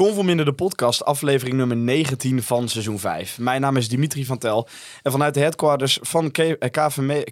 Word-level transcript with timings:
Conforminder 0.00 0.44
de 0.44 0.52
podcast, 0.52 1.04
aflevering 1.04 1.56
nummer 1.56 1.76
19 1.76 2.42
van 2.42 2.68
seizoen 2.68 2.98
5. 2.98 3.38
Mijn 3.38 3.60
naam 3.60 3.76
is 3.76 3.88
Dimitri 3.88 4.24
van 4.24 4.38
Tel. 4.38 4.68
En 5.02 5.10
vanuit 5.10 5.34
de 5.34 5.40
headquarters 5.40 5.98
van 6.02 6.30
K 6.30 6.38
eh, 6.38 6.70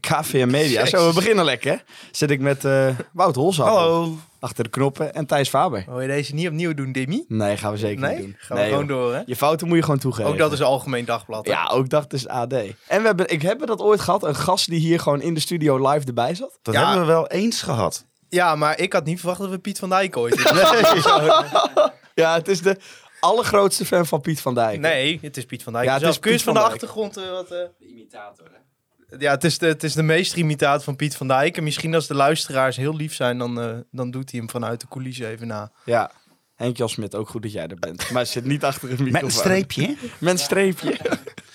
KVM 0.01 0.51
Media, 0.51 0.87
zo 0.87 1.09
we 1.09 1.15
beginnen 1.15 1.45
lekker, 1.45 1.85
zit 2.11 2.31
ik 2.31 2.41
met 2.41 2.65
uh, 2.65 2.89
Wout 3.13 3.35
Holzap. 3.35 3.67
Hallo. 3.67 4.17
Achter 4.39 4.65
de 4.65 4.71
knoppen 4.71 5.15
en 5.15 5.27
Thijs 5.27 5.49
Faber. 5.49 5.85
Wil 5.87 6.01
je 6.01 6.07
deze 6.07 6.35
niet 6.35 6.47
opnieuw 6.47 6.75
doen, 6.75 6.93
Demi? 6.93 7.25
Nee, 7.29 7.57
gaan 7.57 7.73
we 7.73 7.79
zeker 7.79 8.01
nee? 8.01 8.17
niet 8.17 8.25
doen. 8.25 8.35
Gaan 8.39 8.57
we 8.57 8.65
gewoon 8.65 8.87
door, 8.87 9.15
hè? 9.15 9.23
Je 9.27 9.37
fouten 9.37 9.69
moet 9.69 9.77
je 9.77 9.83
gewoon 9.83 9.99
toegeven. 9.99 10.31
Ook 10.31 10.39
dat 10.39 10.53
is 10.53 10.63
Algemeen 10.63 11.05
Dagblad, 11.05 11.47
hè? 11.47 11.53
Ja, 11.53 11.67
ook 11.67 11.89
dat 11.89 12.13
is 12.13 12.29
AD. 12.29 12.53
En 12.53 13.01
we 13.01 13.07
hebben, 13.07 13.29
ik 13.29 13.43
heb 13.43 13.67
dat 13.67 13.81
ooit 13.81 14.01
gehad, 14.01 14.23
een 14.23 14.37
gast 14.37 14.69
die 14.71 14.81
hier 14.81 15.01
gewoon 15.01 15.21
in 15.21 15.35
de 15.35 15.41
studio 15.41 15.89
live 15.91 16.07
erbij 16.07 16.35
zat. 16.35 16.59
Dat 16.63 16.75
Ja. 16.75 16.85
hebben 16.85 17.07
we 17.07 17.13
wel 17.13 17.27
eens 17.27 17.63
gehad. 17.63 18.05
Ja, 18.29 18.57
maar 18.57 18.79
ik 18.81 18.93
had 18.93 19.05
niet 19.05 19.19
verwacht 19.19 19.41
dat 19.41 19.51
we 19.51 19.59
Piet 19.59 19.79
van 19.79 19.89
Dijk 19.89 20.17
ooit... 20.17 20.35
Ja, 22.19 22.35
het 22.35 22.49
is 22.49 22.61
de 22.63 22.77
allergrootste 23.21 23.85
fan 23.85 24.07
van 24.07 24.21
Piet 24.21 24.41
van 24.41 24.55
Dijk. 24.55 24.81
nee, 24.81 25.19
het 25.23 25.37
is 25.37 25.45
Piet 25.45 25.63
van 25.63 25.73
Dijk. 25.73 25.85
Ja, 25.85 25.91
Ja, 25.95 25.99
het 25.99 26.09
is 26.09 26.19
Kun 26.19 26.31
je 26.31 26.37
Piet 26.37 26.47
eens 26.47 26.55
van 26.55 26.55
van 26.55 26.63
de 26.65 26.71
achtergrond 26.75 27.17
eh, 27.17 27.31
wat... 27.31 27.49
De 27.49 27.71
imitator, 27.79 28.47
hè? 28.53 29.17
Ja, 29.19 29.31
het 29.31 29.45
is, 29.45 29.59
de, 29.59 29.67
het 29.67 29.85
is 29.85 29.93
de 29.95 30.03
meeste 30.03 30.37
imitaat 30.39 30.85
van 30.85 30.97
Piet 30.97 31.17
van 31.17 31.29
Dijk. 31.29 31.57
En 31.57 31.63
misschien 31.63 31.95
als 31.95 32.07
de 32.07 32.15
luisteraars 32.15 32.77
heel 32.77 32.97
lief 32.97 33.15
zijn, 33.15 33.39
dan, 33.39 33.61
eh, 33.61 33.77
dan 33.91 34.11
doet 34.11 34.31
hij 34.31 34.41
hem 34.41 34.51
vanuit 34.51 34.81
de 34.81 34.89
coulissen 34.89 35.27
even 35.29 35.47
na. 35.47 35.71
Ja. 35.85 36.11
Henk 36.55 36.77
Jan 36.77 36.89
Smit, 36.89 37.15
ook 37.15 37.29
goed 37.29 37.43
dat 37.43 37.53
jij 37.53 37.67
er 37.67 37.77
bent. 37.79 38.11
Maar 38.11 38.27
zit 38.27 38.45
niet 38.45 38.65
achter 38.65 38.83
een 38.91 39.03
microfoon. 39.05 39.13
Met 39.13 39.23
een 39.23 39.31
streepje. 39.39 39.97
Met 40.19 40.33
een 40.33 40.39
streepje. 40.39 40.97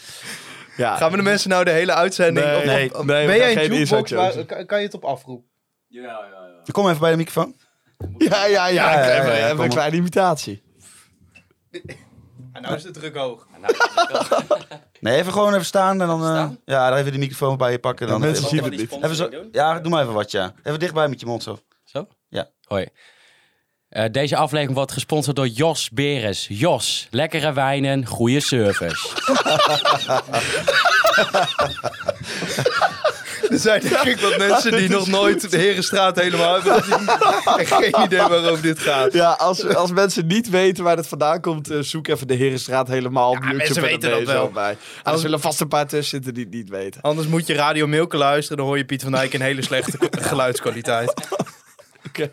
ja. 0.77 0.95
Gaan 0.97 1.11
we 1.11 1.17
de 1.17 1.23
mensen 1.23 1.49
nou 1.49 1.63
de 1.63 1.71
hele 1.71 1.93
uitzending... 1.93 2.45
Nee, 2.45 2.57
op- 2.57 2.65
nee, 2.65 2.95
op- 2.97 3.05
nee, 3.05 3.21
we 3.21 3.27
ben 3.31 3.37
jij 3.37 3.51
een 3.51 3.57
geen 3.57 3.73
jukebox? 3.77 4.11
Waar, 4.11 4.45
kan, 4.45 4.65
kan 4.65 4.79
je 4.79 4.85
het 4.85 4.93
op 4.93 5.03
afroep? 5.05 5.45
Kom 6.71 6.87
even 6.87 6.99
bij 6.99 7.11
de 7.11 7.17
microfoon. 7.17 7.55
Ja, 8.17 8.45
ja, 8.45 8.47
ja. 8.67 8.67
Ja, 8.67 8.91
ja, 8.91 9.05
ja, 9.05 9.19
even, 9.21 9.31
ja, 9.31 9.37
even 9.43 9.55
kom 9.55 9.65
een 9.65 9.71
kleine 9.71 9.95
imitatie. 9.95 10.63
En 12.53 12.61
nou 12.61 12.75
is 12.75 12.83
de 12.83 12.91
druk 12.91 13.15
hoog. 13.15 13.47
Nee, 14.99 15.17
even 15.17 15.31
gewoon 15.33 15.53
even 15.53 15.65
staan 15.65 16.01
en 16.01 16.07
dan... 16.07 16.25
eh, 16.25 16.49
ja, 16.65 16.89
dan 16.89 16.97
even 16.97 17.11
de 17.11 17.17
microfoon 17.17 17.57
bij 17.57 17.71
je 17.71 17.79
pakken. 17.79 18.07
Dan 18.07 18.19
mensen 18.19 18.47
zien 18.47 18.63
het 18.63 18.77
niet. 18.77 18.91
even 18.91 19.15
zo, 19.15 19.29
ja, 19.51 19.79
doe 19.79 19.91
maar 19.91 20.01
even 20.01 20.13
wat, 20.13 20.31
ja. 20.31 20.53
Even 20.63 20.79
dichtbij 20.79 21.07
met 21.07 21.19
je 21.19 21.25
mond 21.25 21.43
zo. 21.43 21.59
Zo? 21.83 22.07
Ja. 22.29 22.49
Hoi. 22.67 22.87
Eh, 23.89 24.05
deze 24.11 24.35
aflevering 24.35 24.75
wordt 24.75 24.91
gesponsord 24.91 25.35
door 25.35 25.47
Jos 25.47 25.89
Beres. 25.89 26.45
Jos, 26.49 27.07
lekkere 27.11 27.53
wijnen, 27.53 28.05
goede 28.05 28.39
service. 28.39 29.07
Er 33.49 33.59
zijn 33.59 33.81
denk 33.81 34.01
ik 34.03 34.19
wat 34.19 34.37
mensen 34.37 34.71
die 34.71 34.89
nog 34.89 35.07
nooit 35.07 35.51
de 35.51 35.57
Herenstraat 35.57 36.19
helemaal 36.19 36.53
hebben 36.53 36.83
gezien. 36.83 37.07
En 37.57 37.65
geen 37.65 38.03
idee 38.03 38.19
waarover 38.19 38.61
dit 38.61 38.79
gaat. 38.79 39.13
Ja, 39.13 39.31
als, 39.31 39.65
als 39.75 39.91
mensen 39.91 40.27
niet 40.27 40.49
weten 40.49 40.83
waar 40.83 40.97
het 40.97 41.07
vandaan 41.07 41.41
komt, 41.41 41.69
eh, 41.69 41.79
zoek 41.79 42.07
even 42.07 42.27
de 42.27 42.33
Herenstraat 42.35 42.87
helemaal 42.87 43.29
op 43.29 43.35
Ja, 43.35 43.41
YouTube. 43.41 43.57
mensen 43.57 43.75
en 43.75 43.89
weten 43.89 44.09
ben 44.09 44.19
je 44.19 44.25
dat 44.25 44.33
zo 44.35 44.41
wel. 44.41 44.51
Bij. 44.51 44.77
Ah, 45.03 45.13
er 45.13 45.19
zullen 45.19 45.39
vast 45.39 45.61
een 45.61 45.67
paar 45.67 45.87
tussen 45.87 46.09
zitten 46.09 46.33
die 46.33 46.43
het 46.43 46.53
niet 46.53 46.69
weten. 46.69 47.01
Anders 47.01 47.27
moet 47.27 47.47
je 47.47 47.53
Radio 47.53 47.87
Milke 47.87 48.17
luisteren. 48.17 48.57
Dan 48.57 48.65
hoor 48.67 48.77
je 48.77 48.85
Piet 48.85 49.01
van 49.01 49.11
Dijk 49.11 49.33
in 49.33 49.41
hele 49.41 49.61
slechte 49.61 49.97
geluidskwaliteit. 50.11 51.13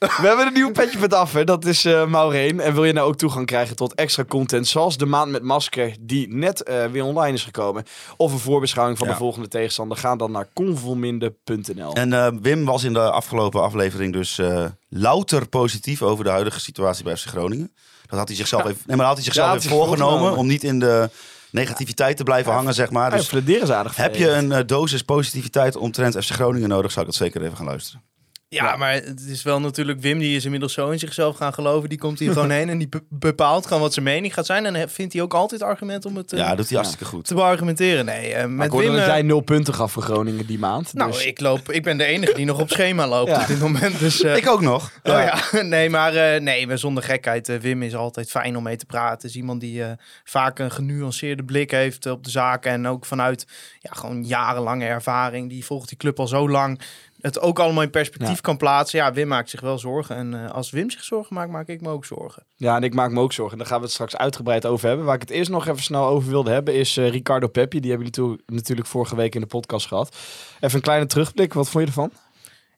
We 0.00 0.26
hebben 0.26 0.46
een 0.46 0.52
nieuw 0.52 0.70
petje 0.72 0.98
met 0.98 1.14
af, 1.14 1.32
hè. 1.32 1.44
dat 1.44 1.64
is 1.64 1.84
eh 1.84 2.06
Maureen. 2.06 2.60
En 2.60 2.74
wil 2.74 2.84
je 2.84 2.92
nou 2.92 3.08
ook 3.08 3.16
toegang 3.16 3.46
krijgen 3.46 3.76
tot 3.76 3.94
extra 3.94 4.24
content, 4.24 4.66
zoals 4.68 4.96
de 4.96 5.06
maand 5.06 5.30
met 5.30 5.42
masker, 5.42 5.96
die 6.00 6.34
net 6.34 6.62
eh, 6.62 6.84
weer 6.84 7.04
online 7.04 7.34
is 7.34 7.44
gekomen, 7.44 7.84
of 8.16 8.32
een 8.32 8.38
voorbeschouwing 8.38 8.98
van 8.98 9.06
Ja. 9.06 9.12
de 9.12 9.18
volgende 9.18 9.48
tegenstander, 9.48 9.96
ga 9.96 10.16
dan 10.16 10.30
naar 10.32 10.48
convolminde.nl. 10.52 11.92
En 11.94 12.12
eh, 12.12 12.28
Wim 12.42 12.64
was 12.64 12.84
in 12.84 12.92
de 12.92 13.10
afgelopen 13.10 13.62
aflevering 13.62 14.12
dus 14.12 14.40
louter 14.88 15.48
positief 15.48 16.02
over 16.02 16.24
de 16.24 16.30
huidige 16.30 16.60
situatie 16.60 17.04
bij 17.04 17.16
FC 17.16 17.26
Groningen. 17.26 17.72
Dat 18.06 18.18
had 18.18 18.28
hij 18.28 18.36
zichzelf 18.36 18.64
even, 18.64 18.82
nee, 18.86 18.96
maar 18.96 19.06
had 19.06 19.14
hij 19.14 19.24
zichzelf 19.24 19.48
Ja, 19.48 19.54
even 19.56 19.70
voorgenomen, 19.70 20.36
om 20.36 20.46
niet 20.46 20.64
in 20.64 20.78
de 20.78 21.10
negativiteit 21.50 22.16
te 22.16 22.22
blijven 22.22 22.52
hangen, 22.52 22.74
zeg 22.74 22.90
maar. 22.90 23.10
Ja, 23.10 23.16
Dus 23.16 23.32
is 23.62 23.70
aardig 23.70 23.96
heb 23.96 24.14
je 24.14 24.30
een 24.30 24.66
dosis 24.66 25.02
positiviteit 25.02 25.76
omtrent 25.76 26.24
FC 26.24 26.30
Groningen 26.30 26.68
nodig, 26.68 26.90
zou 26.92 27.06
ik 27.06 27.10
dat 27.12 27.20
zeker 27.20 27.42
even 27.42 27.56
gaan 27.56 27.66
luisteren. 27.66 28.09
Ja, 28.54 28.76
maar 28.76 28.92
het 28.92 29.20
is 29.28 29.42
wel 29.42 29.60
natuurlijk... 29.60 30.00
Wim 30.00 30.18
die 30.18 30.36
is 30.36 30.44
inmiddels 30.44 30.72
zo 30.72 30.90
in 30.90 30.98
zichzelf 30.98 31.36
gaan 31.36 31.52
geloven. 31.54 31.88
Die 31.88 31.98
komt 31.98 32.18
hier 32.18 32.32
gewoon 32.32 32.50
heen 32.58 32.68
en 32.68 32.78
die 32.78 32.88
be- 32.88 33.02
bepaalt 33.08 33.66
gewoon 33.66 33.82
wat 33.82 33.92
zijn 33.92 34.04
mening 34.04 34.34
gaat 34.34 34.46
zijn. 34.46 34.66
En 34.76 34.90
vindt 34.90 35.12
hij 35.12 35.22
ook 35.22 35.34
altijd 35.34 35.62
argument 35.62 36.04
om 36.04 36.16
het 36.16 36.32
eh, 36.32 36.38
Ja, 36.38 36.54
doet 36.54 36.68
hij 36.68 36.76
hartstikke 36.76 37.04
goed. 37.04 37.24
te 37.26 37.34
beargumenteren. 37.34 38.04
Nee, 38.04 38.32
eh, 38.34 38.40
Maar 38.40 38.50
met 38.50 38.66
ik 38.66 38.72
hoorde 38.72 38.86
Wim... 38.86 38.96
dat 38.96 39.06
eh, 39.06 39.12
jij 39.12 39.22
nul 39.22 39.40
punten 39.40 39.74
gaf 39.74 39.92
voor 39.92 40.02
Groningen 40.02 40.46
die 40.46 40.58
maand. 40.58 40.94
nou, 40.94 41.10
dus- 41.10 41.24
ik, 41.24 41.40
loop, 41.40 41.70
ik 41.72 41.82
ben 41.82 41.96
de 41.98 42.04
enige 42.04 42.34
die 42.34 42.44
nog 42.44 42.60
op 42.60 42.70
schema 42.70 43.08
loopt 43.08 43.30
Ja. 43.30 43.40
op 43.40 43.46
dit 43.46 43.60
moment. 43.60 43.98
Dus, 43.98 44.22
eh, 44.22 44.36
Ik 44.36 44.48
ook 44.48 44.60
nog. 44.60 44.92
Oh 45.02 45.12
ja, 45.12 45.38
nee, 45.62 45.90
maar 45.90 46.14
eh, 46.14 46.40
nee, 46.40 46.66
maar 46.66 46.78
zonder 46.78 47.02
gekheid. 47.02 47.60
Wim 47.60 47.82
is 47.82 47.94
altijd 47.94 48.30
fijn 48.30 48.56
om 48.56 48.62
mee 48.62 48.76
te 48.76 48.86
praten. 48.86 49.28
is 49.28 49.36
iemand 49.36 49.60
die 49.60 49.84
eh, 49.84 49.90
vaak 50.24 50.58
een 50.58 50.70
genuanceerde 50.70 51.44
blik 51.44 51.70
heeft 51.70 52.06
op 52.06 52.24
de 52.24 52.30
zaken. 52.30 52.72
En 52.72 52.86
ook 52.86 53.06
vanuit 53.06 53.46
ja, 53.80 53.90
gewoon 53.92 54.24
jarenlange 54.24 54.84
ervaring. 54.86 55.48
Die 55.48 55.64
volgt 55.64 55.88
die 55.88 55.98
club 55.98 56.18
al 56.18 56.26
zo 56.28 56.48
lang. 56.48 56.80
Het 57.20 57.40
ook 57.40 57.58
allemaal 57.58 57.82
in 57.82 57.90
perspectief 57.90 58.34
Ja. 58.34 58.40
kan 58.40 58.56
plaatsen. 58.56 58.98
Ja, 58.98 59.12
Wim 59.12 59.28
maakt 59.28 59.50
zich 59.50 59.60
wel 59.60 59.78
zorgen. 59.78 60.16
En 60.16 60.44
eh, 60.44 60.50
als 60.50 60.70
Wim 60.70 60.90
zich 60.90 61.04
zorgen 61.04 61.34
maakt, 61.34 61.50
maak 61.50 61.68
ik 61.68 61.80
me 61.80 61.88
ook 61.88 62.04
zorgen. 62.04 62.42
Ja, 62.56 62.76
en 62.76 62.82
ik 62.82 62.94
maak 62.94 63.10
me 63.10 63.20
ook 63.20 63.32
zorgen. 63.32 63.58
Daar 63.58 63.66
gaan 63.66 63.76
we 63.78 63.84
het 63.84 63.92
straks 63.92 64.16
uitgebreid 64.16 64.66
over 64.66 64.88
hebben. 64.88 65.06
Waar 65.06 65.14
ik 65.14 65.20
het 65.20 65.30
eerst 65.30 65.50
nog 65.50 65.66
even 65.66 65.82
snel 65.82 66.06
over 66.06 66.30
wilde 66.30 66.50
hebben, 66.50 66.74
is 66.74 66.96
eh, 66.96 67.10
Ricardo 67.10 67.48
Peppi. 67.48 67.80
Die 67.80 67.90
hebben 67.90 68.08
jullie 68.10 68.40
natuurlijk 68.46 68.88
vorige 68.88 69.16
week 69.16 69.34
in 69.34 69.40
de 69.40 69.46
podcast 69.46 69.86
gehad. 69.86 70.16
Even 70.60 70.76
een 70.76 70.82
kleine 70.82 71.06
terugblik. 71.06 71.52
Wat 71.54 71.68
vond 71.68 71.84
je 71.84 71.88
ervan? 71.90 72.10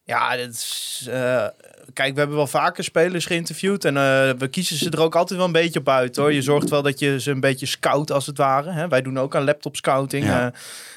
Ja, 0.05 0.37
dat 0.37 0.49
is, 0.49 1.07
eh, 1.11 1.47
kijk, 1.93 2.12
we 2.12 2.19
hebben 2.19 2.37
wel 2.37 2.47
vaker 2.47 2.84
spelers 2.84 3.26
geïnterviewd. 3.26 3.84
En 3.84 3.97
eh, 3.97 4.31
we 4.38 4.48
kiezen 4.50 4.76
ze 4.76 4.91
er 4.91 5.00
ook 5.00 5.15
altijd 5.16 5.38
wel 5.38 5.47
een 5.47 5.53
beetje 5.54 5.78
op 5.78 5.88
uit 5.88 6.16
hoor. 6.16 6.32
Je 6.32 6.43
zorgt 6.43 6.70
wel 6.70 6.82
dat 6.82 6.98
je 6.98 7.20
ze 7.20 7.31
een 7.31 7.41
beetje 7.41 7.66
scout 7.66 8.12
als 8.12 8.26
het 8.26 8.38
ware. 8.38 8.70
Hè? 8.70 8.88
Wij 8.88 9.03
doen 9.03 9.19
ook 9.19 9.37
aan 9.37 9.44
laptop 9.44 9.76
scouting. 9.76 10.25
Ja. 10.25 10.47
Eh, 10.47 10.53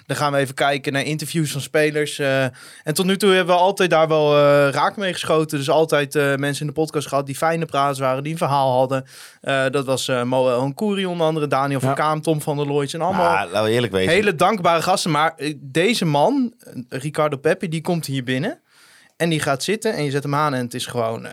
dan 0.06 0.18
gaan 0.18 0.31
we 0.31 0.38
even 0.38 0.56
kijken 0.56 0.94
naar 0.94 1.03
interviews 1.03 1.51
van 1.51 1.62
spelers. 1.62 2.19
eh. 2.19 2.44
en 2.44 2.94
tot 2.94 3.06
nu 3.06 3.18
toe 3.18 3.29
hebben 3.31 3.56
we 3.56 3.62
altijd 3.62 3.90
daar 3.90 4.07
wel 4.07 4.40
raak 4.69 4.97
mee 4.97 5.13
geschoten. 5.13 5.57
Dus 5.57 5.69
altijd 5.69 6.13
mensen 6.13 6.62
in 6.62 6.68
de 6.68 6.79
podcast 6.79 7.07
gehad 7.07 7.25
die 7.25 7.35
fijne 7.35 7.66
praatjes 7.66 8.00
waren, 8.00 8.23
die 8.23 8.31
een 8.31 8.38
verhaal 8.38 8.78
hadden. 8.78 9.06
Dat 9.72 9.85
was 9.85 10.12
Moel 10.23 10.52
Honkouri 10.53 11.06
onder 11.06 11.28
andere, 11.28 11.47
Daniel 11.47 11.79
van. 11.79 11.94
Kaam, 11.96 12.22
Tom 12.22 12.41
van 12.41 12.57
der 12.57 12.67
Looijs 12.67 12.94
en 12.94 13.02
allemaal 13.02 13.47
laten 13.50 13.63
we 13.63 13.69
eerlijk 13.69 13.96
hele 13.96 14.35
dankbare 14.35 14.81
gasten. 14.81 15.12
Maar 15.12 15.35
deze 15.56 16.06
man, 16.06 16.53
Ricardo 16.90 17.38
Peppi, 17.38 17.69
die 17.69 17.81
komt 17.81 18.06
hier 18.06 18.23
binnen. 18.23 18.59
En 19.18 19.30
die 19.30 19.40
gaat 19.40 19.64
zitten 19.64 19.94
en 19.94 20.03
je 20.03 20.12
zet 20.12 20.24
hem 20.24 20.36
aan 20.36 20.53
en 20.53 20.62
het 20.64 20.74
is 20.74 20.86
gewoon 20.86 21.26
eh 21.26 21.31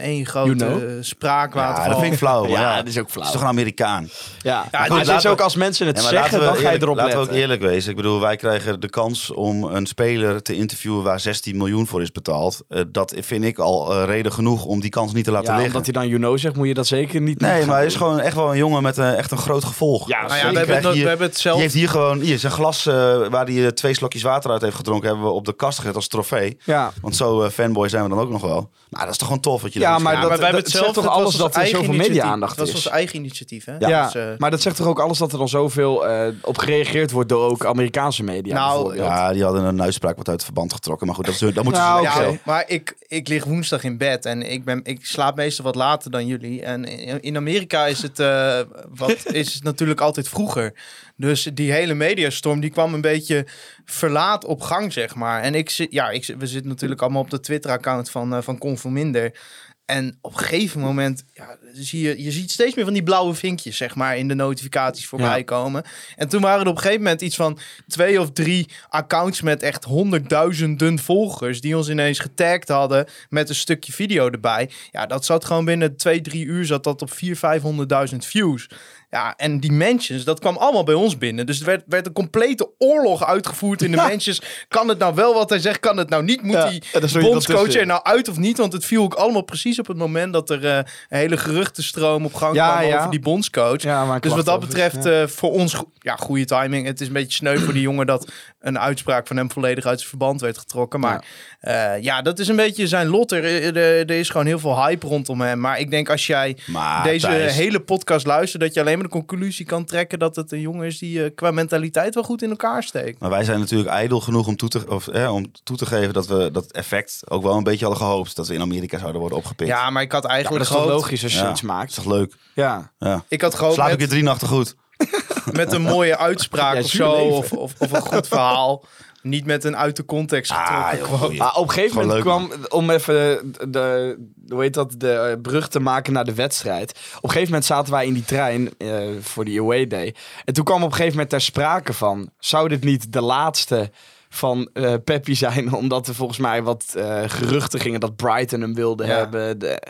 één 0.00 0.26
grote 0.26 0.54
You 0.56 0.70
know? 0.78 0.82
eh, 0.90 0.96
spraakwaterval. 1.00 1.84
Ja, 1.84 1.90
dat 1.90 2.00
vind 2.00 2.12
ik 2.12 2.18
flauw. 2.18 2.46
Ja, 2.46 2.60
ja, 2.60 2.76
dat 2.76 2.86
is 2.86 2.98
ook 2.98 3.10
flauw. 3.10 3.24
Het 3.24 3.34
is 3.34 3.40
toch 3.40 3.42
een 3.48 3.54
Amerikaan. 3.56 4.08
Ja, 4.42 4.66
Ja, 4.70 4.78
maar 4.78 4.88
dus 4.88 4.96
het 4.98 5.06
is 5.06 5.12
laten 5.12 5.30
ook 5.30 5.40
als 5.40 5.56
mensen 5.56 5.86
het 5.86 5.98
zeggen, 6.00 6.16
laten 6.20 6.40
dan 6.40 6.52
we, 6.52 6.58
ga 6.60 6.70
je 6.70 6.82
erop 6.82 6.96
laten 6.96 7.18
we 7.18 7.24
ook 7.24 7.30
eerlijk 7.32 7.60
wezen. 7.60 7.90
Ik 7.90 7.96
bedoel, 7.96 8.20
wij 8.20 8.36
krijgen 8.36 8.80
de 8.80 8.88
kans 8.88 9.30
om 9.30 9.64
een 9.64 9.86
speler 9.86 10.42
te 10.42 10.54
interviewen 10.54 11.02
waar 11.02 11.20
16 11.20 11.56
miljoen 11.56 11.86
voor 11.86 12.02
is 12.02 12.12
betaald. 12.12 12.62
Eh, 12.68 12.82
dat 12.88 13.14
vind 13.18 13.44
ik 13.44 13.58
al 13.58 13.92
eh, 13.94 14.04
reden 14.06 14.32
genoeg 14.32 14.64
om 14.64 14.80
die 14.80 14.90
kans 14.90 15.12
niet 15.12 15.24
te 15.24 15.30
laten 15.30 15.52
ja, 15.52 15.58
liggen. 15.58 15.76
omdat 15.76 15.94
hij 15.94 16.02
dan 16.02 16.10
you 16.10 16.20
know 16.22 16.38
zegt, 16.38 16.56
moet 16.56 16.66
je 16.66 16.74
dat 16.74 16.86
zeker 16.86 17.20
niet 17.20 17.40
Nee, 17.40 17.66
maar 17.66 17.76
hij 17.76 17.86
is 17.86 17.96
gewoon 17.96 18.20
echt 18.20 18.34
wel 18.34 18.50
een 18.50 18.56
jongen 18.58 18.82
met 18.82 18.96
een, 18.96 19.14
echt 19.14 19.30
een 19.30 19.38
groot 19.38 19.64
gevolg. 19.64 20.08
Ja, 20.08 20.20
Nou 20.26 20.28
ja, 20.34 20.34
zeker. 20.34 20.50
we, 20.52 20.58
hebben 20.58 20.74
het, 20.74 20.80
krijg 20.80 20.94
we 20.94 20.98
hier- 21.00 21.08
hebben 21.08 21.26
het 21.26 21.38
zelf... 21.38 21.54
Die 21.54 21.62
heeft 21.64 21.76
hier 21.76 21.88
gewoon, 21.88 22.20
hier 22.20 22.38
zijn 22.38 22.52
glas 22.52 22.86
eh, 22.86 22.94
waar 23.28 23.46
hij 23.46 23.72
twee 23.72 23.94
slokjes 23.94 24.22
water 24.22 24.50
uit 24.50 24.62
heeft 24.62 24.76
gedronken, 24.76 25.08
hebben 25.08 25.26
we 25.26 25.32
op 25.32 25.44
de 25.44 25.56
kast 25.56 25.78
gezet 25.78 25.94
als 25.94 26.08
trofee. 26.08 26.56
Ja, 26.64 26.92
Want 27.02 27.16
zo 27.16 27.42
eh, 27.42 27.50
fanboy 27.50 27.88
zijn 27.88 28.02
we 28.02 28.08
dan 28.08 28.18
ook 28.18 28.30
nog 28.30 28.42
wel. 28.42 28.70
Maar 28.90 29.00
dat 29.02 29.10
is 29.10 29.16
toch 29.16 29.26
gewoon 29.26 29.42
tof 29.42 29.62
wat 29.62 29.72
je 29.72 29.80
Ja, 29.80 29.98
maar 29.98 30.12
Ja, 30.14 30.20
dat- 30.20 30.28
maar 30.28 30.38
wij 30.38 30.46
hebben 30.48 30.64
dat 30.64 30.72
het 30.72 30.82
zelf 30.82 30.84
zegt 30.84 30.94
toch 30.96 31.04
was 31.04 31.14
alles 31.14 31.36
dat 31.36 31.56
er 31.56 31.66
zoveel 31.66 31.92
media-aandacht 31.94 32.50
Het 32.50 32.60
was 32.60 32.68
is? 32.68 32.74
ons 32.74 32.86
eigen 32.88 33.16
initiatief, 33.18 33.64
hè? 33.64 33.76
ja. 33.78 34.04
Dus, 34.04 34.14
eh, 34.14 34.24
maar 34.38 34.50
dat 34.50 34.62
zegt 34.62 34.76
toch 34.76 34.86
ook 34.86 35.00
alles 35.00 35.18
dat 35.18 35.32
er 35.32 35.38
dan 35.38 35.48
zoveel 35.48 36.06
eh, 36.08 36.28
op 36.42 36.58
gereageerd 36.58 37.10
wordt 37.10 37.28
door 37.28 37.50
ook 37.50 37.66
Amerikaanse 37.66 38.22
media 38.22 38.54
Nou? 38.54 38.96
Ja, 38.96 39.32
die 39.32 39.44
hadden 39.44 39.64
een 39.64 39.82
uitspraak 39.82 40.16
wat 40.16 40.26
uit 40.28 40.36
het 40.36 40.44
verband 40.44 40.72
getrokken. 40.72 41.06
Maar 41.06 41.16
goed, 41.16 41.24
dat, 41.24 41.34
is, 41.34 41.40
dat 41.40 41.64
moeten 41.64 41.82
Nou, 41.82 42.02
ze 42.04 42.10
oké. 42.10 42.20
zelf. 42.20 42.32
Ja, 42.34 42.38
maar 42.44 42.64
ik, 42.66 42.96
ik 43.06 43.28
lig 43.28 43.44
woensdag 43.44 43.84
in 43.84 43.96
bed 43.98 44.24
en 44.24 44.50
ik, 44.52 44.64
ben, 44.64 44.80
ik 44.84 45.06
slaap 45.06 45.36
meestal 45.36 45.64
wat 45.64 45.74
later 45.74 46.10
dan 46.10 46.26
jullie. 46.26 46.62
En 46.62 46.84
in 46.84 47.22
in 47.22 47.36
Amerika 47.36 47.86
is 47.86 48.02
het, 48.02 48.18
eh, 48.18 48.58
wat, 48.96 49.16
is 49.32 49.54
het 49.54 49.62
natuurlijk 49.62 50.00
altijd 50.00 50.28
vroeger. 50.28 50.74
Dus 51.20 51.42
die 51.54 51.72
hele 51.72 51.94
mediastorm 51.94 52.60
die 52.60 52.70
kwam 52.70 52.94
een 52.94 53.00
beetje 53.00 53.46
verlaat 53.84 54.44
op 54.44 54.60
gang, 54.60 54.92
zeg 54.92 55.14
maar. 55.14 55.42
En 55.42 55.54
ik 55.54 55.70
zit, 55.70 55.92
ja, 55.92 56.10
ik, 56.10 56.24
zit- 56.24 56.36
we 56.38 56.46
zitten 56.46 56.68
natuurlijk 56.70 57.02
allemaal 57.02 57.22
op 57.22 57.30
de 57.30 57.40
Twitter-account 57.40 58.10
van, 58.10 58.34
eh 58.34 58.42
van 58.42 58.58
Conforminder. 58.58 59.38
En 59.84 60.18
op 60.20 60.32
een 60.32 60.38
gegeven 60.38 60.80
moment 60.80 61.24
ja, 61.32 61.56
zie 61.72 62.00
je, 62.02 62.22
je 62.22 62.30
ziet 62.30 62.50
steeds 62.50 62.74
meer 62.74 62.84
van 62.84 62.94
die 62.94 63.02
blauwe 63.02 63.34
vinkjes, 63.34 63.76
zeg 63.76 63.94
maar, 63.94 64.16
in 64.16 64.28
de 64.28 64.34
notificaties 64.34 65.06
voorbij 65.06 65.38
Ja. 65.38 65.44
komen. 65.44 65.82
En 66.16 66.28
toen 66.28 66.40
waren 66.40 66.60
er 66.60 66.66
op 66.70 66.76
een 66.76 66.82
gegeven 66.82 67.02
moment 67.02 67.20
iets 67.20 67.36
van 67.36 67.58
twee 67.86 68.20
of 68.20 68.32
drie 68.32 68.68
accounts 68.88 69.40
met 69.42 69.62
echt 69.62 69.84
honderdduizenden 69.84 70.98
volgers 70.98 71.60
die 71.60 71.76
ons 71.76 71.88
ineens 71.88 72.18
getagd 72.18 72.68
hadden 72.68 73.06
met 73.28 73.48
een 73.48 73.54
stukje 73.54 73.92
video 73.92 74.30
erbij. 74.30 74.70
Ja, 74.90 75.06
dat 75.06 75.24
zat 75.24 75.44
gewoon 75.44 75.64
binnen 75.64 75.96
twee, 75.96 76.20
drie 76.20 76.44
uur 76.44 76.64
zat 76.64 76.84
dat 76.84 77.02
op 77.02 77.12
vier, 77.12 77.36
vijfhonderdduizend 77.36 78.26
views. 78.26 78.68
Ja, 79.10 79.34
en 79.36 79.60
die 79.60 79.72
mentions, 79.72 80.24
dat 80.24 80.40
kwam 80.40 80.56
allemaal 80.56 80.84
bij 80.84 80.94
ons 80.94 81.18
binnen. 81.18 81.46
Dus 81.46 81.60
er 81.60 81.66
werd, 81.66 81.82
werd 81.86 82.06
een 82.06 82.12
complete 82.12 82.70
oorlog 82.78 83.24
uitgevoerd 83.24 83.82
in 83.82 83.90
de 83.90 83.96
mentions. 83.96 84.42
Kan 84.68 84.88
het 84.88 84.98
nou 84.98 85.14
wel 85.14 85.34
wat 85.34 85.50
hij 85.50 85.58
zegt? 85.58 85.80
Kan 85.80 85.96
het 85.96 86.08
nou 86.08 86.22
niet? 86.22 86.42
Moet 86.42 86.54
Ja, 86.54 86.68
die 86.68 87.20
bondscoach 87.20 87.74
er 87.74 87.86
nou 87.86 88.00
uit 88.02 88.28
of 88.28 88.36
niet? 88.36 88.58
Want 88.58 88.72
het 88.72 88.84
viel 88.84 89.02
ook 89.02 89.14
allemaal 89.14 89.42
precies 89.42 89.78
op 89.78 89.86
het 89.86 89.96
moment 89.96 90.32
dat 90.32 90.50
er 90.50 90.66
eh, 90.66 90.76
een 90.76 90.84
hele 91.08 91.36
geruchtenstroom 91.36 92.24
op 92.24 92.34
gang 92.34 92.54
Ja, 92.54 92.76
kwam 92.76 92.88
ja. 92.88 92.98
over 92.98 93.10
die 93.10 93.20
bondscoach. 93.20 93.82
Ja, 93.82 94.18
dus 94.18 94.32
wat 94.32 94.44
dat 94.44 94.60
betreft, 94.60 95.06
eh, 95.06 95.26
voor 95.26 95.50
ons, 95.50 95.74
go- 95.74 95.90
ja, 95.98 96.16
goede 96.16 96.44
timing. 96.44 96.86
Het 96.86 97.00
is 97.00 97.06
een 97.06 97.12
beetje 97.12 97.36
sneu 97.36 97.58
voor 97.58 97.72
die 97.72 97.82
jongen 97.82 98.06
dat 98.06 98.30
een 98.60 98.78
uitspraak 98.78 99.26
van 99.26 99.36
hem 99.36 99.50
volledig 99.50 99.84
uit 99.86 99.98
zijn 99.98 100.08
verband 100.08 100.40
werd 100.40 100.58
getrokken. 100.58 101.00
Maar 101.00 101.24
ja, 101.60 101.92
ja 101.94 102.22
dat 102.22 102.38
is 102.38 102.48
een 102.48 102.56
beetje 102.56 102.86
zijn 102.86 103.06
lot. 103.06 103.32
Er, 103.32 103.44
er, 103.44 103.76
er 103.76 104.10
is 104.10 104.30
gewoon 104.30 104.46
heel 104.46 104.58
veel 104.58 104.84
hype 104.86 105.06
rondom 105.06 105.40
hem. 105.40 105.60
Maar 105.60 105.78
ik 105.80 105.90
denk 105.90 106.08
als 106.10 106.26
jij 106.26 106.56
Maar 106.66 107.02
deze 107.02 107.28
hele 107.28 107.80
podcast 107.80 108.26
luistert, 108.26 108.62
dat 108.62 108.74
je 108.74 108.80
alleen 108.80 108.97
de 109.02 109.08
conclusie 109.08 109.66
kan 109.66 109.84
trekken 109.84 110.18
dat 110.18 110.36
het 110.36 110.52
een 110.52 110.60
jongen 110.60 110.86
is 110.86 110.98
die 110.98 111.24
eh, 111.24 111.30
qua 111.34 111.50
mentaliteit 111.50 112.14
wel 112.14 112.22
goed 112.24 112.42
in 112.42 112.50
elkaar 112.50 112.82
steekt. 112.82 113.20
Maar 113.20 113.30
wij 113.30 113.44
zijn 113.44 113.58
natuurlijk 113.58 113.90
ijdel 113.90 114.20
genoeg 114.20 114.46
om 114.46 114.56
toe, 114.56 114.68
te, 114.68 114.84
of, 114.88 115.06
hè, 115.06 115.28
om 115.30 115.52
toe 115.62 115.76
te 115.76 115.86
geven 115.86 116.12
dat 116.12 116.26
we 116.26 116.50
dat 116.52 116.72
effect 116.72 117.22
ook 117.28 117.42
wel 117.42 117.56
een 117.56 117.62
beetje 117.62 117.84
hadden 117.86 118.04
gehoopt. 118.04 118.36
Dat 118.36 118.48
we 118.48 118.54
in 118.54 118.60
Amerika 118.60 118.98
zouden 118.98 119.20
worden 119.20 119.38
opgepikt. 119.38 119.70
Ja, 119.70 119.90
maar 119.90 120.02
ik 120.02 120.12
had 120.12 120.22
Ja, 120.22 120.28
eigenlijk 120.28 120.58
dat 120.64 120.68
is 120.72 120.76
toch 120.76 120.84
gehoopt, 120.86 121.02
logisch 121.02 121.22
als 121.22 121.32
je 121.32 121.38
Ja, 121.38 121.50
iets 121.50 121.60
Dat 121.60 121.70
maakt. 121.70 121.88
is 121.90 121.94
toch 121.96 122.04
leuk? 122.06 122.34
Ja. 122.54 122.92
Ja. 122.98 123.24
ik 123.28 123.40
had 123.40 123.54
gehoopt 123.54 123.74
Slaap 123.74 123.86
ik 123.86 123.92
met- 123.92 124.02
in 124.02 124.08
drie 124.08 124.22
nachten 124.22 124.48
goed? 124.48 124.74
met 125.52 125.72
een 125.72 125.82
mooie 125.82 126.16
uitspraak 126.18 126.74
Ja, 126.76 126.80
of 126.80 126.86
zo. 126.90 127.10
of, 127.12 127.52
of 127.52 127.74
een 127.78 128.00
goed 128.00 128.28
verhaal. 128.28 128.84
Niet 129.22 129.44
met 129.44 129.64
een 129.64 129.76
uit 129.76 129.96
de 129.96 130.04
context 130.04 130.52
getrokken 130.52 130.84
Ah, 130.84 130.92
joh, 130.92 131.02
quote. 131.02 131.24
goeie. 131.24 131.38
Maar 131.38 131.54
op 131.54 131.62
een 131.68 131.70
gegeven 131.70 131.96
moment 131.96 132.14
leuk, 132.14 132.22
kwam, 132.22 132.50
om 132.68 132.90
even 132.90 133.14
de, 133.14 133.68
de, 133.68 134.16
hoe 134.48 134.60
heet 134.62 134.74
dat, 134.74 134.94
de 134.96 135.12
eh, 135.12 135.40
brug 135.42 135.68
te 135.68 135.80
maken 135.80 136.12
naar 136.12 136.24
de 136.24 136.34
wedstrijd. 136.34 136.90
Op 137.16 137.22
een 137.22 137.28
gegeven 137.30 137.46
moment 137.48 137.64
zaten 137.64 137.92
wij 137.92 138.06
in 138.06 138.12
die 138.14 138.24
trein 138.24 138.70
eh, 138.78 138.98
voor 139.20 139.44
die 139.44 139.60
away 139.60 139.86
day. 139.86 140.14
En 140.44 140.54
toen 140.54 140.64
kwam 140.64 140.82
op 140.82 140.88
een 140.88 140.90
gegeven 140.92 141.12
moment 141.12 141.30
ter 141.30 141.40
sprake 141.40 141.92
van, 141.92 142.30
zou 142.38 142.68
dit 142.68 142.84
niet 142.84 143.12
de 143.12 143.20
laatste 143.22 143.90
van 144.28 144.70
eh 144.72 144.94
Peppi 145.04 145.34
zijn? 145.34 145.72
Omdat 145.82 146.08
er 146.08 146.14
volgens 146.14 146.38
mij 146.38 146.62
wat 146.62 146.84
eh, 146.96 147.22
geruchten 147.26 147.80
gingen 147.80 148.00
dat 148.00 148.16
Brighton 148.16 148.60
hem 148.60 148.74
wilde 148.74 149.06
Ja. 149.06 149.16
hebben. 149.16 149.58
De, 149.58 149.82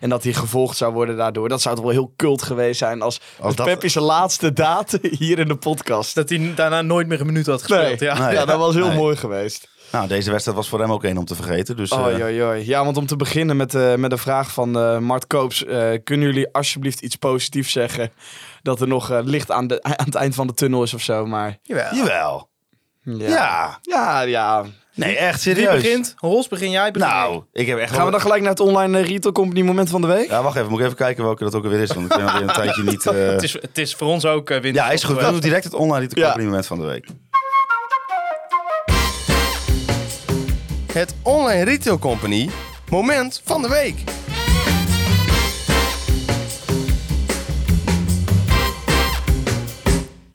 en 0.00 0.08
dat 0.08 0.22
hij 0.22 0.32
gevolgd 0.32 0.76
zou 0.76 0.92
worden 0.92 1.16
daardoor. 1.16 1.48
Dat 1.48 1.62
zou 1.62 1.74
toch 1.74 1.84
wel 1.84 1.92
heel 1.92 2.12
cult 2.16 2.42
geweest 2.42 2.78
zijn 2.78 3.02
als, 3.02 3.20
als 3.40 3.54
dat- 3.56 3.66
Peppi 3.66 3.88
zijn 3.88 4.04
laatste 4.04 4.52
daten 4.52 5.00
hier 5.18 5.38
in 5.38 5.48
de 5.48 5.56
podcast. 5.56 6.14
Dat 6.14 6.28
hij 6.28 6.52
daarna 6.54 6.82
nooit 6.82 7.06
meer 7.06 7.20
een 7.20 7.26
minuut 7.26 7.46
had 7.46 7.62
gespeeld. 7.62 8.00
Nee. 8.00 8.08
Ja. 8.10 8.30
Ja, 8.30 8.44
dat 8.44 8.58
was 8.58 8.74
heel 8.74 8.88
Nee. 8.88 8.96
mooi 8.96 9.16
geweest. 9.16 9.74
Nou, 9.92 10.08
deze 10.08 10.30
wedstrijd 10.30 10.56
was 10.58 10.68
voor 10.68 10.80
hem 10.80 10.92
ook 10.92 11.04
één 11.04 11.16
om 11.18 11.24
te 11.24 11.34
vergeten. 11.34 11.76
Dus, 11.76 11.92
Oh, 11.92 12.08
eh, 12.10 12.18
joi, 12.18 12.34
joi. 12.34 12.66
Ja, 12.66 12.84
want 12.84 12.96
om 12.96 13.06
te 13.06 13.16
beginnen 13.16 13.56
met, 13.56 13.74
eh, 13.74 13.94
met 13.94 14.12
een 14.12 14.18
vraag 14.18 14.52
van 14.52 14.78
eh, 14.78 14.98
Mart 14.98 15.26
Koops. 15.26 15.64
eh, 15.64 15.88
kunnen 16.04 16.26
jullie 16.26 16.52
alsjeblieft 16.52 17.00
iets 17.00 17.16
positiefs 17.16 17.72
zeggen? 17.72 18.10
Dat 18.62 18.80
er 18.80 18.88
nog 18.88 19.20
licht 19.24 19.50
aan, 19.50 19.66
de, 19.66 19.82
aan 19.82 19.94
het 20.04 20.14
eind 20.14 20.34
van 20.34 20.46
de 20.46 20.54
tunnel 20.54 20.82
is 20.82 20.94
of 20.94 21.02
zo, 21.02 21.26
maar... 21.26 21.58
Jawel. 21.62 21.94
Jawel. 21.94 22.48
Ja. 23.14 23.78
Ja. 23.82 24.20
Ja. 24.20 24.64
Nee, 24.94 25.16
echt 25.16 25.44
Wie 25.44 25.54
serieus. 25.54 25.82
begint? 25.82 26.14
Ros, 26.18 26.48
begin 26.48 26.70
jij? 26.70 26.90
Begin 26.90 27.08
Nou, 27.08 27.42
ik 27.52 27.66
heb 27.66 27.78
echt 27.78 27.92
Gaan 27.94 28.04
we 28.04 28.10
dan 28.10 28.20
gelijk 28.20 28.40
naar 28.40 28.50
het 28.50 28.60
online 28.60 28.98
eh, 28.98 29.06
retail 29.06 29.32
company 29.32 29.62
moment 29.62 29.90
van 29.90 30.00
de 30.00 30.06
week? 30.06 30.28
Ja, 30.28 30.42
wacht 30.42 30.56
even. 30.56 30.70
Moet 30.70 30.78
ik 30.78 30.84
even 30.84 30.96
kijken 30.98 31.24
welke 31.24 31.44
dat 31.44 31.54
ook 31.54 31.64
alweer 31.64 31.80
is. 31.80 31.92
Want 31.92 32.10
ik 32.10 32.16
ben 32.16 32.26
alweer 32.26 32.42
een 32.48 32.54
tijdje 32.62 32.82
niet... 32.82 33.06
eh, 33.06 33.12
Het 33.26 33.42
is, 33.42 33.52
het 33.52 33.78
is 33.78 33.94
voor 33.94 34.06
ons 34.08 34.24
ook 34.26 34.50
uh, 34.50 34.58
winter. 34.60 34.82
Ja, 34.82 34.90
is 34.90 35.04
goed. 35.04 35.14
Dan 35.14 35.24
doen 35.24 35.34
we 35.34 35.40
direct 35.40 35.64
het 35.64 35.74
online 35.74 36.00
retail 36.00 36.20
Ja. 36.20 36.26
company 36.26 36.44
moment 36.48 36.66
van 36.66 36.78
de 36.78 36.84
week. 36.84 37.06
Het 40.92 41.14
Online 41.22 41.64
Retail 41.64 41.98
Company 41.98 42.50
moment 42.90 43.40
van 43.44 43.62
de 43.62 43.68
week. 43.68 44.04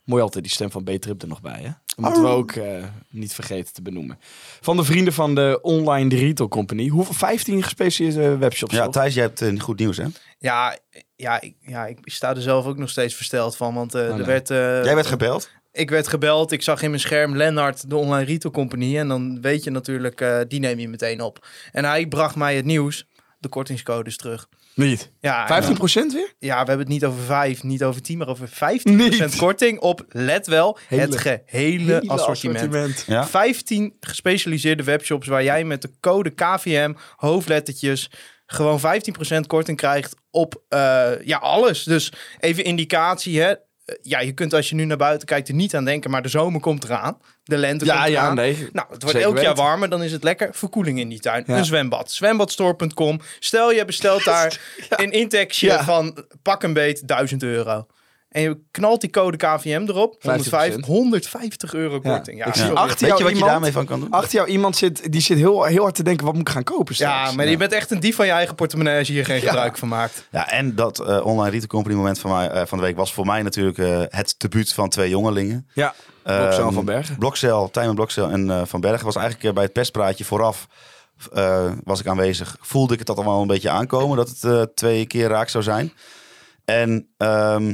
Mooi 0.06 0.24
altijd 0.24 0.44
die 0.44 0.54
stem 0.54 0.72
van 0.72 0.84
B-Trip 0.84 1.22
er 1.22 1.28
nog 1.28 1.42
bij, 1.42 1.60
hè? 1.62 1.70
Dat 1.96 2.06
moeten 2.06 2.24
we 2.24 2.30
ook 2.30 2.52
eh, 2.52 2.84
niet 3.10 3.34
vergeten 3.34 3.74
te 3.74 3.82
benoemen. 3.82 4.20
Van 4.62 4.78
de 4.78 4.84
vrienden 4.84 5.14
van 5.14 5.36
de 5.36 5.60
online 5.62 6.16
retail 6.16 6.50
company. 6.50 6.88
Hoeveel? 6.88 7.14
15 7.14 7.64
gespecialiseerde 7.64 8.38
webshops. 8.38 8.74
Ja, 8.74 8.84
toch? 8.84 8.94
Thijs, 8.94 9.14
jij 9.14 9.24
hebt 9.24 9.42
eh, 9.42 9.60
goed 9.60 9.80
nieuws, 9.80 9.98
hè? 9.98 10.06
Ja, 10.40 10.78
ja, 11.16 11.42
ik, 11.42 11.56
ja, 11.62 11.86
ik 11.86 11.98
sta 12.04 12.36
er 12.36 12.42
zelf 12.42 12.66
ook 12.66 12.78
nog 12.78 12.90
steeds 12.90 13.16
versteld 13.16 13.56
van. 13.58 13.74
Want 13.74 13.96
eh, 13.96 14.02
Oh, 14.02 14.08
er 14.10 14.16
nee. 14.16 14.26
werd, 14.26 14.50
eh, 14.50 14.58
Jij 14.84 14.96
werd 14.96 15.08
gebeld. 15.08 15.50
ik 15.72 15.90
werd 15.90 16.08
gebeld. 16.08 16.52
Ik 16.52 16.62
zag 16.62 16.82
in 16.82 16.90
mijn 16.90 17.02
scherm 17.02 17.36
Lennart, 17.38 17.90
de 17.90 17.96
online 17.96 18.26
retail 18.26 18.54
company. 18.54 18.98
En 18.98 19.08
dan 19.08 19.42
weet 19.42 19.64
je 19.64 19.70
natuurlijk, 19.72 20.22
eh, 20.22 20.40
die 20.48 20.60
neem 20.60 20.80
je 20.80 20.88
meteen 20.90 21.22
op. 21.22 21.48
En 21.72 21.86
hij 21.86 22.08
bracht 22.08 22.36
mij 22.36 22.56
het 22.56 22.66
nieuws. 22.66 23.08
De 23.40 23.48
kortingscode 23.50 24.10
is 24.10 24.18
terug. 24.18 24.48
Niet. 24.74 25.12
Ja, 25.20 25.48
15 25.48 25.78
en, 25.96 26.14
weer? 26.14 26.34
ja, 26.40 26.52
we 26.62 26.68
hebben 26.68 26.78
het 26.80 26.88
niet 26.88 27.06
over 27.06 27.24
5, 27.24 27.64
niet 27.64 27.84
over 27.84 28.02
10, 28.02 28.18
maar 28.18 28.28
over 28.28 28.50
15% 28.50 28.84
Niet. 28.84 29.36
korting 29.36 29.80
op, 29.80 30.06
let 30.10 30.48
wel, 30.48 30.78
Hele- 30.88 31.02
het 31.02 31.18
gehele 31.18 31.94
Hele 31.94 32.02
assortiment. 32.08 33.04
Ja. 33.08 33.28
15 33.28 33.96
gespecialiseerde 34.00 34.84
webshops 34.84 35.28
waar 35.28 35.44
jij 35.44 35.64
met 35.64 35.82
de 35.82 35.92
code 36.00 36.30
KVM, 36.30 36.94
hoofdlettertjes, 37.16 38.10
gewoon 38.46 38.80
15% 38.80 39.48
korting 39.48 39.78
krijgt 39.78 40.16
op 40.32 40.64
eh, 40.70 41.12
ja, 41.24 41.38
alles. 41.38 41.84
Dus 41.84 42.14
even 42.40 42.64
indicatie, 42.64 43.42
hè. 43.42 43.54
Ja, 44.02 44.20
je 44.20 44.32
kunt 44.32 44.54
als 44.54 44.70
je 44.70 44.76
nu 44.76 44.86
naar 44.86 44.98
buiten 44.98 45.28
kijkt 45.28 45.48
er 45.48 45.54
niet 45.54 45.76
aan 45.76 45.86
denken, 45.86 46.12
maar 46.12 46.22
de 46.22 46.30
zomer 46.30 46.62
komt 46.62 46.84
eraan. 46.84 47.18
De 47.44 47.58
lente 47.58 47.86
Ja, 47.86 47.96
komt 47.96 48.08
ja, 48.08 48.22
eraan. 48.22 48.36
nee. 48.36 48.70
Nou, 48.72 48.88
het 48.92 49.04
wordt 49.04 49.18
elk 49.18 49.40
jaar 49.40 49.56
warmer, 49.56 49.90
dan 49.90 50.04
is 50.04 50.12
het 50.12 50.24
lekker 50.24 50.50
verkoeling 50.52 51.00
in 51.00 51.10
die 51.10 51.20
tuin. 51.20 51.44
Ja. 51.48 51.58
Een 51.58 51.66
zwembad. 51.66 52.12
Zwembadstore.com. 52.12 53.20
Stel 53.40 53.72
je 53.72 53.86
bestelt 53.86 54.24
daar 54.34 54.60
een 54.90 55.12
intekstje 55.12 55.80
van 55.84 56.26
pak 56.42 56.64
een 56.64 56.74
beet 56.74 57.08
1000 57.08 57.44
euro. 57.44 57.88
En 58.32 58.42
je 58.42 58.58
knalt 58.72 59.02
die 59.02 59.10
code 59.10 59.38
KVM 59.38 59.84
erop. 59.88 60.16
105, 60.22 60.74
15%. 60.76 60.78
150 60.86 61.74
euro 61.74 62.00
korting. 62.00 62.38
Ja, 62.38 62.46
Ik 62.46 62.54
zie 62.54 62.64
sorry. 62.66 62.78
achter 62.78 63.00
Weet 63.00 63.08
jou 63.08 63.18
je 63.18 63.24
wat 63.24 63.28
je 63.32 63.34
iemand- 63.34 63.52
daarmee 63.52 63.72
van 63.72 63.86
kan 63.86 64.00
doen? 64.00 64.10
Achter 64.12 64.34
jou 64.34 64.48
iemand 64.50 64.76
zit, 64.76 65.12
die 65.12 65.22
zit 65.22 65.38
heel, 65.38 65.64
heel 65.64 65.82
hard 65.84 65.96
te 65.96 66.04
denken, 66.04 66.26
wat 66.26 66.34
moet 66.36 66.48
ik 66.48 66.54
gaan 66.54 66.64
kopen 66.64 66.96
straks? 66.96 67.30
Ja, 67.30 67.36
maar 67.36 67.48
je 67.48 67.58
bent 67.58 67.72
echt 67.74 67.92
een 67.92 68.00
dief 68.00 68.16
van 68.16 68.26
je 68.26 68.32
eigen 68.32 68.56
portemonnee 68.56 68.98
als 68.98 69.08
je 69.08 69.14
hier 69.14 69.26
geen 69.26 69.42
gebruik 69.42 69.78
van 69.78 69.88
maakt. 69.88 70.28
Ja, 70.32 70.50
en 70.50 70.76
dat 70.76 71.00
eh, 71.00 71.26
online 71.26 71.50
retail 71.50 71.68
company 71.68 71.96
moment 71.96 72.20
van, 72.20 72.32
mij, 72.32 72.50
eh, 72.50 72.66
van 72.66 72.78
de 72.78 72.84
week 72.84 72.96
was 72.96 73.14
voor 73.14 73.26
mij 73.26 73.42
natuurlijk 73.42 73.78
eh, 73.78 74.02
het 74.08 74.36
debuut 74.38 74.74
van 74.74 74.90
twee 74.90 75.10
jongelingen. 75.10 75.68
Ja, 75.74 75.94
Blokcel 76.24 76.64
Ehm, 76.66 76.74
van 76.74 76.86
Bergen. 76.86 77.18
Blokcel, 77.18 77.70
Tijmen 77.70 77.96
Blokcel 77.96 78.30
en 78.30 78.50
eh, 78.52 78.62
Van 78.66 78.82
Bergen 78.82 79.06
was 79.06 79.16
eigenlijk 79.16 79.54
bij 79.54 79.64
het 79.64 79.74
perspraatje 79.74 80.26
vooraf 80.26 80.68
eh, 81.34 81.72
was 81.84 82.00
ik 82.00 82.08
aanwezig. 82.08 82.58
Voelde 82.60 82.94
ik 82.94 83.00
het 83.00 83.10
allemaal 83.10 83.42
een 83.42 83.48
beetje 83.48 83.70
aankomen 83.70 84.18
dat 84.18 84.30
het 84.30 84.44
eh, 84.44 84.62
twee 84.76 85.06
keer 85.06 85.28
raak 85.28 85.50
zou 85.50 85.64
zijn. 85.64 85.94
En 86.66 87.08
ehm, 87.18 87.74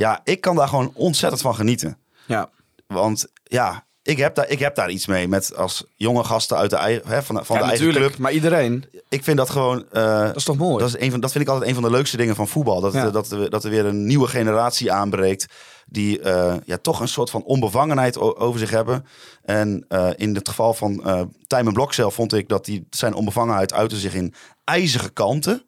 ja, 0.00 0.20
ik 0.24 0.40
kan 0.40 0.56
daar 0.56 0.68
gewoon 0.68 0.90
ontzettend 0.94 1.42
van 1.42 1.54
genieten. 1.54 1.98
Ja. 2.26 2.50
Want 2.86 3.26
ja, 3.44 3.84
ik 4.02 4.16
heb 4.18 4.34
daar, 4.34 4.48
ik 4.48 4.58
heb 4.58 4.74
daar 4.74 4.90
iets 4.90 5.06
mee 5.06 5.28
met 5.28 5.56
als 5.56 5.84
jonge 5.96 6.24
gasten 6.24 6.56
uit 6.56 6.70
de 6.70 7.00
hè, 7.06 7.22
van, 7.22 7.44
van 7.44 7.56
ja, 7.56 7.62
de 7.62 7.68
eigen 7.68 7.90
club. 7.92 8.18
Maar 8.18 8.32
iedereen, 8.32 8.84
Ik 9.08 9.24
vind 9.24 9.36
dat 9.36 9.50
gewoon. 9.50 9.84
eh, 9.92 10.24
dat 10.26 10.36
is 10.36 10.44
toch 10.44 10.56
mooi? 10.56 10.78
dat, 10.78 10.88
is 10.94 11.00
een 11.00 11.10
van, 11.10 11.20
dat 11.20 11.32
vind 11.32 11.44
ik 11.44 11.50
altijd 11.50 11.68
een 11.68 11.74
van 11.74 11.84
de 11.84 11.90
leukste 11.90 12.16
dingen 12.16 12.34
van 12.34 12.48
voetbal. 12.48 12.80
Dat, 12.80 12.92
Ja. 12.92 13.10
dat, 13.10 13.30
er- 13.30 13.50
dat 13.50 13.64
er 13.64 13.70
weer 13.70 13.84
een 13.86 14.06
nieuwe 14.06 14.26
generatie 14.28 14.92
aanbreekt. 14.92 15.46
Die 15.86 16.20
eh, 16.20 16.54
ja, 16.64 16.76
toch 16.76 17.00
een 17.00 17.08
soort 17.08 17.30
van 17.30 17.42
onbevangenheid 17.42 18.18
over 18.18 18.58
zich 18.60 18.70
hebben. 18.70 19.06
En 19.42 19.84
eh, 19.88 20.08
in 20.16 20.34
het 20.34 20.48
geval 20.48 20.74
van 20.74 21.04
eh 21.04 21.22
Tijmen 21.46 21.72
Blokcel 21.72 22.10
vond 22.10 22.32
ik 22.32 22.48
dat 22.48 22.64
die, 22.64 22.86
zijn 22.90 23.14
onbevangenheid 23.14 23.72
uitte 23.72 23.96
zich 23.96 24.14
in 24.14 24.34
ijzige 24.64 25.10
kanten. 25.10 25.64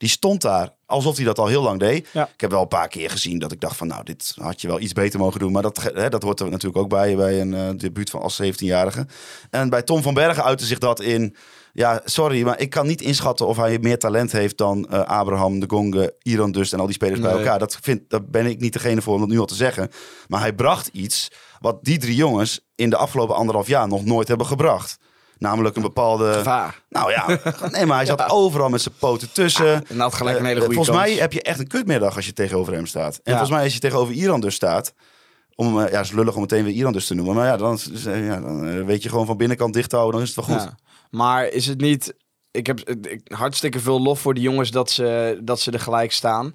Die 0.00 0.08
stond 0.08 0.40
daar 0.42 0.68
alsof 0.86 1.16
hij 1.16 1.24
dat 1.24 1.38
al 1.38 1.46
heel 1.46 1.62
lang 1.62 1.78
deed. 1.78 2.08
Ja. 2.12 2.28
Ik 2.34 2.40
heb 2.40 2.50
wel 2.50 2.60
een 2.60 2.68
paar 2.68 2.88
keer 2.88 3.10
gezien 3.10 3.38
dat 3.38 3.52
ik 3.52 3.60
dacht 3.60 3.76
van 3.76 3.86
nou, 3.86 4.04
dit 4.04 4.34
had 4.36 4.60
je 4.60 4.68
wel 4.68 4.80
iets 4.80 4.92
beter 4.92 5.18
mogen 5.18 5.40
doen. 5.40 5.52
Maar 5.52 5.62
dat, 5.62 5.82
hè, 5.94 6.08
dat 6.08 6.22
hoort 6.22 6.40
er 6.40 6.50
natuurlijk 6.50 6.82
ook 6.82 6.88
bij, 6.88 7.16
bij 7.16 7.40
een 7.40 7.54
eh, 7.54 7.68
debuut 7.76 8.10
van 8.10 8.20
als 8.20 8.42
17-jarige. 8.42 9.06
En 9.50 9.70
bij 9.70 9.82
Tom 9.82 10.02
van 10.02 10.14
Bergen 10.14 10.44
uitte 10.44 10.64
zich 10.64 10.78
dat 10.78 11.00
in... 11.00 11.36
Ja, 11.72 12.00
sorry, 12.04 12.42
maar 12.42 12.60
ik 12.60 12.70
kan 12.70 12.86
niet 12.86 13.00
inschatten 13.00 13.46
of 13.46 13.56
hij 13.56 13.78
meer 13.78 13.98
talent 13.98 14.32
heeft 14.32 14.58
dan 14.58 14.88
eh, 14.88 15.00
Abraham, 15.00 15.60
de 15.60 15.66
Gonge, 15.68 16.14
Iran 16.22 16.52
dus 16.52 16.72
en 16.72 16.80
al 16.80 16.86
die 16.86 16.94
spelers 16.94 17.20
bij 17.20 17.30
elkaar. 17.30 17.58
Dat, 17.58 17.78
vind, 17.80 18.10
dat 18.10 18.30
ben 18.30 18.46
ik 18.46 18.60
niet 18.60 18.72
degene 18.72 19.02
voor 19.02 19.14
om 19.14 19.20
dat 19.20 19.28
nu 19.28 19.38
al 19.38 19.46
te 19.46 19.54
zeggen. 19.54 19.90
Maar 20.28 20.40
hij 20.40 20.52
bracht 20.52 20.88
iets 20.92 21.30
wat 21.58 21.84
die 21.84 21.98
drie 21.98 22.16
jongens 22.16 22.68
in 22.74 22.90
de 22.90 22.96
afgelopen 22.96 23.36
anderhalf 23.36 23.66
jaar 23.66 23.88
nog 23.88 24.04
nooit 24.04 24.28
hebben 24.28 24.46
gebracht. 24.46 24.98
Namelijk 25.40 25.76
een 25.76 25.82
bepaalde... 25.82 26.32
Gevaar. 26.32 26.82
Nou 26.88 27.10
ja, 27.10 27.26
nee, 27.70 27.86
maar 27.86 27.96
hij 27.96 28.06
zat 28.06 28.30
overal 28.30 28.68
met 28.68 28.80
zijn 28.80 28.94
poten 28.98 29.32
tussen. 29.32 29.86
En 29.88 30.00
had 30.00 30.14
gelijk 30.14 30.38
een 30.38 30.44
hele 30.44 30.56
Eh, 30.60 30.64
goede 30.66 30.74
Volgens 30.74 30.96
kans. 30.96 31.08
mij 31.10 31.20
heb 31.20 31.32
je 31.32 31.42
echt 31.42 31.58
een 31.58 31.66
kutmiddag 31.66 32.16
als 32.16 32.26
je 32.26 32.32
tegenover 32.32 32.72
hem 32.72 32.86
staat. 32.86 33.14
En 33.14 33.20
Ja. 33.24 33.30
volgens 33.30 33.50
mij 33.50 33.62
als 33.64 33.72
je 33.74 33.78
tegenover 33.80 34.14
Iran 34.14 34.40
dus 34.40 34.54
staat... 34.54 34.94
Om, 35.54 35.80
eh, 35.80 35.90
ja, 35.90 35.96
het 35.96 36.04
is 36.06 36.12
lullig 36.12 36.34
om 36.34 36.40
meteen 36.40 36.64
weer 36.64 36.74
Iran 36.74 36.92
dus 36.92 37.06
te 37.06 37.14
noemen. 37.14 37.34
Maar 37.34 37.46
ja, 37.46 37.56
dan, 37.56 37.78
eh, 38.06 38.26
ja, 38.26 38.40
dan 38.40 38.84
weet 38.84 39.02
je 39.02 39.08
gewoon 39.08 39.26
van 39.26 39.36
binnenkant 39.36 39.74
dicht 39.74 39.90
te 39.90 39.96
houden, 39.96 40.20
dan 40.20 40.28
is 40.28 40.36
het 40.36 40.46
wel 40.46 40.56
goed. 40.56 40.66
Ja. 40.68 40.76
Maar 41.10 41.46
is 41.48 41.66
het 41.66 41.80
niet 41.80 42.14
ik 42.50 42.66
heb 42.66 42.80
ik- 42.80 43.20
hartstikke 43.34 43.80
veel 43.80 44.00
lof 44.02 44.20
voor 44.20 44.34
de 44.34 44.40
jongens 44.40 44.70
dat 44.70 44.90
ze, 44.90 45.38
dat 45.42 45.60
ze 45.60 45.70
er 45.70 45.80
gelijk 45.80 46.12
staan. 46.12 46.54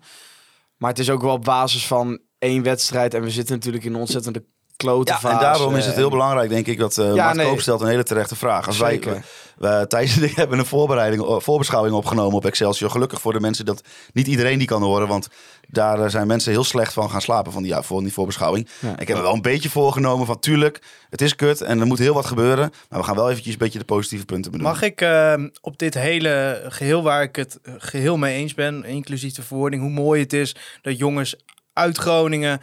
Maar 0.78 0.90
het 0.90 1.00
is 1.00 1.10
ook 1.10 1.22
wel 1.22 1.34
op 1.34 1.44
basis 1.44 1.88
van 1.88 2.20
één 2.40 2.64
wedstrijd. 2.64 3.14
En 3.14 3.22
we 3.22 3.30
zitten 3.30 3.56
natuurlijk 3.56 3.84
in 3.84 3.94
een 3.94 4.00
ontzettende 4.00 4.46
klote 4.76 5.18
Ja, 5.22 5.32
en 5.32 5.40
daarom 5.40 5.76
is 5.76 5.86
het 5.86 5.96
heel 5.96 6.04
En- 6.04 6.10
belangrijk, 6.10 6.50
denk 6.50 6.68
ik, 6.68 6.78
dat 6.80 6.98
eh 6.98 7.16
Ja, 7.16 7.34
nee. 7.34 7.60
Stelt 7.62 7.82
een 7.82 7.88
hele 7.88 8.04
terechte 8.04 8.36
vraag. 8.36 8.68
Als 8.68 8.78
Zeker. 8.78 9.12
wij, 9.12 9.80
we, 9.80 9.88
Thijs 9.88 10.18
en 10.18 10.24
ik 10.24 10.36
hebben 10.42 10.60
een 10.60 10.66
voorbereiding, 10.66 11.24
eh, 11.24 11.40
voorbeschouwing 11.40 11.96
opgenomen 11.96 12.36
op 12.36 12.46
Excelsior. 12.46 12.90
Gelukkig 12.90 13.22
voor 13.22 13.34
de 13.34 13.40
mensen 13.40 13.66
dat 13.66 13.82
niet 14.14 14.28
iedereen 14.28 14.58
die 14.58 14.68
kan 14.68 14.82
horen, 14.84 15.08
want 15.08 15.28
daar 15.68 16.00
eh, 16.04 16.10
zijn 16.10 16.28
mensen 16.28 16.52
heel 16.52 16.64
slecht 16.64 16.94
van 16.94 17.10
gaan 17.10 17.22
slapen 17.22 17.52
van 17.52 17.64
die, 17.64 17.72
ja, 17.72 17.82
voor 17.82 18.02
die 18.02 18.14
voorbeschouwing. 18.14 18.68
Ja. 18.80 19.00
Ik 19.00 19.08
heb 19.08 19.18
me 19.18 19.24
wel 19.24 19.34
een 19.34 19.42
beetje 19.42 19.70
voorgenomen 19.70 20.26
van, 20.26 20.40
tuurlijk, 20.40 20.82
het 21.10 21.22
is 21.22 21.36
kut 21.36 21.62
en 21.62 21.80
er 21.80 21.86
moet 21.86 22.00
heel 22.00 22.14
wat 22.14 22.26
gebeuren. 22.26 22.72
Maar 22.90 23.00
we 23.00 23.06
gaan 23.06 23.16
wel 23.16 23.30
eventjes 23.30 23.54
een 23.54 23.60
beetje 23.60 23.80
de 23.80 23.86
positieve 23.86 24.26
punten 24.26 24.52
benoemen. 24.52 24.76
Mag 24.76 24.84
ik 24.90 25.02
eh, 25.02 25.34
op 25.62 25.78
dit 25.80 25.94
hele 25.94 26.64
geheel 26.70 27.04
waar 27.04 27.22
ik 27.24 27.36
het 27.36 27.60
eh, 27.64 27.74
geheel 27.78 28.18
mee 28.18 28.36
eens 28.36 28.54
ben, 28.54 28.84
inclusief 28.84 29.34
de 29.34 29.42
verwoording, 29.44 29.82
hoe 29.82 29.92
mooi 29.92 30.22
het 30.22 30.34
is 30.34 30.56
dat 30.82 30.98
jongens 30.98 31.36
uit 31.74 31.98
Groningen 31.98 32.62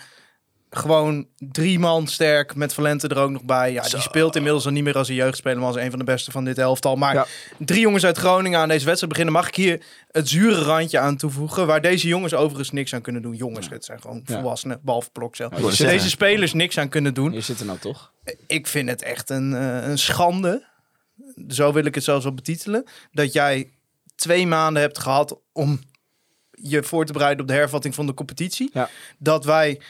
gewoon 0.75 1.27
drie 1.39 1.79
man 1.79 2.07
sterk 2.07 2.55
met 2.55 2.75
Valente 2.75 3.09
er 3.09 3.19
ook 3.19 3.31
nog 3.31 3.43
bij. 3.43 3.73
Ja, 3.73 3.83
die 3.83 4.01
speelt 4.01 4.37
inmiddels 4.37 4.65
al 4.65 4.73
niet 4.73 4.85
meer 4.85 4.97
als 4.97 5.09
een 5.09 5.15
jeugdspeler, 5.15 5.59
maar 5.59 5.67
als 5.67 5.77
een 5.77 5.91
van 5.91 5.99
de 5.99 6.05
beste 6.05 6.31
van 6.31 6.45
dit 6.45 6.59
elftal. 6.59 6.97
Maar 6.97 7.15
Ja. 7.15 7.27
drie 7.59 7.81
jongens 7.81 8.05
uit 8.05 8.19
Groningen 8.19 8.59
aan 8.59 8.69
deze 8.69 8.85
wedstrijd 8.85 9.13
beginnen. 9.13 9.35
Mag 9.35 9.49
ik 9.49 9.55
hier 9.55 9.83
het 10.11 10.29
zure 10.29 10.63
randje 10.63 10.99
aan 10.99 11.17
toevoegen, 11.17 11.67
waar 11.67 11.81
deze 11.81 12.09
jongens 12.09 12.35
overigens 12.35 12.71
niks 12.71 12.95
aan 12.95 13.01
kunnen 13.01 13.23
doen. 13.23 13.35
Jongens, 13.35 13.69
het 13.69 13.85
zijn 13.85 14.01
gewoon 14.01 14.23
Ja. 14.25 14.35
volwassenen, 14.35 14.81
behalve 14.83 15.11
Dus 15.13 15.37
zeggen. 15.37 15.87
deze 15.87 16.09
spelers 16.09 16.53
niks 16.53 16.79
aan 16.79 16.89
kunnen 16.89 17.15
doen. 17.15 17.33
Je 17.33 17.41
zit 17.41 17.61
er 17.61 17.67
nou 17.67 17.79
toch? 17.79 18.13
Ik 18.47 18.67
vind 18.67 18.89
het 18.89 19.03
echt 19.03 19.31
een, 19.31 19.55
eh, 19.55 19.89
een 19.89 19.99
schande. 19.99 20.67
Zo 21.49 21.73
wil 21.73 21.85
ik 21.85 21.95
het 21.95 22.05
zelfs 22.05 22.25
wel 22.25 22.35
betitelen. 22.35 22.85
Dat 23.13 23.33
jij 23.33 23.71
twee 24.15 24.47
maanden 24.47 24.83
hebt 24.83 24.99
gehad 24.99 25.39
om 25.53 25.81
je 26.51 26.83
voor 26.83 27.07
te 27.07 27.13
bereiden 27.13 27.41
op 27.43 27.49
de 27.49 27.55
hervatting 27.55 27.95
van 27.95 28.07
de 28.07 28.15
competitie. 28.15 28.71
Ja. 28.73 28.89
Dat 29.19 29.45
wij 29.45 29.81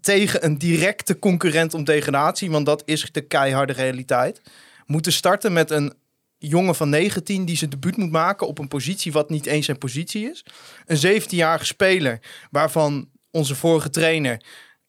tegen 0.00 0.44
een 0.44 0.58
directe 0.58 1.18
concurrent 1.18 1.74
om 1.74 1.84
degradatie, 1.84 2.50
want 2.50 2.66
dat 2.66 2.82
is 2.84 3.08
de 3.12 3.20
keiharde 3.20 3.72
realiteit, 3.72 4.40
moeten 4.86 5.12
starten 5.12 5.52
met 5.52 5.70
een 5.70 5.92
jongen 6.38 6.74
van 6.74 6.88
19 6.88 7.44
die 7.44 7.56
zijn 7.56 7.70
debuut 7.70 7.96
moet 7.96 8.10
maken 8.10 8.46
op 8.46 8.58
een 8.58 8.68
positie 8.68 9.12
wat 9.12 9.30
niet 9.30 9.46
eens 9.46 9.64
zijn 9.64 9.78
positie 9.78 10.30
is. 10.30 10.44
Een 10.86 11.22
17-jarige 11.22 11.64
speler 11.64 12.20
waarvan 12.50 13.08
onze 13.30 13.54
vorige 13.54 13.90
trainer 13.90 14.42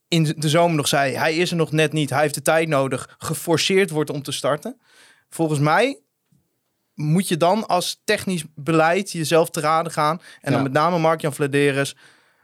in 0.07 0.35
de 0.37 0.49
zomer 0.49 0.75
nog 0.75 0.87
zei, 0.87 1.15
hij 1.15 1.35
is 1.35 1.51
er 1.51 1.57
nog 1.57 1.71
net 1.71 1.93
niet, 1.93 2.09
hij 2.09 2.21
heeft 2.21 2.33
de 2.33 2.41
tijd 2.41 2.67
nodig, 2.67 3.15
geforceerd 3.17 3.89
wordt 3.89 4.09
om 4.09 4.21
te 4.21 4.31
starten. 4.31 4.79
Volgens 5.29 5.59
mij 5.59 5.99
moet 6.93 7.27
je 7.27 7.37
dan 7.37 7.67
als 7.67 8.01
technisch 8.03 8.43
beleid 8.55 9.11
jezelf 9.11 9.49
te 9.49 9.59
raden 9.59 9.91
gaan. 9.91 10.21
En 10.41 10.51
dan 10.51 10.63
met 10.63 10.71
name 10.71 10.97
Mark-Jan 10.97 11.33
Vladeres. 11.33 11.95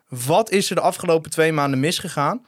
Wat 0.07 0.51
is 0.51 0.69
er 0.69 0.75
de 0.75 0.81
afgelopen 0.81 1.31
twee 1.31 1.51
maanden 1.51 1.79
misgegaan? 1.79 2.45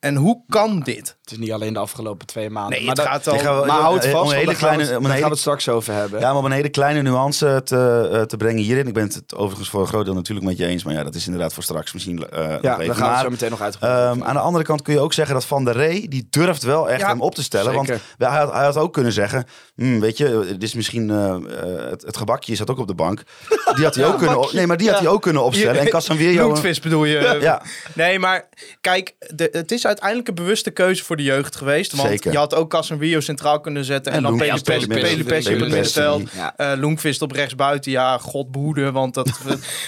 En 0.00 0.14
hoe 0.16 0.42
kan 0.48 0.80
dit? 0.80 1.16
Het 1.20 1.30
is 1.30 1.38
niet 1.38 1.52
alleen 1.52 1.72
de 1.72 1.78
afgelopen 1.78 2.26
twee 2.26 2.50
maanden. 2.50 2.70
Nee, 2.78 2.86
maar 2.86 2.94
het 2.94 3.04
dat- 3.04 3.06
gaat 3.14 3.26
al... 3.26 3.32
Die 3.32 3.42
gaan 3.42 3.60
we- 3.60 3.66
Maar 3.66 3.80
houd 3.80 3.92
om 3.94 4.00
vast, 4.00 4.12
een 4.14 4.18
want 4.18 4.32
hele 4.32 4.44
daar 4.46 4.54
gaan 4.54 4.68
we 4.68 4.74
kleine- 4.74 4.82
het- 4.82 4.90
om 4.90 4.96
een 4.96 5.02
daar 5.02 5.10
gaan 5.10 5.14
hele 5.16 5.24
we 5.24 5.30
het 5.30 5.38
straks 5.40 5.68
over 5.68 5.94
hebben. 5.94 6.20
Ja, 6.20 6.28
maar 6.28 6.36
om 6.38 6.44
een 6.44 6.50
hele 6.52 6.68
kleine 6.68 7.02
nuance 7.02 7.60
te, 7.64 8.08
eh, 8.12 8.20
te 8.22 8.36
brengen 8.36 8.62
hierin. 8.62 8.86
Ik 8.86 8.94
ben 8.94 9.02
het 9.02 9.34
overigens 9.34 9.68
voor 9.68 9.80
een 9.80 9.86
groot 9.86 10.04
deel 10.04 10.14
natuurlijk 10.14 10.46
met 10.46 10.56
je 10.56 10.66
eens. 10.66 10.84
Maar 10.84 10.94
ja, 10.94 11.02
dat 11.04 11.14
is 11.14 11.24
inderdaad 11.26 11.54
voor 11.54 11.62
straks 11.62 11.92
misschien 11.92 12.28
eh 12.28 12.38
nog 12.38 12.48
Ja, 12.48 12.58
daar 12.60 12.76
gaan 12.78 12.86
we 12.96 13.00
Maar, 13.02 13.22
zo 13.22 13.30
meteen 13.30 13.50
nog 13.50 13.60
uitgebreid 13.60 13.94
Ehm, 14.02 14.10
over 14.10 14.24
aan 14.26 14.34
de 14.34 14.40
andere 14.40 14.64
kant 14.64 14.82
kun 14.82 14.94
je 14.94 15.00
ook 15.00 15.12
zeggen 15.12 15.34
dat 15.34 15.44
Van 15.44 15.64
der 15.64 15.74
Rey, 15.76 16.06
die 16.08 16.26
durft 16.30 16.62
wel 16.62 16.90
echt 16.90 17.00
Ja, 17.00 17.08
hem 17.08 17.20
op 17.20 17.34
te 17.34 17.42
stellen. 17.42 17.74
Want 17.74 17.88
hij 17.88 17.98
had, 18.28 18.52
hij 18.52 18.64
had 18.64 18.76
ook 18.76 18.92
kunnen 18.92 19.12
zeggen, 19.12 19.44
hm, 19.76 19.98
weet 20.00 20.16
je, 20.16 20.44
dit 20.48 20.62
is 20.62 20.74
misschien 20.74 21.10
eh, 21.10 21.34
eh, 21.34 21.90
het, 21.90 22.02
het 22.02 22.16
gebakje 22.16 22.54
zat 22.54 22.70
ook 22.70 22.78
op 22.78 22.86
de 22.86 22.94
bank. 22.94 23.22
Die 23.74 23.84
had 23.84 23.94
hij 23.94 24.06
ook 24.06 24.18
kunnen, 24.22 24.48
nee, 24.52 24.66
maar 24.66 24.76
die 24.76 24.90
had 24.90 24.98
hij 24.98 25.08
ook 25.08 25.22
kunnen 25.22 25.42
opstellen. 25.42 25.80
En 25.80 25.88
Casemiro, 25.88 26.44
Bloedvis 26.48 26.80
bedoel 26.80 27.04
je? 27.04 27.38
ja, 27.40 27.62
Nee, 27.94 28.18
maar 28.18 28.48
kijk, 28.80 29.14
de, 29.34 29.48
het 29.52 29.72
is 29.72 29.86
uiteindelijk 29.88 30.28
een 30.28 30.34
bewuste 30.34 30.70
keuze 30.70 31.04
voor 31.04 31.16
de 31.16 31.22
jeugd 31.22 31.56
geweest. 31.56 31.92
Want 31.92 32.08
Zeker. 32.08 32.32
je 32.32 32.38
had 32.38 32.54
ook 32.54 32.70
Casemiro 32.70 33.20
centraal 33.20 33.60
kunnen 33.60 33.84
zetten. 33.84 34.12
En, 34.12 34.18
En 34.18 34.24
dan 34.24 34.32
Loenquist 34.38 34.64
Pelupessi 34.64 35.54
op 35.54 35.60
het 35.60 35.68
middenveld. 35.70 36.30
Ja. 36.32 36.56
Eh 36.56 36.78
Loenquist 36.78 37.22
op 37.22 37.32
rechts 37.32 37.54
buiten. 37.54 37.90
Ja, 37.92 38.18
god 38.18 38.50
behoede, 38.50 38.92
want 38.92 39.14
dat... 39.18 39.30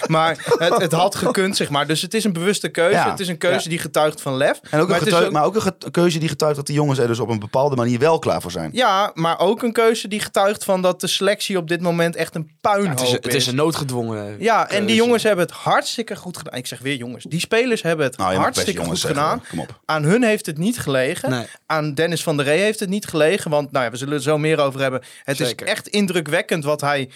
maar 0.07 0.37
het, 0.57 0.77
het 0.77 0.91
had 0.91 1.15
gekund, 1.15 1.55
zeg 1.55 1.69
maar. 1.69 1.87
Dus 1.87 2.01
het 2.01 2.13
is 2.13 2.23
een 2.23 2.33
bewuste 2.33 2.69
keuze. 2.69 2.95
Ja. 2.95 3.09
Het 3.09 3.19
is 3.19 3.27
een 3.27 3.37
keuze 3.37 3.63
Ja. 3.63 3.69
die 3.69 3.79
getuigt 3.79 4.21
van 4.21 4.37
lef. 4.37 4.59
en 4.69 4.79
ook 4.79 4.87
maar 4.89 5.07
een, 5.07 5.37
ook 5.37 5.55
een 5.55 5.91
keuze 5.91 6.19
die 6.19 6.29
getuigt 6.29 6.55
dat 6.55 6.65
die 6.65 6.75
jongens 6.75 6.99
er 6.99 7.07
dus 7.07 7.19
op 7.19 7.29
een 7.29 7.39
bepaalde 7.39 7.75
manier 7.75 7.99
wel 7.99 8.19
klaar 8.19 8.41
voor 8.41 8.51
zijn. 8.51 8.69
Ja, 8.73 9.11
maar 9.13 9.39
ook 9.39 9.63
een 9.63 9.73
keuze 9.73 10.07
die 10.07 10.19
getuigt 10.19 10.63
van 10.63 10.81
dat 10.81 11.01
de 11.01 11.07
selectie 11.07 11.57
op 11.57 11.67
dit 11.67 11.81
moment 11.81 12.15
echt 12.15 12.35
een 12.35 12.51
puinhoop 12.61 12.89
het, 12.99 13.07
is, 13.07 13.11
het 13.11 13.33
is 13.33 13.47
een 13.47 13.55
noodgedwongen 13.55 14.35
Ja, 14.39 14.69
en 14.69 14.85
die 14.85 14.95
jongens 14.95 15.23
hebben 15.23 15.45
het 15.45 15.55
hartstikke 15.55 16.15
goed 16.15 16.37
gedaan. 16.37 16.57
Ik 16.57 16.67
zeg 16.67 16.79
weer 16.79 16.95
jongens. 16.95 17.23
Die 17.23 17.39
spelers 17.39 17.81
hebben 17.81 18.05
het 18.05 18.17
Nou, 18.17 18.35
hartstikke 18.35 18.83
goed 18.83 18.99
zeggen, 18.99 19.21
gedaan. 19.21 19.43
Kom 19.49 19.59
op. 19.59 19.79
Aan 19.91 20.03
hun 20.03 20.23
heeft 20.23 20.45
het 20.45 20.57
niet 20.57 20.79
gelegen. 20.79 21.29
Nee. 21.29 21.45
Aan 21.65 21.93
Dennis 21.93 22.23
van 22.23 22.37
der 22.37 22.45
Rey 22.45 22.57
heeft 22.59 22.79
het 22.79 22.89
niet 22.89 23.05
gelegen. 23.05 23.51
Want 23.51 23.71
nou 23.71 23.85
ja, 23.85 23.91
we 23.91 23.97
zullen 23.97 24.13
er 24.13 24.21
zo 24.21 24.37
meer 24.37 24.59
over 24.59 24.79
hebben. 24.81 25.01
Het 25.23 25.37
Zeker. 25.37 25.65
is 25.65 25.71
echt 25.71 25.87
indrukwekkend 25.87 26.63
wat 26.63 26.81
hij 26.81 27.09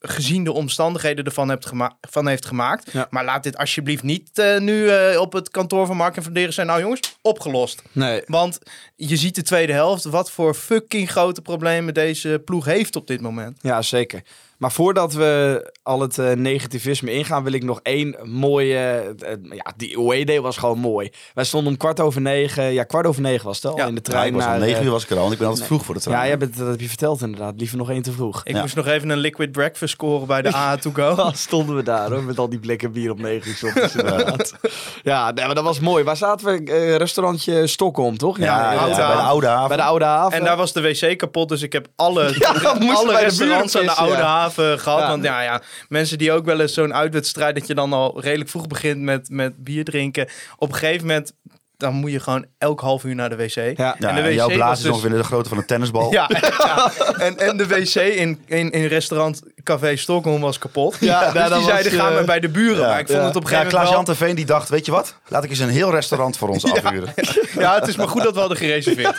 gezien 0.00 0.44
de 0.44 0.52
omstandigheden 0.52 1.24
ervan 1.24 1.48
hebt 1.48 1.66
gema- 1.66 1.96
van 2.00 2.26
heeft 2.28 2.46
gemaakt. 2.46 2.92
Ja. 2.92 3.06
Maar 3.10 3.24
laat 3.24 3.42
dit 3.42 3.56
alsjeblieft 3.56 4.02
niet 4.02 4.38
eh, 4.38 4.58
nu 4.58 4.88
eh, 4.88 5.20
op 5.20 5.32
het 5.32 5.50
kantoor 5.50 5.86
van 5.86 5.96
Mark 5.96 6.16
en 6.16 6.22
van 6.22 6.32
Deren 6.32 6.52
zijn. 6.52 6.66
Nou 6.66 6.80
jongens, 6.80 7.00
opgelost. 7.22 7.82
Nee, 7.92 8.22
Want 8.26 8.58
je 8.96 9.16
ziet 9.16 9.34
de 9.34 9.42
tweede 9.42 9.72
helft. 9.72 10.04
Wat 10.04 10.30
voor 10.30 10.54
fucking 10.54 11.10
grote 11.10 11.42
problemen 11.42 11.94
deze 11.94 12.42
ploeg 12.44 12.64
heeft 12.64 12.96
op 12.96 13.06
dit 13.06 13.20
moment. 13.20 13.58
ja, 13.62 13.82
zeker. 13.82 14.22
Maar 14.58 14.72
voordat 14.72 15.12
we 15.12 15.72
al 15.82 16.00
het 16.00 16.18
eh, 16.18 16.32
negativisme 16.32 17.12
ingaan, 17.12 17.44
wil 17.44 17.52
ik 17.52 17.62
nog 17.64 17.80
één 17.82 18.16
mooie... 18.22 18.74
eh, 18.76 19.32
eh, 19.32 19.38
ja, 19.50 19.72
die 19.76 19.98
away 19.98 20.24
day 20.24 20.40
was 20.40 20.56
gewoon 20.56 20.78
mooi. 20.78 21.10
Wij 21.34 21.44
stonden 21.44 21.72
om 21.72 21.78
kwart 21.78 22.00
over 22.00 22.20
negen... 22.20 22.72
Ja, 22.72 22.84
kwart 22.84 23.06
over 23.06 23.22
negen 23.22 23.46
was 23.46 23.56
het 23.62 23.64
al, 23.72 23.76
Ja. 23.76 23.86
in 23.86 23.94
de 23.94 24.00
Ja, 24.04 24.10
trein 24.10 24.26
ik 24.28 24.32
was 24.34 24.42
om 24.44 24.48
naar... 24.50 24.58
negen 24.58 24.78
eh, 24.78 24.84
uur 24.84 24.90
was 24.90 25.02
ik 25.04 25.10
er 25.10 25.14
al, 25.16 25.20
want 25.20 25.32
ik 25.32 25.38
ben 25.38 25.48
altijd 25.48 25.66
vroeg 25.66 25.84
voor 25.84 25.94
de 25.94 26.00
trein. 26.00 26.18
Ja, 26.18 26.26
jij 26.26 26.38
bent, 26.38 26.56
dat 26.58 26.68
heb 26.68 26.80
je 26.80 26.88
verteld 26.88 27.20
inderdaad. 27.22 27.54
Liever 27.56 27.76
nog 27.78 27.90
één 27.90 28.02
te 28.02 28.12
vroeg. 28.12 28.40
Ik 28.44 28.54
Ja. 28.54 28.60
moest 28.60 28.76
nog 28.76 28.86
even 28.86 29.08
een 29.10 29.18
liquid 29.18 29.52
breakfast 29.52 29.92
scoren 29.92 30.26
bij 30.26 30.42
de 30.42 30.54
A 30.54 30.76
to 30.76 30.90
go. 30.94 31.30
Stonden 31.34 31.76
we 31.76 31.82
daar 31.82 32.10
hoor, 32.10 32.22
met 32.22 32.38
al 32.38 32.48
die 32.48 32.58
blikken 32.58 32.92
bier 32.92 33.10
op 33.10 33.18
negen 33.20 33.50
uur 33.50 33.56
's 33.56 33.62
ochtends, 33.62 33.94
inderdaad. 33.96 34.54
ja, 35.02 35.30
nee, 35.30 35.46
maar 35.46 35.54
dat 35.54 35.64
was 35.64 35.80
mooi. 35.80 36.04
Waar 36.04 36.16
zaten 36.16 36.46
we? 36.46 36.72
Eh, 36.72 36.96
restaurantje 36.96 37.66
Stockholm, 37.66 38.16
toch? 38.18 38.38
Ja, 38.38 38.44
ja, 38.44 38.72
ja, 38.72 38.84
bij 38.86 38.94
de 38.94 39.00
Haven. 39.00 39.24
Oude 39.24 39.46
Haven. 39.46 39.68
Bij 39.68 39.76
de 39.76 39.82
Oude 39.82 40.04
Haven. 40.04 40.38
En 40.38 40.44
daar 40.44 40.56
was 40.56 40.72
de 40.72 40.80
wc 40.80 41.18
kapot, 41.18 41.48
dus 41.48 41.62
ik 41.62 41.72
heb 41.72 41.86
alle, 41.96 42.24
alle 42.96 43.18
restaurants 43.18 43.76
aan 43.76 43.84
de 43.84 43.92
Oude 43.92 44.16
ja. 44.16 44.46
Haven 44.48 44.78
gehad. 44.78 45.00
Ja. 45.00 45.08
Want 45.08 45.24
ja, 45.24 45.42
ja, 45.42 45.62
mensen 45.88 46.18
die 46.18 46.32
ook 46.32 46.44
wel 46.44 46.60
eens 46.60 46.74
zo'n 46.74 46.94
uitwedstrijd, 46.94 47.54
dat 47.54 47.66
je 47.66 47.74
dan 47.74 47.92
al 47.92 48.20
redelijk 48.20 48.50
vroeg 48.50 48.66
begint 48.66 49.00
met, 49.00 49.28
met 49.30 49.64
bier 49.64 49.84
drinken. 49.84 50.28
Op 50.56 50.68
een 50.68 50.74
gegeven 50.74 51.06
moment, 51.06 51.32
dan 51.78 51.94
moet 51.94 52.10
je 52.12 52.20
gewoon 52.20 52.44
elk 52.58 52.80
half 52.80 53.04
uur 53.04 53.14
naar 53.14 53.28
de 53.28 53.36
wc. 53.36 53.54
Ja. 53.78 53.94
En 53.94 53.96
de 54.00 54.06
en 54.06 54.22
wc 54.24 54.32
jouw 54.32 54.48
blaas 54.48 54.76
is 54.76 54.82
dus- 54.84 54.92
ongeveer 54.92 55.10
de 55.10 55.24
grootte 55.24 55.48
van 55.48 55.58
een 55.58 55.66
tennisbal. 55.66 56.12
Ja, 56.18 56.30
ja. 56.58 56.90
En, 57.18 57.38
en 57.38 57.56
de 57.56 57.66
wc 57.66 57.94
in, 57.94 58.40
in, 58.46 58.70
in 58.70 58.86
restaurant 58.86 59.42
Café 59.62 59.96
Stockholm 59.96 60.40
was 60.40 60.58
kapot. 60.58 60.96
Ja, 61.00 61.24
dus 61.24 61.32
nou, 61.34 61.48
die 61.48 61.56
dat 61.56 61.64
zeiden, 61.68 61.92
was, 61.92 62.00
gaan 62.00 62.12
eh, 62.12 62.18
we 62.18 62.24
bij 62.24 62.40
de 62.40 62.48
buren. 62.48 62.80
ja, 62.82 62.88
maar 62.88 62.98
ik 62.98 63.06
vond 63.06 63.18
ja. 63.18 63.26
het 63.26 63.36
op 63.36 63.44
een 63.44 63.50
Ja, 63.50 63.56
gegeven 63.56 63.78
moment 63.78 63.92
Klaas-Jan 64.06 64.26
wel... 64.26 64.34
Die 64.34 64.46
dacht, 64.46 64.68
weet 64.68 64.86
je 64.86 64.92
wat? 64.92 65.14
Laat 65.28 65.44
ik 65.44 65.50
eens 65.50 65.58
een 65.58 65.68
heel 65.68 65.90
restaurant 65.90 66.36
voor 66.36 66.48
ons 66.48 66.64
afhuren. 66.72 67.14
Ja, 67.58 67.74
het 67.74 67.88
is 67.88 67.96
maar 67.96 68.08
goed 68.08 68.22
dat 68.22 68.32
we 68.34 68.38
hadden 68.40 68.56
gereserveerd. 68.58 69.16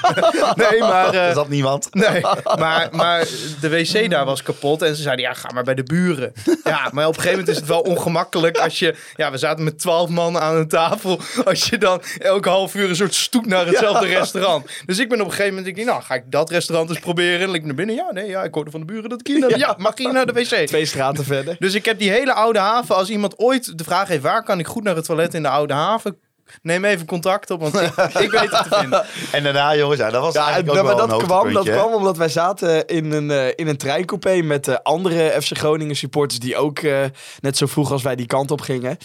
nee, 0.55 0.79
maar... 0.79 1.13
eh, 1.13 1.27
Er 1.27 1.33
zat 1.33 1.49
niemand. 1.49 1.87
Nee, 1.93 2.21
maar, 2.57 2.87
maar 2.91 3.25
de 3.61 3.69
wc 3.69 4.09
daar 4.09 4.25
was 4.25 4.43
kapot. 4.43 4.81
En 4.81 4.95
ze 4.95 5.01
zeiden, 5.01 5.25
ja, 5.25 5.33
ga 5.33 5.49
maar 5.53 5.63
bij 5.63 5.75
de 5.75 5.83
buren. 5.83 6.33
Ja, 6.63 6.89
maar 6.91 7.07
op 7.07 7.15
een 7.15 7.21
gegeven 7.21 7.29
moment 7.39 7.47
is 7.47 7.55
het 7.55 7.65
wel 7.65 7.79
ongemakkelijk 7.81 8.57
als 8.57 8.79
je... 8.79 8.95
Ja, 9.15 9.31
we 9.31 9.37
zaten 9.37 9.63
met 9.63 9.79
twaalf 9.79 10.09
man 10.09 10.37
aan 10.39 10.55
een 10.55 10.67
tafel. 10.67 11.19
Als 11.45 11.65
je 11.65 11.77
dan 11.77 12.01
elke 12.49 12.61
half 12.61 12.75
uur 12.75 12.89
een 12.89 12.95
soort 12.95 13.13
stoet 13.15 13.45
naar 13.45 13.65
hetzelfde 13.65 14.05
restaurant. 14.17 14.65
Dus 14.85 14.99
ik 14.99 15.09
ben 15.09 15.19
op 15.19 15.25
een 15.25 15.31
gegeven 15.31 15.49
moment, 15.49 15.67
ik 15.67 15.75
denk, 15.75 15.87
nou, 15.87 16.01
ga 16.01 16.13
ik 16.15 16.23
dat 16.25 16.49
restaurant 16.49 16.89
eens 16.89 16.99
proberen? 16.99 17.47
En 17.47 17.53
ik 17.53 17.65
naar 17.65 17.75
binnen. 17.75 17.95
Ja, 17.95 18.11
nee, 18.11 18.27
ja, 18.27 18.43
ik 18.43 18.53
hoorde 18.53 18.71
van 18.71 18.79
de 18.79 18.85
buren 18.85 19.09
dat 19.09 19.19
ik 19.19 19.27
hier 19.27 19.39
naar 19.39 19.49
de... 19.49 19.57
Ja, 19.57 19.75
mag 19.77 19.91
ik 19.91 19.97
hier 19.97 20.13
naar 20.13 20.25
de 20.25 20.33
wc? 20.33 20.67
Twee 20.67 20.85
straten 20.85 21.23
verder. 21.23 21.55
Dus 21.59 21.73
ik 21.73 21.85
heb 21.85 21.99
die 21.99 22.11
hele 22.11 22.33
oude 22.33 22.59
haven. 22.59 22.95
Als 22.95 23.09
iemand 23.09 23.39
ooit 23.39 23.77
de 23.77 23.83
vraag 23.83 24.07
heeft, 24.07 24.21
waar 24.21 24.43
kan 24.43 24.59
ik 24.59 24.67
goed 24.67 24.83
naar 24.83 24.95
het 24.95 25.05
toilet 25.05 25.33
in 25.33 25.41
de 25.41 25.49
oude 25.49 25.73
haven? 25.73 26.17
Neem 26.61 26.85
even 26.85 27.05
contact 27.05 27.51
op, 27.51 27.61
want 27.61 27.73
ik, 27.81 27.97
ik 28.25 28.31
weet 28.31 28.51
het 28.51 28.63
te 28.71 28.77
vinden. 28.79 29.05
En 29.31 29.43
daarna, 29.43 29.75
jongens, 29.75 29.99
ja, 29.99 30.09
dat 30.09 30.21
was 30.21 30.33
Ja, 30.33 30.45
eigenlijk 30.45 30.71
en- 30.73 30.79
ook 30.79 30.85
maar 30.87 30.95
wel 30.95 31.07
dat 31.07 31.19
een 31.19 31.25
kwam, 31.27 31.53
dat 31.53 31.69
kwam 31.69 31.93
omdat 31.93 32.17
wij 32.17 32.29
zaten 32.29 32.87
in 32.87 33.11
een, 33.11 33.31
eh, 33.31 33.47
in 33.55 33.67
een 33.67 33.77
treincoupé 33.77 34.41
met 34.41 34.67
eh, 34.67 34.75
andere 34.83 35.41
FC 35.41 35.57
Groningen 35.57 35.95
supporters 35.95 36.39
die 36.39 36.57
ook 36.57 36.79
eh, 36.79 36.99
net 37.39 37.57
zo 37.57 37.65
vroeg 37.65 37.91
als 37.91 38.01
wij 38.03 38.15
die 38.15 38.25
kant 38.25 38.51
op 38.51 38.61
gingen. 38.61 38.97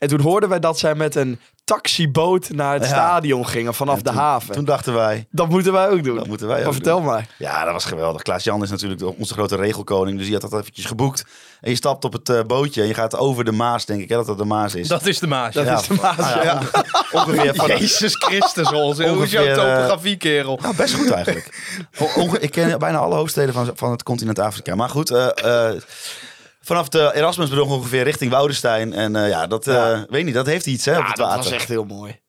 En 0.00 0.08
toen 0.08 0.20
hoorden 0.20 0.48
wij 0.48 0.58
dat 0.60 0.78
zij 0.78 0.94
met 0.94 1.14
een 1.14 1.40
taxiboot 1.64 2.50
naar 2.50 2.72
het 2.74 2.82
Ja. 2.82 2.88
stadion 2.88 3.46
gingen 3.48 3.74
vanaf 3.74 3.96
En 3.96 4.02
de 4.02 4.08
toen- 4.10 4.18
haven. 4.18 4.54
Toen 4.54 4.64
dachten 4.64 4.94
wij, 4.94 5.26
dat 5.30 5.48
moeten 5.48 5.72
wij 5.72 5.88
ook 5.88 6.04
doen. 6.04 6.16
dat 6.16 6.26
moeten 6.26 6.46
wij 6.46 6.58
maar 6.58 6.66
ook 6.66 6.72
vertel 6.72 6.96
doen. 6.96 7.06
maar. 7.06 7.26
Ja, 7.38 7.64
dat 7.64 7.72
was 7.72 7.84
geweldig. 7.84 8.22
Klaas-Jan 8.22 8.62
is 8.62 8.70
natuurlijk 8.70 9.00
de- 9.00 9.14
onze 9.16 9.32
grote 9.32 9.56
regelkoning. 9.56 10.16
Dus 10.16 10.26
die 10.26 10.36
had 10.40 10.50
dat 10.50 10.60
eventjes 10.60 10.84
geboekt. 10.84 11.24
En 11.60 11.70
je 11.70 11.76
stapt 11.76 12.04
op 12.04 12.12
het 12.12 12.28
eh, 12.28 12.40
bootje 12.46 12.82
en 12.82 12.86
je 12.88 12.94
gaat 12.94 13.16
over 13.16 13.44
de 13.44 13.52
Maas, 13.52 13.84
denk 13.84 14.00
ik. 14.02 14.08
Hè, 14.08 14.16
dat 14.16 14.26
dat 14.26 14.38
de 14.38 14.44
Maas 14.44 14.74
is. 14.74 14.88
Dat 14.88 15.06
is 15.06 15.18
de 15.18 15.26
Maas. 15.26 15.54
Dat 15.54 15.64
ja. 15.64 15.78
is 15.80 15.86
de 15.86 15.94
maas. 15.94 16.16
Ja, 16.16 16.42
ja. 16.42 16.60
Ongeveer 17.12 17.54
van... 17.54 17.66
Jezus 17.68 18.14
Christus, 18.16 18.68
Hols. 18.68 18.98
Hoe 18.98 19.22
is 19.22 19.30
jouw 19.30 19.42
Ongeveer, 19.44 19.64
eh, 19.66 19.74
topografie, 19.74 20.16
kerel? 20.16 20.58
Nou, 20.62 20.76
best 20.76 20.94
goed 20.94 21.10
eigenlijk. 21.10 21.48
O- 22.00 22.20
onge- 22.20 22.38
ik 22.40 22.50
ken 22.50 22.78
bijna 22.78 22.98
alle 22.98 23.14
hoofdsteden 23.14 23.54
van, 23.54 23.70
van 23.74 23.90
het 23.90 24.02
continent 24.02 24.38
Afrika. 24.38 24.74
Maar 24.74 24.88
goed, 24.88 25.10
eh, 25.10 25.26
eh, 25.70 25.80
vanaf 26.60 26.88
de 26.88 27.10
Erasmusbrug 27.14 27.64
ongeveer 27.66 28.02
richting 28.02 28.30
Woudenstein. 28.30 28.92
En 28.92 29.16
eh, 29.16 29.28
ja, 29.28 29.46
dat, 29.46 29.66
eh, 29.66 29.74
Ja. 29.74 30.06
weet 30.08 30.24
niet, 30.24 30.34
dat 30.34 30.46
heeft 30.46 30.66
iets 30.66 30.84
hè, 30.84 30.98
op 30.98 31.06
het 31.06 31.16
dat 31.16 31.26
water. 31.26 31.42
was 31.42 31.52
echt 31.52 31.68
heel 31.68 31.84
mooi. 31.84 32.20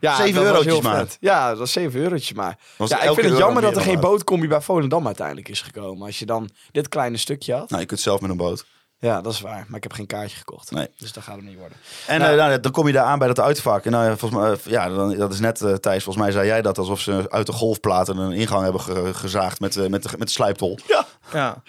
Ja, 0.00 0.16
Zeven 0.16 0.34
dat 0.34 0.42
was 0.42 0.50
eurotjes 0.52 0.72
heel 0.72 0.82
maar. 0.82 0.96
vet. 1.06 1.16
Ja, 1.20 1.48
dat 1.48 1.58
was 1.58 1.72
7 1.72 2.00
eurotjes 2.00 2.32
maar. 2.32 2.58
Was 2.76 2.90
ja, 2.90 3.00
ik 3.02 3.14
vind 3.14 3.28
het 3.28 3.38
jammer 3.38 3.62
dat 3.62 3.76
er 3.76 3.82
geen 3.82 4.00
bootcombi 4.00 4.48
bij 4.48 4.60
Volendam 4.60 5.06
uiteindelijk 5.06 5.48
is 5.48 5.60
gekomen. 5.60 6.06
Als 6.06 6.18
je 6.18 6.26
dan 6.26 6.50
dit 6.70 6.88
kleine 6.88 7.16
stukje 7.16 7.54
had. 7.54 7.68
Nou, 7.68 7.80
je 7.80 7.86
kunt 7.86 8.00
zelf 8.00 8.20
met 8.20 8.30
een 8.30 8.36
boot. 8.36 8.64
Ja, 8.98 9.20
dat 9.20 9.32
is 9.32 9.40
waar. 9.40 9.64
Maar 9.68 9.76
ik 9.76 9.82
heb 9.82 9.92
geen 9.92 10.06
kaartje 10.06 10.36
gekocht. 10.36 10.70
Nee. 10.70 10.88
Dus 10.98 11.12
dat 11.12 11.22
gaat 11.22 11.36
het 11.36 11.44
niet 11.44 11.58
worden. 11.58 11.76
En 12.06 12.18
Nou. 12.20 12.32
eh, 12.32 12.38
nou, 12.46 12.60
dan 12.60 12.72
kom 12.72 12.86
je 12.86 12.92
daar 12.92 13.04
aan 13.04 13.18
bij 13.18 13.28
dat 13.28 13.40
uitvak. 13.40 13.84
En 13.84 13.90
nou, 13.90 14.04
ja, 14.10 14.16
volgens 14.16 14.40
mij, 14.40 14.72
ja, 14.72 14.88
dan, 14.88 15.16
dat 15.16 15.32
is 15.32 15.40
net, 15.40 15.58
Thijs, 15.82 16.02
volgens 16.04 16.24
mij 16.24 16.30
zei 16.32 16.46
jij 16.46 16.62
dat 16.62 16.78
alsof 16.78 17.00
ze 17.00 17.26
uit 17.30 17.46
de 17.46 17.52
golfplaten 17.52 18.16
een 18.16 18.32
ingang 18.32 18.62
hebben 18.62 18.80
ge- 18.80 19.14
gezaagd 19.14 19.60
met, 19.60 19.76
eh, 19.76 19.86
met, 19.86 20.02
de, 20.02 20.08
met 20.18 20.26
de 20.26 20.32
slijptol. 20.34 20.78
Ja. 20.86 21.06
Ja, 21.32 21.62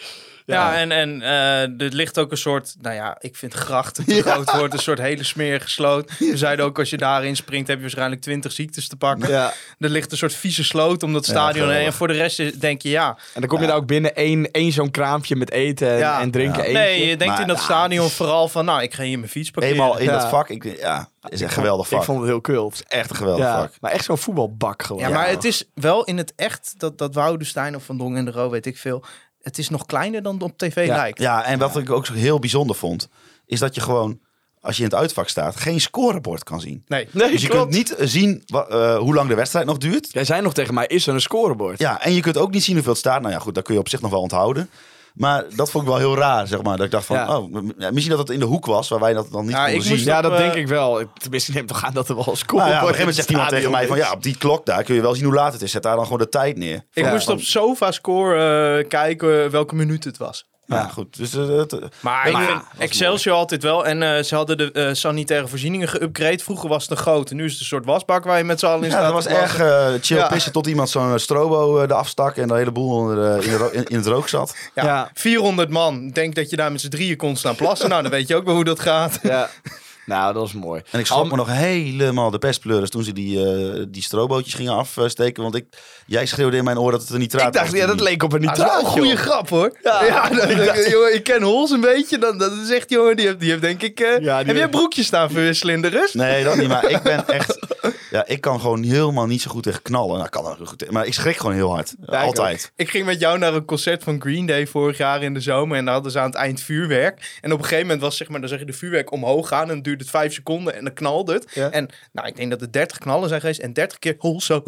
en, 0.55 0.91
en 0.91 1.21
eh, 1.21 1.61
er 1.61 1.93
ligt 1.93 2.19
ook 2.19 2.31
een 2.31 2.37
soort, 2.37 2.75
nou 2.81 2.95
ja, 2.95 3.17
ik 3.19 3.35
vind 3.35 3.53
gracht 3.53 3.95
te 4.05 4.21
groot 4.21 4.51
woord, 4.51 4.73
een 4.73 4.79
soort 4.79 4.99
hele 4.99 5.23
smerige 5.23 5.69
sloot. 5.69 6.11
We 6.19 6.37
zeiden 6.37 6.65
ook, 6.65 6.79
als 6.79 6.89
je 6.89 6.97
daarin 6.97 7.35
springt, 7.35 7.67
heb 7.67 7.75
je 7.75 7.81
waarschijnlijk 7.81 8.21
twintig 8.21 8.51
ziektes 8.51 8.87
te 8.87 8.95
pakken. 8.95 9.29
Ja. 9.29 9.53
Er 9.79 9.89
ligt 9.89 10.11
een 10.11 10.17
soort 10.17 10.33
vieze 10.35 10.63
sloot 10.63 11.03
om 11.03 11.13
dat 11.13 11.25
Ja, 11.25 11.31
stadion 11.31 11.69
heen. 11.69 11.85
En 11.85 11.93
voor 11.93 12.07
de 12.07 12.13
rest 12.13 12.39
is- 12.39 12.53
denk 12.53 12.81
je, 12.81 12.89
ja. 12.89 13.07
En 13.33 13.39
dan 13.41 13.49
kom 13.49 13.61
je 13.61 13.67
daar 13.67 13.75
ook 13.75 13.85
binnen 13.87 14.15
één, 14.15 14.51
één 14.51 14.71
zo'n 14.71 14.91
kraampje 14.91 15.35
met 15.35 15.51
eten 15.51 15.89
en, 15.91 15.97
Ja. 15.97 16.21
en 16.21 16.31
drinken. 16.31 16.57
Ja. 16.57 16.63
eentje. 16.67 16.79
Nee, 16.79 16.99
je 17.07 17.17
denkt 17.17 17.33
Maar- 17.33 17.41
in 17.41 17.47
dat 17.47 17.57
ja, 17.57 17.63
stadion 17.63 18.09
vooral 18.09 18.47
van, 18.47 18.65
nou, 18.65 18.81
ik 18.81 18.93
ga 18.93 19.03
hier 19.03 19.17
mijn 19.19 19.31
fiets 19.31 19.51
parkeren. 19.51 19.75
Eenmaal 19.77 19.97
in 19.97 20.05
Ja. 20.05 20.11
dat 20.19 20.29
vak, 20.29 20.49
ik, 20.49 20.63
ja, 20.79 21.09
is 21.29 21.41
echt 21.41 21.41
een 21.41 21.49
geweldig 21.57 21.87
vak. 21.87 21.99
Ik 21.99 22.05
vond 22.05 22.19
het 22.19 22.27
heel 22.27 22.41
kult. 22.41 22.83
Echt 22.87 23.09
een 23.09 23.15
geweldig 23.15 23.45
Ja, 23.45 23.59
vak. 23.61 23.71
maar 23.81 23.91
echt 23.91 24.05
zo'n 24.05 24.17
voetbalbak 24.17 24.83
gewoon. 24.83 25.01
Ja, 25.01 25.09
maar 25.09 25.29
het 25.29 25.43
is 25.43 25.63
wel 25.73 26.03
in 26.03 26.17
het 26.17 26.33
echt, 26.35 26.73
dat, 26.77 26.97
dat 26.97 27.13
Woudenstein 27.13 27.75
of 27.75 27.83
Van 27.83 27.97
Dongen 27.97 28.17
en 28.17 28.25
de 28.25 28.31
Roo, 28.31 28.49
weet 28.49 28.65
ik 28.65 28.77
veel. 28.77 29.03
Het 29.47 29.57
is 29.57 29.69
nog 29.69 29.85
kleiner 29.85 30.21
dan 30.23 30.41
op 30.41 30.57
tv 30.57 30.85
Ja. 30.85 30.95
lijkt. 30.95 31.19
Ja, 31.19 31.43
en 31.45 31.59
wat 31.59 31.77
ik 31.77 31.89
ook 31.89 32.05
zo 32.05 32.13
heel 32.13 32.39
bijzonder 32.39 32.75
vond, 32.75 33.07
is 33.45 33.59
dat 33.59 33.75
je 33.75 33.81
gewoon, 33.81 34.19
als 34.61 34.77
je 34.77 34.83
in 34.83 34.89
het 34.89 34.97
uitvak 34.99 35.29
staat, 35.29 35.55
geen 35.55 35.81
scorebord 35.81 36.43
kan 36.43 36.61
zien. 36.61 36.83
Nee. 36.87 37.07
Nee, 37.11 37.31
Dus 37.31 37.41
je 37.41 37.47
klopt. 37.47 37.63
kunt 37.63 37.75
niet 37.75 37.95
eh, 37.95 38.07
zien 38.07 38.43
eh, 38.47 38.97
hoe 38.97 39.13
lang 39.13 39.29
de 39.29 39.35
wedstrijd 39.35 39.65
nog 39.65 39.77
duurt. 39.77 40.11
Jij 40.11 40.23
zei 40.25 40.41
nog 40.41 40.53
tegen 40.53 40.73
mij, 40.73 40.87
is 40.87 41.07
er 41.07 41.13
een 41.13 41.21
scorebord? 41.21 41.79
Ja, 41.79 42.01
en 42.01 42.13
je 42.13 42.21
kunt 42.21 42.37
ook 42.37 42.51
niet 42.51 42.63
zien 42.63 42.73
hoeveel 42.75 42.91
het 42.93 43.01
staat. 43.01 43.21
Nou 43.21 43.33
ja, 43.33 43.39
goed, 43.39 43.55
dat 43.55 43.63
kun 43.63 43.73
je 43.73 43.79
op 43.79 43.89
zich 43.89 44.01
nog 44.01 44.11
wel 44.11 44.21
onthouden. 44.21 44.69
Maar 45.17 45.43
dat 45.55 45.71
vond 45.71 45.83
ik 45.83 45.89
wel 45.89 45.99
heel 45.99 46.15
raar, 46.17 46.47
zeg 46.47 46.61
maar. 46.61 46.77
Dat 46.77 46.85
ik 46.85 46.91
dacht 46.91 47.05
van, 47.05 47.15
Ja. 47.15 47.37
oh, 47.37 47.53
misschien 47.91 48.09
dat 48.09 48.19
het 48.19 48.29
in 48.29 48.39
de 48.39 48.45
hoek 48.45 48.65
was, 48.65 48.89
waar 48.89 48.99
wij 48.99 49.13
dat 49.13 49.31
dan 49.31 49.45
niet 49.45 49.51
Ja, 49.51 49.67
ik 49.67 49.81
zien. 49.81 50.03
Ja, 50.03 50.21
dat 50.21 50.37
denk 50.37 50.53
eh, 50.53 50.59
ik 50.59 50.67
wel. 50.67 51.03
Tenminste, 51.17 51.51
neem 51.51 51.65
toch 51.65 51.83
aan 51.83 51.93
dat 51.93 52.09
er 52.09 52.15
wel 52.15 52.23
een 52.23 52.25
Nou 52.25 52.37
scorebord 52.37 52.71
ja, 52.73 52.81
op 52.81 52.87
een 52.87 52.95
gegeven 52.95 52.99
moment 52.99 53.15
zegt 53.15 53.29
iemand 53.29 53.49
tegen 53.49 53.71
mij 53.71 53.87
van, 53.87 53.97
ja, 53.97 54.11
op 54.11 54.23
die 54.23 54.37
klok 54.37 54.65
daar 54.65 54.83
kun 54.83 54.95
je 54.95 55.01
wel 55.01 55.13
zien 55.15 55.25
hoe 55.25 55.33
laat 55.33 55.53
het 55.53 55.61
is. 55.61 55.71
Zet 55.71 55.83
daar 55.83 55.95
dan 55.95 56.03
gewoon 56.03 56.19
de 56.19 56.29
tijd 56.29 56.57
neer. 56.57 56.85
Ik 56.93 57.03
Ja, 57.03 57.11
moest 57.11 57.29
op 57.29 57.39
SofaScore 57.41 58.79
eh 58.79 58.87
kijken 58.87 59.51
welke 59.51 59.75
minuut 59.75 60.03
het 60.03 60.17
was. 60.17 60.45
Ja, 60.69 60.87
goed. 60.87 61.17
Dus, 61.17 61.33
eh, 61.33 61.47
het, 61.57 61.71
Maar, 61.99 62.27
ik 62.27 62.33
Maar- 62.33 62.45
vind 62.45 62.61
Excelsior 62.77 63.35
altijd 63.35 63.63
wel. 63.63 63.85
En 63.85 64.03
eh, 64.17 64.23
ze 64.23 64.35
hadden 64.35 64.57
de 64.57 64.71
eh, 64.71 64.89
sanitaire 64.93 65.47
voorzieningen 65.47 65.87
geüpgrade. 65.89 66.43
Vroeger 66.43 66.69
was 66.69 66.81
het 66.81 66.91
een 66.91 66.97
grote. 66.97 67.33
Nu 67.33 67.45
is 67.45 67.51
het 67.51 67.59
een 67.59 67.65
soort 67.65 67.85
wasbak 67.85 68.23
waar 68.23 68.37
je 68.37 68.43
met 68.43 68.59
z'n 68.59 68.65
allen 68.65 68.83
in 68.83 68.89
ja, 68.89 68.91
staat. 68.91 69.03
dat 69.03 69.13
was 69.13 69.25
eh, 69.25 69.93
chill 70.01 70.17
Ja. 70.17 70.27
pissen 70.27 70.51
tot 70.51 70.67
iemand 70.67 70.89
zo'n 70.89 71.19
strobo 71.19 71.77
eh, 71.77 71.83
eraf 71.83 72.07
stak 72.07 72.35
en 72.37 72.47
de 72.47 72.53
hele 72.55 72.71
boel 72.71 72.89
onder, 72.95 73.43
in, 73.43 73.49
de 73.49 73.57
ro- 73.57 73.69
in, 73.71 73.85
in 73.85 73.95
het 73.97 74.05
rook 74.07 74.27
zat. 74.29 74.55
Ja, 74.75 74.83
Ja. 74.83 75.09
400 75.13 75.69
man. 75.69 76.09
Denk 76.09 76.35
dat 76.35 76.49
je 76.49 76.55
daar 76.55 76.71
met 76.71 76.81
z'n 76.81 76.89
drieën 76.89 77.17
kon 77.17 77.35
staan 77.35 77.55
plassen. 77.55 77.89
nou, 77.89 78.01
dan 78.01 78.11
weet 78.11 78.27
je 78.27 78.35
ook 78.35 78.45
wel 78.45 78.55
hoe 78.55 78.63
dat 78.63 78.79
gaat. 78.79 79.19
Ja. 79.23 79.49
Nou, 80.07 80.33
dat 80.33 80.41
was 80.41 80.53
mooi. 80.53 80.81
En 80.91 80.99
ik 80.99 81.05
schrok 81.05 81.29
me 81.29 81.35
nog 81.35 81.47
helemaal 81.51 82.31
de 82.31 82.37
pestpleuris 82.37 82.89
toen 82.89 83.03
ze 83.03 83.13
die, 83.13 83.45
eh, 83.45 83.83
die 83.89 84.01
strobootjes 84.03 84.53
gingen 84.53 84.73
afsteken. 84.73 85.43
Want 85.43 85.55
ik, 85.55 85.65
jij 86.05 86.25
schreeuwde 86.25 86.57
in 86.57 86.63
mijn 86.63 86.79
oor 86.79 86.91
dat 86.91 87.01
het 87.01 87.09
een 87.09 87.19
nitraat 87.19 87.47
Ik 87.47 87.53
dacht, 87.53 87.71
was. 87.71 87.79
ja, 87.79 87.85
dat 87.87 87.99
leek 87.99 88.23
op 88.23 88.33
een 88.33 88.41
Dat 88.41 88.57
is 88.57 88.63
wel 88.63 88.79
een 88.79 88.85
goede 88.85 89.07
joh. 89.07 89.17
grap 89.17 89.49
hoor. 89.49 89.77
Ja. 89.83 90.29
Dat- 90.29 90.87
jongen, 90.89 91.13
ik 91.15 91.23
ken 91.23 91.41
Hols 91.41 91.71
een 91.71 91.81
beetje. 91.81 92.17
Dan, 92.17 92.37
dat 92.37 92.51
is 92.51 92.69
echt, 92.69 92.89
jongen, 92.89 93.15
die 93.15 93.25
heeft, 93.25 93.39
die 93.39 93.49
heeft 93.49 93.61
denk 93.61 93.81
ik... 93.81 93.99
eh, 93.99 94.07
Ja, 94.07 94.17
die 94.17 94.31
heb 94.31 94.45
jij 94.45 94.55
heeft- 94.55 94.69
broekjes 94.69 95.05
staan 95.05 95.29
verwisselen 95.31 95.75
in 95.75 95.81
de 95.81 95.87
rust? 95.87 96.13
Nee, 96.15 96.43
dat 96.43 96.55
niet. 96.57 96.67
Maar 96.67 96.89
ik 96.89 97.01
ben 97.01 97.27
echt... 97.37 97.65
Ja, 98.11 98.25
ik 98.27 98.41
kan 98.41 98.59
gewoon 98.59 98.83
helemaal 98.83 99.25
niet 99.25 99.41
zo 99.41 99.51
goed 99.51 99.63
tegen 99.63 99.81
knallen. 99.81 100.13
Nou, 100.13 100.25
ik 100.25 100.31
kan 100.31 100.43
wel 100.43 100.57
goed 100.65 100.77
tegen- 100.77 100.93
maar 100.93 101.05
ik 101.05 101.13
schrik 101.13 101.37
gewoon 101.37 101.55
heel 101.55 101.73
hard. 101.73 101.95
ik 102.07 102.13
Altijd. 102.13 102.71
Ik 102.75 102.89
ging 102.89 103.05
met 103.05 103.19
jou 103.19 103.37
naar 103.37 103.53
een 103.53 103.65
concert 103.65 104.03
van 104.03 104.21
Green 104.21 104.45
Day 104.45 104.67
vorig 104.67 104.97
jaar 104.97 105.23
in 105.23 105.33
de 105.33 105.39
zomer. 105.39 105.77
En 105.77 105.85
daar 105.85 105.93
hadden 105.93 106.11
ze 106.11 106.19
aan 106.19 106.25
het 106.25 106.35
eind 106.35 106.61
vuurwerk. 106.61 107.37
En 107.41 107.51
op 107.51 107.57
een 107.57 107.63
gegeven 107.63 107.85
moment 107.85 108.01
was 108.01 108.17
zeg 108.17 108.27
maar, 108.29 108.39
dan 108.39 108.49
zeg 108.49 108.59
je 108.59 108.65
de 108.65 108.73
vuurwerk 108.73 109.11
omhoog 109.11 109.47
gaan. 109.47 109.61
En 109.61 109.67
dan 109.67 109.81
duurde 109.97 110.17
het 110.17 110.23
vijf 110.23 110.33
seconden 110.33 110.75
en 110.75 110.83
dan 110.83 110.93
knalde 110.93 111.33
het. 111.33 111.51
Ja. 111.53 111.69
En 111.69 111.89
nou, 112.11 112.27
ik 112.27 112.35
denk 112.35 112.49
dat 112.49 112.61
er 112.61 112.71
30 112.71 112.97
knallen 112.97 113.29
zijn 113.29 113.41
geweest. 113.41 113.59
En 113.59 113.73
30 113.73 113.99
keer 113.99 114.15
hol 114.17 114.41
zo. 114.41 114.63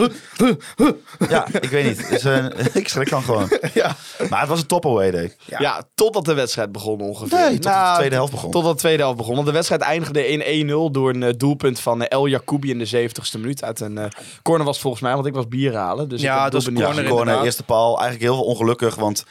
Ja, 1.30 1.48
ik 1.62 1.70
weet 1.70 1.86
niet. 1.86 2.10
Dus, 2.10 2.26
ik 2.82 2.88
schrik 2.88 3.10
dan 3.10 3.24
gewoon. 3.24 3.50
ja. 3.74 3.96
Maar 4.30 4.39
het 4.39 4.50
was 4.50 4.60
een 4.60 4.68
top 4.68 4.86
away 4.86 5.12
day. 5.12 5.36
Ja. 5.46 5.84
totdat 5.96 6.26
de 6.26 6.34
wedstrijd 6.34 6.72
begon 6.72 7.02
ongeveer. 7.02 7.38
Nee, 7.38 7.60
tot 7.60 7.63
de 7.74 7.94
tweede 7.96 8.15
helft 8.15 8.32
begon. 8.32 8.52
Totdat 8.52 8.74
de 8.74 8.80
tweede 8.80 9.02
helft 9.02 9.18
begon. 9.18 9.34
Want 9.36 9.48
de 9.48 9.54
wedstrijd 9.54 9.82
eindigde 9.82 10.28
in 10.28 10.68
1-0 10.70 10.92
door 10.92 11.10
een 11.10 11.24
eh, 11.24 11.34
doelpunt 11.38 11.80
van 11.80 12.02
eh, 12.02 12.08
El 12.10 12.28
Jacoubi 12.28 12.70
in 12.70 12.80
de 12.80 13.10
70ste 13.10 13.39
minuut. 13.39 13.63
Uit 13.63 13.80
een 13.80 13.98
eh, 13.98 14.06
corner 14.42 14.65
was 14.65 14.80
volgens 14.80 15.04
mij, 15.04 15.13
want 15.13 15.26
ik 15.26 15.34
was 15.34 15.48
bier 15.48 15.76
halen. 15.76 16.10
Dus 16.10 16.22
Ja, 16.22 16.46
ik 16.46 16.52
was 16.52 16.65
een 16.65 17.08
corner 17.08 17.44
eerste 17.44 17.63
paal. 17.63 18.00
Eigenlijk 18.00 18.32
heel 18.32 18.44
ongelukkig, 18.44 18.96
want 18.96 19.26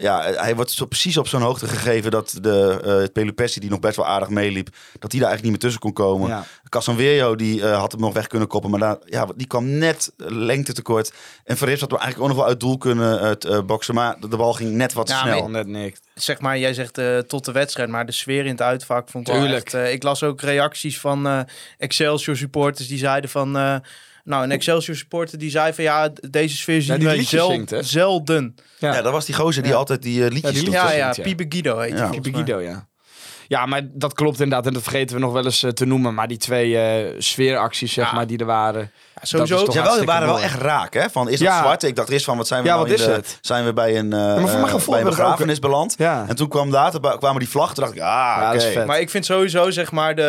ja, 0.00 0.22
hij 0.32 0.54
wordt 0.56 0.70
zo 0.70 0.86
precies 0.86 1.16
op 1.16 1.28
zo'n 1.28 1.40
hoogte 1.42 1.68
gegeven 1.68 2.10
dat 2.10 2.38
de 2.40 2.80
uh, 2.84 3.12
Pelupessi, 3.12 3.60
die 3.60 3.70
nog 3.70 3.80
best 3.80 3.96
wel 3.96 4.06
aardig 4.06 4.28
meeliep, 4.28 4.68
dat 4.98 5.12
hij 5.12 5.20
daar 5.20 5.28
eigenlijk 5.30 5.42
niet 5.42 5.50
meer 5.50 5.60
tussen 5.60 5.80
kon 5.80 5.92
komen. 5.92 6.28
Ja. 6.28 6.44
Casanverio, 6.68 7.34
die 7.36 7.62
eh, 7.62 7.78
had 7.78 7.92
hem 7.92 8.00
nog 8.00 8.12
weg 8.12 8.26
kunnen 8.26 8.48
koppen, 8.48 8.70
maar 8.70 8.80
daar, 8.80 8.96
ja, 9.04 9.26
die 9.36 9.46
kwam 9.46 9.68
net 9.78 10.12
lengte 10.16 10.72
tekort. 10.72 11.12
En 11.44 11.56
Verrips 11.56 11.80
had 11.80 11.90
hem 11.90 12.00
eigenlijk 12.00 12.30
ook 12.30 12.36
nog 12.36 12.44
wel 12.44 12.52
uit 12.54 12.60
doel 12.60 12.78
kunnen 12.78 13.20
eh, 13.20 13.30
t- 13.30 13.44
eh, 13.44 13.60
boksen, 13.60 13.94
maar 13.94 14.16
de, 14.20 14.28
de 14.28 14.36
bal 14.36 14.52
ging 14.52 14.70
net 14.70 14.92
wat 14.92 15.08
Ja, 15.08 15.20
snel. 15.20 15.48
Net 15.48 15.66
niks. 15.66 16.00
Zeg 16.14 16.40
maar, 16.40 16.58
jij 16.58 16.74
zegt 16.74 16.98
eh, 16.98 17.18
tot 17.18 17.44
de 17.44 17.52
wedstrijd. 17.52 17.88
Maar 17.88 18.06
de 18.06 18.12
sfeer 18.12 18.44
in 18.44 18.50
het 18.50 18.62
uitvak 18.62 19.08
vond 19.08 19.28
ik 19.28 19.34
wel 19.34 19.46
echt... 19.46 19.74
eh, 19.74 19.92
ik 19.92 20.02
las 20.02 20.22
ook 20.22 20.40
reacties 20.40 21.00
van 21.00 21.26
eh, 21.26 21.40
Excelsior 21.78 22.36
supporters. 22.36 22.88
Die 22.88 22.98
zeiden 22.98 23.30
van... 23.30 23.82
nou, 24.28 24.44
een 24.44 24.50
Excelsior 24.50 24.96
supporter 24.96 25.38
die 25.38 25.50
zei 25.50 25.72
van... 25.72 25.84
Ja, 25.84 26.10
deze 26.30 26.56
sfeer 26.56 26.82
zien 26.82 26.98
die 26.98 27.06
wij 27.08 27.22
zel- 27.24 27.50
zingt, 27.50 27.70
hè? 27.70 27.82
zelden. 27.82 28.54
Ja. 28.78 28.94
Ja, 28.94 29.02
dat 29.02 29.12
was 29.12 29.24
die 29.26 29.34
gozer 29.34 29.62
die 29.62 29.72
Ja. 29.72 29.78
altijd 29.78 30.02
die 30.02 30.24
eh, 30.24 30.30
liedjes 30.30 30.52
die 30.52 30.64
doet. 30.64 30.72
Ja, 30.72 30.92
ja. 30.92 31.14
Pibe 31.22 31.46
Guido 31.48 31.78
heet 31.78 31.90
hij 31.90 31.98
Ja. 31.98 32.06
volgens 32.06 32.30
mij. 32.30 32.44
Guido, 32.44 32.60
ja. 32.60 32.88
Ja, 33.48 33.66
maar 33.66 33.82
dat 33.92 34.12
klopt 34.14 34.40
inderdaad. 34.40 34.66
En 34.66 34.72
dat 34.72 34.82
vergeten 34.82 35.14
we 35.16 35.20
nog 35.22 35.32
wel 35.32 35.44
eens 35.44 35.62
eh, 35.62 35.70
te 35.70 35.84
noemen. 35.84 36.14
Maar 36.14 36.28
die 36.28 36.36
twee 36.36 36.78
eh, 36.78 37.14
sfeeracties, 37.18 37.92
zeg 37.92 38.06
Ja. 38.06 38.12
maar, 38.14 38.26
die 38.26 38.38
er 38.38 38.46
waren. 38.46 38.90
Ja, 39.20 39.26
sowieso. 39.26 39.54
Dat 39.54 39.68
is 39.68 39.74
toch 39.74 39.74
Ja, 39.74 39.82
wel, 39.82 39.98
die 39.98 40.06
hartstikke 40.08 40.12
waren 40.12 40.28
wel 40.28 40.40
echt 40.40 40.60
raak, 40.60 40.94
hè? 40.94 41.10
Van, 41.10 41.28
is 41.28 41.38
dat 41.38 41.48
Ja. 41.48 41.58
zwart? 41.62 41.82
Ik 41.82 41.96
dacht 41.96 42.08
eerst 42.08 42.24
van, 42.24 42.36
wat 42.36 42.46
zijn 42.46 42.62
we 42.62 42.68
Ja, 42.68 42.74
nou 42.74 42.86
wat 42.88 42.96
in 42.98 43.00
is 43.02 43.08
de- 43.10 43.16
het? 43.16 43.38
Zijn 43.40 43.64
we 43.64 43.72
bij 43.72 43.98
een, 43.98 44.08
maar 44.08 44.40
voor 44.40 44.50
mijn 44.60 44.68
gevoel 44.68 44.94
bij 44.94 45.00
een 45.02 45.06
er 45.06 45.12
ook- 45.12 45.18
begrafenis 45.18 45.58
beland? 45.58 45.94
Ja. 45.98 46.24
En 46.28 46.36
toen 46.36 46.48
kwam 46.48 46.70
later, 46.70 47.00
ba- 47.00 47.16
kwamen 47.16 47.38
die 47.38 47.48
vlaggen. 47.48 47.74
Toen 47.74 47.84
dacht 47.84 47.96
ik, 47.96 48.02
ah, 48.02 48.06
Ja, 48.08 48.46
dat 48.52 48.54
is 48.62 48.64
oké. 48.64 48.72
vet. 48.72 48.86
Maar 48.86 49.00
ik 49.00 49.10
vind 49.10 49.24
sowieso, 49.24 49.70
zeg 49.70 49.92
maar, 49.92 50.14
de 50.14 50.22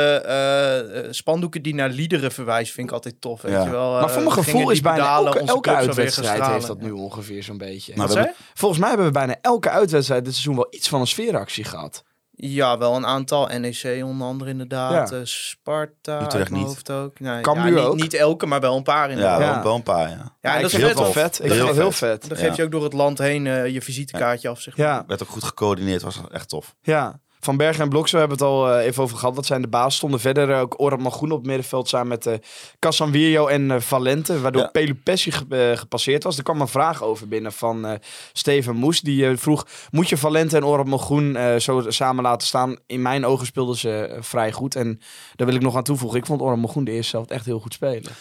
eh, 1.03 1.07
spandoeken 1.11 1.61
die 1.61 1.75
naar 1.75 1.89
liederen 1.89 2.31
verwijzen, 2.31 2.73
vind 2.73 2.87
ik 2.87 2.93
altijd 2.93 3.15
tof. 3.19 3.41
Weet 3.41 3.51
Ja. 3.51 3.63
je 3.63 3.69
wel. 3.69 3.91
maar 3.91 4.03
Eh, 4.03 4.09
voor 4.09 4.21
mijn 4.21 4.33
gevoel 4.33 4.69
is 4.69 4.81
bijna 4.81 5.15
elke, 5.15 5.39
onze 5.39 5.53
elke 5.53 5.75
uitwedstrijd 5.75 6.45
heeft 6.47 6.67
dat 6.67 6.81
nu 6.81 6.91
ongeveer 6.91 7.43
zo'n 7.43 7.57
beetje. 7.57 7.93
Nou? 7.95 8.27
Volgens 8.53 8.79
mij 8.79 8.89
hebben 8.89 9.07
we 9.07 9.13
bijna 9.13 9.35
elke 9.41 9.69
uitwedstrijd 9.69 10.23
dit 10.23 10.33
seizoen 10.33 10.55
wel 10.55 10.67
iets 10.69 10.89
van 10.89 10.99
een 10.99 11.07
sfeeractie 11.07 11.63
gehad. 11.63 12.03
Ja, 12.41 12.77
wel 12.77 12.95
een 12.95 13.05
aantal. 13.05 13.47
NEC 13.59 14.03
onder 14.03 14.27
andere 14.27 14.49
inderdaad. 14.49 15.09
Ja. 15.09 15.15
eh, 15.17 15.21
Sparta 15.23 16.21
Utrecht 16.23 16.51
niet. 16.51 16.65
hoofd 16.65 16.91
ook. 16.91 17.19
Nee, 17.19 17.41
ja, 17.57 17.63
niet, 17.69 17.79
ook? 17.83 17.95
niet 17.95 18.13
elke, 18.13 18.45
maar 18.45 18.59
wel 18.59 18.75
een 18.77 18.83
paar 18.83 19.05
Ja, 19.05 19.09
inderdaad. 19.09 19.39
wel, 19.39 19.47
Ja. 19.47 19.63
wel 19.63 19.75
een 19.75 19.83
paar, 19.83 20.09
ja. 20.09 20.37
Ja, 20.41 20.55
en 20.55 20.61
dat 20.61 20.71
is 20.71 20.77
vind 20.77 20.87
vet 20.97 21.11
vet. 21.11 21.39
Ik 21.39 21.45
Heel 21.45 21.55
vind 21.55 21.67
het 21.67 21.77
heel 21.77 21.91
vet. 21.91 22.19
vet. 22.21 22.29
Dan 22.29 22.37
geef 22.37 22.55
je 22.55 22.63
ook 22.63 22.71
door 22.71 22.83
het 22.83 22.93
land 22.93 23.17
heen 23.17 23.47
eh, 23.47 23.67
je 23.67 23.81
visitekaartje 23.81 24.49
af, 24.49 24.61
zeg 24.61 24.77
maar. 24.77 24.87
Ja, 24.87 25.03
Werd 25.07 25.23
ook 25.23 25.29
goed 25.29 25.43
gecoördineerd, 25.43 26.01
was 26.01 26.21
echt 26.31 26.49
tof. 26.49 26.75
ja. 26.81 27.19
Van 27.41 27.57
Bergen 27.57 27.83
en 27.83 27.89
Blokse, 27.89 28.13
we 28.13 28.19
hebben 28.19 28.37
het 28.37 28.47
al 28.47 28.71
eh, 28.73 28.85
even 28.85 29.03
over 29.03 29.17
gehad. 29.17 29.35
Dat 29.35 29.45
zijn 29.45 29.61
de 29.61 29.67
baas. 29.67 29.95
Stonden 29.95 30.19
verder 30.19 30.59
ook 30.59 30.81
Orad 30.81 30.99
Malgroen 30.99 31.31
op 31.31 31.37
het 31.37 31.45
middenveld 31.47 31.87
samen 31.89 32.07
met 32.07 32.25
eh 32.25 32.33
Casanvirio 32.79 33.47
en 33.47 33.71
eh, 33.71 33.79
Valente. 33.79 34.41
Waardoor 34.41 34.61
Ja. 34.61 34.67
Pelupessi 34.67 35.31
ge- 35.31 35.73
gepasseerd 35.77 36.23
was. 36.23 36.37
Er 36.37 36.43
kwam 36.43 36.61
een 36.61 36.67
vraag 36.67 37.03
over 37.03 37.27
binnen 37.27 37.51
van 37.51 37.99
Steven 38.33 38.75
Moes. 38.75 39.01
Die 39.01 39.37
vroeg, 39.37 39.65
moet 39.91 40.09
je 40.09 40.17
Valente 40.17 40.55
en 40.55 40.65
Orad 40.65 40.85
Malgroen 40.85 41.35
eh, 41.35 41.55
zo 41.55 41.83
samen 41.87 42.23
laten 42.23 42.47
staan? 42.47 42.77
In 42.85 43.01
mijn 43.01 43.25
ogen 43.25 43.45
speelden 43.45 43.75
ze 43.77 44.17
vrij 44.19 44.51
goed. 44.51 44.75
En 44.75 44.99
daar 45.35 45.47
wil 45.47 45.55
ik 45.55 45.61
nog 45.61 45.75
aan 45.75 45.83
toevoegen. 45.83 46.19
Ik 46.19 46.25
vond 46.25 46.41
Orad 46.41 46.57
Malgroen 46.57 46.83
de 46.83 46.91
eerste 46.91 47.15
helft 47.15 47.31
echt 47.31 47.45
heel 47.45 47.59
goed 47.59 47.73
spelen. 47.73 48.11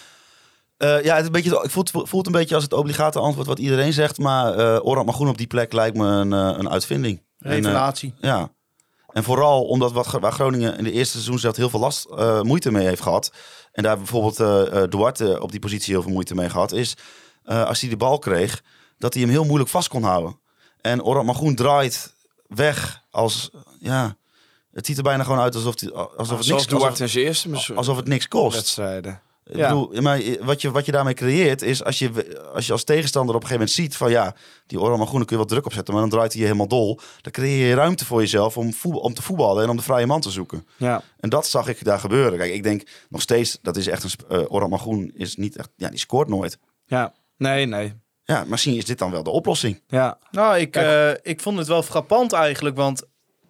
Eh, 0.77 1.05
ja, 1.05 1.11
het, 1.15 1.21
is 1.21 1.27
een 1.27 1.33
beetje, 1.33 1.61
ik 1.63 1.71
voelt, 1.71 1.91
voelt 1.93 2.27
een 2.27 2.33
beetje 2.33 2.55
als 2.55 2.65
het 2.65 2.73
obligate 2.73 3.19
antwoord 3.19 3.47
wat 3.47 3.59
iedereen 3.59 3.93
zegt. 3.93 4.19
Maar 4.19 4.55
eh 4.55 4.79
Orad 4.87 5.05
Magroen 5.07 5.29
op 5.29 5.39
die 5.39 5.47
plek 5.47 5.73
lijkt 5.73 5.97
me 5.97 6.07
een, 6.07 6.33
een 6.33 6.71
uitvinding. 6.71 7.23
En, 7.39 7.51
Revelatie. 7.51 8.15
ja. 8.21 8.51
En 9.19 9.25
vooral 9.25 9.65
omdat 9.65 9.93
wat, 9.93 10.07
waar 10.07 10.33
Groningen 10.33 10.79
in 10.79 10.85
de 10.85 10.93
eerste 10.93 11.13
seizoen 11.13 11.39
zelf 11.39 11.57
heel 11.57 11.71
veel 11.71 11.81
last, 11.81 12.05
eh, 12.05 12.41
moeite 12.41 12.71
mee 12.71 12.87
heeft 12.87 13.03
gehad. 13.03 13.33
En 13.73 13.83
daar 13.83 13.97
bijvoorbeeld 13.97 14.41
eh 14.41 14.83
eh, 14.83 14.91
Duarte 14.91 15.41
op 15.41 15.51
die 15.51 15.61
positie 15.61 15.93
heel 15.93 16.03
veel 16.03 16.13
moeite 16.13 16.35
mee 16.35 16.51
gehad. 16.51 16.73
Is 16.73 16.97
als 17.45 17.81
hij 17.81 17.91
de 17.91 17.97
bal 17.97 18.19
kreeg, 18.19 18.63
dat 18.99 19.15
hij 19.15 19.23
hem 19.23 19.31
heel 19.31 19.45
moeilijk 19.45 19.71
vast 19.71 19.89
kon 19.89 20.03
houden. 20.03 20.39
En 20.81 21.03
Orad 21.03 21.25
Magroen 21.25 21.55
draait 21.55 22.15
weg 22.47 23.03
als, 23.11 23.51
ja, 23.81 24.17
het 24.73 24.87
ziet 24.87 24.97
er 24.97 25.03
bijna 25.03 25.23
gewoon 25.23 25.41
uit 25.41 25.55
alsof, 25.55 25.75
die, 25.75 25.93
alsof, 25.93 26.39
het, 26.39 26.49
niks, 26.49 26.67
Duarte 26.67 27.03
alsof, 27.03 27.77
alsof 27.77 27.97
het 27.97 28.07
niks 28.07 28.29
kost. 28.29 28.57
wedstrijden. 28.57 29.21
Ik 29.49 29.57
Ja. 29.57 29.69
bedoel, 29.69 30.03
maar 30.03 30.21
wat 30.41 30.61
je, 30.61 30.71
wat 30.71 30.87
je 30.87 30.93
daarmee 30.93 31.15
creëert 31.15 31.63
is 31.63 31.85
als 31.85 31.99
je, 31.99 32.39
als 32.55 32.67
je 32.67 32.73
als 32.73 32.85
tegenstander 32.85 33.35
op 33.35 33.43
een 33.43 33.49
gegeven 33.49 33.67
moment 33.69 33.91
ziet 33.91 33.97
van 33.97 34.11
ja, 34.11 34.35
die 34.67 34.81
Orhan 34.81 35.07
Groene 35.07 35.25
kun 35.25 35.37
je 35.37 35.43
wat 35.43 35.51
druk 35.51 35.67
opzetten, 35.67 35.93
maar 35.95 36.03
dan 36.03 36.11
draait 36.13 36.31
hij 36.33 36.41
je 36.41 36.47
helemaal 36.47 36.69
dol. 36.69 37.01
Dan 37.21 37.33
creëer 37.33 37.69
je 37.69 37.75
ruimte 37.75 38.05
voor 38.05 38.21
jezelf 38.21 38.57
om, 38.57 38.73
voetbal, 38.73 39.01
om 39.01 39.15
te 39.15 39.23
voetballen 39.23 39.63
en 39.65 39.71
om 39.71 39.77
de 39.77 39.83
vrije 39.83 40.07
man 40.07 40.21
te 40.21 40.31
zoeken. 40.31 40.67
Ja. 40.77 41.03
En 41.21 41.29
dat 41.29 41.47
zag 41.47 41.69
ik 41.69 41.85
daar 41.85 41.99
gebeuren. 42.01 42.39
Kijk, 42.39 42.53
ik 42.53 42.63
denk 42.63 42.83
nog 43.09 43.21
steeds, 43.21 43.59
dat 43.63 43.77
is 43.77 43.87
echt 43.87 44.03
een... 44.29 44.49
eh 44.51 44.67
Magroen 44.69 45.11
is 45.15 45.37
niet 45.37 45.57
echt... 45.57 45.69
Ja, 45.77 45.89
die 45.89 45.99
scoort 45.99 46.29
nooit. 46.29 46.59
ja. 46.87 47.15
Nee, 47.37 47.67
nee. 47.67 47.93
Ja, 48.25 48.45
misschien 48.47 48.77
is 48.77 48.85
dit 48.85 48.99
dan 48.99 49.11
wel 49.11 49.23
de 49.23 49.31
oplossing. 49.31 49.83
Ja. 49.87 50.19
Nou, 50.31 50.59
ik, 50.59 50.77
eh, 50.77 51.11
ik 51.23 51.41
vond 51.41 51.59
het 51.59 51.67
wel 51.67 51.83
frappant 51.83 52.33
eigenlijk, 52.33 52.77
want 52.77 53.03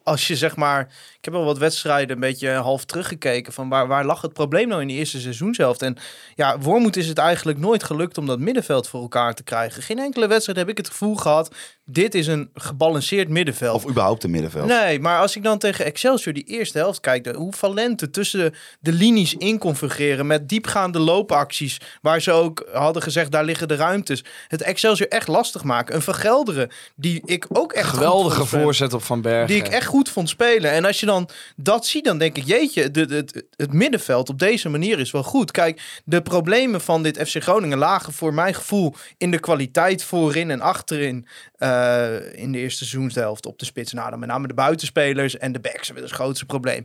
als 0.08 0.26
je 0.26 0.36
zeg 0.36 0.56
maar, 0.56 0.80
ik 1.18 1.24
heb 1.24 1.34
wel 1.34 1.44
wat 1.44 1.58
wedstrijden 1.58 2.14
een 2.14 2.20
beetje 2.20 2.50
half 2.50 2.84
teruggekeken 2.84 3.52
van 3.52 3.68
waar, 3.68 3.86
waar 3.86 4.04
lag 4.04 4.20
het 4.20 4.32
probleem 4.32 4.68
nou 4.68 4.80
in 4.80 4.88
die 4.88 4.96
eerste 4.96 5.20
seizoenshelft. 5.20 5.82
En 5.82 5.96
ja, 6.34 6.58
Wormoed 6.58 6.96
is 6.96 7.08
het 7.08 7.18
eigenlijk 7.18 7.58
nooit 7.58 7.82
gelukt 7.82 8.18
om 8.18 8.26
dat 8.26 8.38
middenveld 8.38 8.88
voor 8.88 9.00
elkaar 9.00 9.34
te 9.34 9.42
krijgen. 9.42 9.82
Geen 9.82 9.98
enkele 9.98 10.26
wedstrijd 10.26 10.58
heb 10.58 10.68
ik 10.68 10.76
het 10.76 10.88
gevoel 10.88 11.14
gehad, 11.14 11.54
dit 11.90 12.14
is 12.14 12.26
een 12.26 12.50
gebalanceerd 12.54 13.28
middenveld. 13.28 13.74
Of 13.74 13.88
überhaupt 13.90 14.24
een 14.24 14.30
middenveld. 14.30 14.66
Nee, 14.66 15.00
maar 15.00 15.20
als 15.20 15.36
ik 15.36 15.42
dan 15.42 15.58
tegen 15.58 15.84
Excelsior 15.84 16.34
die 16.34 16.44
eerste 16.44 16.78
helft 16.78 17.00
kijk, 17.00 17.24
de, 17.24 17.34
hoe 17.36 17.52
Valente 17.52 18.10
tussen 18.10 18.38
de, 18.40 18.52
de 18.80 18.92
linies 18.92 19.34
in 19.34 19.58
kon 19.58 19.76
fungeren 19.76 20.26
met 20.26 20.48
diepgaande 20.48 20.98
loopacties, 20.98 21.80
waar 22.02 22.20
ze 22.20 22.32
ook 22.32 22.66
hadden 22.72 23.02
gezegd, 23.02 23.30
daar 23.30 23.44
liggen 23.44 23.68
de 23.68 23.74
ruimtes. 23.76 24.24
Het 24.48 24.62
Excelsior 24.62 25.08
echt 25.08 25.28
lastig 25.28 25.64
maken. 25.64 25.94
Een 25.94 26.02
Vergelderen, 26.02 26.70
die 26.96 27.22
ik 27.24 27.46
ook 27.52 27.72
echt 27.72 27.88
goed 27.88 27.98
Geweldige 27.98 28.44
voorzet 28.46 28.92
op 28.92 29.02
Van 29.02 29.20
Bergen. 29.20 29.46
Die 29.46 29.56
ik 29.56 29.68
echt 29.68 29.86
goed 29.86 30.08
vond 30.08 30.28
spelen. 30.28 30.70
En 30.70 30.84
als 30.84 31.00
je 31.00 31.06
dan 31.06 31.28
dat 31.56 31.86
ziet, 31.86 32.04
dan 32.04 32.18
denk 32.18 32.36
ik, 32.36 32.44
jeetje, 32.46 32.90
de, 32.90 33.06
de, 33.06 33.14
het- 33.14 33.44
het 33.56 33.72
middenveld 33.72 34.28
op 34.28 34.38
deze 34.38 34.68
manier 34.68 34.98
is 34.98 35.10
wel 35.10 35.22
goed. 35.22 35.50
Kijk, 35.50 36.00
de 36.04 36.22
problemen 36.22 36.80
van 36.80 37.02
dit 37.02 37.28
FC 37.28 37.42
Groningen 37.42 37.78
lagen 37.78 38.12
voor 38.12 38.34
mijn 38.34 38.54
gevoel 38.54 38.94
in 39.16 39.30
de 39.30 39.38
kwaliteit 39.38 40.02
voorin 40.04 40.50
en 40.50 40.60
achterin 40.60 41.26
eh, 41.58 42.32
in 42.32 42.52
de 42.52 42.58
eerste 42.58 42.84
seizoenshelft 42.84 43.46
op 43.46 43.58
de 43.58 43.64
spits. 43.64 43.92
Nou, 43.92 44.10
dan 44.10 44.18
met 44.18 44.28
name 44.28 44.46
de 44.46 44.54
buitenspelers 44.54 45.38
en 45.38 45.52
de 45.52 45.60
backs 45.60 45.86
hebben 45.86 46.04
het 46.04 46.12
grootste 46.12 46.46
probleem. 46.46 46.84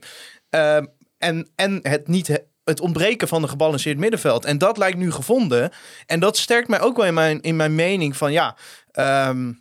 Ehm, 0.49 0.86
en, 1.17 1.49
en 1.55 1.79
het 1.81 2.07
niet... 2.07 2.45
Het 2.63 2.79
ontbreken 2.79 3.27
van 3.27 3.43
een 3.43 3.49
gebalanceerd 3.49 3.97
middenveld. 3.97 4.45
En 4.45 4.57
dat 4.57 4.77
lijkt 4.77 4.97
nu 4.97 5.12
gevonden. 5.12 5.71
En 6.05 6.19
dat 6.19 6.38
sterkt 6.38 6.67
mij 6.67 6.81
ook 6.81 6.97
wel 6.97 7.05
in 7.05 7.13
mijn, 7.13 7.41
in 7.41 7.55
mijn 7.55 7.75
mening 7.75 8.17
van 8.17 8.31
ja. 8.31 8.55
ehm, 8.91 9.51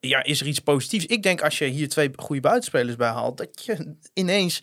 ja, 0.00 0.22
is 0.22 0.40
er 0.40 0.46
iets 0.46 0.58
positiefs? 0.58 1.06
Ik 1.06 1.22
denk 1.22 1.42
als 1.42 1.58
je 1.58 1.64
hier 1.64 1.88
twee 1.88 2.10
goede 2.16 2.40
buitenspelers 2.40 2.96
bij 2.96 3.08
haalt, 3.08 3.36
dat 3.36 3.64
je 3.64 3.96
ineens. 4.14 4.62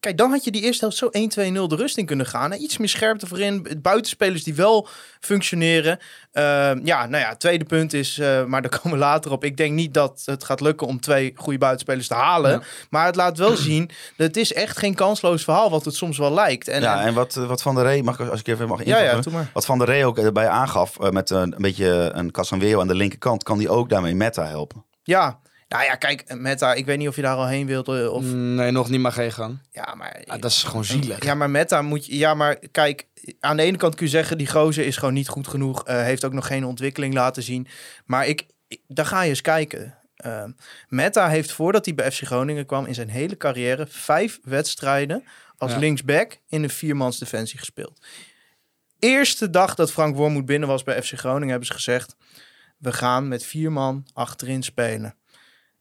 Kijk, 0.00 0.16
dan 0.16 0.30
had 0.30 0.44
je 0.44 0.50
die 0.50 0.62
eerste 0.62 0.84
helft 0.84 0.96
zo 0.96 1.06
1-2-0 1.06 1.66
de 1.68 1.76
rust 1.76 1.96
in 1.96 2.06
kunnen 2.06 2.26
gaan. 2.26 2.52
Iets 2.52 2.78
meer 2.78 2.88
scherpte 2.88 3.26
voorin. 3.26 3.78
Buitenspelers 3.82 4.44
die 4.44 4.54
wel 4.54 4.88
functioneren. 5.20 5.98
Ehm, 6.32 6.80
ja, 6.84 7.06
nou 7.06 7.22
ja, 7.22 7.36
tweede 7.36 7.64
punt 7.64 7.92
is, 7.92 8.18
eh, 8.18 8.44
maar 8.44 8.62
daar 8.62 8.70
komen 8.80 8.98
we 8.98 9.04
later 9.04 9.30
op. 9.32 9.44
Ik 9.44 9.56
denk 9.56 9.72
niet 9.74 9.94
dat 9.94 10.22
het 10.24 10.44
gaat 10.44 10.60
lukken 10.60 10.86
om 10.86 11.00
twee 11.00 11.32
goede 11.36 11.58
buitenspelers 11.58 12.06
te 12.08 12.14
halen. 12.14 12.50
Ja. 12.50 12.62
Maar 12.90 13.06
het 13.06 13.16
laat 13.16 13.38
wel 13.38 13.56
zien, 13.70 13.86
dat 14.16 14.26
het 14.26 14.36
is 14.36 14.52
echt 14.52 14.76
geen 14.78 14.94
kansloos 14.94 15.44
verhaal, 15.44 15.70
wat 15.70 15.84
het 15.84 15.94
soms 15.94 16.18
wel 16.18 16.32
lijkt. 16.32 16.68
En, 16.68 16.82
ja, 16.82 17.00
en- 17.00 17.06
en 17.06 17.14
wat, 17.14 17.34
wat 17.34 17.62
Van 17.62 17.74
der 17.74 17.84
Rey, 17.84 18.02
mag 18.02 18.18
ik, 18.18 18.28
als 18.30 18.40
ik 18.40 18.46
even 18.46 18.68
mag 18.68 18.84
ja, 18.84 18.98
invullen? 18.98 19.38
ja. 19.40 19.50
Wat 19.52 19.64
Van 19.66 19.78
der 19.78 19.86
Rey 19.86 20.04
ook 20.04 20.18
erbij 20.18 20.48
aangaf, 20.48 20.98
eh, 21.00 21.10
met 21.10 21.30
een, 21.30 21.38
een 21.54 21.62
beetje 21.62 22.10
een 22.14 22.30
Casanweo 22.30 22.80
aan 22.80 22.88
de 22.88 22.94
linkerkant, 22.94 23.42
kan 23.42 23.58
die 23.58 23.68
ook 23.68 23.88
daarmee 23.88 24.14
Meta 24.14 24.46
helpen. 24.46 24.84
Ja, 25.02 25.38
nou 25.70 25.84
ja, 25.84 25.94
kijk, 25.94 26.34
Meta, 26.34 26.74
ik 26.74 26.86
weet 26.86 26.98
niet 26.98 27.08
of 27.08 27.16
je 27.16 27.22
daar 27.22 27.36
al 27.36 27.46
heen 27.46 27.66
wilde. 27.66 28.10
Of, 28.10 28.24
Nee, 28.24 28.70
nog 28.70 28.88
niet, 28.90 29.00
maar 29.00 29.12
geen 29.12 29.32
gang. 29.32 29.58
ja, 29.70 29.94
maar 29.94 30.20
Ja, 30.24 30.38
dat 30.38 30.50
is 30.50 30.62
gewoon 30.62 30.84
zielig. 30.84 31.24
Ja, 31.24 31.34
maar 31.34 31.50
Meta 31.50 31.82
moet 31.82 32.06
je. 32.06 32.16
Ja, 32.18 32.34
maar 32.34 32.56
kijk, 32.70 33.06
aan 33.40 33.56
de 33.56 33.62
ene 33.62 33.76
kant 33.76 33.94
kun 33.94 34.04
je 34.06 34.10
zeggen, 34.12 34.38
die 34.38 34.46
gozer 34.50 34.86
is 34.86 34.96
gewoon 34.96 35.14
niet 35.14 35.28
goed 35.28 35.48
genoeg. 35.48 35.84
eh, 35.84 36.02
heeft 36.02 36.24
ook 36.24 36.32
nog 36.32 36.46
geen 36.46 36.64
ontwikkeling 36.64 37.14
laten 37.14 37.42
zien. 37.42 37.66
Maar 38.04 38.26
ik, 38.26 38.46
ik- 38.68 38.80
daar 38.86 39.06
ga 39.06 39.22
je 39.22 39.28
eens 39.28 39.40
kijken. 39.40 39.98
Eh, 40.16 40.44
Meta 40.88 41.28
heeft 41.28 41.52
voordat 41.52 41.84
hij 41.84 41.94
bij 41.94 42.10
FC 42.12 42.22
Groningen 42.22 42.66
kwam 42.66 42.86
in 42.86 42.94
zijn 42.94 43.08
hele 43.08 43.36
carrière 43.36 43.86
vijf 43.88 44.38
wedstrijden 44.42 45.24
als 45.58 45.72
Ja. 45.72 45.78
linksback 45.78 46.38
in 46.48 46.62
een 46.62 46.70
viermans 46.70 47.18
defensie 47.18 47.58
gespeeld. 47.58 48.06
Eerste 48.98 49.50
dag 49.50 49.74
dat 49.74 49.92
Frank 49.92 50.16
Wormoed 50.16 50.44
binnen 50.46 50.68
was 50.68 50.82
bij 50.82 51.02
FC 51.02 51.12
Groningen 51.18 51.48
hebben 51.48 51.66
ze 51.66 51.72
gezegd: 51.72 52.16
we 52.78 52.92
gaan 52.92 53.28
met 53.28 53.44
vier 53.44 53.72
man 53.72 54.06
achterin 54.12 54.62
spelen. 54.62 55.14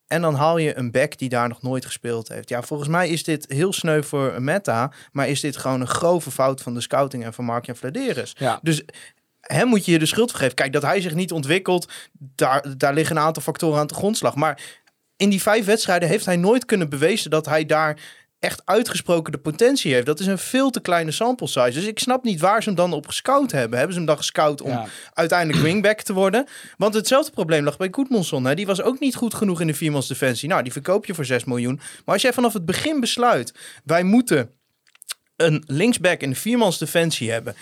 En 0.10 0.22
dan 0.22 0.36
haal 0.36 0.58
je 0.58 0.78
een 0.78 0.92
back 0.92 1.18
die 1.18 1.30
daar 1.30 1.48
nog 1.48 1.62
nooit 1.62 1.86
gespeeld 1.86 2.28
heeft. 2.28 2.50
Ja, 2.50 2.62
volgens 2.62 2.90
mij 2.90 3.10
is 3.10 3.24
dit 3.24 3.46
heel 3.48 3.74
sneu 3.74 4.02
voor 4.02 4.34
een 4.34 4.44
meta. 4.44 4.92
Maar 5.12 5.28
is 5.28 5.42
dit 5.42 5.58
gewoon 5.58 5.82
een 5.82 5.88
grove 5.88 6.32
fout 6.32 6.62
van 6.62 6.74
de 6.74 6.82
scouting 6.82 7.24
en 7.24 7.34
van 7.34 7.46
Mark-Jan 7.46 7.76
Vladeris. 7.76 8.36
Ja. 8.38 8.60
Dus 8.62 8.84
hem 9.42 9.68
moet 9.68 9.86
je 9.86 9.92
je 9.92 10.00
de 10.00 10.06
schuld 10.06 10.30
vergeven. 10.30 10.56
Kijk, 10.56 10.74
dat 10.74 10.82
hij 10.82 11.02
zich 11.02 11.14
niet 11.14 11.32
ontwikkelt, 11.32 11.92
daar, 12.20 12.78
daar 12.78 12.94
liggen 12.94 13.16
een 13.16 13.22
aantal 13.22 13.44
factoren 13.44 13.80
aan 13.80 13.88
de 13.88 13.94
grondslag. 13.94 14.36
Maar 14.36 14.62
in 15.18 15.30
die 15.30 15.42
vijf 15.42 15.66
wedstrijden 15.66 16.10
heeft 16.10 16.26
hij 16.26 16.38
nooit 16.38 16.66
kunnen 16.66 16.90
bewezen 16.90 17.30
dat 17.30 17.46
hij 17.46 17.66
daar 17.66 18.00
echt 18.40 18.62
uitgesproken 18.66 19.32
de 19.32 19.38
potentie 19.38 19.94
heeft. 19.94 20.06
Dat 20.06 20.20
is 20.20 20.26
een 20.26 20.38
veel 20.38 20.70
te 20.70 20.80
kleine 20.80 21.12
sample 21.12 21.48
size. 21.48 21.72
Dus 21.72 21.86
ik 21.86 22.00
snap 22.00 22.24
niet 22.24 22.40
waar 22.40 22.64
ze 22.64 22.70
hem 22.70 22.78
dan 22.78 22.94
op 22.94 23.08
gescout 23.08 23.52
hebben. 23.52 23.78
Hebben 23.78 23.94
ze 23.94 23.98
hem 24.00 24.08
dan 24.08 24.18
gescout 24.18 24.62
om 24.62 24.70
Ja. 24.72 24.86
uiteindelijk 25.14 25.64
wingback 25.64 26.02
te 26.02 26.14
worden? 26.14 26.48
Want 26.78 26.94
hetzelfde 26.94 27.32
probleem 27.32 27.64
lag 27.64 27.78
bij 27.78 27.88
Goedmonson. 27.92 28.46
Hè? 28.46 28.56
Die 28.56 28.66
was 28.66 28.82
ook 28.82 29.00
niet 29.00 29.16
goed 29.16 29.34
genoeg 29.34 29.62
in 29.62 29.68
de 29.68 29.74
viermans 29.74 30.08
defensie. 30.08 30.50
Nou, 30.50 30.64
die 30.64 30.72
verkoop 30.72 31.06
je 31.06 31.14
voor 31.14 31.26
6 31.26 31.44
miljoen. 31.44 31.76
Maar 31.76 32.14
als 32.14 32.22
jij 32.22 32.34
vanaf 32.34 32.54
het 32.54 32.66
begin 32.66 33.00
besluit, 33.00 33.54
wij 33.84 34.04
moeten 34.04 34.52
een 35.36 35.64
linksback 35.68 36.22
in 36.22 36.30
de 36.30 36.36
viermans 36.36 36.78
defensie 36.78 37.32
hebben. 37.32 37.56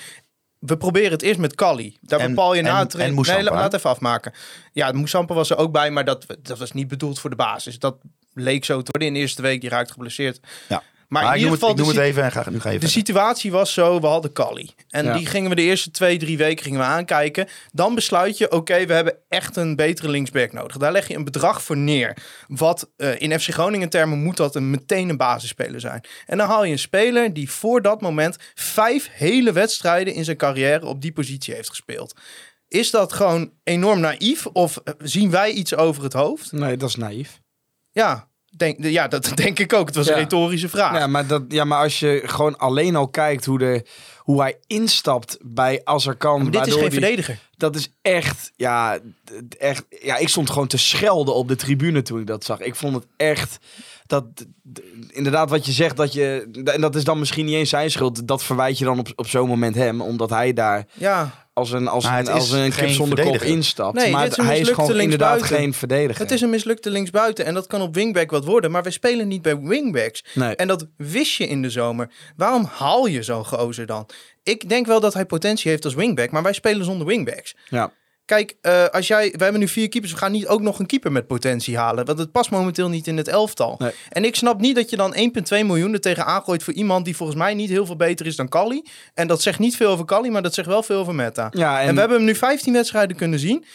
We 0.60 0.78
proberen 0.78 1.12
het 1.12 1.22
eerst 1.22 1.40
met 1.40 1.56
Kali. 1.56 1.98
Daar 2.02 2.20
En- 2.20 2.30
bepaal 2.30 2.54
je 2.54 2.62
na 2.62 2.80
het 2.80 2.94
Nee, 2.94 3.14
la- 3.14 3.22
hè? 3.24 3.42
laat 3.44 3.74
even 3.74 3.90
afmaken. 3.90 4.34
Ja, 4.74 4.92
Moussampa 4.92 5.34
was 5.34 5.50
er 5.50 5.58
ook 5.58 5.72
bij, 5.72 5.92
maar 5.92 6.06
dat, 6.06 6.26
dat 6.42 6.58
was 6.58 6.72
niet 6.72 6.88
bedoeld 6.88 7.20
voor 7.20 7.30
de 7.30 7.36
basis. 7.36 7.80
Dat 7.80 7.98
leek 8.40 8.66
zo 8.66 8.82
te 8.82 8.92
worden 8.92 9.08
in 9.08 9.14
de 9.14 9.20
eerste 9.20 9.42
week. 9.42 9.62
Die 9.62 9.70
raakte 9.70 9.94
geblesseerd. 9.94 10.40
Ja. 10.70 10.84
Maar, 11.08 11.24
Maar, 11.24 11.32
in 11.36 11.38
ieder 11.40 11.52
noem, 11.60 11.70
het, 11.70 11.78
geval, 11.78 11.86
ik 11.88 11.96
noem 11.96 12.04
het 12.04 12.14
even 12.14 12.24
en 12.24 12.32
ga, 12.32 12.50
nu 12.50 12.60
ga 12.60 12.70
je 12.70 12.80
de 12.80 12.86
verder. 12.86 12.90
situatie 12.90 13.52
was 13.52 13.74
zo, 13.74 14.00
we 14.02 14.08
hadden 14.08 14.32
Kali. 14.32 14.70
En 14.90 15.06
Ja. 15.06 15.18
die 15.18 15.26
gingen 15.26 15.50
we 15.50 15.56
de 15.56 15.62
eerste 15.62 15.92
twee, 15.92 16.18
drie 16.18 16.38
weken 16.38 16.64
gingen 16.64 16.80
we 16.80 16.86
aankijken. 16.86 17.48
Dan 17.72 17.96
besluit 17.96 18.38
je, 18.38 18.52
oké, 18.52 18.86
we 18.86 18.94
hebben 18.94 19.16
echt 19.30 19.56
een 19.56 19.76
betere 19.76 20.10
linksback 20.10 20.54
nodig. 20.54 20.78
Daar 20.78 20.92
leg 20.92 21.08
je 21.08 21.16
een 21.16 21.24
bedrag 21.24 21.64
voor 21.64 21.78
neer. 21.78 22.18
Wat 22.48 22.90
eh, 22.98 23.22
in 23.22 23.40
FC 23.40 23.50
Groningen 23.54 23.90
termen 23.90 24.18
moet 24.24 24.38
dat 24.38 24.56
een, 24.56 24.70
meteen 24.70 25.10
een 25.10 25.18
basisspeler 25.18 25.80
zijn. 25.80 26.04
En 26.26 26.38
dan 26.38 26.48
haal 26.48 26.64
je 26.64 26.72
een 26.72 26.80
speler 26.80 27.34
die 27.34 27.52
voor 27.52 27.82
dat 27.82 28.02
moment 28.02 28.38
vijf 28.54 29.10
hele 29.12 29.52
wedstrijden 29.52 30.14
in 30.14 30.24
zijn 30.24 30.38
carrière 30.38 30.86
op 30.86 31.02
die 31.02 31.12
positie 31.12 31.54
heeft 31.54 31.70
gespeeld. 31.70 32.16
Is 32.68 32.92
dat 32.92 33.14
gewoon 33.14 33.52
enorm 33.64 34.00
naïef 34.00 34.46
of 34.46 34.78
eh, 34.84 34.94
zien 35.00 35.30
wij 35.32 35.52
iets 35.52 35.76
over 35.76 36.04
het 36.04 36.14
hoofd? 36.14 36.52
Nee, 36.52 36.78
dat 36.78 36.90
is 36.90 36.96
naïef. 36.96 37.40
Ja, 37.92 38.27
denk, 38.60 38.84
ja 38.84 39.08
dat 39.08 39.32
denk 39.44 39.60
ik 39.60 39.74
ook. 39.74 39.86
Het 39.88 39.96
was 39.96 40.06
Ja. 40.08 40.14
een 40.14 40.20
retorische 40.20 40.70
vraag. 40.70 40.98
Ja 41.00 41.08
maar, 41.08 41.28
dat, 41.28 41.44
ja, 41.48 41.64
maar 41.64 41.80
als 41.84 42.00
je 42.00 42.22
gewoon 42.26 42.58
alleen 42.58 42.96
al 42.96 43.08
kijkt 43.08 43.46
hoe, 43.46 43.58
de, 43.58 43.86
hoe 44.18 44.42
hij 44.42 44.58
instapt 44.68 45.38
bij 45.42 45.82
Azarkan. 45.84 46.42
maar 46.42 46.52
dit 46.52 46.68
is 46.68 46.74
geen 46.74 46.82
die- 46.82 46.92
verdediger. 46.92 47.40
Dat 47.58 47.76
is 47.76 47.90
echt, 48.02 48.52
ja, 48.56 48.98
echt, 49.58 49.86
ja, 50.02 50.18
ik 50.18 50.30
stond 50.30 50.50
gewoon 50.50 50.68
te 50.68 50.78
schelden 50.78 51.34
op 51.36 51.48
de 51.48 51.56
tribune 51.56 52.02
toen 52.02 52.20
ik 52.20 52.28
dat 52.28 52.44
zag. 52.44 52.60
Ik 52.60 52.76
vond 52.76 52.96
het 52.96 53.06
echt, 53.18 53.58
dat, 54.06 54.26
inderdaad 55.10 55.50
wat 55.50 55.66
je 55.66 55.72
zegt, 55.72 55.98
dat 55.98 56.14
je, 56.14 56.50
en 56.64 56.82
dat 56.82 56.96
is 56.96 57.04
dan 57.04 57.20
misschien 57.20 57.46
niet 57.46 57.56
eens 57.56 57.70
zijn 57.70 57.92
schuld, 57.92 58.28
dat 58.28 58.44
verwijt 58.44 58.78
je 58.78 58.86
dan 58.86 59.00
op, 59.00 59.08
op 59.16 59.28
zo'n 59.28 59.48
moment 59.48 59.76
hem, 59.76 60.02
omdat 60.02 60.30
hij 60.30 60.54
daar 60.54 60.86
Ja, 60.94 61.47
als 61.58 61.72
een, 61.72 61.88
als 61.88 62.06
een, 62.06 62.28
als 62.28 62.52
een 62.52 62.64
kip 62.64 62.74
geen 62.74 62.94
zonder 62.94 63.24
kop 63.24 63.42
instapt. 63.42 63.96
Nee, 63.96 64.12
maar 64.12 64.24
dit 64.24 64.32
is 64.32 64.38
een 64.38 64.46
hij 64.46 64.60
is 64.60 64.70
gewoon 64.70 65.00
inderdaad 65.00 65.44
geen 65.44 65.74
verdediger. 65.74 66.22
Het 66.22 66.32
is 66.32 66.42
een 66.42 66.50
mislukte 66.50 66.90
linksbuiten 66.90 67.46
en 67.46 67.54
dat 67.54 67.68
kan 67.68 67.82
op 67.82 67.96
wingback 67.96 68.32
wat 68.32 68.46
worden. 68.46 68.72
Maar 68.72 68.84
wij 68.84 68.92
spelen 68.92 69.28
niet 69.28 69.42
bij 69.42 69.60
wingbacks. 69.60 70.24
Nee. 70.34 70.56
En 70.56 70.68
dat 70.68 70.88
wist 70.98 71.38
je 71.38 71.48
in 71.48 71.62
de 71.62 71.70
zomer. 71.70 72.10
Waarom 72.36 72.70
haal 72.72 73.08
je 73.08 73.24
zo'n 73.24 73.46
gozer 73.46 73.86
dan? 73.86 74.10
Ik 74.44 74.70
denk 74.70 74.86
wel 74.86 75.00
dat 75.00 75.14
hij 75.14 75.26
potentie 75.26 75.72
heeft 75.72 75.86
als 75.86 75.94
wingback, 75.94 76.32
maar 76.32 76.44
wij 76.44 76.54
spelen 76.54 76.86
zonder 76.86 77.08
wingbacks. 77.08 77.56
Ja. 77.70 77.92
Kijk, 78.28 78.56
eh, 78.62 78.86
als 78.86 79.08
jij, 79.08 79.34
we 79.38 79.44
hebben 79.44 79.60
nu 79.62 79.68
vier 79.68 79.90
keepers, 79.90 80.12
we 80.14 80.18
gaan 80.18 80.32
niet 80.32 80.48
ook 80.48 80.62
nog 80.62 80.80
een 80.80 80.86
keeper 80.86 81.12
met 81.12 81.28
potentie 81.28 81.78
halen. 81.78 82.06
Want 82.06 82.20
het 82.20 82.32
past 82.32 82.52
momenteel 82.52 82.90
niet 82.90 83.08
in 83.08 83.18
het 83.18 83.28
elftal. 83.28 83.76
Nee. 83.80 83.92
En 84.10 84.26
ik 84.26 84.36
snap 84.36 84.60
niet 84.60 84.76
dat 84.76 84.90
je 84.90 84.96
dan 84.96 85.16
1,2 85.16 85.66
miljoen 85.66 85.94
er 85.94 86.02
tegen 86.02 86.26
aangooit 86.26 86.64
voor 86.64 86.74
iemand 86.74 87.06
die 87.06 87.16
volgens 87.16 87.38
mij 87.38 87.54
niet 87.54 87.70
heel 87.70 87.86
veel 87.86 87.96
beter 87.96 88.26
is 88.26 88.36
dan 88.36 88.48
Kali. 88.48 88.84
En 89.14 89.28
dat 89.28 89.42
zegt 89.42 89.60
niet 89.60 89.76
veel 89.76 89.90
over 89.90 90.06
Kali, 90.06 90.30
maar 90.30 90.42
dat 90.42 90.54
zegt 90.54 90.68
wel 90.68 90.84
veel 90.84 91.00
over 91.00 91.16
Meta. 91.16 91.48
Ja, 91.52 91.82
En, 91.82 91.88
en, 91.88 91.94
we 91.94 92.00
hebben 92.00 92.18
hem 92.18 92.26
nu 92.26 92.36
15 92.36 92.74
wedstrijden 92.74 93.18
kunnen 93.18 93.40
zien. 93.40 93.66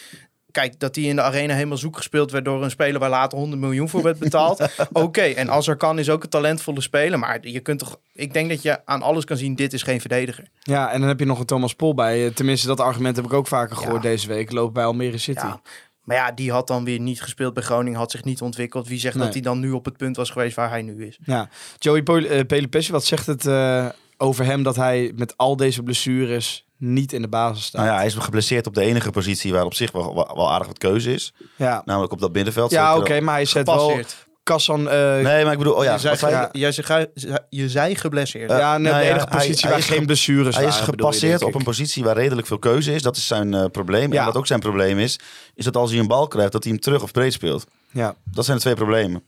Kijk, 0.53 0.79
dat 0.79 0.95
hij 0.95 1.03
in 1.03 1.15
de 1.15 1.21
arena 1.21 1.53
helemaal 1.53 1.77
zoek 1.77 1.97
gespeeld 1.97 2.31
werd 2.31 2.45
door 2.45 2.63
een 2.63 2.69
speler 2.69 2.99
waar 2.99 3.09
later 3.09 3.37
100 3.37 3.61
miljoen 3.61 3.89
voor 3.89 4.01
werd 4.03 4.19
betaald. 4.19 4.67
Oké, 4.93 5.21
en 5.21 5.49
als 5.49 5.67
er 5.67 5.75
kan 5.75 5.99
is 5.99 6.09
ook 6.09 6.23
een 6.23 6.29
talentvolle 6.29 6.81
speler. 6.81 7.19
Maar 7.19 7.47
je 7.47 7.59
kunt 7.59 7.79
toch, 7.79 7.99
ik 8.13 8.33
denk 8.33 8.49
dat 8.49 8.61
je 8.61 8.85
aan 8.85 9.01
alles 9.01 9.25
kan 9.25 9.37
zien, 9.37 9.55
dit 9.55 9.73
is 9.73 9.83
geen 9.83 9.99
verdediger. 10.01 10.47
Ja, 10.59 10.91
en 10.91 10.99
dan 10.99 11.07
heb 11.09 11.19
je 11.19 11.25
nog 11.25 11.39
een 11.39 11.45
Thomas 11.45 11.73
Pol 11.75 11.93
bij. 11.93 12.25
Eh, 12.25 12.33
Tenminste, 12.33 12.67
dat 12.67 12.79
argument 12.79 13.15
heb 13.15 13.25
ik 13.25 13.33
ook 13.33 13.47
vaker 13.47 13.75
gehoord 13.75 14.03
Ja. 14.03 14.09
deze 14.09 14.27
week. 14.27 14.51
Loopt 14.51 14.73
bij 14.73 14.85
Almere 14.85 15.17
City. 15.17 15.45
Ja. 15.45 15.61
Maar 16.03 16.17
ja, 16.17 16.31
die 16.31 16.51
had 16.51 16.67
dan 16.67 16.83
weer 16.83 16.99
niet 16.99 17.21
gespeeld 17.21 17.53
bij 17.53 17.63
Groningen, 17.63 17.99
had 17.99 18.11
zich 18.11 18.23
niet 18.23 18.41
ontwikkeld. 18.41 18.87
Wie 18.87 18.99
zegt 18.99 19.15
Nee. 19.15 19.23
dat 19.23 19.33
hij 19.33 19.41
dan 19.41 19.59
nu 19.59 19.71
op 19.71 19.85
het 19.85 19.97
punt 19.97 20.15
was 20.15 20.29
geweest 20.29 20.55
waar 20.55 20.69
hij 20.69 20.81
nu 20.81 21.05
is? 21.05 21.17
Ja. 21.25 21.49
Joey 21.79 22.03
eh, 22.03 22.45
Pelopessi, 22.45 22.91
wat 22.91 23.05
zegt 23.05 23.25
het 23.25 23.45
eh, 23.45 23.85
over 24.17 24.45
hem 24.45 24.63
dat 24.63 24.75
hij 24.75 25.11
met 25.15 25.37
al 25.37 25.55
deze 25.55 25.83
blessures 25.83 26.65
niet 26.83 27.13
in 27.13 27.21
de 27.21 27.27
basis 27.27 27.65
staat? 27.65 27.81
Nou 27.81 27.93
ja, 27.93 27.97
hij 27.99 28.05
is 28.07 28.13
geblesseerd 28.15 28.67
op 28.67 28.73
de 28.73 28.81
enige 28.81 29.11
positie 29.11 29.53
waar 29.53 29.65
op 29.65 29.73
zich 29.73 29.91
wel, 29.91 30.15
wel, 30.15 30.31
wel 30.35 30.51
aardig 30.51 30.67
wat 30.67 30.77
keuze 30.77 31.13
is. 31.13 31.33
ja. 31.55 31.81
Namelijk 31.85 32.11
op 32.13 32.19
dat 32.19 32.33
middenveld. 32.33 32.71
Ja, 32.71 32.97
oké, 32.97 33.19
maar 33.19 33.33
hij 33.35 33.45
zet 33.45 33.65
wel. 33.67 33.99
Kassan... 34.43 34.89
eh, 34.89 34.95
Nee, 35.19 35.43
maar 35.43 35.51
ik 35.51 35.57
bedoel, 35.57 35.73
oh 35.73 35.83
ja, 35.83 35.93
je, 35.93 35.99
zei, 36.15 36.31
ja. 36.31 36.49
jij 36.51 36.71
zei, 36.71 37.07
je 37.49 37.69
zei 37.69 37.95
geblesseerd. 37.95 38.51
Eh, 38.51 38.57
ja, 38.57 38.77
net 38.77 38.91
nou 38.91 38.95
de 39.03 39.07
ja, 39.07 39.11
enige 39.13 39.27
hij- 39.29 39.37
positie 39.37 39.61
hij 39.61 39.69
waar 39.69 39.79
is 39.79 39.85
geen 39.85 39.97
ge- 39.99 40.05
blessures 40.05 40.55
Hij 40.55 40.65
is 40.65 40.69
waren, 40.71 40.85
bedoel 40.91 41.07
je, 41.07 41.13
gepasseerd 41.15 41.43
op 41.43 41.55
een 41.55 41.63
positie 41.63 42.03
waar 42.03 42.15
redelijk 42.17 42.47
veel 42.47 42.59
keuze 42.59 42.93
is. 42.93 43.01
Dat 43.01 43.17
is 43.17 43.27
zijn 43.27 43.53
eh, 43.53 43.65
probleem. 43.71 44.13
Ja. 44.13 44.19
En 44.19 44.25
wat 44.25 44.35
ook 44.37 44.47
zijn 44.47 44.59
probleem 44.59 44.99
is, 44.99 45.19
is 45.55 45.65
dat 45.65 45.75
als 45.75 45.91
hij 45.91 45.99
een 45.99 46.07
bal 46.07 46.27
krijgt, 46.27 46.51
dat 46.51 46.63
hij 46.63 46.71
hem 46.71 46.81
terug 46.81 47.03
of 47.03 47.11
breed 47.11 47.33
speelt. 47.33 47.65
Ja. 47.91 48.15
Dat 48.23 48.45
zijn 48.45 48.57
de 48.57 48.63
twee 48.63 48.75
problemen. 48.75 49.23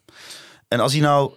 En 0.67 0.79
als 0.79 0.91
hij 0.91 1.01
nou... 1.01 1.31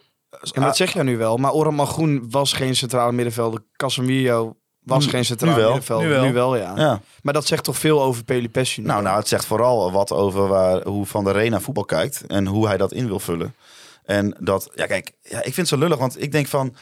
Maar 0.54 0.64
dat 0.66 0.76
zeg 0.76 0.92
je 0.92 1.02
nu 1.02 1.16
wel. 1.16 1.36
Maar 1.36 1.52
Oran 1.52 1.74
Malgroen 1.74 2.26
was 2.30 2.52
geen 2.52 2.76
centrale 2.76 3.12
middenvelder. 3.12 3.60
Casemiro 3.76 4.56
was 4.88 5.06
geen 5.06 5.24
centrale 5.24 5.54
nu 5.54 5.60
wel. 5.86 6.00
Nu 6.00 6.08
wel. 6.08 6.24
Nu 6.24 6.32
wel, 6.32 6.56
ja. 6.56 6.72
Ja. 6.76 7.00
Maar 7.22 7.32
dat 7.32 7.46
zegt 7.46 7.64
toch 7.64 7.78
veel 7.78 8.02
over 8.02 8.24
Pelopessi 8.24 8.80
nu? 8.80 8.86
Nou, 8.86 9.02
nou, 9.02 9.18
het 9.18 9.28
zegt 9.28 9.46
vooral 9.46 9.92
wat 9.92 10.12
over 10.12 10.48
waar, 10.48 10.82
hoe 10.86 11.06
Van 11.06 11.24
der 11.24 11.32
Rey 11.32 11.48
naar 11.48 11.60
voetbal 11.60 11.84
kijkt. 11.84 12.24
En 12.26 12.46
hoe 12.46 12.66
hij 12.66 12.76
dat 12.76 12.92
in 12.92 13.06
wil 13.06 13.20
vullen. 13.20 13.54
En 14.04 14.36
dat, 14.38 14.70
ja 14.74 14.86
kijk, 14.86 15.12
ja, 15.22 15.38
ik 15.38 15.42
vind 15.42 15.56
het 15.56 15.68
zo 15.68 15.76
lullig. 15.76 15.98
Want 15.98 16.22
ik 16.22 16.32
denk 16.32 16.46
van, 16.46 16.74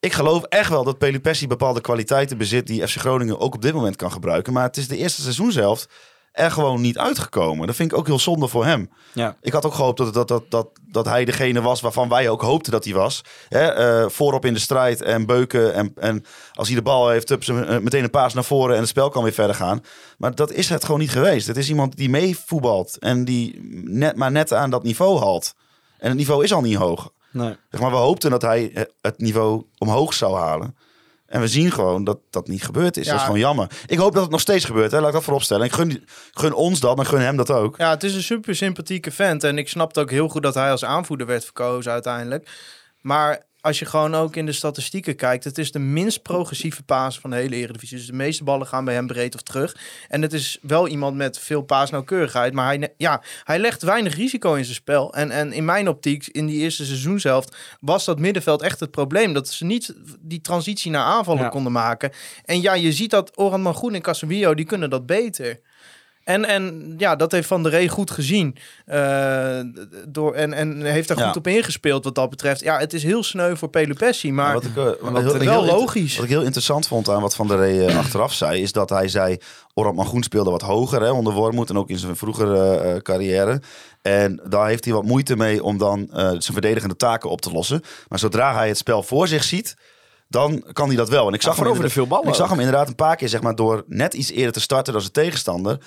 ik 0.00 0.12
geloof 0.12 0.42
echt 0.42 0.70
wel 0.70 0.84
dat 0.84 0.98
Pelupessi 0.98 1.46
bepaalde 1.46 1.80
kwaliteiten 1.80 2.38
bezit 2.38 2.66
die 2.66 2.86
FC 2.86 2.96
Groningen 2.96 3.38
ook 3.38 3.54
op 3.54 3.62
dit 3.62 3.74
moment 3.74 3.96
kan 3.96 4.12
gebruiken. 4.12 4.52
Maar 4.52 4.62
het 4.62 4.76
is 4.76 4.88
de 4.88 4.96
eerste 4.96 5.22
seizoenshelft 5.22 5.88
er 6.32 6.50
gewoon 6.50 6.80
niet 6.80 6.98
uitgekomen. 6.98 7.66
Dat 7.66 7.76
vind 7.76 7.92
ik 7.92 7.98
ook 7.98 8.06
heel 8.06 8.18
zonde 8.18 8.48
voor 8.48 8.64
hem. 8.64 8.90
Ja. 9.12 9.36
Ik 9.40 9.52
had 9.52 9.66
ook 9.66 9.74
gehoopt 9.74 9.98
dat, 9.98 10.14
dat, 10.14 10.28
dat, 10.28 10.44
dat, 10.48 10.68
dat 10.82 11.04
hij 11.04 11.24
degene 11.24 11.60
was 11.60 11.80
waarvan 11.80 12.08
wij 12.08 12.28
ook 12.28 12.42
hoopten 12.42 12.72
dat 12.72 12.84
hij 12.84 12.94
was. 12.94 13.24
Hè, 13.48 13.66
eh, 13.66 14.08
voorop 14.08 14.44
in 14.44 14.54
de 14.54 14.60
strijd 14.60 15.02
en 15.02 15.26
beuken. 15.26 15.74
En, 15.74 15.92
en 15.96 16.24
als 16.52 16.68
hij 16.68 16.76
de 16.76 16.82
bal 16.82 17.08
heeft, 17.08 17.28
ze, 17.40 17.64
eh, 17.64 17.78
meteen 17.78 18.04
een 18.04 18.10
paas 18.10 18.34
naar 18.34 18.44
voren 18.44 18.74
en 18.74 18.80
het 18.80 18.88
spel 18.88 19.08
kan 19.08 19.22
weer 19.22 19.32
verder 19.32 19.56
gaan. 19.56 19.84
Maar 20.18 20.34
dat 20.34 20.52
is 20.52 20.68
het 20.68 20.84
gewoon 20.84 21.00
niet 21.00 21.10
geweest. 21.10 21.46
Het 21.46 21.56
is 21.56 21.68
iemand 21.68 21.96
die 21.96 22.10
meevoetbalt 22.10 22.98
en 22.98 23.24
die 23.24 23.60
net, 23.84 24.16
maar 24.16 24.30
net 24.30 24.52
aan 24.52 24.70
dat 24.70 24.82
niveau 24.82 25.18
haalt. 25.18 25.54
En 25.98 26.08
het 26.08 26.18
niveau 26.18 26.44
is 26.44 26.52
al 26.52 26.60
niet 26.60 26.76
hoog. 26.76 27.12
Nee. 27.32 27.56
Zeg 27.70 27.80
maar, 27.80 27.90
we 27.90 27.96
hoopten 27.96 28.30
dat 28.30 28.42
hij 28.42 28.88
het 29.00 29.18
niveau 29.18 29.64
omhoog 29.78 30.14
zou 30.14 30.36
halen. 30.36 30.76
En 31.30 31.40
we 31.40 31.48
zien 31.48 31.70
gewoon 31.70 32.04
dat 32.04 32.18
dat 32.30 32.48
niet 32.48 32.64
gebeurd 32.64 32.96
is. 32.96 33.04
Ja. 33.04 33.10
Dat 33.10 33.20
is 33.20 33.26
gewoon 33.26 33.40
jammer. 33.40 33.70
Ik 33.86 33.98
hoop 33.98 34.12
dat 34.12 34.22
het 34.22 34.30
nog 34.30 34.40
steeds 34.40 34.64
gebeurt. 34.64 34.90
Hè. 34.90 34.98
Laat 34.98 35.08
ik 35.08 35.14
dat 35.14 35.24
vooropstellen. 35.24 35.66
Ik 35.66 35.72
gun, 35.72 36.04
gun 36.30 36.52
ons 36.52 36.80
dat, 36.80 36.96
maar 36.96 37.06
gun 37.06 37.20
hem 37.20 37.36
dat 37.36 37.50
ook. 37.50 37.76
Ja, 37.76 37.90
het 37.90 38.04
is 38.04 38.14
een 38.14 38.22
super 38.22 38.56
sympathieke 38.56 39.10
vent. 39.10 39.44
En 39.44 39.58
ik 39.58 39.68
snapte 39.68 40.00
ook 40.00 40.10
heel 40.10 40.28
goed 40.28 40.42
dat 40.42 40.54
hij 40.54 40.70
als 40.70 40.84
aanvoerder 40.84 41.26
werd 41.26 41.44
verkozen 41.44 41.92
uiteindelijk. 41.92 42.48
Maar 43.00 43.42
als 43.60 43.78
je 43.78 43.84
gewoon 43.84 44.14
ook 44.14 44.36
in 44.36 44.46
de 44.46 44.52
statistieken 44.52 45.16
kijkt, 45.16 45.44
het 45.44 45.58
is 45.58 45.72
de 45.72 45.78
minst 45.78 46.22
progressieve 46.22 46.82
paas 46.82 47.18
van 47.18 47.30
de 47.30 47.36
hele 47.36 47.56
Eredivisie. 47.56 47.96
Dus 47.96 48.06
de 48.06 48.12
meeste 48.12 48.44
ballen 48.44 48.66
gaan 48.66 48.84
bij 48.84 48.94
hem 48.94 49.06
breed 49.06 49.34
of 49.34 49.42
terug. 49.42 49.76
En 50.08 50.22
het 50.22 50.32
is 50.32 50.58
wel 50.62 50.88
iemand 50.88 51.16
met 51.16 51.38
veel 51.38 51.62
paasnauwkeurigheid, 51.62 52.52
maar 52.52 52.66
hij, 52.66 52.94
ja, 52.96 53.22
hij 53.44 53.58
legt 53.58 53.82
weinig 53.82 54.14
risico 54.16 54.54
in 54.54 54.64
zijn 54.64 54.76
spel. 54.76 55.14
En, 55.14 55.30
en 55.30 55.52
in 55.52 55.64
mijn 55.64 55.88
optiek, 55.88 56.26
in 56.26 56.46
die 56.46 56.58
eerste 56.60 56.84
seizoenshelft, 56.84 57.56
was 57.80 58.04
dat 58.04 58.18
middenveld 58.18 58.62
echt 58.62 58.80
het 58.80 58.90
probleem. 58.90 59.32
Dat 59.32 59.48
ze 59.48 59.64
niet 59.64 59.94
die 60.20 60.40
transitie 60.40 60.90
naar 60.90 61.04
aanvallen 61.04 61.42
Ja. 61.42 61.48
konden 61.48 61.72
maken. 61.72 62.12
En 62.44 62.60
ja, 62.60 62.74
je 62.74 62.92
ziet 62.92 63.10
dat 63.10 63.38
Oran 63.38 63.62
Mangoen 63.62 63.94
en 63.94 64.02
Casemiro, 64.02 64.54
die 64.54 64.64
kunnen 64.64 64.90
dat 64.90 65.06
beter. 65.06 65.60
En, 66.24 66.44
en 66.44 66.94
ja, 66.98 67.16
dat 67.16 67.32
heeft 67.32 67.48
Van 67.48 67.62
der 67.62 67.72
Rey 67.72 67.88
goed 67.88 68.10
gezien. 68.10 68.56
Eh, 68.86 69.60
door, 70.08 70.34
en, 70.34 70.52
en 70.52 70.82
heeft 70.82 71.08
daar 71.08 71.18
Ja. 71.18 71.26
goed 71.26 71.36
op 71.36 71.46
ingespeeld 71.46 72.04
wat 72.04 72.14
dat 72.14 72.30
betreft. 72.30 72.60
Ja, 72.60 72.78
het 72.78 72.92
is 72.92 73.02
heel 73.02 73.22
sneu 73.22 73.56
voor 73.56 73.68
Pelupessi, 73.68 74.32
maar 74.32 74.54
wat 74.54 74.64
ik, 74.64 74.76
eh, 74.76 74.84
wat 75.00 75.36
wel 75.36 75.64
logisch. 75.64 76.14
Wat 76.14 76.24
ik 76.24 76.30
heel 76.30 76.42
interessant 76.42 76.86
vond 76.86 77.08
aan 77.08 77.20
wat 77.20 77.34
Van 77.34 77.48
der 77.48 77.56
Rey 77.56 77.86
eh, 77.86 77.98
achteraf 78.04 78.32
zei, 78.32 78.62
is 78.62 78.72
dat 78.72 78.90
hij 78.90 79.08
zei, 79.08 79.36
Orad 79.74 79.94
Mangoen 79.94 80.22
speelde 80.22 80.50
wat 80.50 80.62
hoger 80.62 81.02
hè, 81.02 81.10
onder 81.10 81.32
Wormoed 81.32 81.70
en 81.70 81.78
ook 81.78 81.88
in 81.88 81.98
zijn 81.98 82.16
vroegere 82.16 83.00
carrière. 83.02 83.60
En 84.02 84.40
daar 84.48 84.66
heeft 84.68 84.84
hij 84.84 84.94
wat 84.94 85.04
moeite 85.04 85.36
mee 85.36 85.62
om 85.62 85.78
dan 85.78 86.08
zijn 86.12 86.42
verdedigende 86.42 86.96
taken 86.96 87.30
op 87.30 87.40
te 87.40 87.52
lossen. 87.52 87.82
Maar 88.08 88.18
zodra 88.18 88.54
hij 88.54 88.68
het 88.68 88.76
spel 88.76 89.02
voor 89.02 89.28
zich 89.28 89.44
ziet, 89.44 89.76
dan 90.30 90.64
kan 90.72 90.86
hij 90.88 90.96
dat 90.96 91.08
wel. 91.08 91.26
En 91.28 91.34
ik 91.34 91.42
zag, 91.42 91.54
voor 91.54 91.64
hem, 91.64 91.72
over 91.72 91.84
de 91.84 91.88
inderdaad- 91.90 91.92
veel 91.92 92.06
ballen 92.06 92.28
ik 92.28 92.34
zag 92.34 92.48
hem 92.50 92.58
inderdaad 92.58 92.88
een 92.88 92.94
paar 92.94 93.16
keer, 93.16 93.28
zeg 93.28 93.42
maar, 93.42 93.54
door 93.54 93.84
net 93.86 94.14
iets 94.14 94.30
eerder 94.30 94.52
te 94.52 94.60
starten 94.60 94.92
dan 94.92 95.02
zijn 95.02 95.12
tegenstander, 95.12 95.78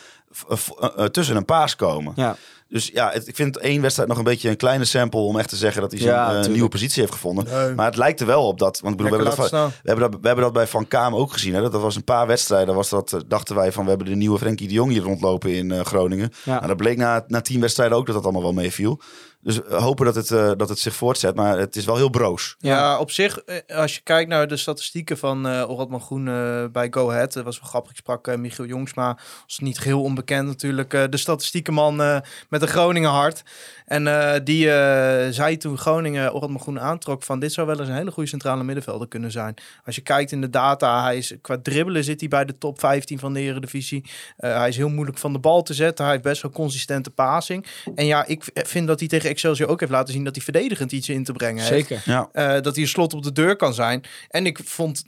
eh, 0.98 1.06
tussen 1.06 1.36
een 1.36 1.46
paas 1.46 1.76
komen. 1.76 2.14
Ja. 2.16 2.36
Dus 2.74 2.90
ja, 2.94 3.10
het- 3.12 3.28
ik 3.28 3.36
vind 3.36 3.58
één 3.58 3.82
wedstrijd 3.82 4.10
nog 4.10 4.18
een 4.18 4.24
beetje 4.24 4.50
een 4.50 4.56
kleine 4.58 4.86
sample 4.86 5.20
om 5.20 5.38
echt 5.40 5.50
te 5.50 5.56
zeggen 5.56 5.82
dat 5.82 5.92
hij 5.92 6.00
zijn 6.00 6.14
Ja, 6.14 6.24
eh, 6.26 6.32
tuurlijk. 6.32 6.54
nieuwe 6.54 6.70
positie 6.70 7.02
heeft 7.02 7.14
gevonden. 7.14 7.46
Nee. 7.46 7.74
Maar 7.76 7.86
het 7.86 7.98
lijkt 7.98 8.20
er 8.20 8.26
wel 8.26 8.48
op 8.48 8.60
dat. 8.60 8.80
Want 8.80 8.94
ik 8.94 9.02
bedoel, 9.02 9.18
we, 9.20 9.24
hebben 9.26 9.50
dat, 9.50 9.52
we, 9.52 9.88
hebben 9.90 10.12
dat, 10.12 10.20
we 10.22 10.28
hebben 10.28 10.44
dat 10.46 10.54
bij 10.54 10.68
Van 10.68 10.88
Kaam 10.88 11.16
ook 11.16 11.32
gezien. 11.34 11.54
Hè? 11.54 11.62
Dat, 11.62 11.72
dat 11.72 11.82
was 11.82 11.96
een 11.96 12.04
paar 12.04 12.28
wedstrijden. 12.28 12.76
Was 12.76 12.90
dat, 12.90 13.14
eh, 13.14 13.20
dachten 13.28 13.56
wij 13.56 13.72
van 13.72 13.84
we 13.84 13.90
hebben 13.90 14.08
de 14.08 14.16
nieuwe 14.16 14.38
Frenkie 14.38 14.68
de 14.68 14.74
Jong 14.74 14.92
hier 14.92 15.02
rondlopen 15.04 15.54
in 15.56 15.72
eh, 15.72 15.80
Groningen. 15.86 16.32
Ja. 16.44 16.62
En 16.62 16.68
dat 16.68 16.78
bleek 16.78 16.98
na, 16.98 17.24
na 17.28 17.42
tien 17.42 17.62
wedstrijden 17.62 17.98
ook 17.98 18.06
dat 18.06 18.16
dat 18.16 18.24
allemaal 18.24 18.42
wel 18.42 18.54
meeviel. 18.54 19.02
Dus 19.42 19.58
we 19.68 19.76
hopen 19.76 20.06
dat 20.06 20.16
het, 20.16 20.32
eh, 20.32 20.52
dat 20.58 20.70
het 20.70 20.80
zich 20.80 20.96
voortzet. 20.96 21.36
Maar 21.36 21.58
het 21.58 21.76
is 21.76 21.86
wel 21.86 21.96
heel 21.96 22.10
broos. 22.10 22.56
Ja, 22.60 23.00
op 23.00 23.12
zich, 23.12 23.40
als 23.68 23.96
je 23.96 24.02
kijkt 24.04 24.30
naar 24.30 24.48
de 24.48 24.58
statistieken 24.58 25.18
van 25.18 25.48
eh 25.48 25.70
Orad 25.70 25.90
eh, 26.12 26.66
bij 26.72 26.88
Go 26.92 27.10
Ahead. 27.12 27.34
Dat 27.34 27.44
was 27.44 27.60
wel 27.60 27.70
grappig. 27.70 27.92
Ik 27.92 27.98
sprak 27.98 28.28
eh, 28.28 28.38
Michiel 28.38 28.66
Jongsma, 28.66 29.18
was 29.46 29.60
niet 29.60 29.80
geheel 29.80 30.02
onbekend 30.02 30.48
natuurlijk. 30.48 30.94
eh, 30.94 31.04
de 31.10 31.18
statistiekenman 31.18 32.02
eh, 32.02 32.18
met 32.50 32.63
een 32.64 32.68
Groningen 32.68 33.10
hart. 33.10 33.44
En 33.86 34.08
eh, 34.08 34.40
die 34.44 34.72
eh, 34.72 35.32
zei 35.32 35.58
toen 35.58 35.78
Groningen 35.78 36.34
Orad 36.34 36.50
Mangoen 36.50 36.80
aantrok 36.80 37.24
van 37.24 37.40
dit 37.40 37.54
zou 37.54 37.68
wel 37.68 37.80
eens 37.80 37.88
een 37.88 37.96
hele 37.96 38.12
goede 38.12 38.30
centrale 38.30 38.64
middenvelder 38.64 39.08
kunnen 39.08 39.32
zijn. 39.32 39.54
Als 39.86 39.96
je 39.96 40.02
kijkt 40.02 40.32
in 40.32 40.42
de 40.42 40.50
data, 40.50 41.04
hij 41.04 41.18
is 41.18 41.34
qua 41.42 41.58
dribbelen 41.64 42.04
zit 42.04 42.20
hij 42.20 42.30
bij 42.30 42.46
de 42.46 42.58
top 42.58 42.80
15 42.80 43.20
van 43.20 43.34
de 43.34 43.40
Eredivisie. 43.40 44.06
Eh, 44.38 44.58
hij 44.58 44.70
is 44.70 44.78
heel 44.78 44.90
moeilijk 44.90 45.18
van 45.18 45.34
de 45.34 45.40
bal 45.40 45.64
te 45.64 45.74
zetten. 45.74 46.04
Hij 46.04 46.14
heeft 46.14 46.26
best 46.26 46.42
wel 46.42 46.52
consistente 46.52 47.10
passing. 47.10 47.66
En 47.96 48.06
ja, 48.06 48.26
ik 48.26 48.44
vind 48.54 48.88
dat 48.88 49.00
hij 49.00 49.08
tegen 49.10 49.30
Excelsior 49.30 49.70
ook 49.70 49.80
heeft 49.80 49.92
laten 49.92 50.14
zien 50.14 50.24
dat 50.24 50.36
hij 50.36 50.44
verdedigend 50.44 50.92
iets 50.92 51.10
in 51.10 51.24
te 51.24 51.32
brengen 51.32 51.64
heeft. 51.64 51.88
Zeker. 51.88 52.02
Ja. 52.06 52.30
Dat 52.62 52.74
hij 52.74 52.84
een 52.84 52.90
slot 52.90 53.14
op 53.14 53.24
de 53.24 53.32
deur 53.32 53.56
kan 53.56 53.74
zijn. 53.74 54.04
En 54.30 54.46
ik 54.46 54.60
vond 54.64 55.04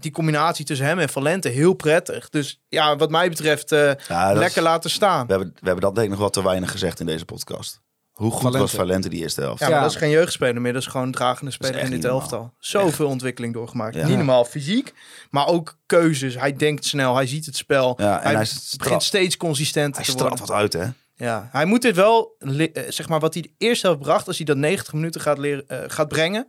die 0.00 0.10
combinatie 0.10 0.64
tussen 0.64 0.86
hem 0.86 0.98
en 0.98 1.08
Valente 1.08 1.48
heel 1.48 1.72
prettig. 1.74 2.28
Dus 2.28 2.62
ja, 2.68 2.96
wat 2.96 3.10
mij 3.10 3.28
betreft, 3.28 3.72
eh, 3.72 3.78
Ja, 4.08 4.26
dat 4.26 4.32
is- 4.34 4.38
lekker 4.42 4.62
laten 4.62 4.90
staan. 4.90 5.26
we, 5.26 5.32
hebben, 5.32 5.48
we 5.54 5.60
hebben 5.66 5.84
dat 5.84 5.94
denk 5.94 6.06
ik 6.06 6.12
nog 6.12 6.20
wat 6.22 6.32
te 6.32 6.42
weinig 6.42 6.70
gezegd 6.70 7.00
in 7.00 7.06
deze 7.06 7.24
podcast. 7.24 7.80
Hoe 8.12 8.30
goed 8.30 8.40
Valente. 8.40 8.58
was 8.60 8.70
Valente 8.74 9.08
die 9.08 9.20
eerste 9.22 9.40
helft? 9.40 9.60
Ja, 9.60 9.80
dat 9.80 9.90
is 9.90 9.96
geen 9.96 10.10
jeugdspeler 10.10 10.60
meer. 10.60 10.72
Dat 10.72 10.82
is 10.82 10.88
gewoon 10.88 11.06
een 11.06 11.12
dragende 11.12 11.50
speler 11.50 11.80
in 11.80 11.90
dit 11.90 12.04
elftal. 12.04 12.54
Zoveel 12.58 13.06
ontwikkeling 13.06 13.54
doorgemaakt. 13.54 13.94
Ja. 13.94 14.06
Niet 14.06 14.16
normaal 14.16 14.44
fysiek, 14.44 14.94
maar 15.30 15.46
ook 15.46 15.78
keuzes. 15.86 16.34
Hij 16.34 16.56
denkt 16.56 16.84
snel, 16.84 17.14
hij 17.14 17.26
ziet 17.26 17.46
het 17.46 17.56
spel. 17.56 17.94
Ja, 17.98 18.16
en 18.22 18.34
hij, 18.34 18.44
hij 18.44 18.48
begint 18.76 19.02
steeds 19.02 19.36
consistenter 19.36 20.04
Hij 20.04 20.14
te 20.14 20.24
wat 20.24 20.50
uit, 20.50 20.72
hè? 20.72 20.86
Ja, 21.14 21.48
hij 21.52 21.64
moet 21.64 21.82
dit 21.82 21.96
wel, 21.96 22.36
eh, 22.38 22.82
zeg 22.88 23.08
maar, 23.08 23.20
wat 23.20 23.34
hij 23.34 23.42
de 23.42 23.52
eerste 23.58 23.86
helft 23.86 24.02
bracht, 24.02 24.26
als 24.26 24.36
hij 24.36 24.46
dat 24.46 24.56
90 24.56 24.92
minuten 24.92 25.20
gaat, 25.20 25.38
leren, 25.38 25.68
eh, 25.68 25.78
gaat 25.86 26.08
brengen, 26.08 26.46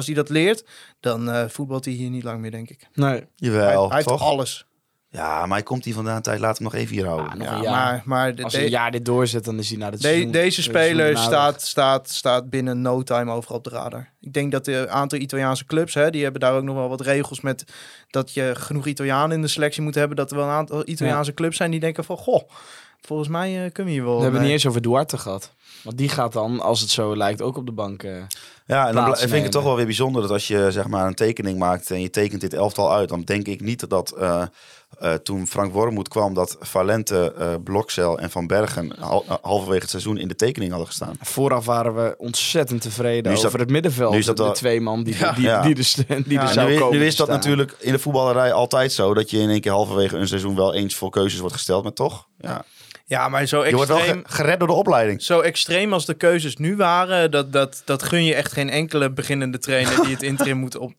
als 0.00 0.08
hij 0.08 0.22
dat 0.24 0.28
leert, 0.28 0.64
dan 1.00 1.30
eh, 1.30 1.48
voetbalt 1.48 1.84
hij 1.84 1.94
hier 1.94 2.10
niet 2.10 2.22
lang 2.24 2.40
meer, 2.40 2.50
denk 2.50 2.70
ik. 2.70 2.88
Nee. 2.94 3.10
Hij, 3.10 3.26
Jawel, 3.36 3.86
hij 3.86 3.96
heeft 3.96 4.08
toch? 4.08 4.22
alles. 4.22 4.64
Ja, 5.12 5.40
maar 5.46 5.56
hij 5.56 5.62
komt 5.62 5.84
hier 5.84 5.94
vandaan 5.94 6.22
tijd. 6.22 6.40
Laat 6.40 6.54
hem 6.58 6.64
nog 6.64 6.74
even 6.74 6.94
hier 6.96 7.06
houden. 7.06 7.38
nog 7.38 7.62
Ja, 7.62 7.70
maar, 7.70 8.02
maar 8.04 8.34
de- 8.34 8.42
Als 8.42 8.52
hij 8.52 8.64
een 8.64 8.70
jaar 8.70 8.90
dit 8.90 9.04
doorzet, 9.04 9.44
dan 9.44 9.58
is 9.58 9.68
hij 9.68 9.78
naar 9.78 9.90
de- 9.90 9.98
seizoen- 10.00 10.30
deze 10.30 10.62
speler 10.62 11.18
staat, 11.18 11.62
staat, 11.62 12.10
staat 12.10 12.50
binnen 12.50 12.82
no 12.82 13.02
time 13.02 13.32
overal 13.32 13.56
op 13.56 13.64
de 13.64 13.70
radar. 13.70 14.12
Ik 14.20 14.32
denk 14.32 14.52
dat 14.52 14.66
een 14.66 14.88
aantal 14.90 15.18
Italiaanse 15.18 15.64
clubs, 15.64 15.94
hè, 15.94 16.10
die 16.10 16.22
hebben 16.22 16.40
daar 16.40 16.54
ook 16.54 16.62
nog 16.62 16.74
wel 16.76 16.88
wat 16.88 17.00
regels 17.00 17.40
met 17.40 17.64
dat 18.10 18.34
je 18.34 18.52
genoeg 18.56 18.86
Italianen 18.86 19.36
in 19.36 19.42
de 19.42 19.48
selectie 19.48 19.82
moet 19.82 19.94
hebben. 19.94 20.16
Dat 20.16 20.30
er 20.30 20.36
wel 20.36 20.46
een 20.46 20.50
aantal 20.52 20.82
Italiaanse 20.88 21.34
clubs 21.34 21.56
zijn 21.56 21.70
die 21.70 21.80
denken 21.80 22.04
van, 22.04 22.16
goh, 22.16 22.48
volgens 23.00 23.28
mij 23.28 23.64
eh, 23.64 23.72
kunnen 23.72 23.92
we 23.92 23.98
hier 23.98 24.08
wel. 24.08 24.16
We 24.16 24.22
hebben 24.22 24.40
het 24.40 24.48
niet 24.50 24.58
eens 24.58 24.66
over 24.66 24.82
Duarte 24.82 25.18
gehad. 25.18 25.54
Want 25.82 25.98
die 25.98 26.08
gaat 26.08 26.32
dan, 26.32 26.60
als 26.60 26.80
het 26.80 26.90
zo 26.90 27.16
lijkt, 27.16 27.42
ook 27.42 27.56
op 27.56 27.66
de 27.66 27.72
bank. 27.72 28.02
eh. 28.02 28.12
Ja, 28.66 28.88
en 28.88 28.94
dan 28.94 29.16
vind 29.16 29.32
ik 29.32 29.42
het 29.42 29.52
toch 29.52 29.62
wel 29.64 29.76
weer 29.76 29.84
bijzonder 29.84 30.22
dat 30.22 30.30
als 30.30 30.48
je 30.48 30.66
zeg 30.70 30.86
maar 30.88 31.06
een 31.06 31.14
tekening 31.14 31.58
maakt 31.58 31.90
en 31.90 32.00
je 32.00 32.10
tekent 32.10 32.40
dit 32.40 32.54
elftal 32.54 32.92
uit, 32.92 33.08
dan 33.08 33.22
denk 33.22 33.46
ik 33.46 33.60
niet 33.60 33.88
dat 33.90 34.10
eh, 34.10 34.42
eh, 34.98 35.12
toen 35.14 35.46
Frank 35.46 35.72
Wormoed 35.72 36.08
kwam, 36.08 36.34
dat 36.34 36.56
Valente, 36.60 37.34
Blokcel 37.64 38.18
en 38.18 38.30
Van 38.30 38.46
Bergen 38.46 38.92
hal- 38.98 39.24
halverwege 39.42 39.80
het 39.80 39.90
seizoen 39.90 40.18
in 40.18 40.28
de 40.28 40.34
tekening 40.34 40.70
hadden 40.70 40.88
gestaan. 40.88 41.14
Vooraf 41.20 41.64
waren 41.64 41.94
we 41.94 42.14
ontzettend 42.18 42.80
tevreden 42.82 43.34
dat- 43.34 43.46
over 43.46 43.58
het 43.58 43.70
middenveld. 43.70 44.12
nu 44.12 44.18
is 44.18 44.26
dat 44.26 44.36
de 44.36 44.50
twee 44.52 44.80
man 44.80 45.02
die, 45.02 45.16
Ja. 45.18 45.32
die, 45.32 45.44
Ja. 45.44 45.62
die, 45.62 45.82
st- 45.82 46.04
die 46.08 46.24
Ja. 46.26 46.42
er 46.42 46.48
zou 46.48 46.70
nu, 46.70 46.78
komen 46.78 46.98
nu 46.98 47.06
is 47.06 47.16
dat 47.16 47.26
staan. 47.26 47.38
natuurlijk 47.38 47.76
in 47.78 47.92
de 47.92 47.98
voetballerij 47.98 48.52
altijd 48.52 48.92
zo, 48.92 49.14
dat 49.14 49.30
je 49.30 49.38
in 49.38 49.48
één 49.50 49.60
keer 49.60 49.72
halverwege 49.72 50.16
een 50.16 50.28
seizoen 50.28 50.54
wel 50.56 50.74
eens 50.74 50.94
voor 50.94 51.10
keuzes 51.10 51.40
wordt 51.40 51.54
gesteld, 51.54 51.82
maar 51.82 51.92
toch? 51.92 52.26
Ja. 52.40 52.64
Ja, 53.10 53.28
maar 53.28 53.46
zo 53.46 53.64
Je 53.66 53.74
wordt 53.74 53.88
wel 53.88 53.98
extreem, 53.98 54.22
ge- 54.26 54.32
gered 54.34 54.58
door 54.58 54.68
de 54.68 54.74
opleiding. 54.74 55.22
zo 55.22 55.40
extreem 55.40 55.92
als 55.92 56.06
de 56.06 56.14
keuzes 56.14 56.56
nu 56.56 56.76
waren, 56.76 57.30
dat, 57.30 57.52
dat, 57.52 57.82
dat 57.84 58.02
gun 58.02 58.24
je 58.24 58.34
echt 58.34 58.52
geen 58.52 58.70
enkele 58.70 59.12
beginnende 59.12 59.58
trainer 59.58 60.02
die 60.02 60.12
het 60.12 60.22
interim 60.32 60.56
moet 60.56 60.76
op, 60.76 60.92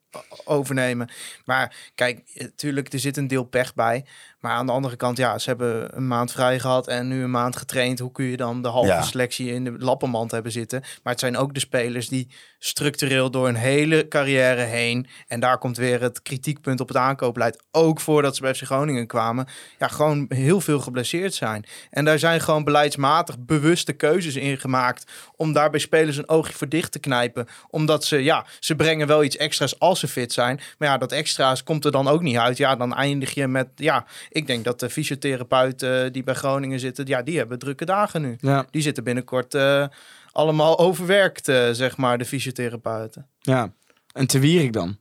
overnemen. 0.43 1.10
Maar 1.45 1.76
kijk, 1.95 2.21
natuurlijk, 2.34 2.93
er 2.93 3.00
zit 3.00 3.17
een 3.17 3.28
deel 3.28 3.43
pech 3.43 3.74
bij. 3.74 4.06
Maar 4.41 4.51
aan 4.51 4.65
de 4.65 4.71
andere 4.71 4.95
kant, 4.95 5.17
ja, 5.17 5.38
ze 5.38 5.49
hebben 5.49 5.97
een 5.97 6.08
maand 6.08 6.32
vrij 6.32 6.60
gehad 6.60 6.88
en 6.88 7.08
nu 7.08 7.23
een 7.23 7.32
maand 7.32 7.56
getraind. 7.56 7.99
Hoe 7.99 8.12
kun 8.12 8.25
je 8.25 8.38
dan 8.38 8.62
de 8.62 8.67
halve 8.67 8.88
Ja. 8.89 9.01
selectie 9.01 9.54
in 9.54 9.63
de 9.63 9.75
lappenmand 9.77 10.32
hebben 10.32 10.51
zitten? 10.51 10.80
Maar 10.80 11.12
het 11.13 11.19
zijn 11.19 11.38
ook 11.38 11.54
de 11.54 11.60
spelers 11.60 12.08
die 12.08 12.27
structureel 12.60 13.32
door 13.32 13.47
een 13.47 13.56
hele 13.56 14.08
carrière 14.08 14.62
heen. 14.62 15.08
En 15.27 15.39
daar 15.39 15.58
komt 15.58 15.77
weer 15.77 16.01
het 16.01 16.21
kritiekpunt 16.21 16.80
op 16.80 16.88
het 16.88 16.97
aankoopbeleid. 16.97 17.63
Ook 17.71 17.99
voordat 17.99 18.36
ze 18.36 18.41
bij 18.41 18.54
FC 18.56 18.63
Groningen 18.63 19.08
kwamen. 19.08 19.47
Ja, 19.80 19.88
gewoon 19.88 20.25
heel 20.30 20.62
veel 20.62 20.80
geblesseerd 20.80 21.34
zijn. 21.34 21.65
En 21.89 22.06
daar 22.06 22.19
zijn 22.19 22.41
gewoon 22.41 22.63
beleidsmatig 22.63 23.39
bewuste 23.39 23.93
keuzes 23.93 24.36
in 24.36 24.58
gemaakt. 24.58 25.12
Om 25.36 25.54
daar 25.54 25.69
bij 25.69 25.80
spelers 25.80 26.17
een 26.17 26.30
oogje 26.30 26.54
voor 26.54 26.69
dicht 26.69 26.91
te 26.91 26.99
knijpen. 26.99 27.47
Omdat 27.69 28.06
ze, 28.06 28.17
ja, 28.23 28.45
ze 28.60 28.75
brengen 28.75 29.08
wel 29.08 29.23
iets 29.23 29.38
extra's 29.38 29.80
als 29.80 29.99
ze 29.99 30.08
fit 30.08 30.34
zijn. 30.34 30.60
Maar 30.77 30.88
ja, 30.89 30.97
dat 30.97 31.12
extra's 31.12 31.63
komt 31.63 31.86
er 31.86 31.91
dan 31.91 32.08
ook 32.08 32.21
niet 32.21 32.38
uit. 32.38 32.58
Ja, 32.58 32.75
dan 32.75 32.93
eindig 32.95 33.34
je 33.34 33.47
met, 33.47 33.67
ja, 33.75 34.06
ik 34.32 34.48
denk 34.48 34.63
dat 34.63 34.80
de 34.80 34.89
fysiotherapeuten 34.89 36.13
die 36.13 36.24
bij 36.24 36.34
Groningen 36.34 36.80
zitten. 36.80 37.06
Ja, 37.08 37.22
die 37.22 37.38
hebben 37.38 37.60
drukke 37.60 37.86
dagen 37.86 38.22
nu. 38.22 38.36
Ja, 38.39 38.65
Die 38.72 38.82
zitten 38.82 39.04
binnenkort 39.04 39.54
eh, 39.54 39.86
allemaal 40.32 40.80
overwerkt, 40.80 41.48
eh, 41.48 41.70
zeg 41.72 41.98
maar, 41.98 42.17
de 42.17 42.26
fysiotherapeuten. 42.26 43.28
ja. 43.39 43.74
En 44.12 44.28
te 44.28 44.39
Wierik 44.39 44.74
dan? 44.74 44.98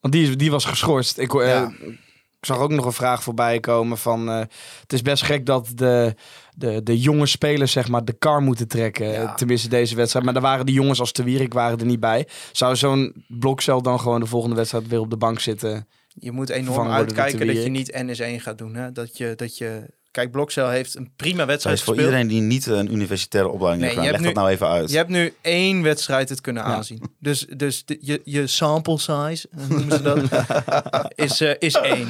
Want 0.00 0.14
die, 0.14 0.28
is- 0.28 0.36
die 0.36 0.50
was 0.50 0.64
geschorst. 0.64 1.18
Ik, 1.18 1.30
hoor- 1.30 1.42
eh, 1.42 1.48
Ja. 1.48 1.72
ik 2.40 2.44
zag 2.46 2.58
ook 2.58 2.70
nog 2.70 2.84
een 2.84 2.92
vraag 2.92 3.22
voorbij 3.22 3.60
komen 3.60 3.98
van... 3.98 4.28
eh, 4.28 4.38
het 4.80 4.92
is 4.92 5.02
best 5.02 5.22
gek 5.22 5.46
dat 5.46 5.68
de, 5.74 6.14
de, 6.54 6.82
de 6.82 6.98
jonge 7.00 7.26
spelers 7.26 7.72
zeg 7.72 7.88
maar 7.88 8.04
de 8.04 8.12
kar 8.12 8.42
moeten 8.42 8.68
trekken. 8.68 9.06
Ja. 9.06 9.34
Tenminste 9.34 9.68
deze 9.68 9.94
wedstrijd. 9.96 10.24
Maar 10.24 10.34
daar 10.34 10.42
waren 10.42 10.66
die 10.66 10.74
jongens 10.74 11.00
als 11.00 11.12
te 11.12 11.22
Wierik 11.22 11.52
waren 11.52 11.78
er 11.78 11.86
niet 11.86 12.00
bij. 12.00 12.28
Zou 12.52 12.76
zo'n 12.76 13.24
blokcel 13.28 13.82
dan 13.82 14.00
gewoon 14.00 14.20
de 14.20 14.26
volgende 14.26 14.56
wedstrijd 14.56 14.88
weer 14.88 15.00
op 15.00 15.10
de 15.10 15.16
bank 15.16 15.40
zitten? 15.40 15.88
Je 16.18 16.32
moet 16.32 16.48
enorm 16.48 16.88
uitkijken 16.90 17.46
dat 17.46 17.62
je 17.62 17.68
niet 17.68 17.92
NS1 17.92 18.42
gaat 18.42 18.58
doen. 18.58 18.74
Hè? 18.74 18.92
Dat, 18.92 19.16
je, 19.18 19.32
dat 19.36 19.58
je... 19.58 19.94
Kijk, 20.10 20.30
Blokcel 20.30 20.68
heeft 20.68 20.94
een 20.96 21.12
prima 21.16 21.46
wedstrijd 21.46 21.76
is 21.76 21.82
voor 21.84 21.94
gespeeld. 21.94 22.14
iedereen 22.14 22.36
die 22.38 22.46
niet 22.48 22.66
een 22.66 22.92
universitaire 22.92 23.50
opleiding 23.50 23.82
Nee, 23.86 23.94
heeft 23.94 24.06
gedaan. 24.06 24.22
Leg 24.22 24.32
dat 24.34 24.42
nou 24.42 24.54
even 24.54 24.68
uit. 24.68 24.90
Je 24.90 24.96
hebt 24.96 25.10
nu 25.10 25.34
één 25.40 25.82
wedstrijd 25.82 26.28
het 26.28 26.40
kunnen 26.40 26.62
Ja. 26.62 26.68
aanzien. 26.74 27.02
Dus, 27.18 27.46
dus 27.56 27.84
de- 27.84 27.98
je, 28.00 28.20
je 28.24 28.46
sample 28.46 28.98
size, 28.98 29.48
noemen 29.68 29.96
ze 29.96 30.02
dat, 30.02 30.18
is, 31.30 31.40
eh, 31.40 31.54
is 31.58 31.74
één. 31.74 32.08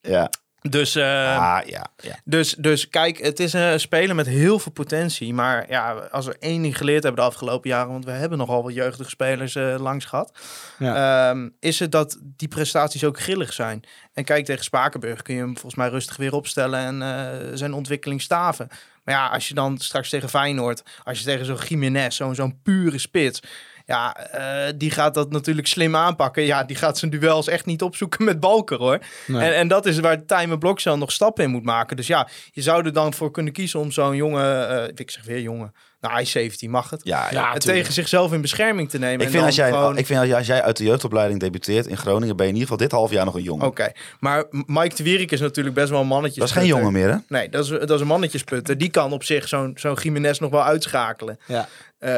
Ja. 0.00 0.30
Dus, 0.62 0.94
eh, 0.94 1.38
ah, 1.38 1.66
ja. 1.66 1.86
ja. 1.96 2.16
dus, 2.24 2.54
dus 2.58 2.88
kijk, 2.88 3.18
het 3.18 3.40
is 3.40 3.52
een 3.52 3.80
speler 3.80 4.14
met 4.14 4.26
heel 4.26 4.58
veel 4.58 4.72
potentie. 4.72 5.34
Maar 5.34 5.70
ja, 5.70 5.92
als 5.92 6.26
we 6.26 6.36
één 6.38 6.62
ding 6.62 6.76
geleerd 6.76 7.02
hebben 7.02 7.22
de 7.22 7.30
afgelopen 7.30 7.70
jaren... 7.70 7.92
want 7.92 8.04
we 8.04 8.10
hebben 8.10 8.38
nogal 8.38 8.62
wat 8.62 8.74
jeugdige 8.74 9.10
spelers 9.10 9.54
eh, 9.54 9.74
langs 9.78 10.04
gehad... 10.04 10.32
ehm, 10.78 11.48
is 11.60 11.78
het 11.78 11.92
dat 11.92 12.18
die 12.22 12.48
prestaties 12.48 13.04
ook 13.04 13.20
grillig 13.20 13.52
zijn. 13.52 13.82
En 14.12 14.24
kijk, 14.24 14.44
tegen 14.44 14.64
Spakenburg 14.64 15.22
kun 15.22 15.34
je 15.34 15.40
hem 15.40 15.52
volgens 15.52 15.74
mij 15.74 15.88
rustig 15.88 16.16
weer 16.16 16.34
opstellen... 16.34 16.80
en 16.80 17.02
eh, 17.02 17.50
zijn 17.54 17.72
ontwikkeling 17.72 18.22
staven. 18.22 18.68
Maar 19.04 19.14
ja, 19.14 19.26
als 19.26 19.48
je 19.48 19.54
dan 19.54 19.78
straks 19.78 20.08
tegen 20.08 20.28
Feyenoord... 20.28 20.82
als 21.04 21.18
je 21.18 21.24
tegen 21.24 21.46
zo'n 21.46 21.58
Jiménez, 21.68 22.16
zo'n 22.16 22.34
zo'n 22.34 22.60
pure 22.62 22.98
spits... 22.98 23.42
Ja, 23.84 24.16
eh, 24.16 24.72
die 24.76 24.90
gaat 24.90 25.14
dat 25.14 25.30
natuurlijk 25.30 25.66
slim 25.66 25.96
aanpakken. 25.96 26.42
Ja, 26.42 26.64
die 26.64 26.76
gaat 26.76 26.98
zijn 26.98 27.10
duels 27.10 27.48
echt 27.48 27.66
niet 27.66 27.82
opzoeken 27.82 28.24
met 28.24 28.40
Balker 28.40 28.78
hoor. 28.78 28.98
Nee. 29.26 29.42
En, 29.42 29.54
en 29.56 29.68
dat 29.68 29.86
is 29.86 29.98
waar 29.98 30.24
Tijmen 30.24 30.58
Blokcel 30.58 30.98
nog 30.98 31.12
stappen 31.12 31.44
in 31.44 31.50
moet 31.50 31.64
maken. 31.64 31.96
Dus 31.96 32.06
ja, 32.06 32.28
je 32.50 32.62
zou 32.62 32.84
er 32.84 32.92
dan 32.92 33.14
voor 33.14 33.30
kunnen 33.30 33.52
kiezen 33.52 33.80
om 33.80 33.90
zo'n 33.90 34.16
jongen... 34.16 34.68
eh, 34.68 34.92
ik 34.94 35.10
zeg 35.10 35.24
weer 35.24 35.40
jongen. 35.40 35.72
Nou, 36.02 36.14
hij 36.14 36.22
is 36.22 36.30
17, 36.30 36.70
mag 36.70 36.90
het. 36.90 37.00
Ja, 37.04 37.28
ja. 37.30 37.54
Tegen 37.56 37.92
zichzelf 37.92 38.32
in 38.32 38.40
bescherming 38.40 38.90
te 38.90 38.98
nemen. 38.98 39.20
Ik 39.20 39.26
en 39.26 39.30
vind, 39.32 39.44
als 39.44 39.54
jij, 39.54 39.70
gewoon- 39.70 39.96
ik 39.96 40.06
vind 40.06 40.18
als 40.18 40.28
jij, 40.28 40.38
als 40.38 40.46
jij 40.46 40.62
uit 40.62 40.76
de 40.76 40.84
jeugdopleiding 40.84 41.40
debuteert 41.40 41.86
in 41.86 41.96
Groningen, 41.96 42.36
ben 42.36 42.46
je 42.46 42.52
in 42.52 42.58
ieder 42.58 42.70
geval 42.70 42.86
dit 42.86 42.96
half 42.96 43.10
jaar 43.10 43.24
nog 43.24 43.34
een 43.34 43.42
jongen. 43.42 43.66
Oké, 43.66 43.92
maar 44.20 44.44
Mike 44.50 44.94
de 44.94 45.02
Wierik 45.02 45.30
is 45.30 45.40
natuurlijk 45.40 45.74
best 45.74 45.90
wel 45.90 46.00
een 46.00 46.06
mannetje. 46.06 46.40
Dat 46.40 46.48
is 46.48 46.54
geen 46.54 46.66
jongen 46.66 46.92
meer, 46.92 47.10
hè? 47.10 47.16
Nee, 47.28 47.48
dat 47.48 47.64
is, 47.64 47.70
dat 47.70 47.90
is 47.90 48.00
een 48.00 48.06
mannetjesputter. 48.06 48.78
Die 48.78 48.90
kan 48.90 49.12
op 49.12 49.24
zich 49.24 49.48
zo'n 49.48 49.72
zo'n 49.74 49.94
Jiménez 50.02 50.38
nog 50.38 50.50
wel 50.50 50.64
uitschakelen 50.64 51.38
Ja. 51.46 51.68
eh, 51.98 52.10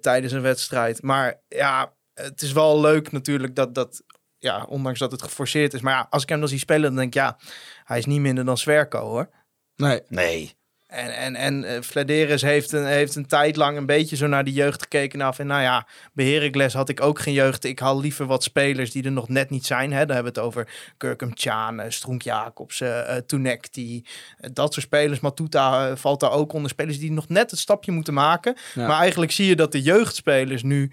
tijdens 0.00 0.32
een 0.32 0.42
wedstrijd. 0.42 1.02
Maar 1.02 1.40
ja, 1.48 1.92
het 2.14 2.42
is 2.42 2.52
wel 2.52 2.80
leuk 2.80 3.12
natuurlijk 3.12 3.54
dat 3.54 3.74
dat... 3.74 4.02
Ja, 4.38 4.64
ondanks 4.68 4.98
dat 4.98 5.12
het 5.12 5.22
geforceerd 5.22 5.74
is. 5.74 5.80
Maar 5.80 5.92
ja, 5.94 6.06
als 6.10 6.22
ik 6.22 6.28
hem 6.28 6.40
dan 6.40 6.48
zie 6.48 6.58
spelen, 6.58 6.82
dan 6.82 6.94
denk 6.96 7.06
ik... 7.08 7.14
Ja, 7.14 7.38
hij 7.84 7.98
is 7.98 8.06
niet 8.06 8.20
minder 8.20 8.44
dan 8.44 8.58
Zwerko, 8.58 9.00
hoor. 9.00 9.28
Nee. 9.76 10.00
Nee. 10.08 10.56
En, 10.88 11.36
en, 11.36 11.64
en 11.64 11.84
Vladeris 11.84 12.42
heeft 12.42 12.72
een, 12.72 12.86
heeft 12.86 13.14
een 13.14 13.26
tijd 13.26 13.56
lang 13.56 13.76
een 13.76 13.86
beetje 13.86 14.16
zo 14.16 14.26
naar 14.26 14.44
die 14.44 14.54
jeugd 14.54 14.82
gekeken. 14.82 15.20
Af. 15.20 15.38
En 15.38 15.46
nou 15.46 15.62
ja, 15.62 15.86
bij 16.12 16.26
Heracles 16.26 16.72
had 16.74 16.88
ik 16.88 17.00
ook 17.00 17.18
geen 17.18 17.34
jeugd. 17.34 17.64
Ik 17.64 17.78
haal 17.78 18.00
liever 18.00 18.26
wat 18.26 18.42
spelers 18.42 18.90
die 18.92 19.04
er 19.04 19.12
nog 19.12 19.28
net 19.28 19.50
niet 19.50 19.66
zijn. 19.66 19.92
Hè. 19.92 20.06
Daar 20.06 20.14
hebben 20.14 20.32
we 20.34 20.38
het 20.40 20.48
over 20.48 20.68
Kirkum 20.96 21.34
Tjaan, 21.34 21.80
eh, 21.80 21.90
Stroenk 21.90 22.22
Jacobs, 22.22 22.80
eh 22.80 23.16
eh, 23.16 23.22
Toenekti. 23.26 24.04
eh, 24.38 24.50
dat 24.52 24.72
soort 24.74 24.86
spelers. 24.86 25.20
Matuta 25.20 25.96
valt 25.96 26.20
daar 26.20 26.32
ook 26.32 26.52
onder. 26.52 26.70
Spelers 26.70 26.98
die 26.98 27.12
nog 27.12 27.28
net 27.28 27.50
het 27.50 27.60
stapje 27.60 27.92
moeten 27.92 28.14
maken. 28.14 28.56
Ja. 28.74 28.86
Maar 28.86 28.98
eigenlijk 28.98 29.32
zie 29.32 29.46
je 29.46 29.56
dat 29.56 29.72
de 29.72 29.82
jeugdspelers 29.82 30.62
nu... 30.62 30.92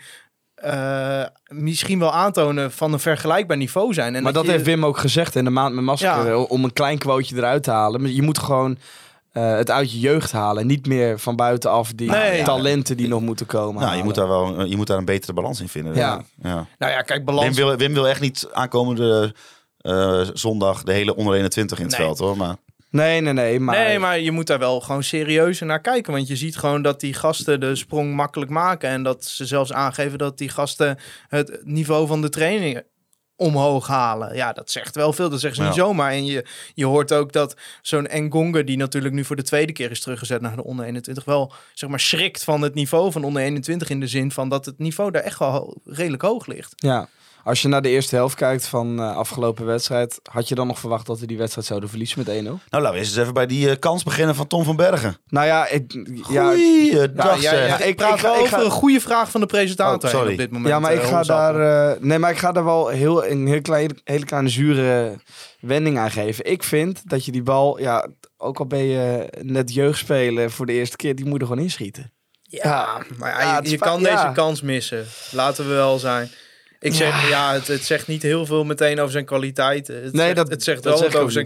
misschien 1.48 2.00
wel 2.00 2.14
aantonen 2.14 2.72
van 2.72 2.94
een 2.94 3.00
vergelijkbaar 3.00 3.58
niveau 3.58 3.94
zijn. 3.94 4.16
En 4.16 4.24
maar 4.24 4.34
dat 4.34 4.46
je- 4.46 4.52
heeft 4.52 4.66
Wim 4.66 4.86
ook 4.86 4.98
gezegd 4.98 5.36
in 5.36 5.44
de 5.44 5.50
maand 5.50 5.76
met 5.76 5.84
Masker. 5.84 6.28
Ja. 6.28 6.38
Om 6.38 6.64
een 6.64 6.74
klein 6.74 6.98
quoteje 6.98 7.36
eruit 7.36 7.64
te 7.64 7.72
halen. 7.72 8.02
Maar 8.02 8.12
Je 8.12 8.22
moet 8.22 8.40
gewoon 8.40 8.78
eh, 9.36 9.56
het 9.56 9.72
uit 9.72 9.92
je 9.92 10.00
jeugd 10.00 10.32
halen. 10.32 10.62
En 10.62 10.68
niet 10.68 10.88
meer 10.88 11.20
van 11.20 11.36
buitenaf 11.36 11.92
die 11.94 12.10
Nee. 12.10 12.44
talenten 12.44 12.98
die 12.98 13.08
nog 13.08 13.22
moeten 13.22 13.46
komen. 13.46 13.82
Nou, 13.82 13.98
je 13.98 14.04
moet, 14.04 14.16
daar 14.16 14.28
wel, 14.28 14.66
je 14.66 14.76
moet 14.78 14.88
daar 14.88 14.98
een 14.98 15.06
betere 15.06 15.34
balans 15.34 15.62
in 15.62 15.68
vinden. 15.70 15.96
Ja. 15.96 16.24
ja. 16.42 16.68
Nou 16.78 16.92
ja, 16.92 17.02
kijk, 17.02 17.26
balans... 17.26 17.46
Wim, 17.58 17.66
wil, 17.68 17.78
Wim 17.78 17.94
wil 17.94 18.08
echt 18.08 18.22
niet 18.22 18.50
aankomende 18.54 19.34
eh, 19.78 20.22
zondag 20.34 20.84
de 20.84 20.94
hele 20.94 21.16
onder 21.16 21.34
21 21.34 21.78
in 21.80 21.86
het 21.86 21.98
Nee. 21.98 22.06
veld, 22.06 22.20
hoor. 22.20 22.38
Maar 22.38 22.56
Nee, 22.90 23.22
nee, 23.22 23.34
nee. 23.34 23.60
Maar, 23.60 23.76
Nee, 23.78 24.00
maar 24.00 24.20
je 24.20 24.32
moet 24.32 24.48
daar 24.48 24.60
wel 24.60 24.82
gewoon 24.82 25.04
serieus 25.04 25.60
naar 25.60 25.82
kijken. 25.82 26.14
Want 26.14 26.28
je 26.28 26.36
ziet 26.36 26.58
gewoon 26.58 26.82
dat 26.82 27.00
die 27.00 27.14
gasten 27.14 27.60
de 27.60 27.76
sprong 27.76 28.14
makkelijk 28.14 28.52
maken. 28.52 28.90
En 28.90 29.04
dat 29.04 29.26
ze 29.26 29.46
zelfs 29.46 29.74
aangeven 29.74 30.18
dat 30.18 30.38
die 30.38 30.50
gasten 30.50 30.98
het 31.28 31.60
niveau 31.64 32.08
van 32.08 32.22
de 32.22 32.30
training 32.30 32.82
omhoog 33.38 33.88
halen. 33.88 34.36
Ja, 34.36 34.54
dat 34.54 34.72
zegt 34.72 34.96
wel 34.96 35.14
veel. 35.14 35.30
Dat 35.30 35.40
zeggen 35.40 35.60
ze 35.60 35.66
niet 35.70 35.78
zomaar. 35.80 36.12
En 36.12 36.26
je, 36.26 36.46
je 36.74 36.86
hoort 36.86 37.14
ook 37.14 37.32
dat 37.32 37.56
zo'n 37.82 38.08
Engonga, 38.08 38.62
die 38.62 38.78
natuurlijk 38.78 39.14
nu 39.14 39.26
voor 39.26 39.36
de 39.36 39.44
tweede 39.44 39.74
keer 39.74 39.92
is 39.92 40.02
teruggezet 40.02 40.42
naar 40.42 40.56
de 40.56 40.64
onder 40.64 40.86
21, 40.86 41.26
wel 41.26 41.54
zeg 41.74 41.90
maar 41.90 42.00
schrikt 42.00 42.44
van 42.44 42.62
het 42.62 42.74
niveau 42.74 43.12
van 43.12 43.24
onder 43.24 43.42
21 43.42 43.90
in 43.90 44.00
de 44.00 44.08
zin 44.08 44.32
van 44.32 44.50
dat 44.50 44.66
het 44.66 44.78
niveau 44.78 45.12
daar 45.12 45.22
echt 45.24 45.40
wel 45.40 45.52
ho- 45.52 45.74
redelijk 45.86 46.22
hoog 46.22 46.46
ligt. 46.46 46.74
Ja. 46.76 47.08
Als 47.46 47.62
je 47.62 47.68
naar 47.68 47.82
de 47.82 47.90
eerste 47.90 48.16
helft 48.16 48.36
kijkt 48.36 48.68
van 48.68 49.00
uh, 49.00 49.16
afgelopen 49.18 49.66
wedstrijd, 49.66 50.20
had 50.32 50.48
je 50.48 50.56
dan 50.56 50.68
nog 50.68 50.80
verwacht 50.80 51.06
dat 51.06 51.20
we 51.20 51.26
die 51.28 51.38
wedstrijd 51.38 51.68
zouden 51.68 51.90
verliezen 51.90 52.24
met 52.26 52.28
1-0? 52.28 52.32
nou, 52.44 52.60
laten 52.70 52.92
we 52.92 52.98
eens 52.98 53.16
even 53.16 53.34
bij 53.34 53.46
die 53.46 53.70
eh, 53.70 53.80
kans 53.80 54.04
beginnen 54.04 54.36
van 54.36 54.48
Tom 54.48 54.64
van 54.64 54.76
Bergen. 54.76 55.18
Nou 55.28 55.46
ja, 55.48 55.68
ik, 55.68 55.94
ja, 56.30 56.44
Goeiedag, 56.46 57.42
ja, 57.42 57.50
zeg. 57.50 57.68
ja, 57.68 57.78
ik- 57.80 57.86
ik 57.86 57.96
praat 57.96 58.14
ik 58.14 58.20
ga- 58.20 58.28
wel 58.28 58.36
ik 58.36 58.42
over 58.42 58.58
ga- 58.58 58.64
een 58.64 58.72
goede 58.72 59.00
vraag 59.02 59.32
van 59.32 59.42
de 59.42 59.48
presentator 59.48 60.10
Oh, 60.10 60.16
sorry. 60.16 60.32
op 60.32 60.38
dit 60.38 60.52
moment. 60.52 60.68
ja, 60.70 60.80
maar 60.80 60.94
ik 60.94 61.02
eh, 61.02 61.08
ga 61.08 61.24
daar, 61.24 61.92
eh, 61.92 62.02
nee, 62.02 62.20
maar 62.20 62.32
ik 62.32 62.38
ga 62.38 62.52
daar 62.52 62.64
wel 62.66 62.88
heel, 62.88 63.26
een 63.26 63.48
heel 63.48 63.62
klein, 63.62 64.00
hele 64.04 64.26
kleine 64.26 64.50
zure 64.50 65.16
wending 65.60 65.98
aan 65.98 66.12
geven. 66.12 66.46
Ik 66.52 66.64
vind 66.64 67.02
dat 67.10 67.26
je 67.26 67.32
die 67.32 67.44
bal, 67.44 67.80
ja, 67.80 68.08
ook 68.38 68.60
al 68.60 68.66
ben 68.68 68.84
je 68.84 69.28
net 69.42 69.74
jeugdspeler 69.74 70.52
voor 70.52 70.66
de 70.66 70.74
eerste 70.74 70.96
keer, 70.96 71.16
die 71.16 71.26
moet 71.26 71.42
er 71.42 71.48
gewoon 71.48 71.64
inschieten. 71.64 72.12
Ja, 72.42 73.02
maar 73.18 73.30
ja, 73.32 73.42
Ja, 73.42 73.60
je, 73.64 73.78
kan 73.78 74.02
ja. 74.02 74.16
deze 74.16 74.32
kans 74.34 74.62
missen. 74.62 75.06
Laten 75.32 75.68
we 75.68 75.74
wel 75.74 76.00
zijn. 76.00 76.30
Ik 76.86 76.94
zeg, 76.94 77.30
ja, 77.30 77.54
het, 77.54 77.68
het 77.68 77.84
zegt 77.86 78.08
niet 78.08 78.22
heel 78.22 78.46
veel 78.46 78.64
meteen 78.64 79.00
over 79.00 79.12
zijn 79.12 79.26
kwaliteiten. 79.26 80.04
Het 80.04 80.14
Nee, 80.14 80.24
zegt, 80.24 80.36
dat- 80.36 80.50
het 80.50 80.64
zegt 80.64 80.84
wel 80.84 81.00
wat 81.00 81.16
over 81.16 81.32
zijn 81.32 81.46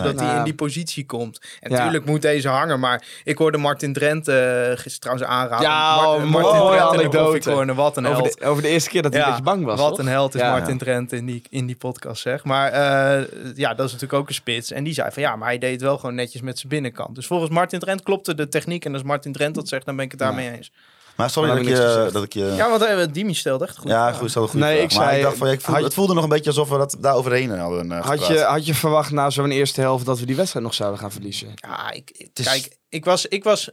Nee. 0.00 0.04
dat 0.12 0.14
hij 0.18 0.26
Nou. 0.26 0.38
in 0.38 0.44
die 0.44 0.54
positie 0.54 1.06
komt. 1.06 1.40
En 1.60 1.70
Ja. 1.70 1.76
natuurlijk 1.76 2.04
moet 2.04 2.22
deze 2.22 2.48
hangen, 2.48 2.80
maar 2.80 3.04
ik 3.24 3.38
hoorde 3.38 3.58
Martin 3.58 3.92
Drent 3.92 4.28
eh 4.28 4.36
gisteren 4.74 5.00
trouwens 5.00 5.28
aanraden. 5.28 5.66
Ja, 5.66 5.96
Mar- 5.96 6.06
oh, 6.06 6.22
Martin 6.24 6.58
mooie 6.58 6.80
anekdote. 6.80 7.50
wat 7.74 7.96
een 7.96 8.06
Over 8.06 8.22
held. 8.22 8.38
de, 8.38 8.44
over 8.44 8.62
de 8.62 8.68
eerste 8.68 8.90
keer 8.90 9.02
dat 9.02 9.12
hij 9.12 9.22
een 9.22 9.28
beetje 9.28 9.42
bang 9.44 9.64
was. 9.64 9.80
Wat 9.80 9.98
een 9.98 10.06
held 10.08 10.34
is 10.34 10.40
Ja. 10.40 10.50
Martin 10.50 10.78
Drent 10.78 11.12
in 11.12 11.26
die, 11.26 11.42
in 11.50 11.66
die 11.66 11.76
podcast, 11.76 12.22
zeg. 12.22 12.44
Maar 12.44 12.70
eh, 12.72 13.24
ja, 13.54 13.68
dat 13.74 13.86
is 13.86 13.92
natuurlijk 13.92 14.20
ook 14.20 14.28
een 14.28 14.34
spits. 14.34 14.72
En 14.72 14.84
die 14.84 14.94
zei 14.94 15.10
van 15.12 15.22
ja, 15.22 15.36
maar 15.36 15.48
hij 15.48 15.58
deed 15.58 15.72
het 15.72 15.80
wel 15.80 15.98
gewoon 15.98 16.14
netjes 16.14 16.40
met 16.40 16.56
zijn 16.58 16.68
binnenkant. 16.68 17.14
Dus 17.14 17.26
volgens 17.26 17.50
Martin 17.50 17.78
Drent 17.78 18.02
klopte 18.02 18.34
de 18.34 18.48
techniek. 18.48 18.84
En 18.84 18.92
als 18.92 19.02
Martin 19.02 19.32
Drent 19.32 19.54
dat 19.54 19.68
zegt, 19.68 19.84
dan 19.86 19.96
ben 19.96 20.04
ik 20.04 20.10
het 20.10 20.20
daarmee 20.20 20.50
eens. 20.56 20.70
Maar 21.16 21.30
sorry 21.30 21.48
Maar 21.48 21.58
dat 21.62 21.66
ik, 21.66 21.76
je, 21.76 22.08
dat 22.12 22.22
ik 22.22 22.32
je... 22.32 22.44
Ja, 22.44 22.70
want 22.70 22.82
eh, 22.82 23.06
Dimi 23.12 23.34
stelt 23.34 23.62
echt 23.62 23.76
goed. 23.78 23.90
Ja, 23.90 24.12
goed, 24.12 24.30
een 24.30 24.48
goed. 24.48 24.60
Nee, 24.60 24.76
vraag. 24.76 24.90
ik 24.90 24.96
maar 24.96 25.04
zei- 25.06 25.16
ik 25.16 25.22
dacht 25.22 25.36
van, 25.36 25.46
ja, 25.46 25.52
ik 25.52 25.60
voelde, 25.60 25.74
had 25.74 25.84
het 25.84 25.94
voelde 25.94 26.14
nog 26.14 26.22
een 26.22 26.28
beetje 26.28 26.50
alsof 26.50 26.68
we 26.68 26.78
dat 26.78 26.96
daar 27.00 27.14
overheen 27.14 27.58
hadden 27.58 27.90
uh, 27.90 28.04
Had 28.04 28.26
je, 28.26 28.38
had 28.38 28.66
je 28.66 28.74
verwacht 28.74 29.10
na 29.10 29.30
zo'n 29.30 29.50
eerste 29.50 29.80
helft 29.80 30.06
dat 30.06 30.18
we 30.18 30.26
die 30.26 30.36
wedstrijd 30.36 30.64
nog 30.64 30.74
zouden 30.74 31.00
gaan 31.00 31.12
verliezen? 31.12 31.48
Ja, 31.54 31.90
ik, 31.90 32.10
is- 32.34 32.44
kijk, 32.46 32.76
ik 32.88 33.04
was, 33.04 33.26
ik 33.26 33.44
was 33.44 33.70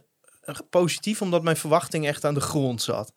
positief 0.70 1.22
omdat 1.22 1.42
mijn 1.42 1.56
verwachting 1.56 2.06
echt 2.06 2.24
aan 2.24 2.34
de 2.34 2.40
grond 2.40 2.82
zat. 2.82 3.12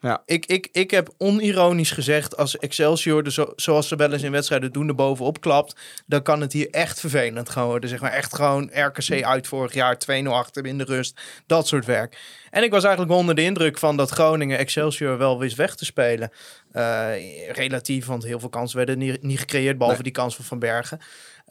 Ja. 0.00 0.22
Ik, 0.24 0.46
ik, 0.46 0.68
ik 0.72 0.90
heb 0.90 1.14
onironisch 1.18 1.90
gezegd, 1.90 2.36
als 2.36 2.58
Excelsior, 2.58 3.30
zo, 3.30 3.52
zoals 3.56 3.88
ze 3.88 3.96
wel 3.96 4.12
eens 4.12 4.22
in 4.22 4.32
wedstrijden 4.32 4.72
doen, 4.72 4.88
er 4.88 4.94
bovenop 4.94 5.40
klapt, 5.40 5.76
dan 6.06 6.22
kan 6.22 6.40
het 6.40 6.52
hier 6.52 6.70
echt 6.70 7.00
vervelend 7.00 7.50
gaan 7.50 7.66
worden. 7.66 7.90
Zeg 7.90 8.00
maar 8.00 8.12
echt 8.12 8.34
gewoon 8.34 8.70
RKC 8.72 9.22
uit 9.22 9.46
vorig 9.46 9.72
jaar, 9.72 9.98
2-0 10.24 10.26
achter 10.26 10.66
in 10.66 10.78
de 10.78 10.84
rust, 10.84 11.20
dat 11.46 11.66
soort 11.66 11.84
werk. 11.84 12.18
En 12.50 12.62
ik 12.62 12.70
was 12.70 12.84
eigenlijk 12.84 13.14
onder 13.14 13.34
de 13.34 13.42
indruk 13.42 13.78
van 13.78 13.96
dat 13.96 14.10
Groningen 14.10 14.58
Excelsior 14.58 15.18
wel 15.18 15.38
wist 15.38 15.56
weg 15.56 15.74
te 15.74 15.84
spelen. 15.84 16.30
Eh, 16.72 17.50
relatief, 17.52 18.06
want 18.06 18.24
heel 18.24 18.40
veel 18.40 18.48
kansen 18.48 18.76
werden 18.76 18.98
niet, 18.98 19.22
niet 19.22 19.38
gecreëerd, 19.38 19.78
behalve 19.78 20.02
die 20.02 20.12
kans 20.12 20.36
van 20.36 20.44
Van 20.44 20.58
Bergen. 20.58 21.00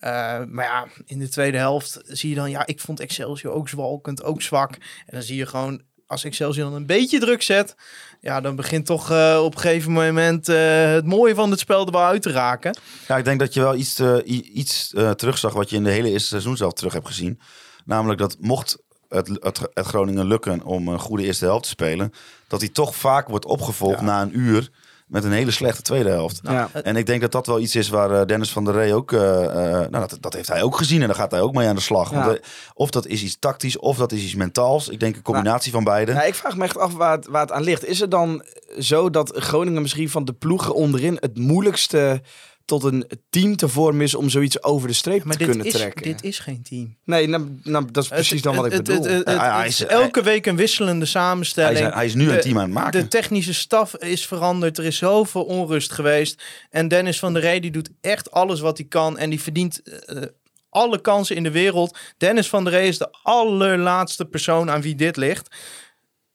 Uh, 0.04 0.44
maar 0.48 0.66
ja, 0.66 0.88
in 1.06 1.20
de 1.20 1.30
tweede 1.30 1.58
helft 1.58 2.02
zie 2.04 2.30
je 2.30 2.36
dan, 2.36 2.50
ja, 2.50 2.66
ik 2.66 2.80
vond 2.80 3.00
Excelsior 3.00 3.54
ook 3.54 3.70
zwalkend, 3.70 4.24
ook 4.24 4.42
zwak. 4.42 4.72
En 4.76 5.12
dan 5.12 5.22
zie 5.22 5.38
je 5.38 5.46
gewoon, 5.46 5.82
als 6.10 6.24
Excelsior 6.24 6.66
dan 6.66 6.74
een 6.74 6.86
beetje 6.86 7.20
druk 7.20 7.42
zet, 7.42 7.76
ja, 8.22 8.42
dan 8.42 8.56
begint 8.56 8.86
toch 8.86 9.12
uh, 9.12 9.42
op 9.44 9.56
een 9.56 9.62
gegeven 9.62 9.92
moment 9.92 10.50
uh, 10.50 10.92
het 10.92 11.06
mooie 11.06 11.36
van 11.36 11.52
het 11.52 11.60
spel 11.60 11.86
er 11.86 11.92
wel 11.92 12.02
uit 12.02 12.22
te 12.22 12.32
raken. 12.32 12.78
Ja, 13.08 13.18
ik 13.18 13.26
denk 13.26 13.40
dat 13.40 13.54
je 13.54 13.60
wel 13.60 13.76
iets, 13.76 14.00
uh, 14.00 14.18
iets 14.54 14.94
terugzag 15.16 15.54
wat 15.54 15.70
je 15.70 15.76
in 15.76 15.84
de 15.84 15.92
hele 15.92 16.10
eerste 16.10 16.28
seizoen 16.28 16.58
zelf 16.58 16.74
terug 16.74 16.94
hebt 16.94 17.08
gezien. 17.08 17.40
Namelijk 17.86 18.20
dat 18.20 18.38
mocht 18.40 18.78
het, 19.10 19.28
het, 19.28 19.60
het 19.74 19.86
Groningen 19.86 20.28
lukken 20.28 20.64
om 20.64 20.88
een 20.88 21.00
goede 21.00 21.24
eerste 21.24 21.46
helft 21.46 21.64
te 21.64 21.70
spelen, 21.70 22.14
dat 22.48 22.60
hij 22.60 22.70
toch 22.70 22.96
vaak 22.96 23.28
wordt 23.28 23.46
opgevolgd 23.46 24.00
ja. 24.00 24.06
na 24.06 24.22
een 24.22 24.40
uur 24.40 24.70
met 25.10 25.24
een 25.24 25.32
hele 25.32 25.52
slechte 25.52 25.82
tweede 25.82 26.10
helft. 26.10 26.40
Ja. 26.44 26.70
En 26.84 26.96
ik 26.96 27.06
denk 27.06 27.22
dat 27.22 27.32
dat 27.32 27.48
wel 27.48 27.60
iets 27.60 27.76
is 27.76 27.90
waar 27.90 28.12
uh, 28.12 28.26
Dennis 28.26 28.52
van 28.52 28.66
der 28.66 28.74
Rey 28.74 28.94
ook... 28.94 29.12
Uh, 29.12 29.22
uh, 29.22 29.52
nou, 29.54 29.90
dat, 29.90 30.18
dat 30.20 30.34
heeft 30.34 30.48
hij 30.48 30.64
ook 30.64 30.78
gezien 30.78 31.02
en 31.02 31.08
daar 31.08 31.16
gaat 31.16 31.32
hij 31.32 31.42
ook 31.42 31.54
mee 31.54 31.68
aan 31.68 31.76
de 31.76 31.82
slag. 31.82 32.12
Ja. 32.12 32.26
Want, 32.26 32.40
of 32.74 32.90
dat 32.90 33.08
is 33.08 33.24
iets 33.24 33.40
tactisch, 33.40 33.78
of 33.78 33.98
dat 33.98 34.12
is 34.12 34.24
iets 34.24 34.36
mentaals. 34.36 34.90
Ik 34.90 35.00
denk 35.00 35.16
een 35.16 35.22
combinatie 35.22 35.72
van 35.72 35.84
beide. 35.84 36.12
Ja, 36.12 36.24
ik 36.24 36.36
vraag 36.36 36.58
me 36.58 36.64
echt 36.64 36.78
af 36.78 36.94
waar 36.94 37.12
het, 37.12 37.28
waar 37.28 37.42
het 37.42 37.52
aan 37.52 37.64
ligt. 37.64 37.86
Is 37.86 38.00
het 38.00 38.12
dan 38.12 38.46
zo 38.80 39.10
dat 39.10 39.32
Groningen 39.36 39.82
misschien 39.82 40.10
van 40.10 40.26
de 40.26 40.34
ploegen 40.34 40.74
onderin... 40.74 41.18
het 41.20 41.38
moeilijkste 41.38 42.22
tot 42.70 42.84
een 42.84 43.08
team 43.30 43.56
te 43.56 43.68
vormen 43.68 44.02
is 44.02 44.16
om 44.16 44.30
zoiets 44.30 44.64
over 44.64 44.88
de 44.88 44.94
streep 44.94 45.24
te 45.32 45.38
kunnen 45.38 45.66
is, 45.66 45.74
trekken? 45.74 46.04
Dit 46.04 46.24
is 46.24 46.40
geen 46.40 46.62
team. 46.62 46.96
Nee, 47.06 47.28
nou, 47.28 47.60
nou, 47.64 47.86
dat 47.92 48.04
is 48.04 48.10
precies 48.10 48.42
dan 48.42 48.56
wat 48.56 48.66
ik 48.66 48.72
bedoel. 48.72 49.04
Het, 49.04 49.30
Ja, 49.30 49.58
hij 49.58 49.68
is 49.68 49.82
is- 49.82 49.88
elke 49.88 50.22
week 50.24 50.46
een 50.46 50.56
wisselende 50.56 51.06
samenstelling. 51.06 51.78
Hij 51.78 51.88
is- 51.88 51.94
hij 51.94 52.06
is 52.06 52.14
nu 52.14 52.32
een 52.32 52.42
team 52.42 52.58
aan 52.58 52.64
het 52.64 52.74
maken. 52.74 53.02
De 53.02 53.08
technische 53.08 53.54
staf 53.54 53.96
is 53.96 54.26
veranderd. 54.28 54.78
Er 54.78 54.86
is 54.86 54.98
zoveel 54.98 55.44
onrust 55.44 55.92
geweest. 55.92 56.44
En 56.70 56.88
Dennis 56.88 57.20
van 57.20 57.34
der 57.34 57.42
Rey 57.42 57.60
die 57.60 57.72
doet 57.72 57.90
echt 58.02 58.32
alles 58.32 58.60
wat 58.60 58.78
hij 58.78 58.88
kan. 58.88 59.18
En 59.18 59.30
die 59.30 59.42
verdient 59.42 59.82
eh, 60.06 60.22
alle 60.70 61.02
kansen 61.02 61.36
in 61.36 61.44
de 61.44 61.52
wereld. 61.52 61.98
Dennis 62.18 62.48
van 62.50 62.64
der 62.64 62.74
Rey 62.74 62.88
is 62.88 62.98
de 62.98 63.10
allerlaatste 63.24 64.26
persoon 64.26 64.70
aan 64.70 64.82
wie 64.82 64.96
dit 64.96 65.18
ligt. 65.18 65.56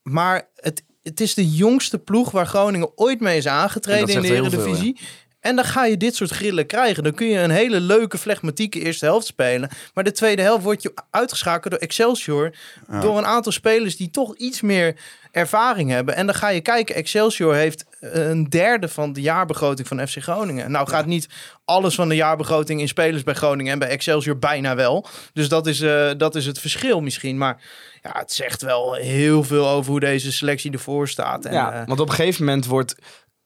Maar 0.03 0.49
het, 0.57 0.83
het 1.03 1.21
is 1.21 1.35
de 1.35 1.51
jongste 1.51 1.99
ploeg 1.99 2.31
waar 2.31 2.47
Groningen 2.47 2.99
ooit 2.99 3.21
mee 3.21 3.37
is 3.37 3.45
En 3.45 3.53
aangetreden 3.53 4.09
in 4.09 4.21
de 4.21 4.27
heel 4.27 4.51
veel, 4.51 4.61
Eredivisie. 4.61 4.99
En 5.45 5.57
dan 5.57 5.65
ga 5.65 5.85
je 5.85 5.97
dit 5.97 6.15
soort 6.15 6.31
grillen 6.31 6.67
krijgen. 6.67 7.03
Dan 7.03 7.15
kun 7.15 7.27
je 7.27 7.39
een 7.39 7.51
hele 7.51 7.81
leuke, 7.81 8.19
flegmatieke 8.19 8.81
eerste 8.81 9.05
helft 9.05 9.27
spelen. 9.27 9.69
Maar 9.95 10.05
de 10.05 10.13
tweede 10.13 10.43
helft 10.43 10.65
wordt 10.65 10.83
je 10.83 10.95
uitgeschakeld 11.11 11.73
door 11.73 11.83
Excelsior. 11.83 12.55
Door 13.01 13.19
een 13.19 13.27
aantal 13.27 13.53
spelers 13.53 13.97
die 13.97 14.11
toch 14.11 14.37
iets 14.37 14.61
meer 14.61 14.97
ervaring 15.31 15.91
hebben. 15.91 16.15
En 16.15 16.27
dan 16.27 16.35
ga 16.35 16.49
je 16.49 16.61
kijken, 16.61 16.95
Excelsior 16.95 17.55
heeft 17.55 17.85
een 18.01 18.45
derde 18.49 18.89
van 18.89 19.13
de 19.13 19.21
jaarbegroting 19.21 19.89
van 19.89 20.09
FC 20.09 20.23
Groningen. 20.23 20.71
Nou 20.71 20.89
gaat 20.89 21.07
niet 21.07 21.29
alles 21.65 21.95
van 21.95 22.09
de 22.09 22.15
jaarbegroting 22.15 22.81
in 22.81 22.89
spelers 22.89 23.23
bij 23.23 23.35
Groningen 23.35 23.73
en 23.73 23.79
bij 23.79 23.89
Excelsior 23.89 24.39
bijna 24.39 24.75
wel. 24.75 25.07
Dus 25.33 25.49
dat 25.49 25.67
is, 25.67 25.81
eh, 25.81 26.11
dat 26.17 26.35
is 26.35 26.47
het 26.47 26.59
verschil 26.59 27.01
misschien. 27.01 27.39
Maar 27.39 27.63
ja, 28.03 28.13
het 28.19 28.33
zegt 28.33 28.63
wel 28.63 28.95
heel 28.95 29.43
veel 29.43 29.69
over 29.69 29.91
hoe 29.91 30.01
deze 30.01 30.33
selectie 30.33 30.73
ervoor 30.73 31.09
staat. 31.09 31.45
En, 31.45 31.53
ja, 31.53 31.73
eh, 31.73 31.87
want 31.87 32.01
op 32.01 32.09
een 32.09 32.15
gegeven 32.15 32.45
moment 32.45 32.67
wordt 32.67 32.95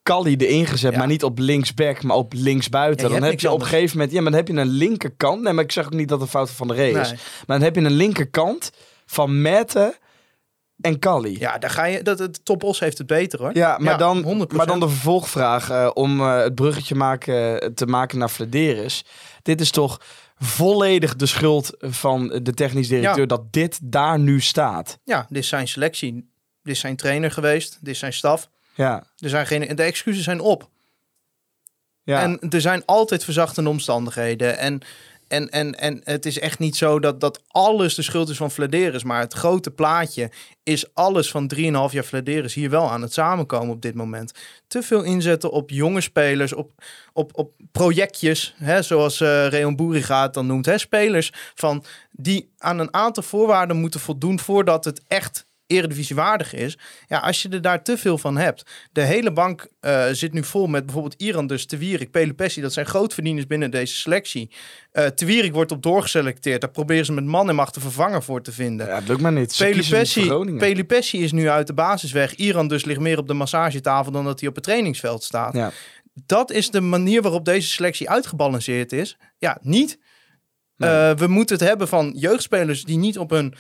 Calli 0.09 0.37
erin 0.37 0.67
gezet, 0.67 0.93
Ja. 0.93 0.99
maar 0.99 1.07
niet 1.07 1.25
op 1.25 1.39
linksback, 1.39 2.03
maar 2.03 2.17
op 2.17 2.33
linksbuiten. 2.37 3.09
Ja, 3.09 3.15
dan 3.19 3.29
heb 3.29 3.41
je 3.41 3.51
op 3.51 3.61
een 3.61 3.67
gegeven 3.67 3.97
moment, 3.97 4.15
ja, 4.15 4.21
maar 4.23 4.31
dan 4.31 4.41
heb 4.41 4.49
je 4.49 4.55
een 4.57 4.67
linkerkant. 4.69 5.43
Nee, 5.43 5.53
maar 5.53 5.65
ik 5.65 5.73
zeg 5.73 5.85
ook 5.85 5.93
niet 5.93 6.09
dat 6.09 6.21
het 6.21 6.31
fout 6.31 6.51
van 6.51 6.69
de 6.69 6.75
is. 6.75 6.93
Nee. 6.93 6.93
Maar 7.47 7.59
dan 7.59 7.63
heb 7.63 7.75
je 7.75 7.81
een 7.81 7.91
linkerkant 7.93 8.71
van 9.07 9.43
Mette 9.43 9.97
en 10.81 10.99
Calli. 10.99 11.37
ja, 11.39 11.59
daar 11.59 11.71
ga 11.71 11.85
je. 11.85 12.03
Dat, 12.03 12.19
het 12.19 12.45
Topos 12.45 12.81
heeft 12.81 12.99
het 12.99 13.07
beter 13.07 13.39
hoor. 13.39 13.51
Ja, 13.57 13.79
maar, 13.79 13.99
dan, 13.99 14.47
100%. 14.51 14.57
maar 14.57 14.67
dan 14.67 14.81
de 14.81 14.89
vervolgvraag 14.89 15.71
eh, 15.71 15.91
om 15.95 16.21
eh, 16.21 16.37
het 16.37 16.55
bruggetje 16.55 16.95
maken, 16.95 17.75
te 17.75 17.87
maken 17.87 18.19
naar 18.19 18.29
Flederis. 18.29 19.05
Dit 19.43 19.61
is 19.61 19.71
toch 19.71 20.01
volledig 20.39 21.17
de 21.17 21.27
schuld 21.27 21.71
van 21.79 22.29
de 22.43 22.53
technisch 22.55 22.89
directeur 22.89 23.21
Ja. 23.21 23.27
dat 23.27 23.53
dit 23.53 23.79
daar 23.83 24.19
nu 24.19 24.41
staat. 24.41 24.99
Ja, 25.05 25.27
dit 25.29 25.43
is 25.43 25.49
zijn 25.49 25.69
selectie. 25.69 26.13
Dit 26.63 26.75
is 26.75 26.81
zijn 26.81 26.97
trainer 26.97 27.31
geweest. 27.31 27.79
Dit 27.81 27.93
is 27.93 27.99
zijn 27.99 28.13
staf. 28.13 28.49
Ja, 28.79 29.05
Er 29.17 29.29
zijn 29.29 29.47
geen, 29.47 29.77
de 29.77 29.83
excuses 29.83 30.25
zijn 30.25 30.41
op. 30.41 30.69
ja. 32.03 32.23
En 32.23 32.39
er 32.51 32.61
zijn 32.61 32.83
altijd 32.85 33.25
verzachtende 33.25 33.71
omstandigheden. 33.71 34.59
En, 34.59 34.81
en, 35.29 35.51
en, 35.51 35.75
en 35.79 36.01
het 36.05 36.27
is 36.27 36.39
echt 36.39 36.59
niet 36.59 36.77
zo 36.77 36.99
dat, 37.01 37.21
dat 37.21 37.43
alles 37.49 37.95
de 37.95 38.03
schuld 38.03 38.29
is 38.29 38.37
van 38.37 38.51
Vladeris. 38.51 39.03
Maar 39.05 39.21
het 39.21 39.33
grote 39.33 39.71
plaatje 39.71 40.31
is 40.63 40.95
alles 40.95 41.31
van 41.31 41.53
3,5 41.57 41.61
jaar 41.63 42.05
Vladeris 42.05 42.55
hier 42.55 42.71
wel 42.71 42.91
aan 42.91 43.03
het 43.03 43.13
samenkomen 43.13 43.75
op 43.75 43.83
dit 43.83 43.95
moment. 43.95 44.33
Te 44.67 44.83
veel 44.83 45.03
inzetten 45.03 45.51
op 45.51 45.71
jonge 45.71 46.01
spelers, 46.01 46.53
op, 46.53 46.71
op, 47.13 47.31
op 47.39 47.53
projectjes. 47.73 48.55
Hè, 48.57 48.83
zoals 48.83 49.21
eh 49.21 49.49
Reon 49.49 49.77
Boeriga 49.77 50.23
het 50.23 50.35
dan 50.35 50.47
noemt. 50.47 50.67
Hè, 50.67 50.79
spelers 50.79 51.33
van, 51.55 51.85
die 52.11 52.53
aan 52.59 52.79
een 52.79 52.95
aantal 52.95 53.23
voorwaarden 53.23 53.77
moeten 53.77 54.01
voldoen 54.01 54.39
voordat 54.39 54.85
het 54.85 55.03
echt 55.07 55.47
eredivisiewaardig 55.69 56.55
is. 56.55 56.79
Ja, 57.07 57.19
als 57.19 57.43
je 57.43 57.49
er 57.49 57.63
daar 57.63 57.83
te 57.83 57.99
veel 57.99 58.19
van 58.19 58.37
hebt. 58.37 58.63
De 58.93 59.01
hele 59.01 59.33
bank 59.33 59.69
eh, 59.81 60.07
zit 60.13 60.33
nu 60.33 60.45
vol 60.45 60.67
met 60.67 60.85
bijvoorbeeld 60.85 61.21
Iran, 61.21 61.47
dus 61.47 61.67
Te 61.67 61.77
Wierik, 61.77 62.11
Pelupessi. 62.11 62.61
Dat 62.61 62.73
zijn 62.73 62.87
grootverdieners 62.87 63.47
binnen 63.47 63.71
deze 63.71 63.95
selectie. 63.95 64.51
Eh 64.93 65.07
Te 65.07 65.25
Wierik 65.25 65.53
wordt 65.53 65.73
op 65.73 65.83
doorgeselecteerd. 65.83 66.61
Daar 66.61 66.71
proberen 66.71 67.05
ze 67.05 67.13
met 67.13 67.25
man 67.25 67.49
en 67.49 67.55
macht 67.55 67.77
een 67.77 67.83
vervanger 67.83 68.23
voor 68.23 68.43
te 68.43 68.53
vinden. 68.53 68.87
ja, 68.87 68.95
het 68.95 69.09
lukt 69.09 69.21
maar 69.21 69.33
niet. 69.33 69.53
Pelupessi 70.59 71.23
is 71.23 71.33
nu 71.33 71.49
uit 71.49 71.67
de 71.67 71.75
basis 71.75 72.13
weg. 72.13 72.35
Iran 72.35 72.69
dus 72.69 72.85
ligt 72.85 73.01
meer 73.01 73.19
op 73.19 73.27
de 73.27 73.35
massagetafel 73.35 74.13
dan 74.13 74.25
dat 74.25 74.41
hij 74.41 74.49
op 74.49 74.55
het 74.55 74.65
trainingsveld 74.65 75.25
staat. 75.25 75.55
Ja. 75.55 75.71
Dat 76.27 76.51
is 76.51 76.71
de 76.71 76.81
manier 76.81 77.23
waarop 77.23 77.45
deze 77.45 77.69
selectie 77.69 78.11
uitgebalanceerd 78.11 78.93
is. 78.93 79.17
Ja, 79.39 79.59
niet. 79.61 79.99
Eh, 80.77 81.15
we 81.15 81.27
moeten 81.27 81.57
het 81.57 81.69
hebben 81.69 81.89
van 81.89 82.13
jeugdspelers 82.17 82.85
die 82.85 82.99
niet 82.99 83.19
op 83.19 83.31
hun 83.31 83.55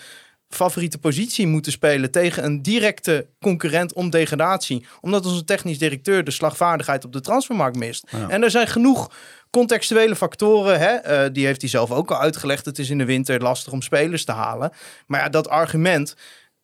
favoriete 0.48 0.98
positie 0.98 1.46
moeten 1.46 1.72
spelen 1.72 2.10
tegen 2.10 2.44
een 2.44 2.62
directe 2.62 3.26
concurrent 3.40 3.92
om 3.92 4.10
degradatie. 4.10 4.86
Omdat 5.00 5.26
onze 5.26 5.44
technisch 5.44 5.78
directeur 5.78 6.24
de 6.24 6.30
slagvaardigheid 6.30 7.04
op 7.04 7.12
de 7.12 7.20
transfermarkt 7.20 7.76
mist. 7.76 8.10
En 8.28 8.42
er 8.42 8.50
zijn 8.50 8.66
genoeg 8.66 9.10
contextuele 9.50 10.16
factoren. 10.16 10.78
Hè? 10.78 10.94
eh, 10.94 11.32
die 11.32 11.46
heeft 11.46 11.60
hij 11.60 11.70
zelf 11.70 11.90
ook 11.90 12.10
al 12.10 12.18
uitgelegd. 12.18 12.64
Het 12.64 12.78
is 12.78 12.90
in 12.90 12.98
de 12.98 13.04
winter 13.04 13.40
lastig 13.40 13.72
om 13.72 13.82
spelers 13.82 14.24
te 14.24 14.32
halen. 14.32 14.72
Maar 15.06 15.20
ja, 15.20 15.28
dat 15.28 15.48
argument. 15.48 16.14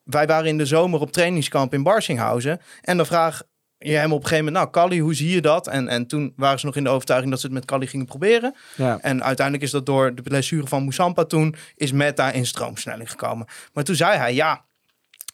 Wij 0.02 0.26
waren 0.26 0.48
in 0.48 0.58
de 0.58 0.66
zomer 0.66 1.00
op 1.00 1.12
trainingskamp 1.12 1.74
in 1.74 1.82
Barsinghausen. 1.82 2.60
En 2.80 2.96
dan 2.96 3.06
vraag 3.06 3.42
je 3.90 3.96
hem 3.96 4.12
op 4.12 4.22
een 4.22 4.28
gegeven 4.28 4.44
moment, 4.44 4.62
nou 4.62 4.70
Callie, 4.70 5.02
hoe 5.02 5.14
zie 5.14 5.30
je 5.30 5.40
dat? 5.40 5.66
En, 5.66 5.88
en 5.88 6.06
toen 6.06 6.32
waren 6.36 6.58
ze 6.58 6.66
nog 6.66 6.76
in 6.76 6.84
de 6.84 6.90
overtuiging 6.90 7.30
dat 7.30 7.40
ze 7.40 7.46
het 7.46 7.54
met 7.54 7.64
Callie 7.64 7.88
gingen 7.88 8.06
proberen. 8.06 8.54
Ja. 8.76 8.98
En 9.00 9.24
uiteindelijk 9.24 9.66
is 9.66 9.70
dat 9.70 9.86
door 9.86 10.14
de 10.14 10.22
blessure 10.22 10.66
van 10.66 10.82
Moussampa 10.82 11.24
toen, 11.24 11.54
is 11.76 11.92
Meta 11.92 12.30
in 12.30 12.46
stroomsnelling 12.46 13.10
gekomen. 13.10 13.46
Maar 13.72 13.84
toen 13.84 13.94
zei 13.94 14.16
hij, 14.16 14.34
ja, 14.34 14.64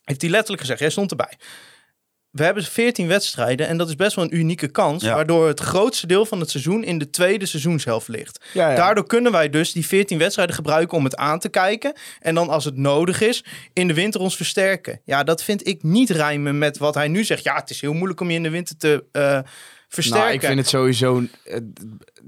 heeft 0.05 0.21
hij 0.21 0.31
letterlijk 0.31 0.61
gezegd, 0.61 0.81
jij 0.81 0.91
stond 0.91 1.11
erbij. 1.11 1.39
We 2.31 2.45
hebben 2.45 2.64
14 2.64 3.07
wedstrijden 3.09 3.66
en 3.68 3.76
dat 3.76 3.89
is 3.89 3.95
best 3.97 4.16
wel 4.16 4.24
een 4.24 4.37
unieke 4.37 4.68
kans, 4.68 5.03
Ja. 5.03 5.14
waardoor 5.14 5.47
het 5.49 5.61
grootste 5.61 6.07
deel 6.07 6.26
van 6.26 6.41
het 6.41 6.51
seizoen 6.51 6.85
in 6.85 6.99
de 6.99 7.11
tweede 7.11 7.47
seizoenshelft 7.47 8.09
ligt. 8.09 8.45
Ja, 8.53 8.70
ja. 8.70 8.76
Daardoor 8.76 9.07
kunnen 9.07 9.33
wij 9.33 9.51
dus 9.51 9.72
die 9.72 9.87
14 9.87 10.18
wedstrijden 10.18 10.55
gebruiken 10.55 10.97
om 10.97 11.05
het 11.05 11.16
aan 11.16 11.39
te 11.39 11.49
kijken. 11.49 11.93
En 12.20 12.35
dan 12.35 12.49
als 12.49 12.64
het 12.64 12.76
nodig 12.76 13.20
is, 13.20 13.45
in 13.72 13.87
de 13.89 13.95
winter 13.95 14.20
ons 14.20 14.37
versterken. 14.37 15.01
Ja, 15.05 15.22
dat 15.24 15.43
vind 15.45 15.66
ik 15.66 15.83
niet 15.83 16.11
rijmen 16.11 16.59
met 16.59 16.78
wat 16.78 16.95
hij 16.95 17.09
nu 17.09 17.24
zegt. 17.24 17.43
Ja, 17.45 17.55
het 17.55 17.70
is 17.70 17.81
heel 17.81 17.93
moeilijk 17.93 18.20
om 18.20 18.31
je 18.31 18.37
in 18.37 18.43
de 18.43 18.51
winter 18.51 18.76
te 18.76 19.05
eh, 19.12 19.39
versterken. 19.89 20.22
Nou, 20.24 20.35
ik 20.35 20.41
vind 20.45 20.59
het 20.59 20.68
sowieso. 20.68 21.22
eh, 21.45 21.57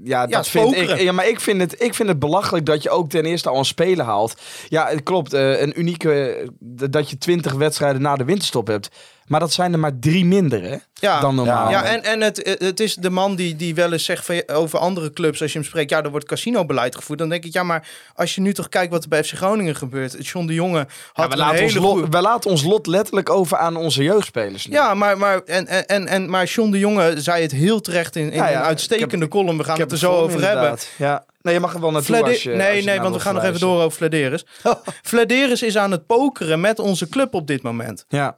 ja, 0.03 0.27
dat 0.27 0.47
vind 0.47 0.65
pokeren. 0.65 0.95
ik. 0.97 1.01
Ja, 1.01 1.11
maar 1.11 1.27
ik 1.27 1.39
vind, 1.39 1.61
het, 1.61 1.81
ik 1.81 1.93
vind 1.93 2.09
het 2.09 2.19
belachelijk 2.19 2.65
dat 2.65 2.83
je 2.83 2.89
ook 2.89 3.09
ten 3.09 3.25
eerste 3.25 3.49
al 3.49 3.57
een 3.57 3.65
speler 3.65 4.05
haalt. 4.05 4.41
Ja, 4.69 4.87
het 4.87 5.03
klopt. 5.03 5.33
eh, 5.33 5.61
een 5.61 5.79
unieke. 5.79 6.47
dat 6.89 7.09
je 7.09 7.17
20 7.17 7.53
wedstrijden 7.53 8.01
na 8.01 8.15
de 8.15 8.23
winterstop 8.25 8.67
hebt. 8.67 8.89
Maar 9.27 9.39
dat 9.39 9.53
zijn 9.53 9.73
er 9.73 9.79
maar 9.79 9.99
drie 9.99 10.25
minder, 10.25 10.61
hè? 10.61 10.75
Ja, 10.93 11.19
Dan 11.19 11.35
normaal. 11.35 11.69
Ja, 11.69 11.83
en, 11.83 12.03
en 12.03 12.21
het, 12.21 12.55
het 12.59 12.79
is 12.79 12.95
de 12.95 13.09
man 13.09 13.35
die, 13.35 13.55
die 13.55 13.75
wel 13.75 13.91
eens 13.91 14.05
zegt 14.05 14.25
van, 14.25 14.43
over 14.47 14.79
andere 14.79 15.13
clubs, 15.13 15.41
als 15.41 15.51
je 15.53 15.57
hem 15.59 15.67
spreekt, 15.67 15.89
ja, 15.89 16.03
er 16.03 16.09
wordt 16.11 16.25
casinobeleid 16.25 16.95
gevoerd. 16.95 17.19
Dan 17.19 17.29
denk 17.29 17.45
ik, 17.45 17.53
ja, 17.53 17.63
maar 17.63 17.87
als 18.15 18.35
je 18.35 18.41
nu 18.41 18.53
toch 18.53 18.69
kijkt 18.69 18.91
wat 18.91 19.03
er 19.03 19.09
bij 19.09 19.23
FC 19.23 19.31
Groningen 19.33 19.75
gebeurt. 19.75 20.27
John 20.27 20.45
de 20.45 20.53
Jonge 20.53 20.77
Ja, 20.77 20.85
had 21.13 21.25
we, 21.25 21.31
een 21.31 21.37
laten 21.37 21.63
ons 21.63 21.73
hele 21.73 21.85
lot, 21.85 22.07
we 22.09 22.21
laten 22.21 22.49
ons 22.49 22.63
lot 22.63 22.87
letterlijk 22.87 23.29
over 23.29 23.57
aan 23.57 23.75
onze 23.75 24.03
jeugdspelers. 24.03 24.67
nu. 24.67 24.73
Ja, 24.73 24.93
maar, 24.93 25.17
maar, 25.17 25.41
en, 25.45 25.67
en, 25.67 25.85
en, 25.87 26.07
en, 26.07 26.29
maar 26.29 26.45
John 26.45 26.71
de 26.71 26.79
Jonge 26.79 27.21
zei 27.21 27.41
het 27.41 27.51
heel 27.51 27.81
terecht 27.81 28.15
in, 28.15 28.31
in 28.31 28.37
Ja, 28.37 28.47
ja, 28.49 28.57
een 28.59 28.63
uitstekende 28.65 29.17
heb- 29.17 29.29
column. 29.29 29.57
We 29.57 29.63
gaan 29.63 29.79
het 29.79 29.91
er 29.91 29.97
zo 29.97 30.11
over 30.11 30.47
hebben. 30.47 30.77
Ja. 30.97 31.25
Nee, 31.41 31.53
je 31.53 31.59
mag 31.59 31.73
er 31.73 31.81
wel 31.81 31.91
naartoe 31.91 32.15
Flade- 32.15 32.31
als 32.31 32.43
je, 32.43 32.49
nee, 32.49 32.67
als 32.69 32.77
je 32.79 32.83
nee, 32.89 32.99
want 32.99 33.15
we 33.15 33.21
gaan 33.21 33.33
nog 33.33 33.43
even 33.43 33.59
door 33.59 33.81
over 33.81 33.97
Flederis. 33.97 34.45
Flederis 35.03 35.61
is 35.63 35.77
aan 35.77 35.91
het 35.91 36.05
pokeren 36.05 36.59
met 36.61 36.79
onze 36.79 37.09
club 37.09 37.33
op 37.33 37.47
dit 37.47 37.61
moment. 37.61 38.05
Ja. 38.07 38.37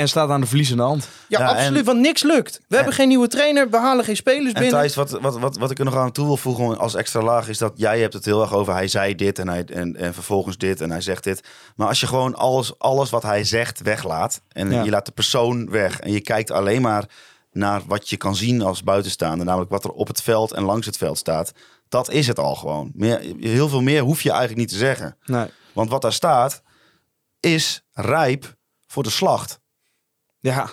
En 0.00 0.08
staat 0.08 0.30
aan 0.30 0.40
de 0.40 0.46
verliezende 0.46 0.82
hand. 0.82 1.08
Ja, 1.28 1.38
Ja, 1.40 1.46
absoluut, 1.46 1.78
en- 1.78 1.84
want 1.84 1.98
niks 1.98 2.22
lukt. 2.22 2.60
We 2.68 2.74
hebben 2.76 2.94
geen 2.94 3.08
nieuwe 3.08 3.28
trainer, 3.28 3.70
we 3.70 3.76
halen 3.76 4.04
geen 4.04 4.16
spelers 4.16 4.52
En 4.52 4.60
binnen. 4.60 4.78
Thijs, 4.80 4.94
wat, 4.94 5.10
wat, 5.10 5.38
wat, 5.38 5.56
wat 5.56 5.70
ik 5.70 5.78
er 5.78 5.84
nog 5.84 5.96
aan 5.96 6.12
toe 6.12 6.26
wil 6.26 6.36
voegen 6.36 6.78
als 6.78 6.94
extra 6.94 7.20
laag 7.22 7.48
is 7.48 7.58
dat 7.58 7.72
jij 7.76 8.00
hebt 8.00 8.12
het 8.14 8.24
heel 8.24 8.40
erg 8.42 8.52
over 8.54 8.72
hij 8.72 8.88
zei 8.88 9.14
dit 9.14 9.38
en, 9.38 9.48
hij, 9.48 9.64
en, 9.64 9.96
en 9.96 10.14
vervolgens 10.14 10.56
dit 10.58 10.80
en 10.80 10.90
hij 10.90 11.00
zegt 11.00 11.24
dit. 11.24 11.42
Maar 11.76 11.88
als 11.88 12.00
je 12.00 12.06
gewoon 12.06 12.34
alles, 12.34 12.78
alles 12.78 13.10
wat 13.10 13.22
hij 13.22 13.44
zegt 13.44 13.80
weglaat 13.82 14.40
en 14.48 14.70
Ja. 14.70 14.82
je 14.82 14.90
laat 14.90 15.06
de 15.06 15.12
persoon 15.12 15.70
weg 15.70 16.00
en 16.00 16.12
je 16.12 16.20
kijkt 16.20 16.50
alleen 16.50 16.82
maar 16.82 17.04
naar 17.52 17.80
wat 17.86 18.08
je 18.08 18.16
kan 18.16 18.36
zien 18.36 18.62
als 18.62 18.82
buitenstaander, 18.82 19.46
namelijk 19.46 19.70
wat 19.70 19.84
er 19.84 19.90
op 19.90 20.06
het 20.06 20.22
veld 20.22 20.52
en 20.52 20.62
langs 20.62 20.86
het 20.86 20.96
veld 20.96 21.18
staat. 21.18 21.52
Dat 21.88 22.10
is 22.10 22.26
het 22.26 22.38
al 22.38 22.54
gewoon. 22.54 22.90
Meer, 22.94 23.20
heel 23.40 23.68
veel 23.68 23.80
meer 23.82 24.02
hoef 24.02 24.22
je 24.22 24.28
eigenlijk 24.30 24.60
niet 24.60 24.68
te 24.68 24.76
zeggen. 24.76 25.16
Nee. 25.24 25.46
Want 25.72 25.90
wat 25.90 26.02
daar 26.02 26.12
staat 26.12 26.62
is 27.40 27.82
rijp 27.92 28.54
voor 28.86 29.02
de 29.02 29.10
slacht. 29.10 29.59
Ja. 30.40 30.70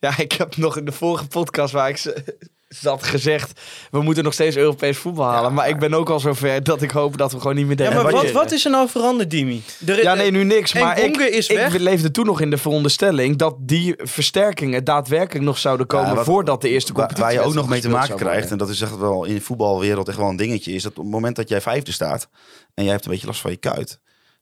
Ja, 0.00 0.18
ik 0.18 0.32
heb 0.32 0.56
nog 0.56 0.76
in 0.76 0.84
de 0.84 0.92
vorige 0.92 1.26
podcast 1.26 1.72
waar 1.72 1.88
ik 1.88 1.96
ze- 1.96 2.24
zat 2.68 3.02
gezegd... 3.02 3.60
we 3.90 4.02
moeten 4.02 4.24
nog 4.24 4.32
steeds 4.32 4.56
Europees 4.56 4.98
voetbal 4.98 5.24
halen. 5.26 5.54
maar 5.54 5.68
ik 5.68 5.78
ben 5.78 5.94
ook 5.94 6.10
al 6.10 6.20
zover 6.20 6.62
dat 6.62 6.82
ik 6.82 6.90
hoop 6.90 7.16
dat 7.16 7.32
we 7.32 7.40
gewoon 7.40 7.56
niet 7.56 7.66
meer 7.66 7.78
ja, 7.78 7.84
tegen 7.88 8.02
maar 8.02 8.12
wat, 8.12 8.30
wat 8.30 8.52
is 8.52 8.64
er 8.64 8.70
nou 8.70 8.88
veranderd, 8.88 9.30
Dimi? 9.30 9.62
Er- 9.86 10.02
Ja, 10.02 10.14
nee, 10.14 10.30
nu 10.30 10.44
niks. 10.44 10.72
Maar 10.72 10.98
ik, 10.98 11.14
Gonge 11.16 11.30
is 11.30 11.46
weg. 11.46 11.74
ik 11.74 11.80
leefde 11.80 12.10
toen 12.10 12.26
nog 12.26 12.40
in 12.40 12.50
de 12.50 12.56
veronderstelling... 12.58 13.36
dat 13.36 13.54
die 13.58 13.94
versterkingen 13.96 14.84
daadwerkelijk 14.84 15.44
nog 15.44 15.58
zouden 15.58 15.86
komen... 15.86 16.08
Ja, 16.08 16.14
wat- 16.14 16.24
voordat 16.24 16.60
de 16.60 16.68
eerste 16.68 16.92
competitie 16.92 17.24
waar 17.24 17.32
je 17.32 17.40
ook 17.40 17.54
nog 17.54 17.68
mee 17.68 17.80
te 17.80 17.88
maken 17.88 18.16
krijgt, 18.16 18.50
en 18.50 18.58
dat 18.58 18.68
is 18.68 18.80
echt 18.80 18.96
wel 18.96 19.24
in 19.24 19.34
de 19.34 19.40
voetbalwereld 19.40 20.08
echt 20.08 20.16
wel 20.16 20.28
een 20.28 20.36
dingetje, 20.36 20.72
is 20.72 20.82
dat 20.82 20.92
op 20.98 21.02
het 21.04 21.12
moment 21.12 21.36
dat 21.36 21.48
jij 21.48 21.60
vijfde 21.60 21.92
staat 21.92 22.28
en 22.74 22.82
jij 22.84 22.92
hebt 22.92 23.04
een 23.04 23.10
beetje 23.10 23.26
last 23.26 23.40
van 23.40 23.50
je 23.50 23.56
kuit, 23.56 24.00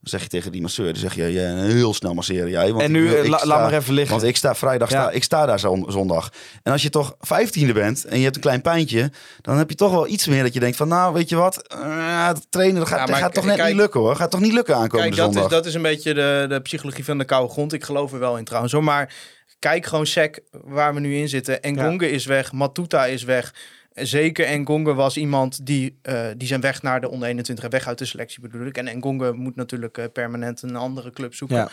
zeg 0.09 0.23
je 0.23 0.29
tegen 0.29 0.53
die 0.53 0.61
masseur, 0.61 0.87
dan 0.87 0.97
zeg 0.97 1.15
je, 1.15 1.33
ja, 1.33 1.55
heel 1.57 1.95
snel 1.95 2.15
masseren 2.15 2.51
jij. 2.51 2.71
Want 2.71 2.83
En 2.83 2.93
nu, 2.93 3.15
eh, 3.15 3.23
ik 3.25 3.29
la- 3.29 3.37
sta- 3.39 3.47
laat 3.47 3.61
maar 3.61 3.73
even 3.81 3.95
liggen. 3.95 4.15
Want 4.17 4.29
ik 4.29 4.37
sta 4.37 4.55
vrijdag, 4.55 4.89
sta, 4.89 5.03
Ja. 5.03 5.11
ik 5.11 5.23
sta 5.25 5.47
daar 5.47 5.59
zon- 5.59 5.85
zondag. 5.89 6.31
En 6.63 6.73
als 6.73 6.83
je 6.83 6.91
toch 6.91 7.17
vijftiende 7.21 7.73
bent 7.73 8.05
en 8.05 8.17
je 8.19 8.23
hebt 8.25 8.35
een 8.37 8.43
klein 8.43 8.61
pijntje, 8.61 9.11
dan 9.41 9.57
heb 9.59 9.71
je 9.71 9.77
toch 9.77 9.91
wel 9.91 10.07
iets 10.09 10.27
meer 10.27 10.43
dat 10.43 10.55
je 10.55 10.61
denkt 10.61 10.77
van, 10.77 10.89
nou, 10.89 11.15
weet 11.15 11.29
je 11.29 11.37
wat, 11.37 11.67
eh, 11.69 12.27
het 12.27 12.47
trainen 12.51 12.79
dat 12.79 12.89
gaat, 12.89 13.09
Ja, 13.09 13.15
gaat 13.17 13.35
toch 13.35 13.45
net 13.45 13.57
kijk- 13.57 13.69
niet 13.69 13.77
lukken 13.77 14.01
hoor. 14.01 14.17
Gaat 14.17 14.31
toch 14.31 14.41
niet 14.41 14.53
lukken 14.53 14.75
aankomende 14.77 15.03
Kijk, 15.17 15.17
dat 15.21 15.29
is, 15.29 15.35
zondag. 15.35 15.53
dat 15.53 15.67
is 15.67 15.75
een 15.75 15.83
beetje 15.83 16.15
de, 16.15 16.47
de 16.49 16.61
psychologie 16.61 17.05
van 17.05 17.19
de 17.19 17.25
koude 17.25 17.53
grond. 17.53 17.73
Ik 17.73 17.85
geloof 17.85 18.13
er 18.13 18.19
wel 18.19 18.39
in 18.39 18.45
trouwens. 18.45 18.73
Hoor. 18.73 18.85
Maar 18.85 19.15
kijk 19.59 19.87
gewoon 19.87 20.07
sec 20.07 20.39
waar 20.51 20.95
we 20.95 21.01
nu 21.01 21.17
in 21.17 21.29
zitten. 21.29 21.63
Engonge 21.63 22.11
is 22.11 22.27
weg, 22.27 22.53
Matuta 22.53 23.07
is 23.07 23.23
weg. 23.23 23.55
Zeker 23.97 24.47
Engonge 24.47 24.95
was 24.95 25.17
iemand 25.17 25.67
die, 25.67 25.99
eh, 26.03 26.27
die 26.37 26.49
zijn 26.49 26.61
weg 26.61 26.83
naar 26.83 27.01
de 27.01 27.11
onder 27.11 27.29
21 27.29 27.65
en 27.65 27.71
weg 27.71 27.87
uit 27.87 27.99
de 27.99 28.05
selectie 28.05 28.41
bedoel 28.41 28.67
ik. 28.67 28.77
En 28.77 28.87
Engonge 28.87 29.33
moet 29.33 29.57
natuurlijk 29.57 29.99
eh, 29.99 30.05
permanent 30.13 30.63
een 30.63 30.77
andere 30.77 31.11
club 31.11 31.35
zoeken. 31.35 31.57
Ja. 31.57 31.71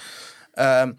Ehm, 0.53 0.91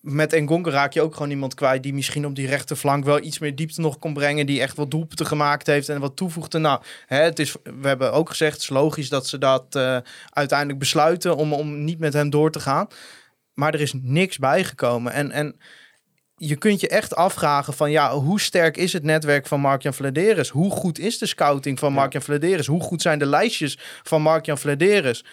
met 0.00 0.32
Engonge 0.32 0.70
raak 0.70 0.92
je 0.92 1.02
ook 1.02 1.14
gewoon 1.14 1.30
iemand 1.30 1.54
kwijt 1.54 1.82
die 1.82 1.94
misschien 1.94 2.26
op 2.26 2.34
die 2.34 2.46
rechterflank 2.46 3.04
wel 3.04 3.22
iets 3.22 3.38
meer 3.38 3.54
diepte 3.54 3.80
nog 3.80 3.98
kon 3.98 4.12
brengen. 4.12 4.46
Die 4.46 4.60
echt 4.60 4.76
wat 4.76 4.90
doelpunten 4.90 5.26
gemaakt 5.26 5.66
heeft 5.66 5.88
en 5.88 6.00
wat 6.00 6.16
toevoegde. 6.16 6.58
Nou, 6.58 6.82
hè, 7.06 7.18
het 7.18 7.38
is, 7.38 7.56
we 7.62 7.88
hebben 7.88 8.12
ook 8.12 8.28
gezegd, 8.28 8.52
het 8.52 8.62
is 8.62 8.68
logisch 8.68 9.08
dat 9.08 9.26
ze 9.26 9.38
dat 9.38 9.74
eh, 9.74 9.98
uiteindelijk 10.30 10.78
besluiten 10.78 11.36
om, 11.36 11.52
om 11.52 11.84
niet 11.84 11.98
met 11.98 12.12
hem 12.12 12.30
door 12.30 12.50
te 12.50 12.60
gaan. 12.60 12.86
Maar 13.54 13.74
er 13.74 13.80
is 13.80 13.92
niks 14.02 14.38
bijgekomen. 14.38 15.12
En, 15.12 15.30
en 15.30 15.56
je 16.48 16.56
kunt 16.56 16.80
je 16.80 16.88
echt 16.88 17.14
afvragen 17.14 17.74
van 17.74 17.90
ja, 17.90 18.14
hoe 18.14 18.40
sterk 18.40 18.76
is 18.76 18.92
het 18.92 19.02
netwerk 19.02 19.46
van 19.46 19.60
Mark-Jan 19.60 19.94
Vladeris? 19.94 20.48
Hoe 20.48 20.70
goed 20.70 20.98
is 20.98 21.18
de 21.18 21.26
scouting 21.26 21.78
van 21.78 21.92
Mark-Jan 21.92 22.22
Vladeris? 22.22 22.66
Hoe 22.66 22.80
goed 22.80 23.02
zijn 23.02 23.18
de 23.18 23.26
lijstjes 23.26 23.78
van 24.02 24.22
Mark-Jan 24.22 24.58
Vladeris? 24.58 25.24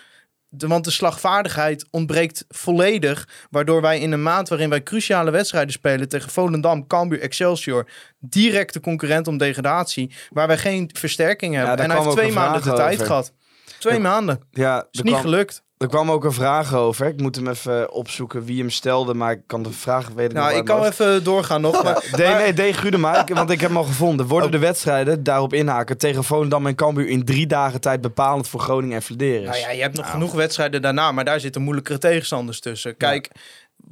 De, 0.49 0.67
want 0.67 0.83
de 0.83 0.91
slagvaardigheid 0.91 1.85
ontbreekt 1.91 2.45
volledig. 2.49 3.27
Waardoor 3.49 3.81
wij 3.81 3.99
in 3.99 4.11
een 4.11 4.23
maand 4.23 4.49
waarin 4.49 4.69
wij 4.69 4.83
cruciale 4.83 5.31
wedstrijden 5.31 5.73
spelen 5.73 6.09
tegen 6.09 6.29
Volendam, 6.31 6.87
Cambuur, 6.87 7.19
Excelsior. 7.19 7.89
Directe 8.19 8.79
concurrent 8.79 9.27
om 9.27 9.37
degradatie. 9.37 10.13
Waar 10.29 10.47
wij 10.47 10.57
geen 10.57 10.89
versterking 10.93 11.55
hebben. 11.55 11.77
en 11.77 11.89
hij 11.91 12.01
heeft 12.01 12.11
twee 12.11 12.31
maanden 12.31 12.63
de 12.63 12.73
tijd 12.73 12.93
over. 12.93 13.05
gehad. 13.05 13.33
Twee 13.79 13.99
maanden. 13.99 14.39
Ja, 14.51 14.87
Is 14.91 15.01
niet 15.01 15.11
kwam, 15.11 15.23
gelukt. 15.23 15.63
Er 15.81 15.87
kwam 15.87 16.11
ook 16.11 16.23
een 16.23 16.31
vraag 16.31 16.73
over. 16.75 17.07
Ik 17.07 17.21
moet 17.21 17.35
hem 17.35 17.47
even 17.47 17.91
opzoeken 17.93 18.43
wie 18.45 18.59
hem 18.59 18.69
stelde, 18.69 19.13
maar 19.13 19.31
ik 19.31 19.41
kan 19.47 19.63
de 19.63 19.71
vraag 19.71 20.07
nog 20.13 20.31
Nou, 20.31 20.55
ik 20.55 20.65
kan 20.65 20.77
hoofd. 20.77 20.91
even 20.99 21.23
doorgaan 21.23 21.61
nog. 21.61 21.83
Maar, 21.83 21.93
D, 22.11 22.17
nee, 22.53 22.71
D. 22.71 22.75
Grudema, 22.75 23.21
ik- 23.27 23.35
want 23.35 23.49
ik 23.49 23.59
heb 23.59 23.69
hem 23.69 23.77
al 23.77 23.83
gevonden. 23.83 24.25
Worden 24.27 24.51
de 24.51 24.57
wedstrijden, 24.59 25.23
daarop 25.23 25.53
inhaken, 25.53 25.97
tegen 25.97 26.23
Volendam 26.23 26.67
en 26.67 26.75
Cambuur 26.75 27.07
in 27.07 27.25
drie 27.25 27.47
dagen 27.47 27.81
tijd 27.81 28.01
bepalend 28.01 28.47
voor 28.47 28.59
Groningen 28.59 28.95
en 28.95 29.01
Flederis? 29.01 29.47
Nou 29.49 29.59
ja, 29.59 29.69
je 29.71 29.81
hebt 29.81 29.97
nog 29.97 30.09
genoeg 30.11 30.31
wedstrijden 30.33 30.81
daarna, 30.81 31.11
maar 31.11 31.25
daar 31.25 31.39
zitten 31.39 31.61
moeilijkere 31.61 31.97
tegenstanders 31.97 32.59
tussen. 32.59 32.97
Kijk, 32.97 33.29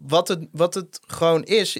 wat, 0.08 0.28
het, 0.28 0.48
wat 0.52 0.74
het 0.74 1.00
gewoon 1.08 1.44
is. 1.44 1.78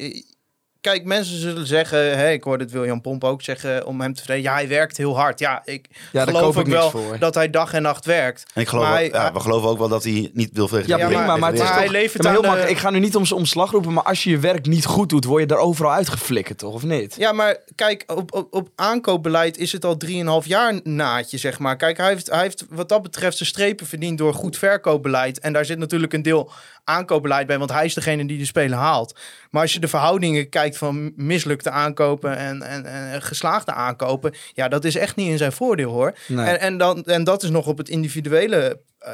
Kijk, 0.82 1.06
mensen 1.06 1.40
zullen 1.40 1.68
zeggen, 1.68 2.18
hè, 2.18 2.30
ik 2.32 2.44
hoorde 2.44 2.64
het 2.64 2.74
William 2.74 3.02
Pomp 3.02 3.24
ook 3.24 3.42
zeggen 3.42 3.86
om 3.86 4.02
hem 4.02 4.14
te 4.14 4.20
verdedigen. 4.24 4.52
Ja, 4.52 4.58
hij 4.58 4.68
werkt 4.68 4.98
heel 4.98 5.18
hard. 5.18 5.40
Ja, 5.40 5.62
ik 5.66 5.88
daar 6.12 6.28
geloof 6.28 6.54
ik 6.56 6.60
ook 6.60 6.68
wel 6.68 6.90
voor. 6.90 7.20
dat 7.20 7.36
hij 7.36 7.50
dag 7.50 7.74
en 7.74 7.82
nacht 7.82 8.06
werkt. 8.06 8.46
En 8.54 8.62
ik 8.62 8.68
geloof 8.68 8.84
Maar 8.84 8.92
ook- 9.04 9.12
hij- 9.12 9.22
ja, 9.22 9.34
we 9.34 9.40
geloven 9.40 9.70
ook 9.70 9.78
wel 9.78 9.88
dat 9.88 10.04
hij 10.04 10.30
niet 10.34 10.50
wil 10.54 10.68
tegen 10.68 10.88
Ja, 10.88 10.98
Ja, 10.98 11.06
prima, 11.06 11.26
maar- 11.26 11.40
maar, 11.40 11.50
het 11.50 11.58
is 11.60 11.64
maar 11.66 11.74
toch... 11.74 11.80
hij 11.84 11.90
levert 11.92 12.24
Ja, 12.24 12.30
maar 12.30 12.32
heel 12.32 12.38
aan 12.38 12.42
de- 12.42 12.48
makkelijk. 12.48 12.78
Ik 12.78 12.84
ga 12.84 12.90
nu 12.90 13.00
niet 13.00 13.16
om, 13.16 13.24
om 13.38 13.46
slag 13.46 13.72
roepen, 13.72 13.94
maar 13.94 14.04
als 14.04 14.24
je 14.24 14.30
je 14.30 14.40
werk 14.40 14.66
niet 14.66 14.86
goed 14.86 15.10
doet, 15.10 15.26
word 15.26 15.50
je 15.50 15.56
er 15.56 15.62
overal 15.62 15.92
uitgeflikkerd, 15.92 16.58
toch? 16.58 16.74
Of 16.74 16.84
niet? 16.84 17.16
Ja, 17.18 17.32
maar 17.32 17.58
kijk, 17.76 18.04
op, 18.08 18.34
op, 18.34 18.54
op 18.54 18.70
aankoopbeleid 18.76 19.58
is 19.58 19.72
het 19.72 19.86
al 19.86 19.98
3,5 19.98 20.48
jaar 20.48 20.80
naadje, 20.84 21.38
zeg 21.38 21.60
maar. 21.60 21.76
Kijk, 21.76 21.98
hij 21.98 22.08
heeft, 22.08 22.30
hij 22.30 22.42
heeft 22.42 22.66
wat 22.70 22.90
dat 22.90 23.02
betreft 23.02 23.38
zijn 23.38 23.50
strepen 23.50 23.88
verdiend 23.88 24.18
door 24.18 24.34
goed 24.34 24.58
verkoopbeleid. 24.58 25.40
En 25.40 25.54
daar 25.54 25.66
zit 25.66 25.78
natuurlijk 25.78 26.14
een 26.14 26.22
deel 26.22 26.52
aankoopbeleid 26.84 27.48
bij, 27.48 27.58
want 27.58 27.72
hij 27.72 27.86
is 27.86 27.94
degene 27.94 28.26
die 28.26 28.38
de 28.38 28.46
spelen 28.46 28.78
haalt. 28.78 29.20
Maar 29.52 29.62
als 29.62 29.74
je 29.74 29.80
de 29.80 29.88
verhoudingen 29.88 30.50
kijkt 30.50 30.69
van 30.78 31.14
mislukte 31.16 31.70
aankopen 31.70 32.38
en, 32.38 32.62
en, 32.62 32.86
en 32.86 33.22
geslaagde 33.22 33.74
aankopen, 33.74 34.34
ja, 34.54 34.68
dat 34.68 34.86
is 34.86 34.96
echt 34.96 35.16
niet 35.16 35.30
in 35.30 35.38
zijn 35.38 35.52
voordeel 35.52 35.92
hoor. 35.92 36.14
Nee. 36.28 36.46
En, 36.46 36.60
en, 36.60 36.78
dan, 36.78 37.04
en 37.04 37.24
dat 37.24 37.44
is 37.44 37.50
nog 37.50 37.68
op 37.68 37.78
het 37.78 37.90
individuele 37.90 38.82
eh, 39.00 39.14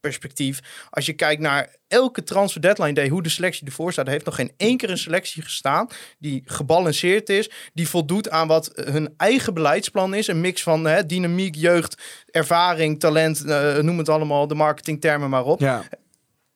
perspectief. 0.00 0.60
Als 0.90 1.06
je 1.06 1.12
kijkt 1.12 1.40
naar 1.40 1.76
elke 1.88 2.22
transfer 2.22 2.60
deadline 2.60 2.92
day, 2.92 3.08
hoe 3.08 3.22
de 3.22 3.28
selectie 3.28 3.66
ervoor 3.66 3.92
staat, 3.92 4.06
heeft 4.06 4.24
nog 4.24 4.34
geen 4.34 4.52
één 4.56 4.76
keer 4.76 4.90
een 4.90 4.98
selectie 4.98 5.42
gestaan 5.42 5.88
die 6.18 6.42
gebalanceerd 6.44 7.28
is, 7.28 7.50
die 7.72 7.88
voldoet 7.88 8.30
aan 8.30 8.48
wat 8.48 8.70
hun 8.74 9.14
eigen 9.16 9.54
beleidsplan 9.54 10.14
is. 10.14 10.26
Een 10.26 10.40
mix 10.40 10.62
van 10.62 10.84
hè, 10.84 11.06
dynamiek, 11.06 11.54
jeugd, 11.54 12.02
ervaring, 12.30 13.00
talent, 13.00 13.44
eh, 13.44 13.78
noem 13.78 13.98
het 13.98 14.08
allemaal, 14.08 14.46
de 14.46 14.54
marketingtermen 14.54 15.30
maar 15.30 15.44
op. 15.44 15.60
Ja. 15.60 15.82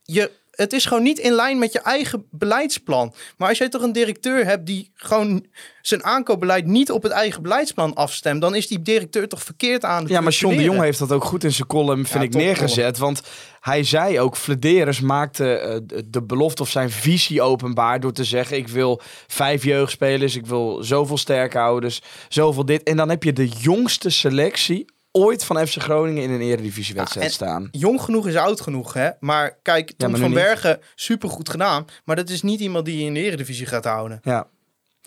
Je, 0.03 0.31
het 0.59 0.73
is 0.73 0.85
gewoon 0.87 1.03
niet 1.03 1.19
in 1.19 1.33
lijn 1.33 1.59
met 1.59 1.73
je 1.73 1.81
eigen 1.81 2.27
beleidsplan. 2.31 3.15
Maar 3.37 3.49
als 3.49 3.59
jij 3.59 3.69
toch 3.69 3.83
een 3.83 3.93
directeur 3.93 4.45
hebt 4.45 4.67
die 4.67 4.91
gewoon 4.95 5.47
zijn 5.83 6.05
aankoopbeleid 6.05 6.67
niet 6.67 6.91
op 6.91 7.03
het 7.03 7.13
eigen 7.13 7.43
beleidsplan 7.43 7.95
afstemt, 7.95 8.41
dan 8.41 8.55
is 8.55 8.67
die 8.67 8.83
directeur 8.83 9.29
toch 9.29 9.43
verkeerd 9.43 9.85
aan 9.85 10.03
het 10.03 10.11
Ja, 10.13 10.21
maar 10.21 10.33
John 10.33 10.57
de. 10.57 10.63
Jong 10.63 10.81
heeft 10.81 10.99
dat 10.99 11.13
ook 11.13 11.25
goed 11.25 11.45
in 11.45 11.53
zijn 11.53 11.69
column, 11.69 12.07
vind 12.07 12.23
Ja, 12.23 12.29
ik, 12.29 12.35
neergezet. 12.35 12.99
Want 12.99 13.21
hij 13.61 13.85
zei 13.85 14.21
ook, 14.21 14.37
Flederis 14.37 15.01
maakte 15.01 15.53
eh, 15.59 15.79
de- 15.83 16.11
de 16.11 16.23
belofte 16.23 16.63
of 16.63 16.71
zijn 16.71 16.91
visie 16.91 17.43
openbaar... 17.43 18.01
door 18.01 18.13
te 18.13 18.25
zeggen, 18.25 18.57
ik 18.57 18.69
wil 18.69 19.01
vijf 19.27 19.65
jeugdspelers, 19.65 20.37
ik 20.37 20.47
wil 20.47 20.83
zoveel 20.83 21.19
sterkhouders, 21.19 22.03
zoveel 22.29 22.65
dit. 22.65 22.83
En 22.83 22.97
dan 22.97 23.09
heb 23.09 23.23
je 23.23 23.33
de 23.33 23.49
jongste 23.49 24.11
selectie 24.11 24.85
ooit 25.19 25.45
van 25.45 25.67
FC 25.67 25.83
Groningen 25.83 26.23
in 26.23 26.31
een 26.31 26.41
eredivisiewedstrijd 26.41 27.27
Ja, 27.27 27.33
staan. 27.33 27.69
Jong 27.71 28.01
genoeg 28.01 28.27
is 28.29 28.37
oud 28.37 28.61
genoeg, 28.61 28.93
hè? 28.93 29.11
Maar 29.21 29.59
kijk, 29.63 29.93
Tom 29.97 30.11
maar 30.11 30.21
van. 30.21 30.33
Bergen, 30.33 30.79
supergoed 30.95 31.49
gedaan. 31.49 31.85
Maar 32.05 32.17
dat 32.17 32.29
is 32.29 32.43
niet 32.43 32.61
iemand 32.61 32.85
die 32.85 32.99
je 32.99 33.05
in 33.05 33.15
de 33.15 33.21
Eredivisie 33.21 33.67
gaat 33.67 33.85
houden. 33.85 34.21
Ja. 34.23 34.47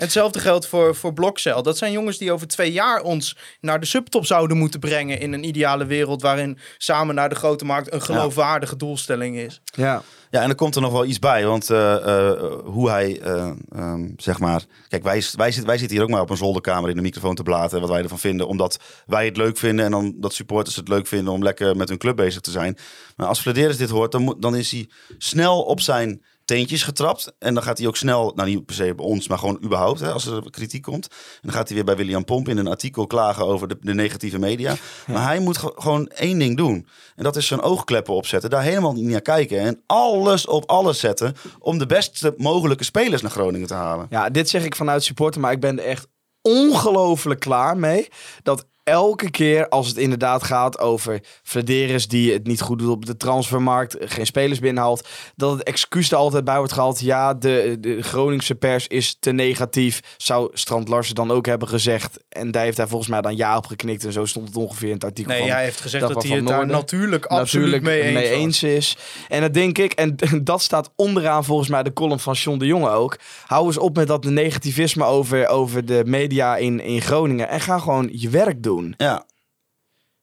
Hetzelfde 0.01 0.39
geldt 0.39 0.67
voor, 0.67 0.95
voor 0.95 1.13
Blokcel. 1.13 1.63
Dat 1.63 1.77
zijn 1.77 1.91
jongens 1.91 2.17
die 2.17 2.31
over 2.31 2.47
twee 2.47 2.71
jaar 2.71 3.01
ons 3.01 3.37
naar 3.59 3.79
de 3.79 3.85
subtop 3.85 4.25
zouden 4.25 4.57
moeten 4.57 4.79
brengen... 4.79 5.19
in 5.19 5.33
een 5.33 5.43
ideale 5.43 5.85
wereld 5.85 6.21
waarin 6.21 6.57
samen 6.77 7.15
naar 7.15 7.29
de 7.29 7.35
grote 7.35 7.65
markt... 7.65 7.93
een 7.93 8.01
geloofwaardige 8.01 8.75
doelstelling 8.75 9.37
is. 9.37 9.61
Ja. 9.63 10.01
Ja, 10.29 10.41
en 10.41 10.49
er 10.49 10.55
komt 10.55 10.75
er 10.75 10.81
nog 10.81 10.91
wel 10.91 11.05
iets 11.05 11.19
bij. 11.19 11.45
Want 11.45 11.69
eh, 11.69 11.95
eh, 11.95 12.41
hoe 12.63 12.89
hij, 12.89 13.19
eh, 13.21 13.51
ehm, 13.71 14.07
zeg 14.17 14.39
maar... 14.39 14.63
Kijk, 14.87 15.03
wij, 15.03 15.23
wij, 15.35 15.51
zitten, 15.51 15.65
wij 15.65 15.77
zitten 15.77 15.97
hier 15.97 16.05
ook 16.05 16.11
maar 16.11 16.21
op 16.21 16.29
een 16.29 16.37
zolderkamer 16.37 16.89
in 16.89 16.95
de 16.95 17.01
microfoon 17.01 17.35
te 17.35 17.43
blaten... 17.43 17.79
wat 17.79 17.89
wij 17.89 18.01
ervan 18.01 18.19
vinden. 18.19 18.47
Omdat 18.47 18.79
wij 19.05 19.25
het 19.25 19.37
leuk 19.37 19.57
vinden 19.57 19.85
en 19.85 19.91
dan 19.91 20.13
dat 20.17 20.33
supporters 20.33 20.75
het 20.75 20.87
leuk 20.87 21.07
vinden... 21.07 21.33
om 21.33 21.43
lekker 21.43 21.75
met 21.75 21.89
hun 21.89 21.97
club 21.97 22.15
bezig 22.15 22.41
te 22.41 22.51
zijn. 22.51 22.77
Maar 23.15 23.27
als 23.27 23.39
Flederis 23.39 23.77
dit 23.77 23.89
hoort, 23.89 24.11
dan, 24.11 24.21
moet, 24.21 24.41
dan 24.41 24.55
is 24.55 24.71
hij 24.71 24.89
snel 25.17 25.61
op 25.61 25.81
zijn 25.81 26.21
teentjes 26.45 26.83
getrapt. 26.83 27.33
En 27.39 27.53
dan 27.53 27.63
gaat 27.63 27.77
hij 27.77 27.87
ook 27.87 27.97
snel, 27.97 28.31
nou 28.35 28.49
niet 28.49 28.65
per 28.65 28.75
se 28.75 28.95
bij 28.95 29.05
ons, 29.05 29.27
maar 29.27 29.37
gewoon 29.37 29.59
überhaupt, 29.63 29.99
hè, 29.99 30.11
als 30.11 30.25
er 30.25 30.49
kritiek 30.49 30.81
komt. 30.81 31.07
En 31.11 31.39
dan 31.41 31.51
gaat 31.51 31.67
hij 31.67 31.75
weer 31.75 31.85
bij 31.85 31.95
William 31.95 32.25
Pomp 32.25 32.47
in 32.49 32.57
een 32.57 32.67
artikel 32.67 33.07
klagen 33.07 33.45
over 33.45 33.67
de, 33.67 33.77
de 33.81 33.93
negatieve 33.93 34.39
media. 34.39 34.75
Maar 35.07 35.25
hij 35.25 35.39
moet 35.39 35.57
ge- 35.57 35.73
gewoon 35.75 36.07
één 36.07 36.39
ding 36.39 36.57
doen. 36.57 36.87
En 37.15 37.23
dat 37.23 37.35
is 37.35 37.47
zijn 37.47 37.61
oogkleppen 37.61 38.13
opzetten, 38.13 38.49
daar 38.49 38.63
helemaal 38.63 38.93
niet 38.93 39.05
naar 39.05 39.21
kijken. 39.21 39.59
En 39.59 39.81
alles 39.85 40.47
op 40.47 40.69
alles 40.69 40.99
zetten 40.99 41.35
om 41.59 41.77
de 41.77 41.85
beste 41.85 42.33
mogelijke 42.37 42.83
spelers 42.83 43.21
naar 43.21 43.31
Groningen 43.31 43.67
te 43.67 43.73
halen. 43.73 44.07
Ja, 44.09 44.29
dit 44.29 44.49
zeg 44.49 44.63
ik 44.65 44.75
vanuit 44.75 45.03
supporter, 45.03 45.41
maar 45.41 45.51
ik 45.51 45.59
ben 45.59 45.79
er 45.79 45.85
echt 45.85 46.07
ongelooflijk 46.41 47.39
klaar 47.39 47.77
mee. 47.77 48.07
Dat 48.43 48.65
elke 48.83 49.31
keer 49.31 49.69
als 49.69 49.87
het 49.87 49.97
inderdaad 49.97 50.43
gaat 50.43 50.79
over 50.79 51.19
Flederis 51.43 52.07
die 52.07 52.33
het 52.33 52.47
niet 52.47 52.61
goed 52.61 52.79
doet 52.79 52.89
op 52.89 53.05
de 53.05 53.17
transfermarkt, 53.17 53.97
geen 53.99 54.25
spelers 54.25 54.59
binnenhaalt, 54.59 55.07
dat 55.35 55.51
het 55.51 55.63
excuus 55.63 56.11
er 56.11 56.17
altijd 56.17 56.43
bij 56.43 56.57
wordt 56.57 56.73
gehaald. 56.73 56.99
Ja, 56.99 57.33
de, 57.33 57.77
de 57.79 58.01
Groningse 58.01 58.55
pers 58.55 58.87
is 58.87 59.17
te 59.19 59.31
negatief. 59.31 59.99
Zou 60.17 60.49
Strand 60.53 60.87
Larsen 60.87 61.15
dan 61.15 61.31
ook 61.31 61.45
hebben 61.45 61.67
gezegd. 61.67 62.19
En 62.29 62.51
daar 62.51 62.63
heeft 62.63 62.77
hij 62.77 62.87
volgens 62.87 63.09
mij 63.09 63.21
dan 63.21 63.35
ja 63.35 63.57
op 63.57 63.65
geknikt. 63.65 64.05
En 64.05 64.11
zo 64.11 64.25
stond 64.25 64.47
het 64.47 64.57
ongeveer 64.57 64.87
in 64.87 64.93
het 64.93 65.03
artikel 65.03 65.31
Nee, 65.31 65.41
van 65.41 65.51
hij 65.51 65.63
heeft 65.63 65.81
gezegd 65.81 66.07
dat 66.07 66.23
hij 66.23 66.35
het 66.35 66.47
daar 66.47 66.67
natuurlijk 66.67 67.25
absoluut 67.25 67.81
mee 67.81 68.29
eens, 68.29 68.63
is. 68.63 68.97
En 69.27 69.41
dat 69.41 69.53
denk 69.53 69.77
ik, 69.77 69.93
en 69.93 70.15
dat 70.43 70.61
staat 70.61 70.91
onderaan 70.95 71.45
volgens 71.45 71.69
mij 71.69 71.83
de 71.83 71.93
column 71.93 72.19
van 72.19 72.33
John 72.33 72.57
de 72.57 72.65
Jonge 72.65 72.89
ook. 72.89 73.17
Hou 73.45 73.65
eens 73.65 73.77
op 73.77 73.95
met 73.95 74.07
dat 74.07 74.23
negativisme 74.23 75.03
over, 75.03 75.47
over 75.47 75.85
de 75.85 76.01
media 76.05 76.57
in, 76.57 76.79
in 76.79 77.01
Groningen. 77.01 77.49
En 77.49 77.61
ga 77.61 77.79
gewoon 77.79 78.09
je 78.11 78.29
werk 78.29 78.63
doen. 78.63 78.70
Ja. 78.97 79.25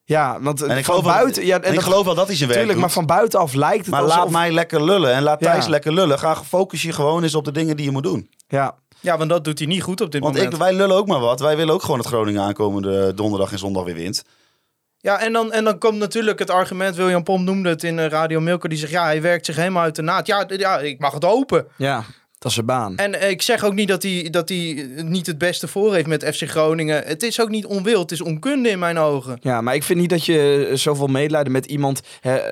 Ja, 0.04 0.40
want 0.40 0.62
En 0.62 0.76
ik 0.78 0.84
van 0.84 0.94
geloof, 0.94 1.04
wel, 1.04 1.12
buiten... 1.22 1.46
Ja, 1.46 1.60
en 1.60 1.68
ik 1.68 1.74
dat- 1.74 1.84
geloof 1.84 2.04
wel 2.04 2.14
dat 2.14 2.26
hij 2.26 2.36
zijn 2.36 2.48
werk 2.48 2.60
Tuurlijk, 2.60 2.80
doet. 2.80 2.94
maar 2.94 3.04
van 3.04 3.16
buitenaf 3.16 3.54
lijkt 3.54 3.80
het 3.84 3.90
Maar 3.94 4.02
alsof... 4.02 4.16
laat 4.18 4.30
mij 4.30 4.52
lekker 4.52 4.84
lullen 4.84 5.12
en 5.14 5.22
laat 5.22 5.40
Ja. 5.40 5.52
Thijs 5.52 5.66
lekker 5.66 5.92
lullen. 5.92 6.18
Ga 6.18 6.36
focus 6.36 6.82
je 6.82 6.92
gewoon 6.92 7.22
eens 7.22 7.34
op 7.34 7.44
de 7.44 7.52
dingen 7.52 7.76
die 7.76 7.84
je 7.84 7.90
moet 7.90 8.02
doen. 8.02 8.30
Ja, 8.48 8.74
Ja, 9.00 9.16
want 9.18 9.30
dat 9.30 9.44
doet 9.44 9.58
hij 9.58 9.68
niet 9.68 9.82
goed 9.82 10.00
op 10.00 10.10
dit 10.10 10.22
Want 10.22 10.34
moment. 10.34 10.52
ik, 10.52 10.58
wij 10.58 10.72
lullen 10.72 10.96
ook 10.96 11.06
maar 11.06 11.20
wat. 11.20 11.40
Wij 11.40 11.56
willen 11.56 11.74
ook 11.74 11.82
gewoon 11.82 11.96
dat 11.96 12.06
Groningen 12.06 12.42
aankomende 12.42 13.14
donderdag 13.14 13.52
en 13.52 13.58
zondag 13.58 13.84
weer 13.84 13.94
wint. 13.94 14.24
Ja, 15.00 15.20
en 15.20 15.32
dan, 15.32 15.52
en 15.52 15.64
dan 15.64 15.78
komt 15.78 15.98
natuurlijk 15.98 16.38
het 16.38 16.50
argument, 16.50 16.96
William 16.96 17.22
Pomp 17.22 17.44
noemde 17.44 17.68
het 17.68 17.82
in 17.82 17.98
eh, 17.98 18.06
Radio 18.06 18.40
Milker, 18.40 18.68
die 18.68 18.78
zegt, 18.78 18.92
ja, 18.92 19.04
hij 19.04 19.22
werkt 19.22 19.46
zich 19.46 19.56
helemaal 19.56 19.82
uit 19.82 19.96
de 19.96 20.02
naad. 20.02 20.26
Ja, 20.26 20.44
ja 20.48 20.78
ik 20.78 20.98
mag 20.98 21.12
het 21.12 21.22
hopen. 21.22 21.66
ja, 21.76 22.04
dat 22.38 22.48
is 22.50 22.54
zijn 22.54 22.66
baan. 22.66 22.96
En 22.96 23.30
ik 23.30 23.42
zeg 23.42 23.64
ook 23.64 23.74
niet 23.74 23.88
dat 23.88 24.02
hij, 24.02 24.28
dat 24.30 24.48
hij 24.48 24.88
niet 24.96 25.26
het 25.26 25.38
beste 25.38 25.68
voor 25.68 25.94
heeft 25.94 26.06
met 26.06 26.24
FC 26.34 26.48
Groningen. 26.48 27.02
Het 27.06 27.22
is 27.22 27.40
ook 27.40 27.48
niet 27.48 27.66
onwil, 27.66 28.00
het 28.00 28.10
is 28.12 28.20
onkunde 28.20 28.68
in 28.68 28.78
mijn 28.78 28.98
ogen. 28.98 29.38
Ja, 29.40 29.60
maar 29.60 29.74
ik 29.74 29.82
vind 29.82 30.00
niet 30.00 30.10
dat 30.10 30.24
je 30.24 30.70
zoveel 30.74 31.06
medelijden 31.06 31.52
met 31.52 31.66
iemand 31.66 32.00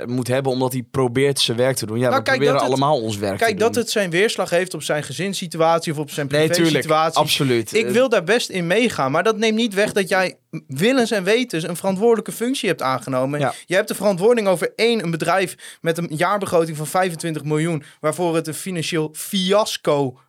moet 0.07 0.27
hebben 0.29 0.53
omdat 0.53 0.73
hij 0.73 0.83
probeert 0.91 1.41
zijn 1.41 1.57
werk 1.57 1.77
te 1.77 1.87
doen. 1.87 1.97
Ja, 1.99 2.03
Nou, 2.09 2.17
we 2.17 2.23
kijk, 2.23 2.37
proberen 2.37 2.61
het- 2.61 2.71
allemaal 2.71 3.01
ons 3.01 3.17
werk 3.17 3.39
te 3.39 3.45
Kijk, 3.45 3.59
doen. 3.59 3.67
dat 3.67 3.75
het 3.75 3.91
zijn 3.91 4.11
weerslag 4.11 4.51
heeft 4.51 4.75
op 4.75 4.83
zijn 4.83 5.03
gezinssituatie 5.03 5.93
of 5.93 5.99
op 5.99 6.11
zijn 6.11 6.27
Nee, 6.27 6.41
tuurlijk. 6.41 6.59
privé-situatie. 6.63 7.21
Absoluut. 7.21 7.75
Ik 7.75 7.89
wil 7.89 8.09
daar 8.09 8.25
best 8.25 8.49
in 8.49 8.67
meegaan, 8.67 9.11
maar 9.11 9.23
dat 9.25 9.37
neemt 9.39 9.57
niet 9.57 9.75
weg 9.75 9.93
dat 9.93 10.09
jij 10.09 10.39
willens 10.67 11.11
en 11.11 11.25
wetens 11.25 11.65
een 11.69 11.77
verantwoordelijke 11.77 12.33
functie 12.33 12.69
hebt 12.69 12.83
aangenomen. 12.83 13.41
Ja. 13.41 13.55
Je 13.67 13.75
hebt 13.75 13.89
de 13.89 13.95
verantwoording 13.95 14.49
over 14.49 14.73
één, 14.77 15.03
een 15.03 15.11
bedrijf 15.11 15.79
met 15.81 15.99
een 15.99 16.11
jaarbegroting 16.11 16.77
van 16.77 16.87
25 16.87 17.45
miljoen, 17.45 17.83
waarvoor 18.01 18.35
het 18.35 18.47
een 18.47 18.55
financieel 18.55 19.11
fiasco 19.13 19.75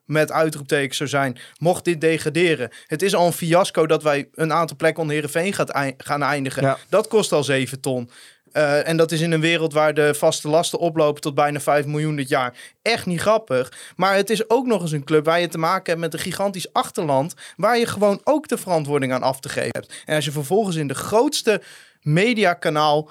met 0.05 0.31
uitroeptekens 0.31 0.97
zou 0.97 1.09
zijn, 1.09 1.37
mocht 1.57 1.85
dit 1.85 2.01
degraderen. 2.01 2.69
Het 2.87 3.01
is 3.01 3.15
al 3.15 3.25
een 3.25 3.33
fiasco 3.33 3.85
dat 3.87 4.03
wij 4.03 4.29
een 4.33 4.53
aantal 4.53 4.77
plekken 4.77 5.01
onder 5.01 5.15
Heerenveen 5.15 5.53
gaat 5.53 5.69
ei- 5.69 5.93
gaan 5.97 6.23
eindigen. 6.23 6.63
Ja. 6.63 6.77
Dat 6.89 7.07
kost 7.07 7.31
al 7.31 7.43
7 7.43 7.79
ton. 7.81 8.09
Eh, 8.51 8.87
en 8.87 8.97
dat 8.97 9.11
is 9.11 9.21
in 9.21 9.31
een 9.31 9.41
wereld 9.41 9.73
waar 9.73 9.93
de 9.93 10.13
vaste 10.13 10.47
lasten 10.47 10.79
oplopen 10.79 11.21
tot 11.21 11.35
bijna 11.35 11.59
5 11.59 11.85
miljoen 11.85 12.15
dit 12.15 12.29
jaar. 12.29 12.53
Echt 12.81 13.05
niet 13.05 13.21
grappig. 13.21 13.73
Maar 13.95 14.15
het 14.15 14.29
is 14.29 14.49
ook 14.49 14.65
nog 14.65 14.81
eens 14.81 14.91
een 14.91 15.03
club 15.03 15.25
waar 15.25 15.39
je 15.39 15.47
te 15.47 15.57
maken 15.57 15.85
hebt 15.85 15.99
met 15.99 16.13
een 16.13 16.19
gigantisch 16.19 16.73
achterland. 16.73 17.33
Waar 17.57 17.77
je 17.77 17.85
gewoon 17.85 18.21
ook 18.23 18.47
de 18.47 18.57
verantwoording 18.57 19.13
aan 19.13 19.23
af 19.23 19.39
te 19.39 19.49
geven 19.49 19.69
hebt. 19.71 20.03
En 20.05 20.15
als 20.15 20.25
je 20.25 20.31
vervolgens 20.31 20.75
in 20.75 20.87
de 20.87 20.95
grootste 20.95 21.61
mediakanaal. 22.01 23.09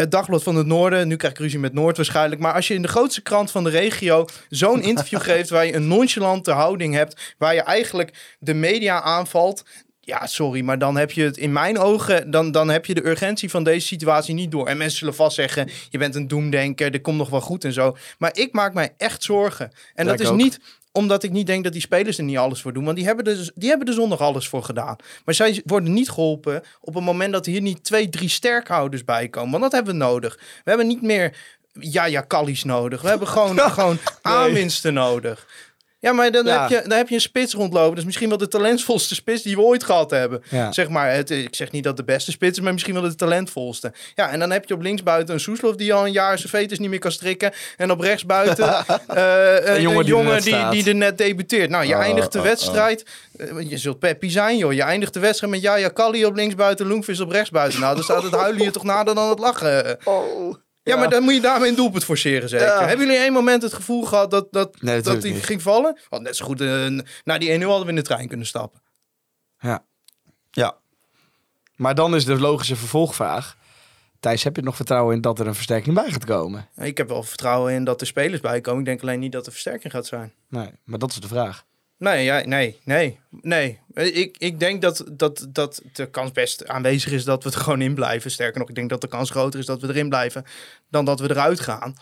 Het 0.00 0.10
Dagblad 0.10 0.42
van 0.42 0.56
het 0.56 0.66
Noorden, 0.66 1.08
nu 1.08 1.16
krijg 1.16 1.32
ik 1.32 1.38
ruzie 1.38 1.58
met 1.58 1.72
Noord 1.72 1.96
waarschijnlijk. 1.96 2.40
Maar 2.40 2.52
als 2.52 2.68
je 2.68 2.74
in 2.74 2.82
de 2.82 2.88
grootste 2.88 3.22
krant 3.22 3.50
van 3.50 3.64
de 3.64 3.70
regio 3.70 4.24
zo'n 4.48 4.82
interview 4.82 5.20
geeft. 5.30 5.50
waar 5.50 5.66
je 5.66 5.74
een 5.74 5.88
nonchalante 5.88 6.50
houding 6.50 6.94
hebt. 6.94 7.34
waar 7.38 7.54
je 7.54 7.60
eigenlijk 7.60 8.36
de 8.38 8.54
media 8.54 9.02
aanvalt. 9.02 9.62
Ja, 10.00 10.26
sorry, 10.26 10.60
maar 10.62 10.78
dan 10.78 10.96
heb 10.96 11.10
je 11.10 11.22
het 11.22 11.36
in 11.36 11.52
mijn 11.52 11.78
ogen, 11.78 12.30
dan, 12.30 12.52
dan 12.52 12.68
heb 12.68 12.86
je 12.86 12.94
de 12.94 13.06
urgentie 13.06 13.50
van 13.50 13.64
deze 13.64 13.86
situatie 13.86 14.34
niet 14.34 14.50
door. 14.50 14.66
En 14.66 14.76
mensen 14.76 14.98
zullen 14.98 15.14
vast 15.14 15.34
zeggen, 15.34 15.70
je 15.90 15.98
bent 15.98 16.14
een 16.14 16.28
doemdenker, 16.28 16.90
dit 16.90 17.02
komt 17.02 17.16
nog 17.18 17.30
wel 17.30 17.40
goed 17.40 17.64
en 17.64 17.72
zo. 17.72 17.96
Maar 18.18 18.30
ik 18.36 18.52
maak 18.52 18.74
mij 18.74 18.94
echt 18.96 19.22
zorgen. 19.22 19.72
En 19.94 20.04
Ja, 20.04 20.10
dat 20.10 20.20
is 20.20 20.28
ook. 20.28 20.36
niet 20.36 20.60
omdat 20.92 21.22
ik 21.22 21.30
niet 21.30 21.46
denk 21.46 21.64
dat 21.64 21.72
die 21.72 21.82
spelers 21.82 22.18
er 22.18 22.24
niet 22.24 22.38
alles 22.38 22.60
voor 22.60 22.72
doen. 22.72 22.84
Want 22.84 22.96
die 22.96 23.06
hebben, 23.06 23.26
er, 23.26 23.50
die 23.54 23.68
hebben 23.68 23.88
er 23.88 23.94
zondag 23.94 24.20
alles 24.20 24.48
voor 24.48 24.62
gedaan. 24.62 24.96
Maar 25.24 25.34
zij 25.34 25.62
worden 25.64 25.92
niet 25.92 26.10
geholpen 26.10 26.62
op 26.80 26.94
het 26.94 27.04
moment 27.04 27.32
dat 27.32 27.46
hier 27.46 27.60
niet 27.60 27.84
twee, 27.84 28.08
drie 28.08 28.28
sterkhouders 28.28 29.04
bij 29.04 29.28
komen. 29.28 29.50
Want 29.50 29.62
dat 29.62 29.72
hebben 29.72 29.92
we 29.92 29.98
nodig. 29.98 30.38
We 30.38 30.70
hebben 30.70 30.86
niet 30.86 31.02
meer 31.02 31.36
ja, 31.72 32.04
ja, 32.04 32.20
Kallies 32.20 32.64
nodig. 32.64 33.02
We 33.02 33.08
hebben 33.08 33.28
gewoon, 33.28 33.58
gewoon 33.70 33.98
aanwinsten 34.22 34.94
nodig. 34.94 35.46
Ja, 36.02 36.12
maar 36.12 36.30
dan, 36.32 36.44
Ja. 36.46 36.60
heb 36.60 36.70
je, 36.70 36.88
dan 36.88 36.98
heb 36.98 37.08
je 37.08 37.14
een 37.14 37.20
spits 37.20 37.54
rondlopen. 37.54 37.88
Dat 37.90 37.98
is 37.98 38.04
misschien 38.04 38.28
wel 38.28 38.38
de 38.38 38.48
talentvolste 38.48 39.14
spits 39.14 39.42
die 39.42 39.56
we 39.56 39.62
ooit 39.62 39.84
gehad 39.84 40.10
hebben. 40.10 40.42
Ja. 40.50 40.72
Zeg 40.72 40.88
maar, 40.88 41.12
het, 41.12 41.30
ik 41.30 41.54
zeg 41.54 41.70
niet 41.70 41.84
dat 41.84 41.96
de 41.96 42.04
beste 42.04 42.30
spits 42.30 42.58
is, 42.58 42.64
maar 42.64 42.72
misschien 42.72 42.94
wel 42.94 43.02
de 43.02 43.14
talentvolste. 43.14 43.92
Ja, 44.14 44.30
en 44.30 44.38
dan 44.38 44.50
heb 44.50 44.64
je 44.68 44.74
op 44.74 44.82
linksbuiten 44.82 45.34
een 45.34 45.40
Soeslof 45.40 45.76
die 45.76 45.94
al 45.94 46.06
een 46.06 46.12
jaar 46.12 46.38
zijn 46.38 46.48
veters 46.50 46.78
niet 46.78 46.90
meer 46.90 46.98
kan 46.98 47.12
strikken. 47.12 47.52
En 47.76 47.90
op 47.90 48.00
rechtsbuiten 48.00 48.68
eh, 49.06 49.74
een, 49.74 49.80
jongen 49.82 49.98
een 49.98 50.04
die 50.04 50.14
er 50.14 50.20
jongen 50.20 50.32
net 50.32 50.42
die, 50.42 50.68
die 50.70 50.88
er 50.88 50.94
net 50.94 51.18
debuteert. 51.18 51.70
Nou, 51.70 51.84
je 51.86 51.94
Oh, 51.94 52.00
eindigt 52.00 52.32
de 52.32 52.38
oh, 52.38 52.44
wedstrijd. 52.44 53.04
eh, 53.36 53.70
je 53.70 53.78
zult 53.78 53.98
peppy 53.98 54.28
zijn, 54.28 54.56
joh. 54.56 54.72
Je 54.72 54.82
eindigt 54.82 55.14
de 55.14 55.20
wedstrijd 55.20 55.52
met 55.52 55.62
Jaja 55.62 55.88
Kalli 55.88 56.24
op 56.24 56.34
linksbuiten, 56.34 56.86
Loenvis 56.86 57.20
op 57.20 57.30
rechtsbuiten. 57.30 57.80
Nou, 57.80 57.94
dan 57.94 58.04
staat 58.04 58.22
het 58.22 58.34
huilen 58.34 58.60
hier 58.60 58.72
toch 58.72 58.84
nader 58.84 59.14
dan 59.14 59.28
het 59.28 59.38
lachen. 59.38 59.98
Ja, 60.90 60.96
maar 60.96 61.10
dan 61.10 61.22
moet 61.22 61.34
je 61.34 61.40
daarmee 61.40 61.68
een 61.70 61.76
doelpunt 61.76 62.04
forceren, 62.04 62.48
zeker. 62.48 62.78
Hebben 62.88 63.06
jullie 63.06 63.20
één 63.22 63.32
moment 63.32 63.62
het 63.62 63.72
gevoel 63.72 64.04
gehad 64.04 64.30
dat, 64.30 64.46
dat, 64.50 64.82
Nee, 64.82 65.00
dat 65.00 65.22
niet. 65.22 65.44
ging 65.44 65.62
vallen? 65.62 65.98
Want 66.08 66.22
net 66.22 66.36
zo 66.36 66.44
goed, 66.44 66.60
eh, 66.60 66.86
na 67.24 67.38
die 67.38 67.50
1-0 67.50 67.68
hadden 67.68 67.84
we 67.84 67.88
in 67.90 67.96
de 67.96 68.02
trein 68.02 68.28
kunnen 68.28 68.46
stappen. 68.46 68.82
Ja. 69.58 69.84
Ja. 70.50 70.76
Maar 71.76 71.94
dan 71.94 72.14
is 72.14 72.24
de 72.24 72.38
logische 72.40 72.76
vervolgvraag. 72.76 73.56
Thijs, 74.20 74.44
heb 74.44 74.56
je 74.56 74.62
nog 74.62 74.76
vertrouwen 74.76 75.14
in 75.14 75.20
dat 75.20 75.38
er 75.38 75.46
een 75.46 75.54
versterking 75.54 75.94
bij 75.94 76.10
gaat 76.10 76.24
komen? 76.24 76.68
Ik 76.76 76.96
heb 76.96 77.08
wel 77.08 77.22
vertrouwen 77.22 77.72
in 77.72 77.84
dat 77.84 78.00
er 78.00 78.06
spelers 78.06 78.40
bij 78.40 78.60
komen. 78.60 78.80
Ik 78.80 78.86
denk 78.86 79.02
alleen 79.02 79.20
niet 79.20 79.32
dat 79.32 79.46
er 79.46 79.52
versterking 79.52 79.92
gaat 79.92 80.06
zijn. 80.06 80.32
Nee, 80.48 80.70
maar 80.84 80.98
dat 80.98 81.10
is 81.10 81.16
de 81.20 81.28
vraag. 81.28 81.64
Nee, 82.00 82.24
ja, 82.24 82.42
nee, 82.46 82.78
nee, 82.84 83.18
nee. 83.42 83.78
Ik, 83.94 84.36
ik 84.38 84.60
denk 84.60 84.82
dat, 84.82 85.04
dat, 85.12 85.46
dat 85.48 85.82
de 85.92 86.06
kans 86.10 86.32
best 86.32 86.66
aanwezig 86.68 87.12
is 87.12 87.24
dat 87.24 87.44
we 87.44 87.50
er 87.50 87.56
gewoon 87.56 87.80
in 87.82 87.94
blijven. 87.94 88.30
Sterker 88.30 88.60
nog, 88.60 88.68
ik 88.68 88.74
denk 88.74 88.90
dat 88.90 89.00
de 89.00 89.08
kans 89.08 89.30
groter 89.30 89.60
is 89.60 89.66
dat 89.66 89.80
we 89.80 89.88
erin 89.88 90.08
blijven 90.08 90.44
dan 90.90 91.04
dat 91.04 91.20
we 91.20 91.30
eruit 91.30 91.60
gaan. 91.60 91.94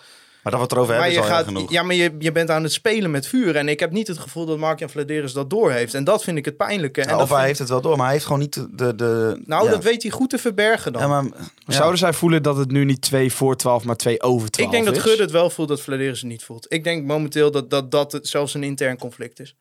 Maar 0.42 0.52
dat 0.52 0.60
we 0.60 0.66
het 0.66 0.72
erover 0.72 0.94
Maar, 0.94 1.02
hebben 1.04 1.22
je, 1.22 1.26
is 1.26 1.30
al 1.32 1.36
erg 1.38 1.46
gaat, 1.46 1.54
genoeg. 1.54 1.70
ja, 1.72 1.82
maar 1.82 1.94
je, 1.94 2.14
je 2.18 2.32
bent 2.32 2.50
aan 2.50 2.62
het 2.62 2.72
spelen 2.72 3.10
met 3.10 3.26
vuur. 3.26 3.56
En 3.56 3.68
ik 3.68 3.80
heb 3.80 3.90
niet 3.90 4.06
het 4.08 4.18
gevoel 4.18 4.46
dat 4.46 4.58
Mark-Jan 4.58 4.90
Vladeris 4.90 5.32
dat 5.32 5.50
doorheeft. 5.50 5.94
En 5.94 6.04
dat 6.04 6.24
vind 6.24 6.38
ik 6.38 6.44
het 6.44 6.56
pijnlijke. 6.56 7.00
En 7.00 7.08
Ja, 7.08 7.12
dat 7.12 7.22
of 7.22 7.28
hij 7.28 7.36
vind- 7.36 7.46
heeft 7.48 7.58
het 7.58 7.68
wel 7.68 7.80
door, 7.80 7.96
maar 7.96 8.04
hij 8.04 8.12
heeft 8.14 8.24
gewoon 8.24 8.40
niet 8.40 8.66
de... 8.78 8.94
de, 8.94 9.40
nou, 9.44 9.64
ja. 9.64 9.70
dat 9.70 9.84
weet 9.84 10.02
hij 10.02 10.10
goed 10.10 10.30
te 10.30 10.38
verbergen 10.38 10.92
dan. 10.92 11.02
Ja, 11.02 11.08
maar. 11.08 11.24
Zouden 11.66 11.98
zij 11.98 12.12
voelen 12.12 12.42
dat 12.42 12.56
het 12.56 12.70
nu 12.70 12.84
niet 12.84 13.00
2 13.00 13.32
voor 13.32 13.56
12, 13.56 13.84
maar 13.84 13.96
2 13.96 14.22
over 14.22 14.50
12 14.50 14.72
ik 14.74 14.84
denk 14.84 14.94
dat? 14.94 15.04
Gud 15.04 15.18
het 15.18 15.30
wel 15.30 15.50
voelt 15.50 15.68
dat 15.68 15.80
Vladeris 15.80 16.20
het 16.20 16.30
niet 16.30 16.44
voelt. 16.44 16.66
Ik 16.72 16.84
denk 16.84 17.06
momenteel 17.06 17.50
dat 17.50 17.70
dat, 17.70 17.90
dat 17.90 18.18
zelfs 18.22 18.54
een 18.54 18.62
intern 18.62 18.98
conflict 18.98 19.40
is. 19.40 19.54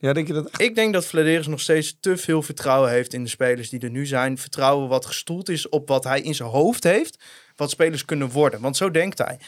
Ja, 0.00 0.12
denk 0.12 0.26
je 0.26 0.32
dat 0.32 0.46
echt? 0.46 0.60
Ik 0.60 0.74
denk 0.74 0.92
dat 0.92 1.06
Vladeris 1.06 1.46
nog 1.46 1.60
steeds 1.60 1.96
te 2.00 2.16
veel 2.16 2.42
vertrouwen 2.42 2.90
heeft 2.90 3.14
in 3.14 3.22
de 3.22 3.28
spelers 3.30 3.68
die 3.68 3.80
er 3.80 3.90
nu 3.90 4.06
zijn. 4.06 4.38
Vertrouwen 4.38 4.88
wat 4.88 5.06
gestoeld 5.06 5.48
is 5.48 5.68
op 5.68 5.88
wat 5.88 6.04
hij 6.04 6.20
in 6.20 6.34
zijn 6.34 6.48
hoofd 6.48 6.84
heeft. 6.84 7.18
Wat 7.56 7.70
spelers 7.70 8.04
kunnen 8.04 8.28
worden. 8.30 8.60
Want 8.60 8.76
zo 8.76 8.90
denkt 8.90 9.18
hij. 9.18 9.38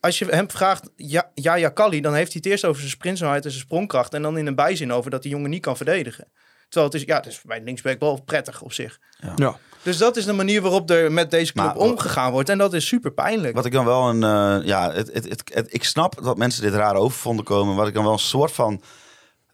Als 0.00 0.18
je 0.18 0.24
hem 0.26 0.50
vraagt, 0.50 0.90
ja, 0.96 1.30
ja, 1.34 1.54
ja 1.54 1.68
Kalli, 1.68 2.00
dan 2.00 2.14
heeft 2.14 2.32
hij 2.32 2.40
het 2.42 2.52
eerst 2.52 2.64
over 2.64 2.78
zijn 2.80 2.90
sprintsnelheid 2.92 3.44
en 3.44 3.50
zijn 3.50 3.62
sprongkracht. 3.62 4.14
En 4.14 4.22
dan 4.22 4.38
in 4.38 4.46
een 4.46 4.54
bijzin 4.54 4.92
over 4.92 5.10
dat 5.10 5.22
die 5.22 5.30
jongen 5.30 5.50
niet 5.50 5.62
kan 5.62 5.76
verdedigen. 5.76 6.28
Terwijl 6.68 6.92
het 6.92 7.00
is, 7.00 7.06
ja, 7.06 7.16
het 7.16 7.26
is 7.26 7.40
bij 7.44 7.60
linksback 7.62 8.00
wel 8.00 8.22
prettig 8.22 8.62
op 8.62 8.72
zich. 8.72 8.98
Ja. 9.36 9.58
Dus 9.82 9.96
dat 9.98 10.16
is 10.16 10.24
de 10.24 10.32
manier 10.32 10.62
waarop 10.62 10.90
er 10.90 11.12
met 11.12 11.30
deze 11.30 11.52
club 11.52 11.64
Maar- 11.64 11.76
omgegaan 11.76 12.32
wordt. 12.32 12.48
En 12.48 12.58
dat 12.58 12.72
is 12.74 12.86
super 12.86 13.12
pijnlijk. 13.12 13.54
Wat 13.54 13.64
ik 13.64 13.72
dan 13.72 13.84
wel 13.84 14.08
een... 14.08 14.22
eh, 14.22 14.66
ja, 14.66 14.92
het, 14.92 15.12
het, 15.12 15.28
het, 15.28 15.42
het- 15.54 15.74
ik 15.74 15.84
snap 15.84 16.22
dat 16.22 16.36
mensen 16.36 16.62
dit 16.62 16.72
raar 16.74 16.94
over 16.94 17.18
vonden 17.18 17.44
komen. 17.44 17.76
Wat 17.76 17.88
ik 17.88 17.94
dan 17.94 18.04
wel 18.04 18.12
een 18.12 18.18
soort 18.18 18.52
van... 18.52 18.82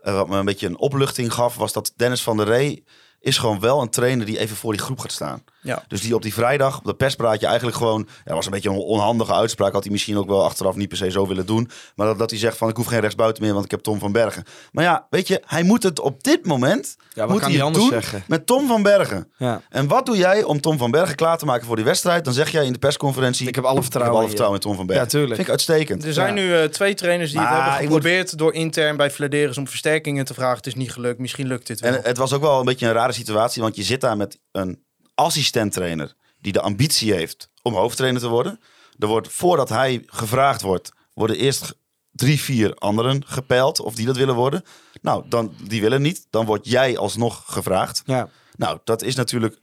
eh, 0.00 0.14
wat 0.14 0.28
me 0.28 0.36
een 0.36 0.44
beetje 0.44 0.66
een 0.66 0.78
opluchting 0.78 1.32
gaf, 1.32 1.56
was 1.56 1.72
dat 1.72 1.92
Dennis 1.96 2.22
van 2.22 2.36
der 2.36 2.46
Rey 2.46 2.82
is 3.20 3.38
gewoon 3.38 3.60
wel 3.60 3.80
een 3.80 3.90
trainer 3.90 4.26
die 4.26 4.38
even 4.38 4.56
voor 4.56 4.72
die 4.72 4.82
groep 4.82 4.98
gaat 4.98 5.12
staan. 5.12 5.44
Ja. 5.62 5.84
Dus 5.88 6.00
die 6.00 6.14
op 6.14 6.22
die 6.22 6.34
vrijdag, 6.34 6.78
op 6.78 6.84
de 6.84 6.94
perspraatje 6.94 7.46
eigenlijk 7.46 7.76
gewoon... 7.76 8.04
Ja, 8.08 8.20
dat 8.24 8.34
was 8.34 8.44
een 8.44 8.50
beetje 8.50 8.70
een 8.70 8.76
onhandige 8.76 9.32
uitspraak. 9.34 9.72
Had 9.72 9.82
hij 9.82 9.92
misschien 9.92 10.16
ook 10.16 10.26
wel 10.28 10.44
achteraf 10.44 10.74
niet 10.76 10.88
per 10.88 10.96
se 10.96 11.10
zo 11.10 11.26
willen 11.26 11.46
doen. 11.46 11.70
Maar 11.94 12.06
dat, 12.06 12.18
dat 12.18 12.30
hij 12.30 12.38
zegt 12.38 12.56
van, 12.56 12.68
ik 12.68 12.76
hoef 12.76 12.86
geen 12.86 13.00
rechtsbuiten 13.00 13.42
meer, 13.42 13.52
want 13.52 13.64
ik 13.64 13.70
heb 13.70 13.80
Tom 13.80 13.98
van 13.98 14.12
Bergen. 14.12 14.44
Maar 14.72 14.84
ja, 14.84 15.06
weet 15.10 15.28
je, 15.28 15.42
hij 15.46 15.62
moet 15.62 15.82
het 15.82 16.00
op 16.00 16.22
dit 16.24 16.46
moment... 16.46 16.96
Ja, 17.12 17.22
wat 17.22 17.30
moet 17.30 17.40
kan 17.40 17.50
hij 17.50 17.62
anders 17.62 17.84
doen 17.84 17.92
zeggen? 17.92 18.22
met 18.26 18.46
Tom 18.46 18.66
van 18.66 18.82
Bergen. 18.82 19.32
Ja. 19.36 19.60
En 19.68 19.86
wat 19.88 20.06
doe 20.06 20.16
jij 20.16 20.42
om 20.42 20.60
Tom 20.60 20.78
van 20.78 20.90
Bergen 20.90 21.14
klaar 21.16 21.38
te 21.38 21.44
maken 21.44 21.66
voor 21.66 21.76
die 21.76 21.84
wedstrijd? 21.84 22.24
Dan 22.24 22.34
zeg 22.34 22.50
jij 22.50 22.64
in 22.66 22.72
de 22.72 22.78
persconferentie... 22.78 23.48
Ik 23.48 23.54
heb 23.54 23.64
alle 23.64 23.82
vertrouwen 23.82 24.16
alle 24.18 24.26
vertrouwen 24.26 24.58
in 24.60 24.64
Tom 24.66 24.76
van 24.76 24.86
Bergen. 24.86 25.04
Ja, 25.04 25.10
tuurlijk. 25.10 25.34
Vind 25.34 25.46
ik 25.46 25.50
uitstekend. 25.50 26.04
Er 26.04 26.12
zijn 26.12 26.28
Ja. 26.36 26.42
nu 26.42 26.54
eh, 26.56 26.64
twee 26.64 26.94
trainers 26.94 27.30
die 27.30 27.40
Maar 27.40 27.48
het 27.48 27.56
hebben 27.62 27.74
moet- 27.82 27.92
geprobeerd 27.94 28.38
door 28.38 28.54
intern 28.54 28.96
bij 28.96 29.10
Vladeris 29.10 29.58
om 29.58 29.68
versterkingen 29.68 30.24
te 30.24 30.34
vragen. 30.34 30.56
Het 30.56 30.66
is 30.66 30.74
niet 30.74 30.92
gelukt. 30.92 31.18
Misschien 31.18 31.46
lukt 31.46 31.66
dit 31.66 31.80
wel. 31.80 31.92
En 31.92 32.00
het 32.02 32.16
was 32.16 32.32
ook 32.32 32.40
wel 32.42 32.58
een 32.58 32.64
beetje 32.64 32.86
een 32.86 32.92
rare 32.92 33.12
situatie, 33.12 33.62
want 33.62 33.76
je 33.76 33.82
zit 33.82 34.00
daar 34.00 34.16
met 34.16 34.38
een 34.52 34.86
assistent-trainer 35.18 36.14
die 36.40 36.52
de 36.52 36.60
ambitie 36.60 37.12
heeft 37.12 37.50
om 37.62 37.74
hoofdtrainer 37.74 38.20
te 38.20 38.28
worden. 38.28 38.60
Er 38.98 39.06
wordt, 39.06 39.28
voordat 39.28 39.68
hij 39.68 40.02
gevraagd 40.06 40.62
wordt, 40.62 40.92
worden 41.14 41.36
eerst 41.36 41.74
drie, 42.10 42.40
vier 42.40 42.74
anderen 42.74 43.26
gepeild 43.26 43.80
of 43.80 43.94
die 43.94 44.06
dat 44.06 44.16
willen 44.16 44.34
worden. 44.34 44.64
Nou, 45.02 45.28
dan, 45.28 45.54
die 45.62 45.80
willen 45.80 46.02
niet. 46.02 46.26
Dan 46.30 46.46
word 46.46 46.66
jij 46.68 46.96
alsnog 46.98 47.42
gevraagd. 47.46 48.02
Ja. 48.06 48.28
Nou, 48.56 48.78
dat 48.84 49.02
is 49.02 49.14
natuurlijk 49.14 49.58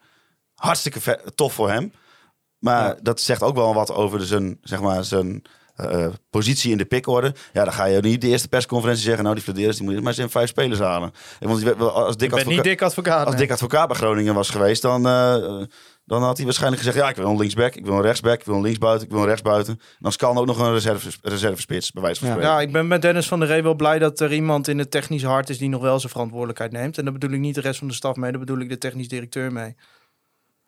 hartstikke 0.53 1.21
tof 1.35 1.53
voor 1.53 1.69
hem. 1.69 1.93
Maar 2.59 2.87
Ja. 2.95 2.99
dat 3.01 3.21
zegt 3.21 3.41
ook 3.43 3.55
wel 3.55 3.73
wat 3.73 3.91
over 3.91 4.25
zijn, 4.25 4.57
zeg 4.61 4.81
maar, 4.81 5.03
zijn 5.03 5.41
eh, 5.75 6.07
positie 6.29 6.71
in 6.71 6.77
de 6.77 6.85
pickorde. 6.85 7.33
Ja, 7.53 7.63
dan 7.63 7.73
ga 7.73 7.85
je 7.85 7.99
niet 8.01 8.21
de 8.21 8.27
eerste 8.27 8.47
persconferentie 8.47 9.03
zeggen... 9.03 9.23
nou, 9.23 9.35
die 9.35 9.43
Flederis, 9.43 9.75
die 9.75 9.85
moet 9.85 9.95
je 9.95 10.01
maar 10.01 10.13
zijn 10.13 10.29
vijf 10.29 10.49
spelers 10.49 10.79
halen. 10.79 11.11
En 11.39 11.47
Want 11.47 11.59
die- 11.59 11.73
als 11.73 12.17
Dick 12.17 12.23
Ik 12.23 12.29
ben 12.29 12.39
Advoca- 12.39 12.55
niet 12.55 12.63
dik 12.63 12.81
advocaat. 12.81 13.25
als 13.25 13.35
nee. 13.35 13.43
Dick 13.43 13.51
Advocaat 13.51 13.87
bij 13.87 13.97
Groningen 13.97 14.33
was 14.33 14.49
geweest, 14.49 14.81
dan, 14.81 15.07
eh, 15.07 15.63
dan 16.05 16.23
had 16.23 16.35
hij 16.35 16.45
waarschijnlijk 16.45 16.81
gezegd... 16.81 16.97
ja, 17.03 17.09
ik 17.09 17.15
wil 17.15 17.29
een 17.29 17.37
linksback, 17.37 17.75
ik 17.75 17.85
wil 17.85 17.95
een 17.95 18.01
rechtsback, 18.01 18.39
ik 18.39 18.45
wil 18.45 18.55
een 18.55 18.61
linksbuiten, 18.61 19.05
ik 19.05 19.11
wil 19.11 19.21
een 19.21 19.27
rechtsbuiten. 19.27 19.73
En 19.73 19.79
dan 19.99 20.11
kan 20.17 20.37
ook 20.37 20.45
nog 20.45 20.59
een 20.59 20.73
reserve, 20.73 21.09
reservespits, 21.21 21.91
bij 21.91 22.01
wijze 22.03 22.19
van 22.19 22.27
Ja. 22.29 22.33
spreken. 22.35 22.55
Ja, 22.55 22.61
ik 22.61 22.71
ben 22.71 22.87
met 22.87 23.01
Dennis 23.01 23.27
van 23.27 23.39
der 23.39 23.47
Ree 23.47 23.63
wel 23.63 23.75
blij 23.75 23.99
dat 23.99 24.19
er 24.19 24.33
iemand 24.33 24.67
in 24.67 24.79
het 24.79 24.91
technisch 24.91 25.23
hart 25.23 25.49
is 25.49 25.57
die 25.57 25.69
nog 25.69 25.81
wel 25.81 25.99
zijn 25.99 26.11
verantwoordelijkheid 26.11 26.71
neemt. 26.71 26.97
En 26.97 27.03
daar 27.03 27.13
bedoel 27.13 27.31
ik 27.31 27.39
niet 27.39 27.55
de 27.55 27.61
rest 27.61 27.79
van 27.79 27.87
de 27.87 27.93
staf 27.93 28.15
mee, 28.15 28.31
daar 28.31 28.39
bedoel 28.39 28.59
ik 28.59 28.69
de 28.69 28.77
technisch 28.77 29.07
directeur 29.07 29.51
mee. 29.51 29.75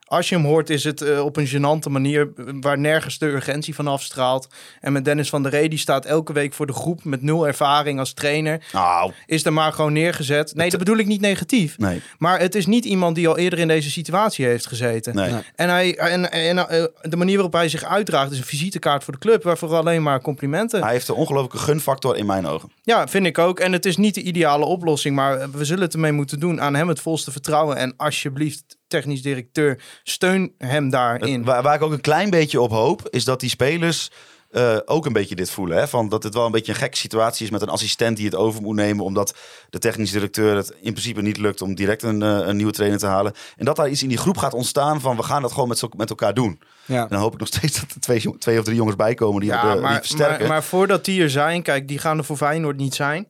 Als 0.08 0.30
je 0.30 0.36
hem 0.36 0.45
hoort, 0.45 0.70
is 0.70 0.84
het 0.84 1.01
eh, 1.01 1.26
op 1.26 1.38
een 1.38 1.47
gênante 1.47 1.89
manier 1.91 2.30
eh, 2.38 2.45
waar 2.62 2.80
nergens 2.80 3.18
de 3.18 3.26
urgentie 3.26 3.76
van 3.76 3.88
afstraalt. 3.88 4.47
En 4.82 4.93
met 4.93 5.05
Dennis 5.05 5.30
van 5.30 5.43
der 5.43 5.51
Ree, 5.51 5.70
die 5.70 5.80
staat 5.80 6.05
elke 6.05 6.34
week 6.34 6.53
voor 6.53 6.66
de 6.68 6.74
groep 6.74 7.03
met 7.03 7.22
nul 7.22 7.47
ervaring 7.47 7.99
als 7.99 8.14
trainer. 8.14 8.66
Nou, 8.74 9.12
Is 9.26 9.45
er 9.45 9.53
maar 9.53 9.74
gewoon 9.74 9.93
neergezet. 9.93 10.55
Nee, 10.55 10.70
dat 10.70 10.80
bedoel 10.80 10.97
ik 10.97 11.05
niet 11.08 11.22
negatief. 11.22 11.78
nee. 11.78 12.01
Maar 12.18 12.39
het 12.39 12.55
is 12.55 12.66
niet 12.66 12.86
iemand 12.86 13.16
die 13.16 13.28
al 13.28 13.38
eerder 13.38 13.60
in 13.60 13.68
deze 13.68 13.91
situatie 13.91 14.45
heeft 14.45 14.68
gezeten. 14.68 15.16
nee. 15.16 15.32
Nee. 15.32 15.41
En, 15.55 15.70
hij, 15.70 15.97
en, 15.97 16.32
en 16.32 16.70
eh, 16.70 16.84
de 17.01 17.18
manier 17.18 17.34
waarop 17.36 17.53
hij 17.53 17.70
zich 17.70 17.84
uitdraagt 17.84 18.32
is 18.32 18.38
een 18.38 18.43
visitekaart 18.43 19.03
voor 19.03 19.14
de 19.14 19.20
club. 19.20 19.43
Waarvoor 19.43 19.76
alleen 19.76 20.03
maar 20.03 20.22
complimenten. 20.22 20.84
Hij 20.84 20.91
heeft 20.91 21.08
een 21.08 21.16
ongelofelijke 21.16 21.58
gunfactor 21.58 22.18
in 22.18 22.26
mijn 22.26 22.45
ogen. 22.45 22.72
Ja, 22.84 23.08
vind 23.08 23.26
ik 23.26 23.38
ook. 23.38 23.60
En 23.60 23.72
het 23.74 23.86
is 23.86 23.97
niet 23.97 24.16
de 24.16 24.22
ideale 24.22 24.66
oplossing, 24.66 25.16
maar 25.16 25.51
we 25.51 25.66
zullen 25.66 25.84
het 25.84 25.93
ermee 25.93 26.12
moeten 26.12 26.39
doen. 26.39 26.62
Aan 26.62 26.76
hem 26.76 26.88
het 26.88 26.99
volste 27.01 27.32
vertrouwen. 27.32 27.78
En 27.78 27.93
alsjeblieft, 27.97 28.77
technisch 28.88 29.22
directeur, 29.22 29.82
steun 30.04 30.54
hem 30.58 30.90
daarin. 30.90 31.44
Waar, 31.44 31.62
waar 31.64 31.76
ik 31.76 31.82
ook 31.82 31.92
een 31.92 32.02
klein 32.02 32.30
beetje 32.30 32.62
op 32.62 32.72
hoop, 32.72 33.08
is 33.10 33.24
dat 33.24 33.40
die 33.40 33.50
spelers 33.50 34.12
eh, 34.52 34.78
ook 34.86 35.06
een 35.06 35.14
beetje 35.14 35.36
dit 35.36 35.50
voelen. 35.52 35.78
Hè? 35.78 35.88
Van 35.88 36.10
dat 36.10 36.24
het 36.24 36.34
wel 36.34 36.46
een 36.46 36.52
beetje 36.52 36.72
een 36.72 36.78
gekke 36.78 36.98
situatie 36.98 37.46
is 37.46 37.52
met 37.52 37.62
een 37.62 37.70
assistent 37.70 38.18
die 38.18 38.26
het 38.26 38.36
over 38.36 38.62
moet 38.62 38.76
nemen. 38.76 39.06
Omdat 39.06 39.36
de 39.70 39.80
technisch 39.80 40.12
directeur 40.12 40.56
het 40.56 40.70
in 40.70 40.92
principe 40.92 41.22
niet 41.22 41.38
lukt 41.38 41.62
om 41.62 41.76
direct 41.76 42.04
een, 42.04 42.22
eh, 42.22 42.40
een 42.48 42.56
nieuwe 42.56 42.72
trainer 42.72 43.00
te 43.00 43.06
halen. 43.06 43.34
En 43.58 43.66
dat 43.66 43.76
daar 43.76 43.90
iets 43.90 44.04
in 44.04 44.10
die 44.10 44.18
groep 44.18 44.38
gaat 44.38 44.54
ontstaan 44.54 45.02
van 45.02 45.16
we 45.16 45.24
gaan 45.24 45.42
dat 45.42 45.52
gewoon 45.52 45.68
met, 45.68 45.78
zo- 45.78 45.90
met 45.98 46.10
elkaar 46.10 46.34
doen. 46.34 46.60
Ja. 46.86 47.02
En 47.02 47.08
dan 47.10 47.20
hoop 47.20 47.34
ik 47.34 47.40
nog 47.40 47.48
steeds 47.48 47.80
dat 47.82 47.92
er 47.92 48.02
twee, 48.02 48.38
twee 48.38 48.58
of 48.58 48.64
drie 48.64 48.78
jongens 48.78 48.96
bij 48.96 49.14
komen 49.14 49.42
die, 49.42 49.50
ja, 49.50 49.56
het, 49.60 49.66
eh, 49.68 49.72
die 49.74 49.82
maar, 49.82 49.96
versterken. 50.00 50.40
maar, 50.40 50.48
maar 50.48 50.64
voordat 50.64 51.06
die 51.06 51.22
er 51.22 51.30
zijn, 51.30 51.62
kijk, 51.62 51.88
die 51.88 51.98
gaan 51.98 52.18
er 52.18 52.24
voor 52.24 52.38
Feyenoord 52.38 52.78
niet 52.78 52.96
zijn. 52.96 53.28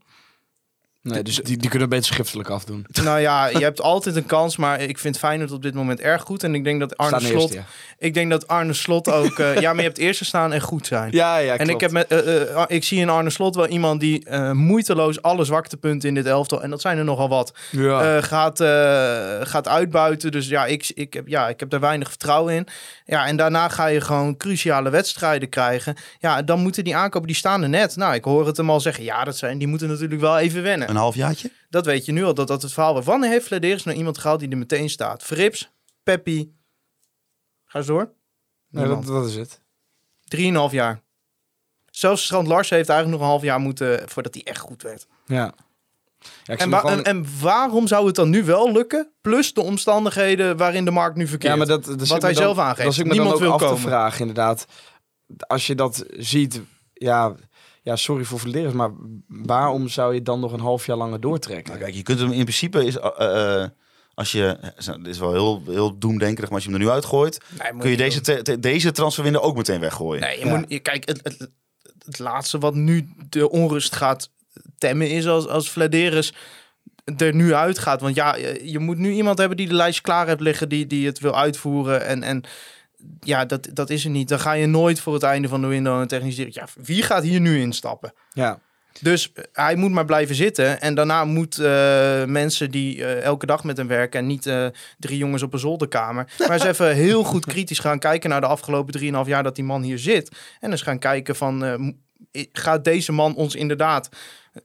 Nee, 1.14 1.24
dus 1.24 1.36
die, 1.36 1.58
die 1.58 1.70
kunnen 1.70 1.89
beter 1.89 2.05
schriftelijk 2.05 2.49
afdoen. 2.49 2.86
Nou 3.03 3.20
ja, 3.20 3.47
je 3.47 3.60
hebt 3.60 3.82
altijd 3.82 4.16
een 4.16 4.26
kans, 4.26 4.58
maar 4.58 4.82
ik 4.82 4.97
vind 4.97 5.18
Feyenoord 5.18 5.51
op 5.51 5.62
dit 5.62 5.74
moment 5.74 5.99
erg 5.99 6.22
goed. 6.22 6.43
En 6.43 6.55
ik 6.55 6.64
denk 6.64 6.80
dat 6.80 6.97
Arne 6.97 7.20
Staan 7.20 7.30
Slot, 7.32 7.41
eerste, 7.41 7.58
ja. 7.58 7.66
ik 7.97 8.14
denk 8.14 8.30
dat 8.32 8.47
Arne 8.47 8.74
Slot 8.74 9.10
ook, 9.12 9.39
eh, 9.39 9.60
ja, 9.60 9.70
maar 9.70 9.82
je 9.82 9.88
hebt 9.88 9.97
eerste 9.97 10.26
staan 10.26 10.53
en 10.53 10.62
goed 10.62 10.88
zijn. 10.88 11.12
Ja, 11.12 11.38
ja, 11.38 11.58
En 11.58 11.70
ik, 11.70 11.80
heb 11.80 11.91
met, 11.91 12.08
eh, 12.08 12.41
eh, 12.55 12.64
ik 12.68 12.84
zie 12.84 12.99
in 12.99 13.10
Arne 13.10 13.30
Slot 13.30 13.55
wel 13.55 13.68
iemand 13.68 13.99
die 13.99 14.26
eh, 14.26 14.51
moeiteloos 14.51 15.22
alle 15.22 15.43
zwaktepunten 15.43 16.10
in 16.10 16.16
dit 16.16 16.26
elftal, 16.26 16.64
en 16.64 16.70
dat 16.70 16.82
zijn 16.82 16.97
er 16.97 17.03
nogal 17.03 17.30
wat, 17.30 17.53
Ja. 17.72 18.16
eh, 18.18 18.24
gaat, 18.24 18.60
eh, 18.60 18.68
gaat 19.41 19.68
uitbuiten. 19.68 20.32
Dus 20.32 20.47
ja 20.47 20.66
ik, 20.66 20.91
ik, 20.95 21.14
heb, 21.14 21.28
ja, 21.28 21.47
ik 21.49 21.60
heb 21.60 21.70
daar 21.70 21.80
weinig 21.80 22.10
vertrouwen 22.10 22.53
in. 22.53 22.68
Ja, 23.05 23.26
en 23.26 23.36
daarna 23.38 23.70
ga 23.70 23.86
je 23.88 24.01
gewoon 24.01 24.38
cruciale 24.38 24.89
wedstrijden 24.89 25.49
krijgen. 25.49 25.95
Ja, 26.20 26.41
dan 26.41 26.60
moeten 26.60 26.84
die 26.84 26.95
aankopen, 26.95 27.28
die 27.28 27.36
staan 27.36 27.64
er 27.64 27.70
net. 27.70 27.95
Nou, 27.95 28.14
ik 28.14 28.24
hoor 28.24 28.47
het 28.47 28.58
hem 28.58 28.70
al 28.70 28.80
zeggen. 28.80 29.03
Ja, 29.03 29.24
dat 29.24 29.38
zijn, 29.38 29.58
die 29.58 29.68
moeten 29.68 29.88
natuurlijk 29.88 30.22
wel 30.22 30.38
even 30.38 30.64
wennen. 30.64 30.88
Een 30.98 31.04
halfjaartje? 31.04 31.52
Dat 31.70 31.86
weet 31.86 32.06
je 32.06 32.12
nu 32.12 32.24
al, 32.24 32.34
dat 32.34 32.48
dat 32.48 32.62
het 32.62 32.74
verhaal 32.74 32.93
was. 32.93 33.06
Wanneer 33.06 33.30
heeft 33.30 33.45
Flederis 33.45 33.84
nou 33.84 33.98
iemand 33.98 34.18
gehaald 34.18 34.39
die 34.39 34.50
er 34.50 34.58
meteen 34.58 34.89
staat? 34.89 35.24
Frips, 35.24 35.72
Peppi. 36.04 36.56
Ga 37.66 37.78
eens 37.78 37.88
door. 37.88 38.12
Nee, 38.70 38.88
dat, 38.88 39.06
dat 39.06 39.26
is 39.28 39.36
het. 39.36 39.62
Drieënhalf 40.24 40.72
jaar. 40.72 41.02
Zelfs 41.91 42.24
Strand 42.24 42.48
Larsen 42.48 42.76
heeft 42.76 42.89
eigenlijk 42.89 43.20
nog 43.20 43.28
een 43.28 43.34
half 43.34 43.43
jaar 43.45 43.60
moeten 43.60 44.10
voordat 44.10 44.34
hij 44.34 44.43
echt 44.43 44.60
goed 44.60 44.82
werd. 44.82 45.08
Ja. 45.26 45.36
ja 45.36 45.52
ik 46.54 46.60
En, 46.60 46.60
zie 46.60 46.70
wa- 46.70 46.80
gewoon- 46.80 46.98
en, 46.98 47.04
en 47.04 47.26
waarom 47.41 47.88
zou 47.88 48.06
het 48.06 48.16
dan 48.16 48.30
nu 48.30 48.43
wel 48.43 48.72
lukken? 48.72 49.12
Plus 49.22 49.54
de 49.54 49.62
omstandigheden 49.62 50.58
waarin 50.58 50.86
de 50.86 50.91
markt 50.91 51.16
nu 51.18 51.28
verkeert. 51.28 51.52
Ja, 51.52 51.58
maar 51.58 51.68
dat, 51.68 51.86
dat 51.86 52.08
Wat 52.08 52.22
hij 52.22 52.34
dan- 52.34 52.41
zelf 52.43 52.58
aangeeft. 52.58 52.84
Dat 52.84 52.91
is 52.91 52.98
ik 52.98 53.06
me 53.06 53.12
Niemand 53.12 53.30
dan 53.32 53.38
ook 53.38 53.43
wil 53.43 53.54
af 53.54 53.62
komen. 53.62 53.76
te 53.84 53.89
vragen, 53.89 54.20
inderdaad. 54.20 54.66
Als 55.38 55.68
je 55.68 55.76
dat 55.76 56.06
ziet, 56.18 56.62
ja, 56.93 57.36
ja 57.88 57.95
sorry 57.95 58.23
voor 58.23 58.39
verleren, 58.39 58.75
maar 58.75 58.91
waarom 59.27 59.88
zou 59.88 60.13
je 60.13 60.21
dan 60.21 60.39
nog 60.39 60.51
een 60.53 60.59
half 60.59 60.85
jaar 60.85 60.97
langer 60.97 61.19
doortrekken? 61.19 61.71
Nou, 61.73 61.83
kijk, 61.83 61.95
je 61.95 62.03
kunt 62.03 62.19
hem 62.19 62.31
in 62.31 62.41
principe 62.43 62.85
is, 62.85 62.97
eh, 62.97 63.61
eh, 63.63 63.69
als 64.13 64.31
je, 64.31 64.57
dit 64.97 65.07
is 65.07 65.19
wel 65.19 65.31
heel, 65.31 65.61
heel 65.65 65.97
doemdenkerig, 65.97 66.49
maar 66.49 66.57
als 66.59 66.63
je 66.63 66.71
hem 66.71 66.79
er 66.79 66.85
nu 66.85 66.91
uitgooit, 66.91 67.39
Nee, 67.63 67.77
kun 67.79 67.89
je 67.89 67.97
deze, 67.97 68.21
te- 68.21 68.41
te- 68.41 68.59
deze 68.59 68.91
transferwindow 68.91 69.43
ook 69.43 69.55
meteen 69.55 69.79
weggooien. 69.79 70.21
Nee, 70.21 70.39
je 70.39 70.45
Ja. 70.45 70.57
moet, 70.57 70.65
je- 70.67 70.79
kijk, 70.79 71.07
het, 71.07 71.19
het, 71.23 71.49
het 72.05 72.19
laatste 72.19 72.57
wat 72.57 72.75
nu 72.75 73.09
de 73.29 73.49
onrust 73.49 73.95
gaat 73.95 74.31
temmen 74.77 75.09
is 75.09 75.27
als, 75.27 75.47
als 75.47 75.69
Vladeris 75.69 76.33
er 77.17 77.33
nu 77.35 77.53
uitgaat. 77.53 78.01
Want 78.01 78.15
ja, 78.15 78.35
je, 78.35 78.59
je 78.71 78.79
moet 78.79 78.97
nu 78.97 79.11
iemand 79.11 79.38
hebben 79.38 79.57
die 79.57 79.67
de 79.67 79.73
lijst 79.73 80.01
klaar 80.01 80.27
heeft 80.27 80.39
liggen, 80.39 80.69
die, 80.69 80.88
die 80.88 81.05
het 81.05 81.19
wil 81.19 81.35
uitvoeren. 81.38 82.05
En, 82.05 82.23
en 82.23 82.43
ja, 83.20 83.45
dat, 83.45 83.70
dat 83.74 83.89
is 83.89 84.03
er 84.03 84.10
niet. 84.10 84.30
Dan 84.30 84.39
ga 84.39 84.51
je 84.51 84.66
nooit 84.66 84.99
voor 84.99 85.14
het 85.14 85.24
einde 85.24 85.47
van 85.47 85.62
de 85.62 85.68
window 85.68 85.99
een 85.99 86.08
technisch 86.08 86.36
directeur. 86.36 86.64
Ja, 86.76 86.84
wie 86.84 87.03
gaat 87.03 87.24
hier 87.24 87.39
nu 87.39 87.60
instappen? 87.60 88.14
Ja, 88.34 88.60
Dus 89.01 89.32
eh, 89.34 89.43
hij 89.53 89.76
moet 89.76 89.91
maar 89.91 90.05
blijven 90.05 90.36
zitten. 90.36 90.82
En 90.82 90.95
daarna 90.95 91.26
moet 91.26 91.58
eh, 91.60 92.24
mensen 92.26 92.72
die 92.72 93.05
eh, 93.05 93.22
elke 93.24 93.45
dag 93.45 93.64
met 93.64 93.78
hem 93.78 93.88
werken... 93.88 94.20
en 94.20 94.28
niet 94.28 94.51
drie 94.99 95.18
jongens 95.18 95.43
op 95.43 95.53
een 95.53 95.60
zolderkamer... 95.60 96.28
maar 96.39 96.51
eens 96.51 96.64
even 96.64 96.95
heel 96.95 97.24
goed 97.24 97.45
kritisch 97.45 97.80
gaan 97.80 97.99
kijken... 97.99 98.30
naar 98.30 98.41
de 98.41 98.47
afgelopen 98.47 98.99
3,5 99.01 99.08
jaar 99.26 99.43
dat 99.43 99.55
die 99.55 99.64
man 99.64 99.82
hier 99.82 99.99
zit. 99.99 100.36
En 100.60 100.72
eens 100.72 100.82
gaan 100.82 100.99
kijken 100.99 101.36
van... 101.36 101.95
gaat 102.51 102.84
deze 102.84 103.12
man 103.12 103.36
ons 103.36 103.55
inderdaad 103.55 104.10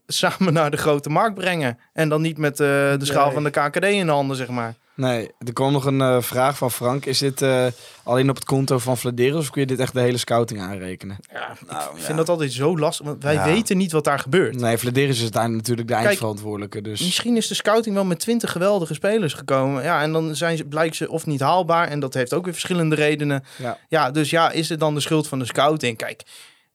samen 0.06 0.52
naar 0.52 0.70
de 0.70 0.76
grote 0.76 1.08
markt 1.08 1.34
brengen? 1.34 1.78
En 1.92 2.08
dan 2.08 2.20
niet 2.20 2.38
met 2.38 2.56
de 2.56 2.96
schaal 3.00 3.24
Nee. 3.24 3.34
van 3.34 3.44
de 3.44 3.50
KKD 3.50 3.84
in 3.84 4.06
de 4.06 4.12
handen, 4.12 4.36
zeg 4.36 4.48
maar. 4.48 4.74
Nee. 4.94 5.30
Er 5.38 5.52
kwam 5.52 5.72
nog 5.72 5.84
een 5.84 6.00
eh, 6.00 6.22
vraag 6.22 6.56
van 6.56 6.70
Frank. 6.70 7.06
Is 7.06 7.18
dit 7.18 7.42
eh, 7.42 7.66
alleen 8.02 8.28
op 8.28 8.34
het 8.34 8.44
konto 8.44 8.78
van 8.78 8.96
Vladeris 8.96 9.34
of 9.34 9.50
kun 9.50 9.60
je 9.60 9.66
dit 9.66 9.78
echt 9.78 9.92
de 9.92 10.00
hele 10.00 10.16
scouting 10.18 10.60
aanrekenen? 10.60 11.16
Ja, 11.32 11.50
ik 11.52 11.66
Nou, 11.70 11.90
vind 11.94 12.06
ja. 12.06 12.14
dat 12.14 12.28
altijd 12.28 12.52
zo 12.52 12.78
lastig, 12.78 13.06
want 13.06 13.22
wij 13.22 13.34
Ja. 13.34 13.44
weten 13.44 13.76
niet 13.76 13.92
wat 13.92 14.04
daar 14.04 14.18
gebeurt. 14.18 14.60
Nee, 14.60 14.78
Vladeris 14.78 15.22
is 15.22 15.30
daar 15.30 15.50
natuurlijk 15.50 15.88
de 15.88 15.94
Kijk, 15.94 16.06
eindverantwoordelijke. 16.06 16.80
Dus 16.80 17.00
Misschien 17.00 17.36
is 17.36 17.48
de 17.48 17.54
scouting 17.54 17.94
wel 17.94 18.04
met 18.04 18.18
20 18.20 18.52
geweldige 18.52 18.94
spelers 18.94 19.34
gekomen. 19.34 19.82
Ja, 19.82 20.02
en 20.02 20.12
dan 20.12 20.36
zijn 20.36 20.56
ze, 20.56 20.64
blijkt 20.64 20.96
ze 20.96 21.10
of 21.10 21.26
niet 21.26 21.40
haalbaar. 21.40 21.88
En 21.88 22.00
dat 22.00 22.14
heeft 22.14 22.34
ook 22.34 22.44
weer 22.44 22.52
verschillende 22.52 22.94
redenen. 22.94 23.44
ja. 23.56 23.78
Ja, 23.88 24.10
dus 24.10 24.30
ja, 24.30 24.50
is 24.50 24.68
het 24.68 24.80
dan 24.80 24.94
de 24.94 25.00
schuld 25.00 25.28
van 25.28 25.38
de 25.38 25.44
scouting? 25.44 25.96
Kijk, 25.96 26.22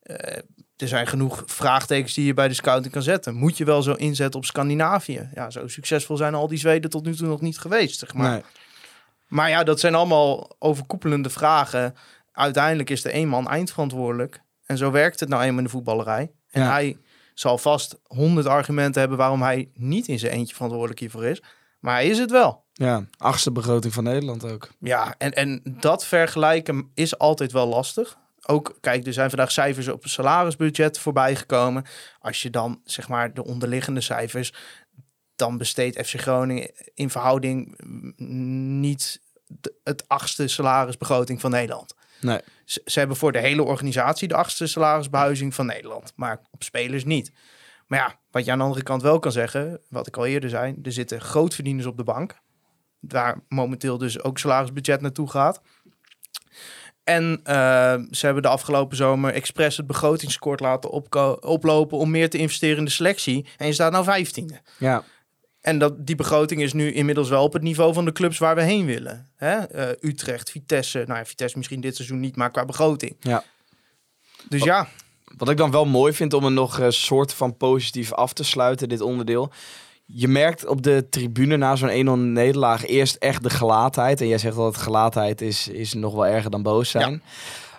eh, 0.03 0.38
er 0.78 0.88
zijn 0.88 1.07
genoeg 1.07 1.43
vraagtekens 1.45 2.13
die 2.13 2.25
je 2.25 2.34
bij 2.34 2.47
de 2.47 2.53
scouting 2.53 2.93
kan 2.93 3.01
zetten. 3.01 3.36
Moet 3.36 3.57
je 3.57 3.65
wel 3.65 3.82
zo 3.82 3.93
inzetten 3.93 4.39
op 4.39 4.45
Scandinavië? 4.45 5.30
Ja, 5.34 5.49
zo 5.49 5.67
succesvol 5.67 6.17
zijn 6.17 6.34
al 6.36 6.47
die 6.47 6.57
Zweden 6.57 6.89
tot 6.89 7.05
nu 7.05 7.15
toe 7.15 7.28
nog 7.28 7.41
niet 7.41 7.57
geweest, 7.59 7.99
zeg 7.99 8.13
maar. 8.13 8.32
Nee. 8.32 8.41
Maar 9.28 9.49
ja, 9.49 9.63
dat 9.63 9.80
zijn 9.80 9.95
allemaal 9.95 10.55
overkoepelende 10.59 11.30
vragen. 11.30 11.95
Uiteindelijk 12.32 12.89
is 12.89 13.03
er 13.05 13.11
één 13.11 13.28
man 13.28 13.47
eindverantwoordelijk. 13.49 14.41
En 14.65 14.78
zo 14.78 14.91
werkt 14.91 15.19
het 15.19 15.30
nou 15.30 15.41
eenmaal 15.43 15.57
in 15.57 15.63
de 15.63 15.69
voetballerij. 15.69 16.32
En 16.49 16.61
Ja. 16.61 16.71
hij 16.71 16.97
zal 17.34 17.57
vast 17.57 17.99
honderd 18.03 18.47
argumenten 18.47 18.99
hebben 18.99 19.17
waarom 19.17 19.41
hij 19.41 19.69
niet 19.73 20.07
in 20.07 20.19
zijn 20.19 20.32
eentje 20.32 20.53
verantwoordelijk 20.55 20.99
hiervoor 20.99 21.25
is. 21.25 21.41
Maar 21.80 21.93
hij 21.93 22.07
is 22.07 22.17
het 22.17 22.32
wel. 22.32 22.63
Ja, 22.73 23.05
achtste 23.17 23.51
begroting 23.51 23.93
van 23.93 24.03
Nederland 24.03 24.43
ook. 24.51 24.69
Ja, 24.80 25.15
en, 25.17 25.32
en 25.34 25.61
dat 25.63 26.05
vergelijken 26.05 26.91
is 26.93 27.17
altijd 27.17 27.51
wel 27.51 27.67
lastig. 27.67 28.17
Ook, 28.47 28.77
kijk, 28.81 29.07
er 29.07 29.13
zijn 29.13 29.29
vandaag 29.29 29.51
cijfers 29.51 29.87
op 29.87 30.03
het 30.03 30.11
salarisbudget 30.11 30.99
voorbij 30.99 31.35
gekomen. 31.35 31.85
Als 32.19 32.41
je 32.41 32.49
dan, 32.49 32.81
zeg 32.83 33.07
maar, 33.07 33.33
de 33.33 33.43
onderliggende 33.45 34.01
cijfers... 34.01 34.53
dan 35.35 35.57
besteedt 35.57 36.07
FC 36.07 36.19
Groningen 36.19 36.71
in 36.93 37.09
verhouding 37.09 37.77
mm, 37.83 38.79
niet 38.79 39.21
de- 39.47 39.75
het 39.83 40.07
achtste 40.07 40.47
salarisbegroting 40.47 41.41
van 41.41 41.51
Nederland. 41.51 41.95
Nee. 42.21 42.39
Ze, 42.65 42.81
ze 42.85 42.99
hebben 42.99 43.17
voor 43.17 43.31
de 43.31 43.39
hele 43.39 43.63
organisatie 43.63 44.27
de 44.27 44.35
achtste 44.35 44.67
salarisbehuizing 44.67 45.55
van 45.55 45.65
Nederland. 45.65 46.13
Maar 46.15 46.39
op 46.51 46.63
spelers 46.63 47.05
niet. 47.05 47.31
Maar 47.87 47.99
ja, 47.99 48.19
wat 48.31 48.45
je 48.45 48.51
aan 48.51 48.57
de 48.57 48.63
andere 48.63 48.83
kant 48.83 49.01
wel 49.01 49.19
kan 49.19 49.31
zeggen... 49.31 49.81
wat 49.89 50.07
ik 50.07 50.17
al 50.17 50.25
eerder 50.25 50.49
zei... 50.49 50.75
er 50.83 50.91
zitten 50.91 51.21
grootverdieners 51.21 51.85
op 51.85 51.97
de 51.97 52.03
bank. 52.03 52.39
Waar 52.99 53.39
momenteel 53.49 53.97
dus 53.97 54.23
ook 54.23 54.37
salarisbudget 54.37 55.01
naartoe 55.01 55.29
gaat. 55.29 55.61
En 57.08 57.39
eh, 57.43 57.55
ze 58.12 58.26
hebben 58.26 58.43
de 58.43 58.49
afgelopen 58.49 58.97
zomer 58.97 59.34
expres 59.34 59.78
het 59.78 59.88
begrotingskort 59.88 60.60
laten 60.60 60.91
oplopen... 61.41 61.97
om 61.97 62.12
meer 62.12 62.30
te 62.30 62.38
investeren 62.38 62.78
in 62.78 62.86
de 62.86 62.91
selectie. 62.91 63.45
En 63.58 63.68
je 63.68 63.74
staat 63.74 63.91
nou 63.91 64.03
vijftiende. 64.03 64.62
Ja, 64.78 65.03
En 65.62 65.80
dat, 65.80 66.05
die 66.05 66.16
begroting 66.16 66.62
is 66.62 66.74
nu 66.74 66.93
inmiddels 66.93 67.30
wel 67.30 67.43
op 67.43 67.53
het 67.53 67.62
niveau 67.62 67.93
van 67.93 68.05
de 68.05 68.12
clubs 68.12 68.38
waar 68.38 68.55
we 68.55 68.62
heen 68.62 68.86
willen. 68.86 69.32
Hè? 69.36 69.55
Eh, 69.55 70.10
Utrecht, 70.10 70.51
Vitesse. 70.51 71.03
Nou 71.08 71.20
ja, 71.20 71.26
Vitesse 71.26 71.58
misschien 71.58 71.82
dit 71.82 71.95
seizoen 71.95 72.20
niet, 72.20 72.36
maar 72.36 72.51
qua 72.51 72.66
begroting. 72.66 73.16
ja. 73.20 73.43
Dus 74.49 74.64
ja, 74.64 74.88
Wat 75.38 75.49
ik 75.49 75.58
dan 75.58 75.72
wel 75.72 75.86
mooi 75.86 76.14
vind 76.14 76.34
om 76.34 76.45
er 76.45 76.51
nog 76.51 76.80
een 76.80 76.93
soort 76.93 77.34
van 77.34 77.58
positief 77.58 78.14
af 78.14 78.34
te 78.34 78.43
sluiten, 78.43 78.89
dit 78.89 79.01
onderdeel. 79.01 79.51
Je 80.10 80.28
merkt 80.28 80.66
op 80.66 80.82
de 80.82 81.08
tribune 81.10 81.58
na 81.58 81.76
zo'n 81.76 82.20
1-0 82.20 82.22
nederlaag 82.22 82.86
eerst 82.86 83.16
echt 83.16 83.43
de 83.43 83.49
gelaatheid. 83.49 84.22
En 84.22 84.28
jij 84.28 84.38
zegt 84.38 84.55
dat 84.55 84.78
gelaatheid 84.78 85.41
is, 85.41 85.68
is 85.68 85.93
nog 85.93 86.14
wel 86.14 86.28
erger 86.28 86.51
dan 86.51 86.64
boos 86.64 86.89
zijn. 86.89 87.22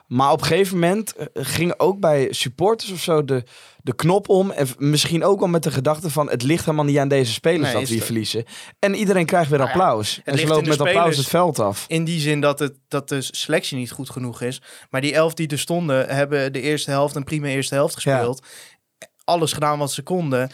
Maar 0.06 0.32
op 0.32 0.40
een 0.40 0.46
gegeven 0.46 0.78
moment 0.78 1.16
eh, 1.16 1.26
ging 1.34 1.74
ook 1.76 2.00
bij 2.00 2.26
supporters 2.30 2.90
of 2.90 3.00
zo 3.00 3.24
de, 3.24 3.42
de 3.82 3.94
knop 3.94 4.28
om. 4.28 4.50
En 4.50 4.68
misschien 4.78 5.24
ook 5.24 5.38
wel 5.38 5.48
met 5.48 5.62
de 5.62 5.70
gedachte 5.70 6.10
van... 6.10 6.30
het 6.30 6.42
ligt 6.42 6.64
helemaal 6.64 6.84
niet 6.84 6.98
aan 6.98 7.08
deze 7.08 7.32
spelers 7.32 7.72
Nee, 7.72 7.80
dat 7.80 7.88
het- 7.88 8.04
verliezen. 8.04 8.44
En 8.78 8.94
iedereen 8.94 9.26
krijgt 9.26 9.50
weer 9.50 9.58
Nou 9.58 9.70
ja, 9.70 9.76
applaus. 9.76 10.20
en 10.24 10.38
ze 10.38 10.46
de 10.46 10.62
met 10.62 10.80
applaus 10.80 11.16
het 11.16 11.28
veld 11.28 11.58
af. 11.58 11.84
In 11.88 12.04
die 12.04 12.20
zin 12.20 12.40
dat, 12.40 12.58
het, 12.58 12.74
dat 12.88 13.08
de 13.08 13.18
selectie 13.20 13.76
niet 13.76 13.90
goed 13.90 14.10
genoeg 14.10 14.42
is. 14.42 14.62
Maar 14.90 15.00
die 15.00 15.14
elf 15.14 15.34
die 15.34 15.48
er 15.48 15.58
stonden, 15.58 16.08
hebben 16.08 16.52
de 16.52 16.60
eerste 16.60 16.90
helft 16.90 17.14
een 17.14 17.24
prima 17.24 17.46
eerste 17.46 17.74
helft 17.74 17.94
gespeeld. 17.94 18.42
Alles 19.24 19.52
gedaan 19.52 19.78
wat 19.78 19.92
ze 19.92 20.02
konden. 20.02 20.50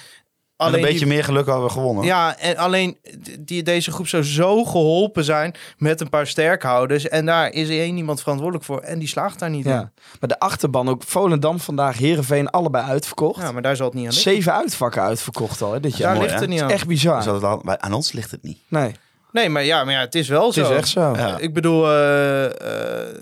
En 0.57 0.75
een 0.75 0.81
beetje 0.81 0.99
die- 0.99 1.07
meer 1.07 1.25
geluk 1.25 1.47
hadden 1.47 1.65
we 1.67 1.71
gewonnen. 1.73 2.05
Ja, 2.05 2.39
en 2.39 2.57
alleen 2.57 2.99
die, 3.41 3.63
deze 3.63 3.91
groep 3.91 4.09
zou 4.09 4.23
zo 4.23 4.65
geholpen 4.65 5.25
zijn 5.25 5.55
met 5.79 6.01
een 6.01 6.09
paar 6.09 6.27
sterkhouders. 6.27 7.09
En 7.09 7.27
daar 7.27 7.53
is 7.53 7.69
één 7.69 7.97
iemand 7.97 8.21
verantwoordelijk 8.21 8.65
voor. 8.67 8.81
En 8.81 8.99
die 8.99 9.09
slaagt 9.09 9.39
daar 9.39 9.51
niet 9.51 9.65
in. 9.67 9.73
Ja. 9.73 9.91
Maar 10.21 10.29
de 10.29 10.39
achterban 10.39 10.89
ook. 10.89 11.03
Volendam 11.03 11.61
vandaag, 11.61 11.99
Heerenveen, 11.99 12.51
allebei 12.51 12.85
uitverkocht. 12.85 13.43
Ja, 13.43 13.53
maar 13.53 13.63
daar 13.63 13.77
zal 13.77 13.87
het 13.87 13.95
niet 13.95 14.07
aan 14.07 14.13
liggen. 14.13 14.33
Zeven 14.33 14.53
uitvakken 14.55 15.03
uitverkocht 15.03 15.63
al 15.63 15.73
hè, 15.73 15.81
dit 15.81 15.97
jaar. 15.97 16.01
Daar 16.09 16.17
mooi, 16.17 16.27
ligt 16.27 16.35
hè? 16.35 16.45
het 16.45 16.51
niet 16.55 16.63
aan. 16.63 16.71
Echt 16.71 16.87
bizar. 16.87 17.17
Dus 17.17 17.25
dat 17.25 17.35
het 17.35 17.45
al- 17.45 17.61
bij- 17.65 17.79
aan 17.79 17.93
ons 17.93 18.13
ligt 18.13 18.31
het 18.31 18.43
niet. 18.43 18.59
Nee, 18.69 18.93
Nee, 19.33 19.49
maar 19.49 19.65
ja, 19.65 19.85
maar 19.85 19.95
ja, 19.95 20.01
het 20.01 20.15
is 20.15 20.29
wel 20.29 20.45
het 20.45 20.55
zo. 20.55 20.71
is 20.71 20.77
echt 20.77 20.89
zo. 20.89 21.15
Ja. 21.17 21.39
Ik 21.39 21.55
bedoel, 21.55 21.87
eh, 21.91 22.45
eh, 22.45 23.15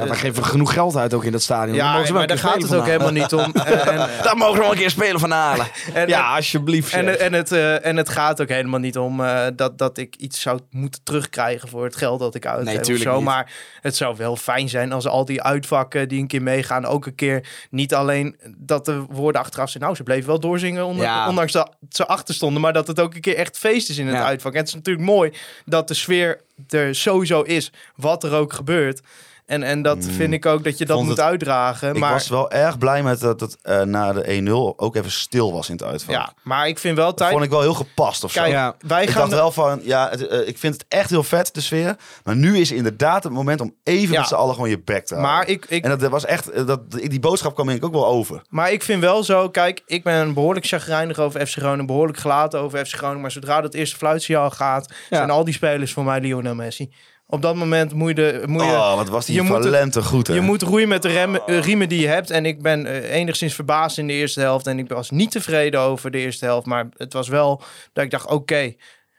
Ja, 0.00 0.06
wij 0.06 0.16
geven 0.16 0.44
genoeg 0.44 0.72
geld 0.72 0.96
uit 0.96 1.14
ook 1.14 1.24
in 1.24 1.32
dat 1.32 1.42
stadion. 1.42 1.76
Ja, 1.76 2.04
maar 2.12 2.26
daar 2.26 2.38
gaat 2.38 2.62
het 2.62 2.74
ook 2.74 2.86
helemaal 2.86 3.12
niet 3.12 3.32
om. 3.32 3.52
En, 3.54 3.86
en, 3.92 4.08
Daar 4.22 4.36
mogen 4.36 4.54
we 4.54 4.60
wel 4.60 4.70
een 4.70 4.76
keer 4.76 4.90
spelen 4.90 5.20
van 5.20 5.30
halen. 5.30 5.66
en, 5.94 6.08
ja, 6.08 6.34
alsjeblieft. 6.34 6.92
En, 6.92 7.20
en, 7.20 7.32
het, 7.32 7.52
eh, 7.52 7.86
en 7.86 7.96
het 7.96 8.08
gaat 8.08 8.40
ook 8.42 8.48
helemaal 8.48 8.80
niet 8.80 8.98
om 8.98 9.24
eh, 9.24 9.46
dat, 9.56 9.78
dat 9.78 9.98
ik 9.98 10.16
iets 10.16 10.40
zou 10.40 10.60
moeten 10.70 11.00
terugkrijgen 11.02 11.68
voor 11.68 11.84
het 11.84 11.96
geld 11.96 12.18
dat 12.18 12.34
ik 12.34 12.46
uitgeef. 12.46 12.66
Nee, 12.66 12.76
of 12.76 12.82
tuurlijk 12.82 13.10
zo. 13.10 13.14
niet. 13.16 13.24
Maar 13.24 13.52
het 13.80 13.96
zou 13.96 14.16
wel 14.16 14.36
fijn 14.36 14.68
zijn 14.68 14.92
als 14.92 15.06
al 15.06 15.24
die 15.24 15.42
uitvakken 15.42 16.08
die 16.08 16.20
een 16.20 16.26
keer 16.26 16.42
meegaan, 16.42 16.86
ook 16.86 17.06
een 17.06 17.14
keer 17.14 17.46
niet 17.70 17.94
alleen 17.94 18.36
dat 18.56 18.84
de 18.84 19.04
woorden 19.10 19.40
achteraf 19.40 19.70
zijn. 19.70 19.82
Nou, 19.82 19.96
ze 19.96 20.02
bleven 20.02 20.26
wel 20.26 20.40
doorzingen, 20.40 20.84
onder, 20.84 21.04
Ja. 21.04 21.28
ondanks 21.28 21.52
dat 21.52 21.76
ze 21.90 22.06
achter 22.06 22.34
stonden. 22.34 22.62
Maar 22.62 22.72
dat 22.72 22.86
het 22.86 23.00
ook 23.00 23.14
een 23.14 23.20
keer 23.20 23.36
echt 23.36 23.58
feest 23.58 23.90
is 23.90 23.98
in 23.98 24.06
het 24.06 24.16
Ja. 24.16 24.24
uitvak. 24.24 24.52
En 24.52 24.58
het 24.58 24.68
is 24.68 24.74
natuurlijk 24.74 25.06
mooi 25.06 25.32
dat 25.64 25.88
de 25.88 25.94
sfeer 25.94 26.40
er 26.68 26.94
sowieso 26.94 27.42
is, 27.42 27.72
wat 27.96 28.24
er 28.24 28.32
ook 28.32 28.52
gebeurt. 28.52 29.00
En, 29.46 29.62
en 29.62 29.82
dat 29.82 30.04
vind 30.10 30.32
ik 30.32 30.46
ook 30.46 30.64
dat 30.64 30.78
je 30.78 30.84
dat 30.86 30.98
moet 31.00 31.08
het- 31.08 31.20
uitdragen. 31.20 31.94
Ik 31.94 31.98
maar, 32.00 32.12
was 32.12 32.28
wel 32.28 32.50
erg 32.50 32.78
blij 32.78 33.02
met 33.02 33.20
dat 33.20 33.40
het 33.40 33.56
eh, 33.62 33.82
na 33.82 34.12
de 34.12 34.24
1-0 34.42 34.76
ook 34.76 34.96
even 34.96 35.10
stil 35.10 35.52
was 35.52 35.68
in 35.68 35.74
het 35.74 35.84
uitvak. 35.84 36.14
ja, 36.14 36.32
maar 36.42 36.68
ik 36.68 36.78
vind 36.78 36.96
wel 36.96 37.06
Dat 37.06 37.16
tijd. 37.16 37.30
vond 37.32 37.44
ik 37.44 37.50
wel 37.50 37.60
heel 37.60 37.74
gepast 37.74 38.24
of 38.24 38.32
zo. 38.32 38.40
Kijk, 38.40 38.52
Ja. 38.52 38.74
wij 38.86 39.02
Ik 39.02 39.08
gaan 39.08 39.18
dacht 39.18 39.30
de- 39.30 39.36
wel 39.36 39.52
van, 39.52 39.80
ja, 39.82 40.08
het, 40.10 40.26
eh, 40.26 40.48
ik 40.48 40.58
vind 40.58 40.74
het 40.74 40.84
echt 40.88 41.10
heel 41.10 41.22
vet, 41.22 41.54
de 41.54 41.60
sfeer. 41.60 41.96
Maar 42.24 42.36
nu 42.36 42.58
is 42.58 42.72
inderdaad 42.72 43.24
het 43.24 43.32
moment 43.32 43.60
om 43.60 43.74
even 43.82 44.12
Ja. 44.12 44.18
met 44.18 44.28
z'n 44.28 44.34
allen 44.34 44.54
gewoon 44.54 44.70
je 44.70 44.82
bek 44.82 45.06
te 45.06 45.14
houden. 45.14 45.34
Maar 45.36 45.48
ik, 45.48 45.64
ik, 45.68 45.84
En 45.84 45.90
dat, 45.90 46.00
dat 46.00 46.10
was 46.10 46.24
echt, 46.24 46.50
eh, 46.50 46.66
dat, 46.66 46.80
die 46.90 47.20
boodschap 47.20 47.54
kwam 47.54 47.66
denk 47.66 47.78
ik 47.78 47.84
ook 47.84 47.92
wel 47.92 48.06
over. 48.06 48.42
Maar 48.48 48.72
ik 48.72 48.82
vind 48.82 49.00
wel 49.00 49.22
zo, 49.24 49.48
kijk, 49.50 49.82
ik 49.86 50.02
ben 50.04 50.34
behoorlijk 50.34 50.66
chagrijnig 50.66 51.18
over 51.18 51.46
FC 51.46 51.52
Groningen, 51.56 51.86
behoorlijk 51.86 52.18
gelaten 52.18 52.60
over 52.60 52.86
FC 52.86 52.92
Groningen. 52.94 53.20
Maar 53.22 53.30
zodra 53.30 53.60
dat 53.60 53.74
eerste 53.74 53.96
fluitsignaal 53.96 54.50
gaat, 54.50 54.92
zijn 55.10 55.30
al 55.30 55.44
die 55.44 55.54
spelers 55.54 55.92
voor 55.92 56.04
mij 56.04 56.20
Lionel 56.20 56.54
Messi. 56.54 56.90
Op 57.26 57.42
dat 57.42 57.54
moment 57.54 57.94
moet 57.94 58.08
je, 58.08 58.14
de, 58.14 58.42
moet 58.46 58.62
je, 58.64 58.68
oh, 58.70 58.94
wat 58.94 59.08
was 59.08 59.26
die 59.26 59.34
je 59.34 59.42
moet 59.42 59.96
goed, 60.04 60.26
hè? 60.26 60.34
je 60.34 60.40
moet 60.40 60.62
roeien 60.62 60.88
met 60.88 61.02
de 61.02 61.08
rem, 61.08 61.34
eh, 61.36 61.60
riemen 61.60 61.88
die 61.88 62.00
je 62.00 62.06
hebt. 62.06 62.30
En 62.30 62.46
ik 62.46 62.62
ben 62.62 62.86
eh, 62.86 63.14
enigszins 63.14 63.54
verbaasd 63.54 63.98
in 63.98 64.06
de 64.06 64.12
eerste 64.12 64.40
helft. 64.40 64.66
En 64.66 64.78
ik 64.78 64.88
was 64.88 65.10
niet 65.10 65.30
tevreden 65.30 65.80
over 65.80 66.10
de 66.10 66.18
eerste 66.18 66.44
helft. 66.44 66.66
Maar 66.66 66.88
het 66.96 67.12
was 67.12 67.28
wel 67.28 67.62
dat 67.92 68.04
ik 68.04 68.10
dacht, 68.10 68.26
oké, 68.26 68.74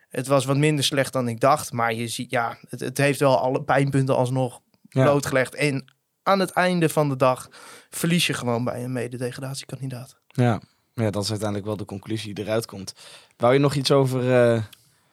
het 0.10 0.28
was 0.28 0.45
wat 0.45 0.58
minder 0.58 0.84
slecht 0.86 1.14
dan 1.14 1.28
ik 1.28 1.39
dacht. 1.39 1.72
Maar 1.72 1.93
je 1.93 2.08
ziet, 2.08 2.32
ja, 2.32 2.58
het, 2.70 2.80
het 2.80 2.97
heeft 2.97 3.20
wel 3.20 3.39
alle 3.39 3.64
pijnpunten 3.64 4.16
alsnog 4.16 4.62
Ja. 4.89 5.03
blootgelegd. 5.03 5.56
En 5.56 5.86
aan 6.24 6.39
het 6.39 6.51
einde 6.51 6.89
van 6.89 7.10
de 7.10 7.16
dag 7.16 7.47
verlies 7.89 8.28
je 8.28 8.34
gewoon 8.34 8.64
bij 8.64 8.84
een 8.84 8.93
mededegradatiekandidaat. 8.93 10.18
Ja. 10.28 10.62
ja, 10.93 11.10
dat 11.10 11.24
is 11.24 11.30
uiteindelijk 11.30 11.68
wel 11.68 11.78
de 11.78 11.86
conclusie 11.86 12.34
die 12.34 12.43
eruit 12.45 12.66
komt. 12.66 12.93
Wou 13.38 13.53
je 13.53 13.60
nog 13.60 13.76
iets 13.76 13.91
over 13.91 14.34
eh, 14.53 14.64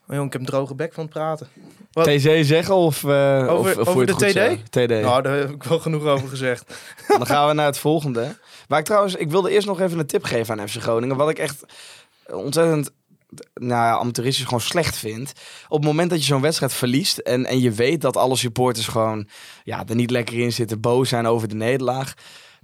Maar 0.06 0.16
jong, 0.16 0.26
ik 0.26 0.32
heb 0.32 0.40
een 0.40 0.46
droge 0.46 0.74
bek 0.74 0.92
van 0.92 1.04
het 1.04 1.12
praten. 1.12 1.48
Wat? 1.92 2.04
TC 2.04 2.44
zeggen? 2.44 2.74
Of, 2.74 3.04
eh, 3.04 3.46
Over- 3.48 3.80
of, 3.80 4.04
de 4.04 4.14
TD? 4.14 4.32
zo? 4.32 4.56
TD. 4.70 4.88
Nou, 5.02 5.22
daar 5.22 5.36
heb 5.36 5.50
ik 5.50 5.62
wel 5.62 5.78
genoeg 5.78 6.04
over 6.04 6.28
gezegd. 6.28 6.74
Dan 7.08 7.26
gaan 7.26 7.48
we 7.48 7.54
naar 7.54 7.66
het 7.66 7.78
volgende. 7.78 8.36
Waar 8.68 8.78
ik 8.78 8.84
trouwens, 8.84 9.14
ik 9.14 9.30
wilde 9.30 9.50
eerst 9.50 9.66
nog 9.66 9.80
even 9.80 9.98
een 9.98 10.06
tip 10.06 10.24
geven 10.24 10.60
aan 10.60 10.68
FC 10.68 10.80
Groningen. 10.80 11.16
Wat 11.16 11.30
ik 11.30 11.38
echt 11.38 11.64
ontzettend 12.26 12.90
nou 13.54 13.70
ja, 13.70 13.98
amateuristisch 13.98 14.44
gewoon 14.44 14.60
slecht 14.60 14.96
vind. 14.96 15.32
Op 15.68 15.78
het 15.78 15.86
moment 15.86 16.10
dat 16.10 16.18
je 16.18 16.24
zo'n 16.24 16.40
wedstrijd 16.40 16.72
verliest 16.72 17.18
en, 17.18 17.46
en 17.46 17.60
je 17.60 17.70
weet 17.70 18.00
dat 18.00 18.16
alle 18.16 18.36
supporters 18.36 18.86
gewoon 18.86 19.28
ja, 19.64 19.84
er 19.88 19.94
niet 19.94 20.10
lekker 20.10 20.38
in 20.38 20.52
zitten, 20.52 20.80
boos 20.80 21.08
zijn 21.08 21.26
over 21.26 21.48
de 21.48 21.54
nederlaag. 21.54 22.14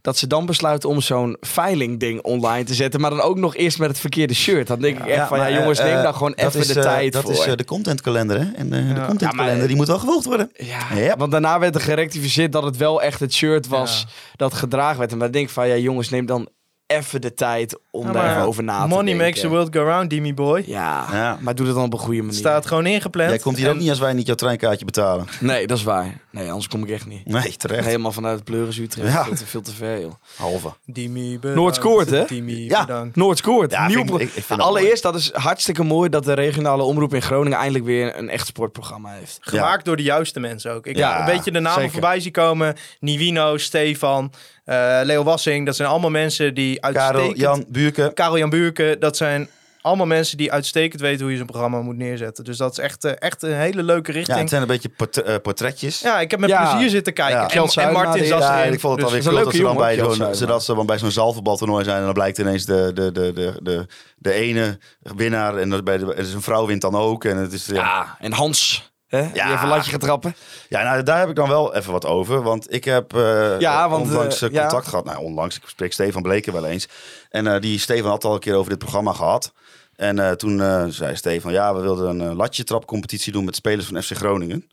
Dat 0.01 0.19
ze 0.19 0.27
dan 0.27 0.47
besluiten 0.47 0.89
om 0.89 1.01
zo'n 1.01 1.37
veiling 1.41 2.01
ding 2.01 2.23
online 2.23 2.65
te 2.65 2.75
zetten, 2.75 3.01
maar 3.01 3.11
dan 3.11 3.21
ook 3.21 3.39
nog 3.39 3.57
eerst 3.57 3.79
met 3.79 3.89
het 3.89 3.99
verkeerde 3.99 4.35
shirt. 4.35 4.67
Dan 4.67 4.81
denk 4.81 4.99
ik 4.99 5.07
echt 5.07 5.29
van, 5.29 5.39
ja 5.39 5.51
jongens, 5.51 5.79
neem 5.79 5.97
eh, 5.97 6.03
daar 6.03 6.13
gewoon 6.15 6.33
dat 6.37 6.47
even 6.47 6.61
is, 6.61 6.67
de 6.67 6.75
eh, 6.75 6.83
tijd 6.83 7.13
dat 7.13 7.23
voor. 7.23 7.33
is 7.33 7.47
eh, 7.47 7.57
de 7.57 7.65
contentkalender, 7.65 8.39
hè? 8.41 8.53
En 8.55 8.71
de 8.71 9.03
contentkalender, 9.07 9.67
die 9.67 9.77
moet 9.77 9.87
wel 9.87 9.99
gewoogd 9.99 10.25
worden. 10.25 10.51
Ja, 10.55 10.81
Ja. 10.95 11.17
want 11.17 11.31
daarna 11.31 11.59
werd 11.59 11.75
er 11.75 11.81
gerectificeerd 11.81 12.53
dat 12.53 12.63
het 12.63 12.77
wel 12.77 13.03
echt 13.03 13.21
het 13.21 13.33
shirt 13.35 13.67
was 13.69 14.07
dat 14.37 14.55
gedragen 14.55 14.99
werd. 14.99 15.13
En 15.13 15.19
dan 15.19 15.31
denk 15.31 15.47
ik 15.47 15.53
van, 15.53 15.69
ja 15.69 15.77
jongens, 15.77 16.09
neem 16.09 16.27
dan 16.27 16.49
even 16.89 17.21
de 17.21 17.35
tijd 17.35 17.79
om 17.91 18.07
Ja, 18.07 18.13
daar 18.13 18.23
maar 18.23 18.35
even 18.35 18.47
over 18.47 18.63
na 18.65 18.83
te 18.83 18.89
Money 18.89 19.05
denken. 19.05 19.25
makes 19.25 19.41
the 19.41 19.49
world 19.49 19.69
go 19.77 19.83
round, 19.83 20.11
Demi 20.11 20.35
boy. 20.35 20.63
Ja, 20.67 21.07
Ja. 21.13 21.39
maar 21.41 21.55
doe 21.55 21.67
het 21.67 21.75
dan 21.75 21.85
op 21.85 21.93
een 21.93 21.99
goede 21.99 22.15
Het 22.17 22.25
manier. 22.27 22.41
staat 22.41 22.67
gewoon 22.67 22.87
ingepland. 22.87 23.31
Jij 23.31 23.39
komt 23.39 23.57
hier 23.57 23.69
ook 23.71 23.77
niet 23.79 23.89
als 23.89 23.99
wij 23.99 24.13
niet 24.13 24.27
jouw 24.27 24.35
treinkaartje 24.37 24.85
betalen. 24.85 25.27
Nee, 25.41 25.67
dat 25.67 25.79
is 25.79 25.83
waar. 25.85 26.21
Nee, 26.31 26.49
anders 26.49 26.69
kom 26.69 26.83
ik 26.85 26.91
echt 26.91 27.07
niet. 27.07 27.27
Nee, 27.27 27.57
terecht. 27.57 27.85
Helemaal 27.85 28.13
vanuit 28.13 28.35
het 28.35 28.45
Pleuris 28.45 28.79
Utrecht. 28.79 29.13
Ja. 29.13 29.25
Veel, 29.25 29.35
te, 29.35 29.47
veel 29.47 29.61
te 29.63 29.75
ver, 29.75 30.01
joh. 30.01 30.13
Halve. 30.37 30.73
Dimi 30.87 31.35
bedankt. 31.39 31.57
Noord 31.61 31.75
scoort, 31.75 32.11
hè? 32.11 32.25
Dimi 32.25 32.65
Ja. 32.65 32.81
bedankt. 32.81 33.17
Noord 33.17 33.39
scoort. 33.39 33.71
Ja, 33.71 33.87
Nieuw 33.87 33.97
vind 34.07 34.21
ik- 34.21 34.29
vind 34.31 34.49
dat 34.49 34.61
Allereerst, 34.61 35.03
dat 35.03 35.15
is 35.15 35.31
hartstikke 35.33 35.83
mooi 35.83 36.09
dat 36.09 36.25
de 36.25 36.33
regionale 36.33 36.83
omroep 36.83 37.15
in 37.15 37.23
Groningen 37.23 37.59
eindelijk 37.59 37.85
weer 37.85 38.19
een 38.19 38.29
echt 38.29 38.47
sportprogramma 38.47 39.11
heeft. 39.13 39.39
Gemaakt 39.41 39.85
door 39.85 39.97
de 39.97 40.03
juiste 40.03 40.41
mensen 40.41 40.73
ook. 40.73 40.87
Ik 40.87 40.97
Ja, 40.97 41.11
heb 41.19 41.29
een 41.29 41.35
beetje 41.35 41.51
de 41.53 41.61
namen 41.61 41.75
zeker. 41.79 41.93
voorbij 41.93 42.21
zien 42.21 42.33
komen. 42.33 42.75
Nivino, 43.01 43.57
Stefan, 43.57 44.33
eh, 44.69 45.01
Leo 45.03 45.23
Wassing. 45.23 45.67
Dat 45.67 45.77
zijn 45.77 45.89
allemaal 45.89 46.11
mensen 46.11 46.55
die 46.55 46.83
uitstekend... 46.85 47.17
Karel, 47.17 47.35
Jan, 47.35 47.65
Buurken. 47.69 48.15
Karel 48.15 48.39
Jan 48.39 48.51
Buurken. 48.51 49.01
Dat 49.01 49.17
zijn 49.17 49.49
allemaal 49.81 50.07
mensen 50.07 50.37
die 50.37 50.53
uitstekend 50.53 51.01
weten 51.01 51.21
hoe 51.23 51.31
je 51.31 51.37
zo'n 51.37 51.47
programma 51.47 51.81
moet 51.81 51.97
neerzetten. 51.97 52.45
Dus 52.45 52.57
dat 52.57 52.73
is 52.73 52.79
echt, 52.79 53.05
eh, 53.05 53.13
echt 53.19 53.43
een 53.43 53.53
hele 53.55 53.83
leuke 53.83 54.11
Ja, 54.13 54.17
richting. 54.19 54.39
het 54.39 54.49
zijn 54.49 54.63
een 54.63 54.69
beetje 54.69 54.89
port- 54.89 55.23
eh, 55.23 55.35
portretjes. 55.43 56.01
Ja, 56.01 56.21
ik 56.21 56.31
heb 56.31 56.41
met 56.41 56.51
Ja. 56.51 56.71
plezier 56.71 56.91
zitten 56.91 57.13
kijken. 57.13 57.37
Ja. 57.37 57.83
En, 57.87 57.93
Martin 57.93 58.25
zat 58.25 58.43
Ja, 58.43 58.63
ik 58.63 58.81
vond 58.81 59.01
het 59.01 59.11
Dus- 59.11 59.27
alweer 59.27 59.41
een 59.41 59.45
cool 59.45 59.45
dat 59.45 59.55
ze 59.55 59.63
dan 59.63 59.77
bij 59.77 59.97
zo'n 59.97 60.35
zodat 60.35 60.65
ze 60.65 60.75
dan 60.75 60.87
bij 60.87 60.99
zo'n 60.99 61.11
zaalvoetbaltoernooi 61.11 61.85
zijn 61.85 61.99
en 61.99 62.05
dan 62.05 62.13
blijkt 62.13 62.39
ineens 62.39 62.65
de, 62.65 62.91
de, 62.95 63.13
de, 63.13 63.33
de, 63.33 63.55
de, 63.63 63.87
de 64.17 64.33
ene 64.33 64.79
winnaar 65.01 65.57
en 65.57 65.71
dat 65.71 65.85
bij 65.85 65.99
de, 65.99 66.15
dus 66.17 66.33
een 66.33 66.43
vrouw 66.43 66.67
wint 66.67 66.81
dan 66.81 66.95
ook 66.95 67.25
en 67.25 67.37
het 67.37 67.53
is 67.53 67.67
ja, 67.67 67.75
Ja, 67.75 68.17
en 68.21 68.33
Hans, 68.33 68.91
hè, 69.09 69.23
die 69.23 69.35
Ja. 69.35 69.53
even 69.53 69.63
een 69.63 69.69
latje 69.69 69.91
gaat 69.91 70.01
trappen. 70.01 70.35
ja 70.69 70.83
nou 70.83 71.03
daar 71.03 71.19
heb 71.19 71.29
ik 71.29 71.35
dan 71.35 71.49
wel 71.49 71.75
even 71.75 71.93
wat 71.93 72.07
over, 72.07 72.43
want 72.43 72.75
ik 72.75 72.85
heb 72.85 73.13
Ja, 73.59 73.89
want, 73.89 74.07
onlangs 74.07 74.43
eh, 74.43 74.51
ja. 74.51 74.61
contact 74.61 74.89
gehad. 74.89 75.05
Nou, 75.05 75.19
onlangs 75.23 75.57
ik 75.57 75.63
spreek 75.67 75.93
Stefan 75.93 76.23
Bleken 76.23 76.53
wel 76.53 76.67
eens 76.67 76.89
en 77.31 77.61
die 77.61 77.79
Stefan 77.79 78.11
had 78.11 78.25
al 78.25 78.35
een 78.35 78.41
keer 78.41 78.55
over 78.55 78.71
dit 78.71 78.79
programma 78.79 79.13
gehad. 79.13 79.53
En 79.97 80.39
toen 80.39 80.93
zei 80.93 81.17
Stefan, 81.17 81.53
ja, 81.53 81.75
we 81.75 81.81
wilden 81.81 82.21
een 82.21 82.31
uh, 82.31 82.37
latje 82.37 82.65
trapcompetitie 82.65 83.33
doen 83.33 83.45
met 83.45 83.57
spelers 83.57 83.87
van 83.87 84.03
FC 84.03 84.17
Groningen. 84.17 84.71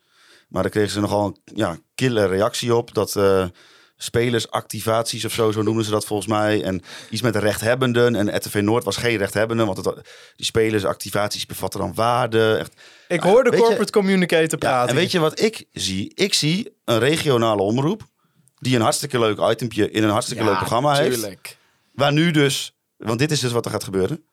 Maar 0.47 0.61
daar 0.61 0.71
kregen 0.71 0.91
ze 0.91 0.99
nogal 0.99 1.25
een 1.25 1.55
ja, 1.55 1.77
kille 1.95 2.25
reactie 2.25 2.75
op. 2.75 2.93
Dat 2.93 3.15
spelersactivaties 3.97 5.25
of 5.25 5.33
zo, 5.33 5.51
zo 5.51 5.61
noemden 5.61 5.85
ze 5.85 5.91
dat 5.91 6.05
volgens 6.05 6.27
mij. 6.29 6.63
En 6.63 6.81
iets 7.09 7.21
met 7.21 7.33
de 7.33 7.39
rechthebbenden. 7.39 8.15
En 8.15 8.35
RTV 8.37 8.59
Noord 8.63 8.83
was 8.83 8.97
geen 8.97 9.17
rechthebbende, 9.17 9.65
want 9.65 9.77
het, 9.85 9.95
die 10.35 10.45
spelersactivaties 10.45 11.45
bevatten 11.45 11.79
dan 11.79 11.93
waarde. 11.93 12.55
Echt. 12.59 12.73
Ik 13.07 13.19
hoor 13.21 13.43
de 13.43 13.49
Weet 13.49 13.59
je- 13.59 13.65
corporate 13.65 13.91
communicator 13.91 14.47
Ja, 14.49 14.57
praten. 14.57 14.89
en 14.89 14.95
weet 14.95 15.11
je 15.11 15.19
wat 15.19 15.39
ik 15.39 15.65
zie? 15.71 16.11
Ik 16.15 16.33
zie 16.33 16.75
een 16.85 16.99
regionale 16.99 17.61
omroep 17.61 18.01
die 18.59 18.75
een 18.75 18.81
hartstikke 18.81 19.19
leuk 19.19 19.39
itempje 19.51 19.91
in 19.91 20.03
een 20.03 20.09
hartstikke 20.09 20.43
leuk 20.43 20.57
programma 20.57 20.95
heeft. 20.95 21.27
Waar 21.93 22.13
nu 22.13 22.31
dus, 22.31 22.75
want 22.97 23.19
dit 23.19 23.31
is 23.31 23.39
dus 23.39 23.51
wat 23.51 23.65
er 23.65 23.71
gaat 23.71 23.83
gebeuren. 23.83 24.23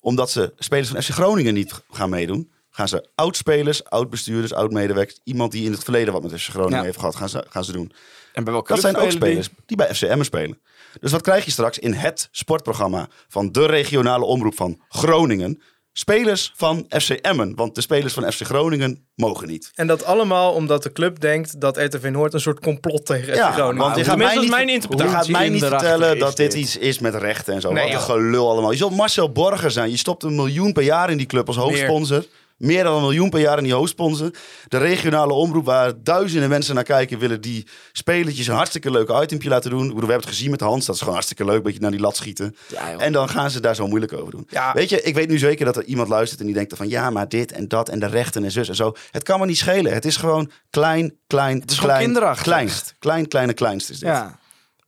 Omdat 0.00 0.30
ze 0.30 0.52
spelers 0.58 0.88
van 0.88 1.02
FC 1.02 1.08
Groningen 1.10 1.54
niet 1.54 1.72
gaan 1.90 2.10
meedoen, 2.10 2.52
gaan 2.70 2.88
ze 2.88 3.08
oud-spelers, 3.14 3.84
oud-bestuurders, 3.84 4.52
oud-medewerkers, 4.52 5.20
iemand 5.24 5.52
die 5.52 5.64
in 5.64 5.72
het 5.72 5.84
verleden 5.84 6.12
wat 6.12 6.22
met 6.22 6.40
FC 6.40 6.48
Groningen 6.48 6.78
Ja. 6.78 6.84
heeft 6.84 6.98
gehad, 6.98 7.16
gaan 7.16 7.28
ze, 7.28 7.44
gaan 7.48 7.64
ze 7.64 7.72
doen. 7.72 7.92
En 8.32 8.44
bij 8.44 8.52
welke 8.52 8.72
Dat 8.72 8.80
zijn 8.80 8.96
ook 8.96 9.02
die? 9.02 9.10
spelers 9.12 9.48
die 9.66 9.76
bij 9.76 9.94
FCM 9.94 10.22
spelen. 10.22 10.60
Dus 11.00 11.12
wat 11.12 11.22
krijg 11.22 11.44
je 11.44 11.50
straks 11.50 11.78
in 11.78 11.92
het 11.92 12.28
sportprogramma 12.30 13.08
van 13.28 13.52
de 13.52 13.66
regionale 13.66 14.24
omroep 14.24 14.54
van 14.56 14.80
Groningen? 14.88 15.62
spelers 15.94 16.52
van 16.56 16.86
FC 16.88 17.08
Emmen. 17.10 17.54
Want 17.54 17.74
de 17.74 17.80
spelers 17.80 18.12
van 18.12 18.32
FC 18.32 18.40
Groningen 18.42 19.06
mogen 19.14 19.48
niet. 19.48 19.70
En 19.74 19.86
dat 19.86 20.04
allemaal 20.04 20.52
omdat 20.52 20.82
de 20.82 20.92
club 20.92 21.20
denkt 21.20 21.60
dat 21.60 21.76
RTV 21.76 22.08
Noord 22.12 22.34
een 22.34 22.40
soort 22.40 22.60
complot 22.60 23.06
tegen 23.06 23.28
FC 23.32 23.34
Ja, 23.38 23.52
Groningen 23.52 23.82
want 23.82 23.96
je 23.96 24.04
gaat 24.04 24.16
mij 24.16 24.36
niet, 24.36 24.50
mijn 24.50 24.66
je 24.66 24.72
interpretatie. 24.72 25.14
gaat 25.14 25.28
mij 25.28 25.48
niet 25.48 25.64
vertellen 25.64 26.18
dat 26.18 26.36
dit 26.36 26.50
dit. 26.52 26.60
iets 26.60 26.76
is 26.76 26.98
met 26.98 27.14
rechten 27.14 27.54
en 27.54 27.60
zo. 27.60 27.72
Nee, 27.72 27.84
Wat 27.84 27.92
een 27.94 28.00
gelul 28.00 28.50
allemaal. 28.50 28.70
Je 28.70 28.76
zult 28.76 28.96
Marcel 28.96 29.32
Borger 29.32 29.70
zijn. 29.70 29.90
Je 29.90 29.96
stopt 29.96 30.22
een 30.22 30.34
miljoen 30.34 30.72
per 30.72 30.82
jaar 30.82 31.10
in 31.10 31.16
die 31.16 31.26
club 31.26 31.46
als 31.46 31.56
hoofdsponsor. 31.56 32.18
Meer. 32.18 32.28
Dan 32.62 32.94
een 32.94 33.00
miljoen 33.00 33.30
per 33.30 33.40
jaar 33.40 33.58
in 33.58 33.64
die 33.64 33.72
hoofdsponsor. 33.72 34.30
De 34.68 34.78
regionale 34.78 35.32
omroep 35.32 35.64
waar 35.64 35.92
duizenden 36.02 36.48
mensen 36.48 36.74
naar 36.74 36.84
kijken... 36.84 37.18
willen 37.18 37.40
die 37.40 37.66
spelertjes 37.92 38.46
een 38.46 38.54
hartstikke 38.54 38.90
leuk 38.90 39.08
itempje 39.22 39.48
laten 39.48 39.70
doen. 39.70 39.80
Ik 39.80 39.86
bedoel, 39.86 40.06
we 40.06 40.12
hebben 40.12 40.26
het 40.28 40.36
gezien 40.36 40.50
met 40.50 40.60
Hans. 40.60 40.84
Dat 40.84 40.94
is 40.94 41.00
gewoon 41.00 41.14
hartstikke 41.14 41.44
leuk. 41.44 41.56
Een 41.56 41.62
beetje 41.62 41.80
naar 41.80 41.90
die 41.90 42.00
lat 42.00 42.16
schieten. 42.16 42.56
Ja, 42.66 42.96
en 42.98 43.12
dan 43.12 43.28
gaan 43.28 43.50
ze 43.50 43.60
daar 43.60 43.74
zo 43.74 43.86
moeilijk 43.86 44.12
over 44.12 44.30
doen. 44.30 44.46
Ja. 44.50 44.72
Weet 44.72 44.88
je, 44.88 45.02
ik 45.02 45.14
weet 45.14 45.28
nu 45.28 45.38
zeker 45.38 45.64
dat 45.64 45.76
er 45.76 45.84
iemand 45.84 46.08
luistert 46.08 46.40
en 46.40 46.46
die 46.46 46.54
denkt 46.54 46.76
van... 46.76 46.88
ja, 46.88 47.10
maar 47.10 47.28
dit 47.28 47.52
en 47.52 47.68
dat 47.68 47.88
en 47.88 47.98
de 47.98 48.06
rechten 48.06 48.44
en 48.44 48.50
zus 48.50 48.68
en 48.68 48.74
zo. 48.74 48.94
Het 49.10 49.22
kan 49.22 49.40
me 49.40 49.46
niet 49.46 49.58
schelen. 49.58 49.92
Het 49.92 50.04
is 50.04 50.16
gewoon 50.16 50.50
klein, 50.70 51.14
klein, 51.26 51.62
is 51.66 51.74
gewoon 51.74 51.90
klein, 51.90 52.04
kinderachtig. 52.04 52.42
kleinst. 52.42 52.94
Klein, 52.98 53.28
kleine, 53.28 53.52
kleinst 53.52 53.90
is 53.90 53.98
dit. 53.98 54.08
Ja. 54.08 54.40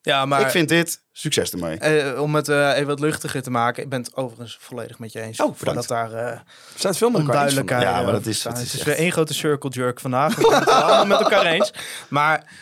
Ja, 0.05 0.27
maar 0.27 0.41
Ik 0.41 0.49
vind 0.51 0.69
dit 0.69 1.01
succes 1.13 1.51
ermee. 1.53 1.79
eh, 1.79 2.21
om 2.21 2.35
het 2.35 2.49
eh, 2.49 2.71
even 2.75 2.87
wat 2.87 3.01
luchtiger 3.01 3.43
te 3.43 3.51
maken. 3.51 3.83
Ik 3.83 3.89
ben 3.89 4.01
het 4.01 4.17
overigens 4.17 4.57
volledig 4.61 4.99
met 4.99 5.13
je 5.13 5.21
eens. 5.21 5.41
Oh, 5.41 5.59
bedankt. 5.59 5.89
Dat 5.89 5.89
daar 5.89 6.13
eh 6.13 6.31
We 6.33 6.79
zijn 6.79 6.89
het 6.93 6.97
veel 6.97 7.11
met 7.11 7.21
elkaar 7.21 7.45
eens 7.45 7.53
van. 7.55 7.63
onduidelijkheid 7.63 7.83
Ja, 7.83 8.03
maar 8.03 8.13
dat 8.13 8.27
is- 8.27 8.45
het 8.45 8.59
is 8.59 8.83
weer 8.83 8.97
één 8.97 9.13
grote 9.13 9.35
circle 9.35 9.71
jerk 9.71 10.01
vandaag. 10.01 10.35
We 10.35 10.43
zijn 10.49 10.61
het 10.61 10.69
allemaal 10.69 11.07
met 11.07 11.21
elkaar 11.21 11.47
eens. 11.47 11.73
Maar 12.09 12.53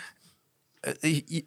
eh, 0.80 1.20
je- 1.26 1.44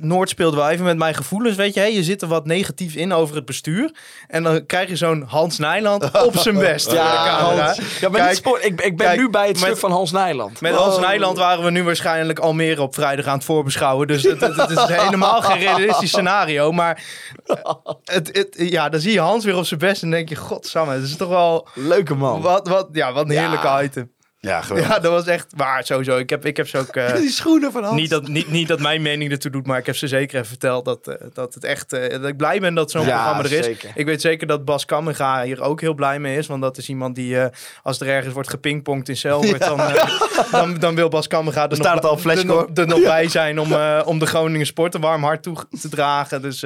Noord 0.00 0.28
speelde 0.28 0.56
wel 0.56 0.68
even 0.68 0.84
met 0.84 0.96
mijn 0.96 1.14
gevoelens, 1.14 1.56
weet 1.56 1.74
je. 1.74 1.80
Hè? 1.80 1.86
Je 1.86 2.02
zit 2.02 2.22
er 2.22 2.28
wat 2.28 2.46
negatief 2.46 2.94
in 2.94 3.12
over 3.12 3.36
het 3.36 3.44
bestuur. 3.44 3.90
En 4.26 4.42
dan 4.42 4.66
krijg 4.66 4.88
je 4.88 4.96
zo'n 4.96 5.24
Hans 5.26 5.58
Nijland 5.58 6.10
op 6.26 6.36
zijn 6.36 6.58
best. 6.58 6.92
Ja, 6.92 7.22
de 7.24 7.28
camera. 7.38 7.74
Ja, 8.00 8.08
maar 8.08 8.10
Kijk, 8.20 8.28
dit 8.28 8.36
spoor, 8.36 8.58
ik, 8.60 8.80
ik 8.80 8.96
ben 8.96 9.06
kijk, 9.06 9.18
nu 9.18 9.30
bij 9.30 9.46
het 9.46 9.56
met- 9.56 9.64
stuk 9.64 9.76
van 9.78 9.90
Hans 9.90 10.12
Nijland. 10.12 10.60
Met 10.60 10.74
Hans 10.74 10.98
Nijland 10.98 11.38
waren 11.38 11.64
we 11.64 11.70
nu 11.70 11.82
waarschijnlijk 11.84 12.38
Almere 12.38 12.82
op 12.82 12.94
vrijdag 12.94 13.26
aan 13.26 13.34
het 13.36 13.44
voorbeschouwen. 13.44 14.06
Dus 14.06 14.22
het, 14.22 14.40
het, 14.40 14.56
het 14.56 14.70
is 14.70 14.82
helemaal 14.84 15.42
geen 15.42 15.58
realistisch 15.58 16.10
scenario. 16.10 16.72
Maar 16.72 17.02
het, 18.04 18.36
het, 18.36 18.54
ja, 18.58 18.88
dan 18.88 19.00
zie 19.00 19.12
je 19.12 19.20
Hans 19.20 19.44
weer 19.44 19.56
op 19.56 19.64
zijn 19.66 19.80
best 19.80 20.02
en 20.02 20.10
denk 20.10 20.28
je... 20.28 20.36
Godsamme, 20.36 20.94
het 20.94 21.02
is 21.02 21.16
toch 21.16 21.28
wel... 21.28 21.68
Leuke 21.74 22.14
man. 22.14 22.40
Wat, 22.40 22.68
wat, 22.68 22.88
ja, 22.92 23.12
wat 23.12 23.24
een 23.28 23.32
Ja. 23.34 23.40
heerlijke 23.40 23.82
item. 23.84 24.12
Ja, 24.40 24.60
geweldig. 24.62 24.90
Ja, 24.92 24.98
dat 24.98 25.12
was 25.12 25.26
echt 25.26 25.46
waar, 25.56 25.84
sowieso. 25.84 26.16
Ik 26.16 26.30
heb, 26.30 26.44
ik 26.46 26.56
heb 26.56 26.68
ze 26.68 26.78
ook... 26.78 26.88
eh, 26.96 27.14
Die 27.16 27.30
schoenen 27.30 27.72
van 27.72 27.84
Hans. 27.84 28.00
niet, 28.00 28.10
dat, 28.10 28.28
niet, 28.28 28.50
niet 28.50 28.68
dat 28.68 28.80
mijn 28.80 29.02
mening 29.02 29.30
ertoe 29.30 29.50
doet, 29.50 29.66
maar 29.66 29.78
ik 29.78 29.86
heb 29.86 29.96
ze 29.96 30.08
zeker 30.08 30.34
even 30.36 30.48
verteld 30.48 30.84
dat, 30.84 31.06
eh, 31.08 31.14
dat 31.32 31.54
het 31.54 31.64
echt... 31.64 31.92
eh, 31.92 32.10
dat 32.10 32.24
ik 32.24 32.36
blij 32.36 32.60
ben 32.60 32.74
dat 32.74 32.90
zo'n 32.90 33.06
Ja, 33.06 33.14
programma 33.14 33.42
er 33.44 33.52
is. 33.52 33.64
zeker. 33.64 33.90
Ik 33.94 34.06
weet 34.06 34.20
zeker 34.20 34.46
dat 34.46 34.64
Bas 34.64 34.84
Kammerga 34.84 35.42
hier 35.42 35.60
ook 35.62 35.80
heel 35.80 35.94
blij 35.94 36.18
mee 36.18 36.36
is. 36.38 36.46
Want 36.46 36.62
dat 36.62 36.76
is 36.76 36.88
iemand 36.88 37.14
die, 37.14 37.36
als 37.82 38.00
er 38.00 38.08
ergens 38.08 38.34
wordt 38.34 38.50
gepingpongd 38.50 39.08
in 39.08 39.16
Selwoord, 39.16 39.60
dan, 39.70 39.80
eh, 39.80 40.04
dan, 40.50 40.74
dan 40.78 40.94
wil 40.94 41.08
Bas 41.08 41.26
Kammerga 41.26 41.62
er, 41.62 41.68
Dan 41.68 41.78
staat 41.78 41.94
nog, 41.94 42.02
het 42.02 42.10
al 42.10 42.18
flash 42.18 42.38
er, 42.38 42.46
nog, 42.46 42.66
er 42.74 42.86
nog 42.86 43.02
bij 43.02 43.28
zijn 43.28 43.60
om, 43.60 43.72
om 44.04 44.18
de 44.18 44.26
Groningen 44.26 44.66
sport 44.66 44.94
een 44.94 45.00
warm 45.00 45.22
hart 45.22 45.42
toe 45.42 45.56
te 45.80 45.88
dragen. 45.88 46.42
Dus 46.42 46.64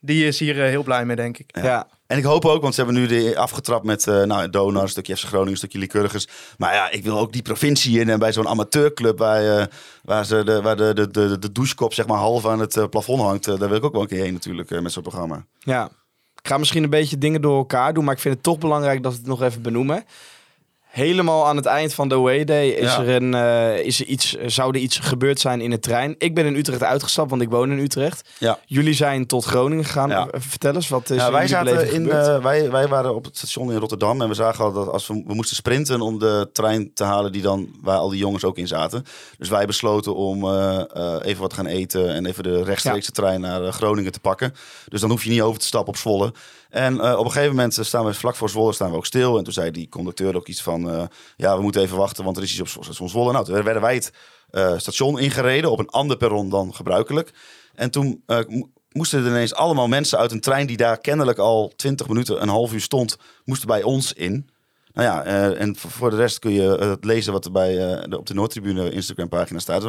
die 0.00 0.26
is 0.26 0.38
hier 0.38 0.54
heel 0.54 0.82
blij 0.82 1.04
mee, 1.04 1.16
denk 1.16 1.38
ik. 1.38 1.50
Ja. 1.62 1.86
En 2.14 2.20
ik 2.20 2.26
hoop 2.26 2.44
ook, 2.44 2.62
want 2.62 2.74
ze 2.74 2.82
hebben 2.82 3.00
nu 3.00 3.06
de 3.06 3.38
afgetrapt 3.38 3.84
met 3.84 4.06
eh 4.06 4.22
nou, 4.22 4.50
Donar, 4.50 4.88
stukje 4.88 5.16
FC 5.16 5.24
Groningen, 5.24 5.56
stukje 5.56 5.78
Lycurgus. 5.78 6.28
Maar 6.58 6.74
ja, 6.74 6.90
ik 6.90 7.04
wil 7.04 7.18
ook 7.18 7.32
die 7.32 7.42
provincie 7.42 8.00
in 8.00 8.08
en 8.08 8.18
bij 8.18 8.32
zo'n 8.32 8.48
amateurclub 8.48 9.18
waar, 9.18 9.58
eh, 9.58 9.66
waar, 10.02 10.24
ze 10.24 10.44
de, 10.44 10.62
waar 10.62 10.76
de, 10.76 11.08
de, 11.10 11.38
de, 11.38 11.52
douchekop 11.52 11.94
zeg 11.94 12.06
maar 12.06 12.18
half 12.18 12.46
aan 12.46 12.60
het 12.60 12.76
eh, 12.76 12.88
plafond 12.88 13.20
hangt. 13.20 13.46
eh, 13.46 13.58
daar 13.58 13.68
wil 13.68 13.78
ik 13.78 13.84
ook 13.84 13.92
wel 13.92 14.02
een 14.02 14.08
keer 14.08 14.22
heen 14.22 14.32
natuurlijk 14.32 14.70
eh, 14.70 14.80
met 14.80 14.92
zo'n 14.92 15.02
programma. 15.02 15.46
Ja. 15.58 15.90
Ik 16.42 16.50
ga 16.50 16.58
misschien 16.58 16.82
een 16.82 16.90
beetje 16.90 17.18
dingen 17.18 17.40
door 17.40 17.56
elkaar 17.56 17.94
doen, 17.94 18.04
maar 18.04 18.14
ik 18.14 18.20
vind 18.20 18.34
het 18.34 18.42
toch 18.42 18.58
belangrijk 18.58 19.02
dat 19.02 19.12
we 19.12 19.18
het 19.18 19.26
nog 19.26 19.42
even 19.42 19.62
benoemen. 19.62 20.04
Helemaal 20.94 21.46
aan 21.46 21.56
het 21.56 21.66
eind 21.66 21.94
van 21.94 22.08
de 22.08 22.14
away 22.14 22.44
day 22.44 22.68
is 22.68 22.94
Ja. 22.94 23.00
er 23.02 23.08
een, 23.22 23.34
eh, 23.34 23.78
is 23.86 24.00
er 24.00 24.06
iets, 24.06 24.32
zou 24.46 24.70
er 24.74 24.80
iets 24.80 24.98
gebeurd 24.98 25.40
zijn 25.40 25.60
in 25.60 25.70
de 25.70 25.78
trein. 25.78 26.14
Ik 26.18 26.34
ben 26.34 26.46
in 26.46 26.54
Utrecht 26.56 26.82
uitgestapt, 26.82 27.30
want 27.30 27.42
ik 27.42 27.48
woon 27.50 27.70
in 27.70 27.78
Utrecht. 27.78 28.28
Ja. 28.38 28.58
Jullie 28.66 28.94
zijn 28.94 29.26
tot 29.26 29.44
Groningen 29.44 29.84
gegaan. 29.84 30.08
Ja. 30.08 30.26
Eh, 30.30 30.40
Vertel 30.40 30.74
eens, 30.74 30.88
wat 30.88 31.10
is 31.10 31.16
Ja, 31.16 31.26
er 31.26 31.32
wij, 31.32 31.46
zaten 31.46 31.92
in, 31.92 32.02
gebeurd? 32.04 32.26
eh, 32.26 32.42
wij, 32.42 32.70
wij 32.70 32.88
waren 32.88 33.14
op 33.14 33.24
het 33.24 33.36
station 33.36 33.72
in 33.72 33.78
Rotterdam 33.78 34.20
en 34.22 34.28
we 34.28 34.34
zagen 34.34 34.64
al 34.64 34.72
dat 34.72 34.88
als 34.88 35.06
we, 35.06 35.22
we 35.26 35.34
moesten 35.34 35.56
sprinten 35.56 36.00
om 36.00 36.18
de 36.18 36.48
trein 36.52 36.90
te 36.94 37.04
halen 37.04 37.32
die 37.32 37.42
dan, 37.42 37.68
waar 37.82 37.98
al 37.98 38.08
die 38.08 38.18
jongens 38.18 38.44
ook 38.44 38.58
in 38.58 38.66
zaten. 38.66 39.04
Dus 39.38 39.48
wij 39.48 39.66
besloten 39.66 40.14
om 40.14 40.48
even 41.22 41.40
wat 41.40 41.52
gaan 41.54 41.66
eten 41.66 42.14
en 42.14 42.26
even 42.26 42.42
de 42.42 42.62
rechtstreekse 42.64 43.10
trein 43.12 43.40
naar 43.40 43.72
Groningen 43.72 44.12
te 44.12 44.20
pakken. 44.20 44.54
Dus 44.88 45.00
dan 45.00 45.10
hoef 45.10 45.24
je 45.24 45.30
niet 45.30 45.40
over 45.42 45.60
te 45.60 45.66
stappen 45.66 45.88
op 45.92 45.98
Zwolle. 45.98 46.32
En 46.74 47.00
eh, 47.00 47.18
op 47.18 47.24
een 47.24 47.30
gegeven 47.30 47.54
moment 47.54 47.78
staan 47.80 48.04
we 48.04 48.14
vlak 48.14 48.36
voor 48.36 48.50
Zwolle 48.50 48.72
staan 48.72 48.90
we 48.90 48.96
ook 48.96 49.06
stil. 49.06 49.38
En 49.38 49.44
toen 49.44 49.52
zei 49.52 49.70
die 49.70 49.88
conducteur 49.88 50.36
ook 50.36 50.48
iets 50.48 50.62
van, 50.62 50.90
eh, 50.90 51.04
ja 51.36 51.56
we 51.56 51.62
moeten 51.62 51.82
even 51.82 51.96
wachten, 51.96 52.24
want 52.24 52.36
er 52.36 52.42
is 52.42 52.50
iets 52.58 52.76
op 52.76 52.84
station 52.84 53.08
Zwolle. 53.08 53.32
Nou, 53.32 53.44
toen 53.44 53.62
werden 53.62 53.82
wij 53.82 53.94
het 53.94 54.12
eh, 54.50 54.78
station 54.78 55.18
ingereden 55.18 55.70
op 55.70 55.78
een 55.78 55.88
ander 55.88 56.16
perron 56.16 56.48
dan 56.48 56.74
gebruikelijk. 56.74 57.32
En 57.74 57.90
toen 57.90 58.22
eh, 58.26 58.38
mo- 58.48 58.70
moesten 58.92 59.20
er 59.24 59.26
ineens 59.30 59.54
allemaal 59.54 59.88
mensen 59.88 60.18
uit 60.18 60.32
een 60.32 60.40
trein 60.40 60.66
die 60.66 60.76
daar 60.76 60.98
kennelijk 60.98 61.38
al 61.38 61.72
20 61.76 62.08
minuten, 62.08 62.42
een 62.42 62.48
half 62.48 62.72
uur 62.72 62.80
stond, 62.80 63.16
moesten 63.44 63.68
bij 63.68 63.82
ons 63.82 64.12
in. 64.12 64.48
Nou 64.92 65.08
ja, 65.08 65.24
eh, 65.24 65.60
en 65.60 65.76
voor 65.76 66.10
de 66.10 66.16
rest 66.16 66.38
kun 66.38 66.52
je 66.52 66.76
eh, 66.76 66.88
het 66.88 67.04
lezen 67.04 67.32
wat 67.32 67.44
er 67.44 67.52
bij, 67.52 67.94
eh, 67.94 68.18
op 68.18 68.26
de 68.26 68.34
Noordtribune 68.34 68.90
Instagram 68.90 69.28
pagina 69.28 69.58
staat. 69.58 69.82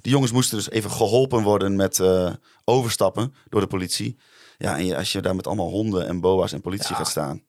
Die 0.00 0.12
jongens 0.12 0.32
moesten 0.32 0.56
dus 0.56 0.70
even 0.70 0.90
geholpen 0.90 1.42
worden 1.42 1.76
met 1.76 2.00
eh, 2.00 2.32
overstappen 2.64 3.34
door 3.48 3.60
de 3.60 3.66
politie. 3.66 4.16
Ja, 4.58 4.76
en 4.76 4.86
je, 4.86 4.96
als 4.96 5.12
je 5.12 5.20
daar 5.20 5.36
met 5.36 5.46
allemaal 5.46 5.68
honden 5.70 6.06
en 6.06 6.20
boa's 6.20 6.52
en 6.52 6.60
politie 6.60 6.90
Ja. 6.90 6.96
gaat 6.96 7.08
staan. 7.08 7.42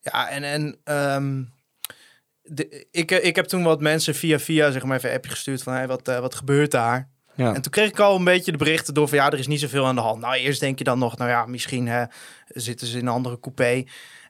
Ja, 0.00 0.28
en, 0.28 0.44
en 0.44 0.78
ehm, 0.84 1.42
de, 2.42 2.86
ik, 2.90 3.10
eh, 3.10 3.24
ik 3.24 3.36
heb 3.36 3.46
toen 3.46 3.62
wat 3.62 3.80
mensen 3.80 4.14
via 4.14 4.38
via 4.38 4.70
zeg 4.70 4.84
maar 4.84 4.96
even 4.96 5.10
een 5.10 5.16
appje 5.16 5.30
gestuurd 5.30 5.62
van 5.62 5.72
hey, 5.72 5.86
wat, 5.86 6.08
eh, 6.08 6.18
wat 6.18 6.34
gebeurt 6.34 6.70
daar? 6.70 7.08
ja. 7.34 7.54
En 7.54 7.62
toen 7.62 7.72
kreeg 7.72 7.88
ik 7.88 7.98
al 8.00 8.16
een 8.16 8.24
beetje 8.24 8.52
de 8.52 8.58
berichten 8.58 8.94
door 8.94 9.08
van 9.08 9.18
ja, 9.18 9.30
er 9.30 9.38
is 9.38 9.46
niet 9.46 9.60
zoveel 9.60 9.86
aan 9.86 9.94
de 9.94 10.00
hand. 10.00 10.20
Nou, 10.20 10.34
eerst 10.34 10.60
denk 10.60 10.78
je 10.78 10.84
dan 10.84 10.98
nog, 10.98 11.16
nou 11.16 11.30
ja, 11.30 11.46
misschien 11.46 11.86
hè, 11.88 12.04
zitten 12.46 12.86
ze 12.86 12.98
in 12.98 13.06
een 13.06 13.12
andere 13.12 13.40
coupé. 13.40 13.84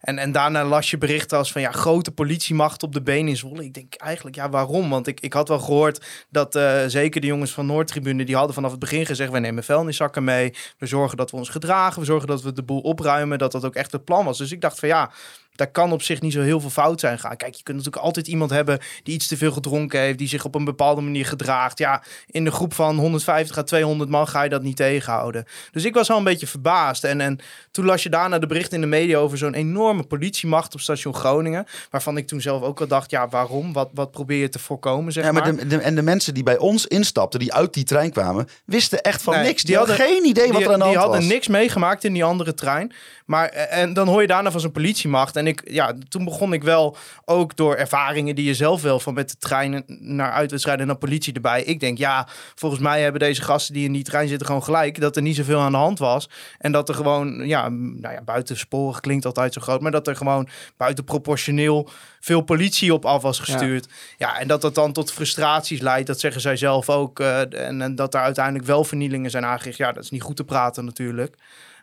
En, 0.06 0.18
en 0.18 0.32
daarna 0.32 0.64
las 0.64 0.90
je 0.90 0.98
berichten 0.98 1.38
als 1.38 1.52
van 1.52 1.60
ja, 1.60 1.70
grote 1.70 2.10
politiemacht 2.10 2.82
op 2.82 2.92
de 2.92 3.02
been 3.02 3.28
in 3.28 3.36
Zwolle. 3.36 3.64
Ik 3.64 3.74
denk 3.74 3.94
eigenlijk, 3.94 4.36
ja, 4.36 4.50
waarom? 4.50 4.90
Want 4.90 5.06
ik, 5.06 5.20
ik 5.20 5.32
had 5.32 5.48
wel 5.48 5.58
gehoord 5.58 6.06
dat 6.30 6.54
eh, 6.54 6.82
zeker 6.86 7.20
de 7.20 7.26
jongens 7.26 7.50
van 7.50 7.66
Noordtribune, 7.66 8.24
die 8.24 8.36
hadden 8.36 8.54
vanaf 8.54 8.70
het 8.70 8.80
begin 8.80 9.06
gezegd, 9.06 9.30
wij 9.30 9.40
nemen 9.40 9.64
vuilniszakken 9.64 10.24
mee. 10.24 10.54
We 10.78 10.86
zorgen 10.86 11.16
dat 11.16 11.30
we 11.30 11.36
ons 11.36 11.48
gedragen, 11.48 12.00
we 12.00 12.06
zorgen 12.06 12.28
dat 12.28 12.42
we 12.42 12.52
de 12.52 12.62
boel 12.62 12.80
opruimen, 12.80 13.38
dat 13.38 13.52
dat 13.52 13.64
ook 13.64 13.74
echt 13.74 13.92
het 13.92 14.04
plan 14.04 14.24
was. 14.24 14.38
Dus 14.38 14.52
ik 14.52 14.60
dacht 14.60 14.78
van 14.78 14.88
ja, 14.88 15.10
daar 15.56 15.70
kan 15.70 15.92
op 15.92 16.02
zich 16.02 16.20
niet 16.20 16.32
zo 16.32 16.40
heel 16.40 16.60
veel 16.60 16.70
fout 16.70 17.00
zijn 17.00 17.18
gaan. 17.18 17.36
Kijk, 17.36 17.54
je 17.54 17.62
kunt 17.62 17.76
natuurlijk 17.76 18.04
altijd 18.04 18.26
iemand 18.26 18.50
hebben 18.50 18.78
die 19.02 19.14
iets 19.14 19.26
te 19.26 19.36
veel 19.36 19.52
gedronken 19.52 20.00
heeft, 20.00 20.18
die 20.18 20.28
zich 20.28 20.44
op 20.44 20.54
een 20.54 20.64
bepaalde 20.64 21.00
manier 21.00 21.26
gedraagt. 21.26 21.78
Ja, 21.78 22.02
in 22.26 22.44
de 22.44 22.50
groep 22.50 22.74
van 22.74 22.96
150 22.96 23.58
à 23.58 23.62
200 23.62 24.10
man 24.10 24.28
ga 24.28 24.42
je 24.42 24.48
dat 24.48 24.62
niet 24.62 24.76
tegenhouden. 24.76 25.44
Dus 25.70 25.84
ik 25.84 25.94
was 25.94 26.10
al 26.10 26.18
een 26.18 26.24
beetje 26.24 26.46
verbaasd. 26.46 27.04
En, 27.04 27.20
en 27.20 27.38
toen 27.70 27.84
las 27.84 28.02
je 28.02 28.08
daarna 28.08 28.38
de 28.38 28.46
berichten 28.46 28.74
in 28.74 28.80
de 28.80 28.86
media 28.86 29.18
over 29.18 29.38
zo'n 29.38 29.54
enorme 29.96 30.16
politiemacht 30.16 30.74
op 30.74 30.80
station 30.80 31.14
Groningen. 31.14 31.66
Waarvan 31.90 32.16
ik 32.16 32.26
toen 32.26 32.40
zelf 32.40 32.62
ook 32.62 32.80
al 32.80 32.86
dacht, 32.86 33.10
ja, 33.10 33.28
waarom? 33.28 33.72
Wat, 33.72 33.88
wat 33.94 34.10
probeer 34.10 34.38
je 34.40 34.48
te 34.48 34.58
voorkomen, 34.58 35.12
zeg 35.12 35.24
Ja, 35.24 35.32
maar 35.32 35.42
maar. 35.42 35.56
de, 35.56 35.66
de- 35.66 35.76
en 35.78 35.94
de 35.94 36.02
mensen 36.02 36.34
die 36.34 36.42
bij 36.42 36.58
ons 36.58 36.86
instapten, 36.86 37.40
die 37.40 37.52
uit 37.54 37.74
die 37.74 37.84
trein 37.84 38.10
kwamen, 38.10 38.48
wisten 38.64 39.00
echt 39.02 39.22
van 39.22 39.34
Nee, 39.34 39.42
niks. 39.44 39.56
Die, 39.62 39.66
die 39.66 39.76
hadden 39.76 39.96
geen 39.96 40.24
idee 40.24 40.46
wat 40.48 40.56
die, 40.56 40.66
er 40.66 40.72
aan 40.72 40.78
de 40.78 40.84
hand 40.84 40.94
die 40.96 41.02
hadden 41.04 41.20
was. 41.20 41.28
niks 41.30 41.48
meegemaakt 41.48 42.04
in 42.04 42.12
die 42.12 42.24
andere 42.24 42.54
trein. 42.54 42.92
Maar 43.26 43.48
eh, 43.48 43.82
en 43.82 43.92
dan 43.92 44.08
hoor 44.08 44.20
je 44.20 44.26
daarna 44.26 44.50
van 44.50 44.60
zo'n 44.60 44.72
politiemacht. 44.72 45.36
En 45.36 45.46
ik, 45.46 45.62
ja, 45.70 45.94
toen 46.08 46.24
begon 46.24 46.52
ik 46.52 46.62
wel 46.62 46.96
ook 47.24 47.56
door 47.56 47.74
ervaringen 47.74 48.34
die 48.34 48.44
je 48.44 48.54
zelf 48.54 48.82
wel 48.82 49.00
van 49.00 49.14
met 49.14 49.30
de 49.30 49.36
treinen 49.36 49.84
naar 49.86 50.32
uitwedstrijden 50.32 50.82
en 50.82 50.88
naar 50.88 50.98
politie 51.00 51.32
erbij. 51.34 51.62
Ik 51.62 51.80
denk, 51.80 51.98
ja, 51.98 52.28
volgens 52.54 52.80
mij 52.80 53.02
hebben 53.02 53.20
deze 53.20 53.42
gasten 53.42 53.74
die 53.74 53.84
in 53.84 53.92
die 53.92 54.04
trein 54.04 54.28
zitten 54.28 54.46
gewoon 54.46 54.62
gelijk 54.64 55.00
dat 55.00 55.16
er 55.16 55.22
niet 55.22 55.36
zoveel 55.36 55.60
aan 55.60 55.72
de 55.72 55.78
hand 55.78 55.98
was. 55.98 56.28
En 56.58 56.72
dat 56.72 56.88
er 56.88 56.94
gewoon, 56.94 57.46
ja, 57.46 57.68
nou 57.68 58.14
ja, 58.14 58.22
buitensporig 58.22 59.00
klinkt 59.00 59.24
altijd 59.26 59.52
zo 59.52 59.60
groot, 59.60 59.80
maar 59.92 60.00
dat 60.00 60.08
er 60.08 60.16
gewoon 60.16 60.48
buitenproportioneel 60.76 61.88
veel 62.20 62.40
politie 62.40 62.94
op 62.94 63.04
af 63.04 63.22
was 63.22 63.38
gestuurd. 63.38 63.88
Ja, 64.16 64.38
en 64.38 64.48
dat 64.48 64.60
dat 64.60 64.74
dan 64.74 64.92
tot 64.92 65.12
frustraties 65.12 65.80
leidt, 65.80 66.06
dat 66.06 66.20
zeggen 66.20 66.40
zij 66.40 66.56
zelf 66.56 66.90
ook. 66.90 67.20
eh, 67.20 67.40
en, 67.40 67.82
en 67.82 67.94
dat 67.94 68.14
er 68.14 68.20
uiteindelijk 68.20 68.64
wel 68.64 68.84
vernielingen 68.84 69.30
zijn 69.30 69.44
aangericht. 69.44 69.78
Ja, 69.78 69.92
dat 69.92 70.04
is 70.04 70.10
niet 70.10 70.22
goed 70.22 70.36
te 70.36 70.44
praten 70.44 70.84
natuurlijk. 70.84 71.36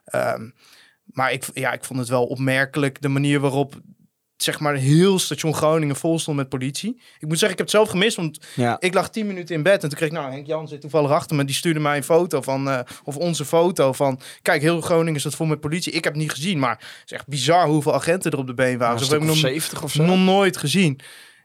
Ehm, 0.05 0.49
maar 1.05 1.31
ik, 1.31 1.45
ja, 1.53 1.71
ik 1.71 1.83
vond 1.83 1.99
het 1.99 2.09
wel 2.09 2.25
opmerkelijk 2.25 3.01
de 3.01 3.07
manier 3.07 3.39
waarop 3.39 3.75
zeg 4.43 4.59
maar 4.59 4.75
heel 4.75 5.19
station 5.19 5.55
Groningen 5.55 5.95
vol 5.95 6.19
stond 6.19 6.37
met 6.37 6.49
politie. 6.49 7.01
Ik 7.19 7.27
moet 7.27 7.39
zeggen, 7.39 7.51
ik 7.51 7.57
heb 7.57 7.67
het 7.67 7.69
zelf 7.69 7.89
gemist, 7.89 8.15
want 8.15 8.39
ja. 8.55 8.77
ik 8.79 8.93
lag 8.93 9.09
tien 9.09 9.27
minuten 9.27 9.55
in 9.55 9.63
bed 9.63 9.83
en 9.83 9.89
toen 9.89 9.97
kreeg 9.97 10.09
ik, 10.09 10.15
nou, 10.15 10.31
Henk 10.31 10.47
Jan 10.47 10.67
zit 10.67 10.81
toevallig 10.81 11.11
achter 11.11 11.35
me, 11.35 11.45
die 11.45 11.55
stuurde 11.55 11.79
mij 11.79 11.97
een 11.97 12.03
foto 12.03 12.41
van, 12.41 12.69
eh, 12.69 12.79
of 13.03 13.17
onze 13.17 13.45
foto 13.45 13.93
van, 13.93 14.19
kijk, 14.41 14.61
heel 14.61 14.81
Groningen 14.81 15.15
is 15.15 15.23
dat 15.23 15.35
vol 15.35 15.45
met 15.45 15.59
politie. 15.59 15.93
Ik 15.93 16.03
heb 16.03 16.13
het 16.13 16.21
niet 16.21 16.31
gezien, 16.31 16.59
maar 16.59 16.77
het 16.77 17.01
is 17.05 17.11
echt 17.11 17.27
bizar 17.27 17.67
hoeveel 17.67 17.93
agenten 17.93 18.31
er 18.31 18.37
op 18.37 18.47
de 18.47 18.53
been 18.53 18.77
waren. 18.77 18.99
Zo 18.99 19.05
stuk 19.05 19.19
heb 19.19 19.29
ik 19.29 19.33
nog, 19.33 19.37
70 19.37 19.83
of 19.83 19.91
zo. 19.91 20.03
nog 20.03 20.17
nooit 20.17 20.57
gezien. 20.57 20.99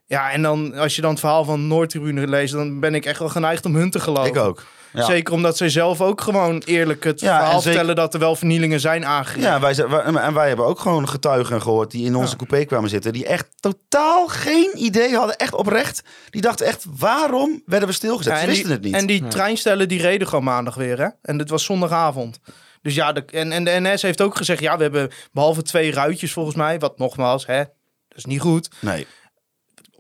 Ja, 0.09 0.31
en 0.31 0.43
dan 0.43 0.75
als 0.75 0.97
je 0.97 1.01
dan 1.03 1.11
het 1.11 1.21
verhaal 1.21 1.45
van 1.45 1.67
Noordtribune 1.67 2.27
leest, 2.29 2.53
dan 2.53 2.81
ben 2.81 2.95
ik 2.95 3.05
echt 3.05 3.19
wel 3.19 3.29
geneigd 3.29 3.65
om 3.65 3.75
hun 3.77 3.91
te 3.91 4.01
geloven. 4.01 4.31
Ik 4.31 4.37
ook. 4.37 4.65
Ja. 4.93 5.05
Zeker 5.05 5.35
omdat 5.35 5.57
zij 5.57 5.69
zelf 5.69 6.01
ook 6.01 6.21
gewoon 6.21 6.63
eerlijk 6.67 7.05
het 7.05 7.21
Ja, 7.21 7.27
verhaal 7.37 7.49
zeker- 7.61 7.63
vertellen 7.63 7.97
dat 7.97 8.15
er 8.15 8.21
wel 8.21 8.37
vernielingen 8.37 8.81
zijn 8.81 9.05
aangericht. 9.07 9.45
Ja, 9.47 9.61
wij, 9.61 9.75
zijn- 9.75 9.89
wij- 9.89 10.03
en 10.03 10.35
wij 10.35 10.49
hebben 10.49 10.67
ook 10.67 10.81
gewoon 10.81 11.09
getuigen 11.09 11.63
gehoord 11.63 11.91
die 11.91 12.05
in 12.05 12.15
onze 12.15 12.37
coupé 12.37 12.65
kwamen 12.65 12.91
zitten. 12.91 13.13
Die 13.13 13.27
echt 13.27 13.47
totaal 13.61 14.27
geen 14.27 14.71
idee 14.75 15.15
hadden, 15.17 15.37
echt 15.37 15.55
oprecht. 15.55 16.03
Die 16.31 16.41
dachten 16.41 16.67
echt, 16.67 16.85
waarom 16.99 17.63
werden 17.67 17.89
we 17.89 17.95
stilgezet? 17.95 18.33
Ja, 18.33 18.39
Ze 18.39 18.45
en 18.45 18.49
wisten 18.51 18.67
die, 18.67 18.75
het 18.75 18.85
niet. 18.85 18.95
En 18.95 19.07
die 19.07 19.29
treinstellen 19.29 19.89
die 19.89 20.01
reden 20.01 20.29
gewoon 20.29 20.45
maandag 20.45 20.75
weer, 20.75 20.99
hè? 20.99 21.09
En 21.23 21.39
dit 21.39 21.51
was 21.51 21.65
zondagavond. 21.65 22.41
Dus 22.83 22.95
ja, 22.95 23.13
de, 23.13 23.25
en, 23.25 23.53
en 23.53 23.65
de 23.65 23.79
NS 23.81 24.03
heeft 24.03 24.21
ook 24.21 24.37
gezegd, 24.37 24.61
ja, 24.61 24.77
we 24.77 24.83
hebben 24.83 25.11
behalve 25.33 25.63
twee 25.63 25.93
ruitjes 25.93 26.33
volgens 26.33 26.57
mij, 26.57 26.79
wat 26.79 26.99
nogmaals, 26.99 27.47
hè, 27.47 27.59
dat 28.09 28.19
is 28.19 28.25
niet 28.25 28.41
goed. 28.41 28.69
Nee. 28.81 29.07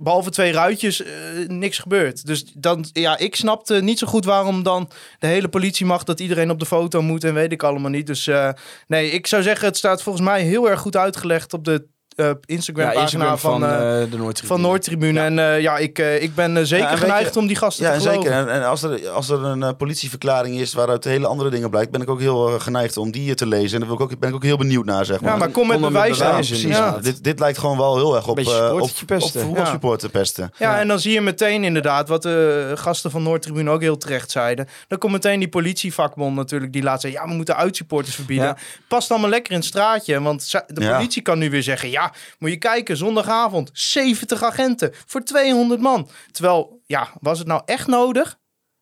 Behalve 0.00 0.30
twee 0.30 0.52
ruitjes, 0.52 1.02
eh, 1.02 1.12
niks 1.46 1.78
gebeurd. 1.78 2.26
Dus 2.26 2.44
dan, 2.54 2.84
ja, 2.92 3.18
ik 3.18 3.36
snapte 3.36 3.74
niet 3.82 3.98
zo 3.98 4.06
goed 4.06 4.24
waarom 4.24 4.62
dan 4.62 4.90
de 5.18 5.26
hele 5.26 5.48
politiemacht 5.48 6.06
dat 6.06 6.20
iedereen 6.20 6.50
op 6.50 6.58
de 6.58 6.66
foto 6.66 7.02
moet 7.02 7.24
en 7.24 7.34
weet 7.34 7.52
ik 7.52 7.62
allemaal 7.62 7.90
niet. 7.90 8.06
Dus 8.06 8.26
eh, 8.26 8.50
nee, 8.86 9.10
ik 9.10 9.26
zou 9.26 9.42
zeggen, 9.42 9.66
het 9.66 9.76
staat 9.76 10.02
volgens 10.02 10.24
mij 10.24 10.42
heel 10.42 10.70
erg 10.70 10.80
goed 10.80 10.96
uitgelegd 10.96 11.52
op 11.52 11.64
de 11.64 11.86
eh, 12.18 12.30
Instagram-pagina 12.44 13.02
Instagram 13.02 13.38
van, 13.38 13.60
van, 13.60 13.70
eh, 13.70 14.02
eh, 14.02 14.10
de 14.10 14.16
Noordtribune. 14.16 14.46
van 14.46 14.60
Noordtribune. 14.60 15.20
En 15.20 15.38
eh, 15.38 15.60
ja, 15.60 15.76
ik, 15.76 15.98
eh, 15.98 16.22
ik 16.22 16.34
ben 16.34 16.66
zeker 16.66 16.90
Ja, 16.90 16.96
geneigd 16.96 17.34
je- 17.34 17.40
om 17.40 17.46
die 17.46 17.56
gasten 17.56 17.84
Ja, 17.84 17.92
te 17.92 17.98
geloven. 18.00 18.22
zeker. 18.22 18.36
En, 18.38 18.48
en 18.52 18.64
als, 18.68 18.82
er, 18.82 19.08
als 19.08 19.28
er 19.28 19.44
een 19.44 19.62
eh, 19.62 19.70
politieverklaring 19.78 20.58
is 20.60 20.72
waaruit 20.72 21.04
hele 21.04 21.26
andere 21.26 21.50
dingen 21.50 21.70
blijkt, 21.70 21.90
ben 21.90 22.00
ik 22.02 22.10
ook 22.10 22.20
heel 22.20 22.58
geneigd 22.58 22.96
om 22.96 23.10
die 23.10 23.34
te 23.34 23.46
lezen. 23.46 23.72
En 23.72 23.78
daar 23.78 23.96
wil 23.96 24.06
ik 24.06 24.12
ook, 24.12 24.18
ben 24.18 24.28
ik 24.28 24.34
ook 24.34 24.42
heel 24.42 24.56
benieuwd 24.56 24.84
naar, 24.84 25.04
zeg 25.04 25.20
maar. 25.20 25.32
Ja, 25.32 25.36
maar 25.38 25.48
kom 25.48 25.66
met 25.66 25.80
bewijs 25.80 26.22
aan. 26.22 26.42
Ja. 26.48 26.98
Dit, 27.02 27.24
dit 27.24 27.38
lijkt 27.38 27.58
gewoon 27.58 27.76
wel 27.76 27.96
heel 27.96 28.16
erg 28.16 28.28
op, 28.28 28.38
op, 28.38 28.80
op 28.80 28.90
pesten. 29.06 29.40
voetbalsupporter 29.40 30.08
pesten. 30.10 30.50
Ja, 30.58 30.78
en 30.80 30.88
dan 30.88 31.00
zie 31.00 31.12
je 31.12 31.20
meteen 31.20 31.64
inderdaad, 31.64 32.08
wat 32.08 32.22
de 32.22 32.72
gasten 32.74 33.10
van 33.10 33.22
Noordtribune 33.22 33.70
ook 33.70 33.80
heel 33.80 33.96
terecht 33.96 34.30
zeiden. 34.30 34.68
Dan 34.88 34.98
komt 34.98 35.12
meteen 35.12 35.38
die 35.38 35.48
politievakbond 35.48 36.36
natuurlijk, 36.36 36.72
die 36.72 36.82
laat 36.82 37.00
zeggen, 37.00 37.20
ja, 37.22 37.28
we 37.28 37.34
moeten 37.34 37.56
uitsupporters 37.56 38.14
verbieden. 38.14 38.46
Ja. 38.46 38.56
Past 38.88 39.10
allemaal 39.10 39.30
lekker 39.30 39.52
in 39.52 39.58
het 39.58 39.66
straatje, 39.66 40.20
want 40.22 40.50
de 40.66 40.80
Ja. 40.82 40.96
politie 40.96 41.22
kan 41.22 41.38
nu 41.38 41.50
weer 41.50 41.62
zeggen, 41.62 41.90
ja, 41.90 42.07
moet 42.38 42.50
je 42.50 42.56
kijken, 42.56 42.96
zondagavond, 42.96 43.70
70 43.72 44.42
agenten 44.42 44.92
voor 45.06 45.22
200 45.22 45.80
man. 45.80 46.10
Terwijl, 46.30 46.80
ja, 46.86 47.08
was 47.20 47.38
het 47.38 47.48
nou 47.48 47.62
echt 47.64 47.86
nodig? 47.86 48.38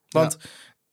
Want... 0.09 0.37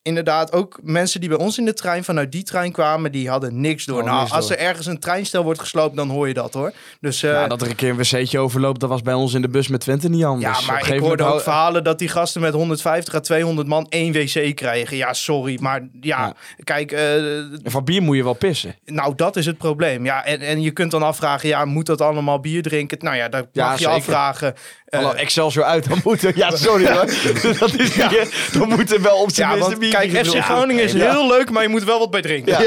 Inderdaad, 0.08 0.52
ook 0.52 0.80
mensen 0.82 1.20
die 1.20 1.30
bij 1.30 1.38
ons 1.38 1.58
in 1.58 1.66
de 1.66 1.74
trein 1.74 2.04
vanuit 2.04 2.32
die 2.32 2.44
trein 2.44 2.72
kwamen, 2.72 3.12
die 3.12 3.30
hadden 3.30 3.62
niks 3.62 3.86
door. 3.86 4.00
Oh, 4.00 4.06
nou, 4.06 4.20
niks 4.20 4.32
als 4.32 4.48
door. 4.48 4.58
er 4.58 4.64
ergens 4.64 4.86
een 4.88 5.00
treinstel 5.00 5.44
wordt 5.44 5.60
gesloopt, 5.60 5.96
dan 5.96 6.10
hoor 6.10 6.28
je 6.28 6.34
dat 6.34 6.54
hoor. 6.54 6.72
Dus 7.02 7.24
eh, 7.24 7.32
Ja, 7.32 7.48
dat 7.48 7.62
er 7.62 7.70
een 7.70 7.76
keer 7.76 7.90
een 7.90 7.98
wc'tje 7.98 8.40
overloopt, 8.40 8.80
dat 8.80 8.90
was 8.90 9.02
bij 9.02 9.14
ons 9.14 9.34
in 9.34 9.42
de 9.42 9.48
bus 9.50 9.68
met 9.68 9.80
Twente 9.80 10.10
niet 10.10 10.24
anders. 10.24 10.60
ja, 10.66 10.72
maar 10.72 10.94
ik 10.94 11.00
hoorde 11.00 11.24
ook 11.24 11.42
verhalen 11.42 11.84
dat 11.84 12.00
die 12.00 12.08
gasten 12.08 12.42
met 12.42 12.54
150 12.54 13.14
à 13.14 13.20
200 13.20 13.68
man 13.68 13.86
één 13.90 14.12
wc 14.14 14.56
krijgen. 14.56 14.98
Ja, 14.98 15.14
sorry, 15.14 15.58
maar 15.62 15.82
ja, 16.02 16.26
Ja. 16.26 16.34
kijk, 16.64 16.92
eh, 16.92 17.38
En 17.38 17.60
Van 17.64 17.84
bier 17.84 18.02
moet 18.02 18.16
je 18.16 18.24
wel 18.24 18.34
pissen. 18.34 18.76
nou 18.86 19.14
dat 19.16 19.36
is 19.36 19.46
het 19.46 19.58
probleem. 19.58 20.06
Ja, 20.06 20.26
en, 20.26 20.42
en 20.42 20.62
je 20.62 20.72
kunt 20.72 20.92
dan 20.92 21.04
afvragen, 21.04 21.50
ja, 21.50 21.66
moet 21.66 21.86
dat 21.86 22.02
allemaal 22.02 22.40
bier 22.40 22.62
drinken? 22.62 22.98
Nou 23.02 23.16
ja, 23.16 23.30
dat 23.30 23.48
Ja, 23.52 23.66
mag 23.66 23.74
je 23.78 23.84
zeker. 23.84 23.98
afvragen. 23.98 24.54
Eh, 24.86 25.00
Hallo, 25.00 25.14
Excelsior 25.14 25.66
uit, 25.66 25.90
dan 25.90 26.00
moet 26.04 26.24
er... 26.24 26.38
Ja, 26.44 26.56
sorry 26.56 26.86
hoor. 26.92 27.06
dat 27.60 27.74
is 27.74 27.96
niet... 27.96 28.52
Dan 28.60 28.70
moet 28.70 28.92
er 28.94 29.02
wel 29.02 29.16
op 29.18 29.32
zijn 29.32 29.58
ja, 29.58 29.68
biertje 29.68 29.78
kijk, 30.00 30.10
FC 30.12 30.18
gedronken 30.18 30.44
Groningen 30.44 30.84
is 30.84 30.94
heel 30.94 31.28
leuk, 31.28 31.50
maar 31.50 31.64
je 31.64 31.70
moet 31.70 31.84
wel 31.84 32.00
wat 32.00 32.12
bij 32.12 32.22
drinken. 32.22 32.58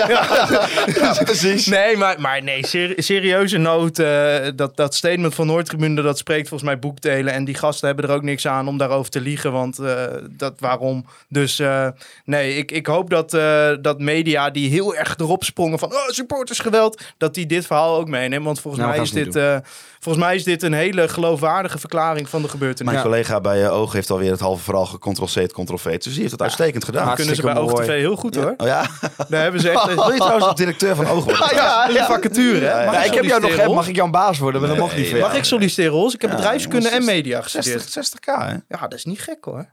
precies. 1.25 1.67
Nee, 1.67 1.97
maar, 1.97 2.21
maar 2.21 2.43
nee, 2.43 2.67
ser- 2.67 2.95
serieuze 2.97 3.59
noot. 3.59 3.99
eh, 3.99 4.37
dat, 4.55 4.77
dat 4.77 4.95
statement 4.95 5.35
van 5.35 5.47
Noordtribune, 5.47 6.03
dat 6.03 6.19
spreekt 6.19 6.49
volgens 6.49 6.71
mij 6.71 6.79
boekdelen. 6.79 7.33
En 7.33 7.45
die 7.45 7.55
gasten 7.55 7.87
hebben 7.87 8.09
er 8.09 8.15
ook 8.15 8.23
niks 8.23 8.47
aan 8.47 8.69
om 8.69 8.79
daarover 8.79 9.11
te 9.11 9.21
liegen. 9.21 9.53
Want 9.53 9.79
eh, 9.79 10.05
dat 10.31 10.55
waarom? 10.59 11.07
Dus 11.29 11.59
eh, 11.59 11.89
nee, 12.25 12.57
ik, 12.57 12.71
ik 12.71 12.87
hoop 12.87 13.11
dat, 13.11 13.35
eh, 13.35 13.69
dat 13.81 13.99
media 14.01 14.51
die 14.51 14.71
heel 14.71 14.95
erg 14.97 15.15
erop 15.19 15.45
sprongen 15.45 15.79
van 15.79 15.93
oh, 15.93 16.09
supportersgeweld, 16.09 17.03
dat 17.19 17.35
die 17.35 17.47
dit 17.47 17.67
verhaal 17.67 17.97
ook 17.97 18.09
meenemen. 18.09 18.45
Want 18.45 18.61
volgens, 18.61 18.83
Nou, 18.83 18.95
mij 18.95 19.05
is 19.05 19.11
dit, 19.11 19.37
eh, 19.37 19.57
volgens 20.01 20.25
mij 20.25 20.35
is 20.35 20.45
dit 20.45 20.63
een 20.63 20.73
hele 20.73 21.09
geloofwaardige 21.09 21.79
verklaring 21.79 22.29
van 22.29 22.43
de 22.43 22.49
gebeurtenis. 22.49 22.93
Mijn 22.93 23.05
collega 23.05 23.41
bij 23.41 23.65
eh, 23.65 23.73
Oog 23.75 23.93
heeft 23.93 24.11
alweer 24.11 24.31
het 24.31 24.41
halve 24.41 24.63
verhaal 24.63 24.87
gectrl-c, 24.87 25.53
ctrl-v. 25.53 25.85
Dus 25.99 26.13
die 26.13 26.19
heeft 26.21 26.31
het 26.33 26.43
uitstekend 26.43 26.85
gedaan. 26.85 27.16
Kunnen 27.17 27.37
ze 27.37 27.43
bij 27.43 27.53
hartstikke 27.53 27.83
OogTV 27.83 27.99
heel 28.01 28.17
goed 28.17 28.35
hoor. 28.35 28.55
Oh 28.57 28.67
ja? 28.67 28.87
Daar 29.29 29.43
hebben 29.43 29.61
ze 29.61 29.71
echt 29.71 29.85
Wil 29.95 30.13
je 30.13 30.19
trouwens 30.19 30.55
directeur 30.55 30.97
van 30.97 31.07
Oog 31.07 31.25
worden? 31.25 31.57
ja, 31.57 31.89
een 31.89 32.05
vacature. 32.05 32.67
Hè? 32.67 32.71
Ja, 32.71 32.79
ja. 32.81 32.85
Mag 32.85 32.95
Ja, 32.95 33.03
ik 33.03 33.15
heb 33.15 33.25
jou 33.25 33.41
nog... 33.41 33.75
Mag 33.75 33.89
ik 33.89 33.97
jouw 33.97 34.11
baas 34.11 34.39
worden? 34.39 34.61
Maar 34.61 34.71
dat 34.71 34.79
mocht 34.79 34.97
niet 34.97 35.11
Mag 35.11 35.21
jou. 35.21 35.37
ik 35.37 35.45
solliciteren, 35.45 35.93
Hols? 35.93 36.15
Ik 36.15 36.21
heb 36.21 36.31
Ja, 36.31 36.37
bedrijfskunde 36.37 36.89
en 36.89 36.95
60 37.03 37.15
media 37.15 37.43
gestudeerd. 37.43 37.91
60, 37.91 38.19
60k, 38.19 38.47
hè? 38.47 38.55
Ja, 38.69 38.81
dat 38.81 38.93
is 38.95 39.05
niet 39.05 39.21
gek 39.21 39.45
hoor. 39.45 39.67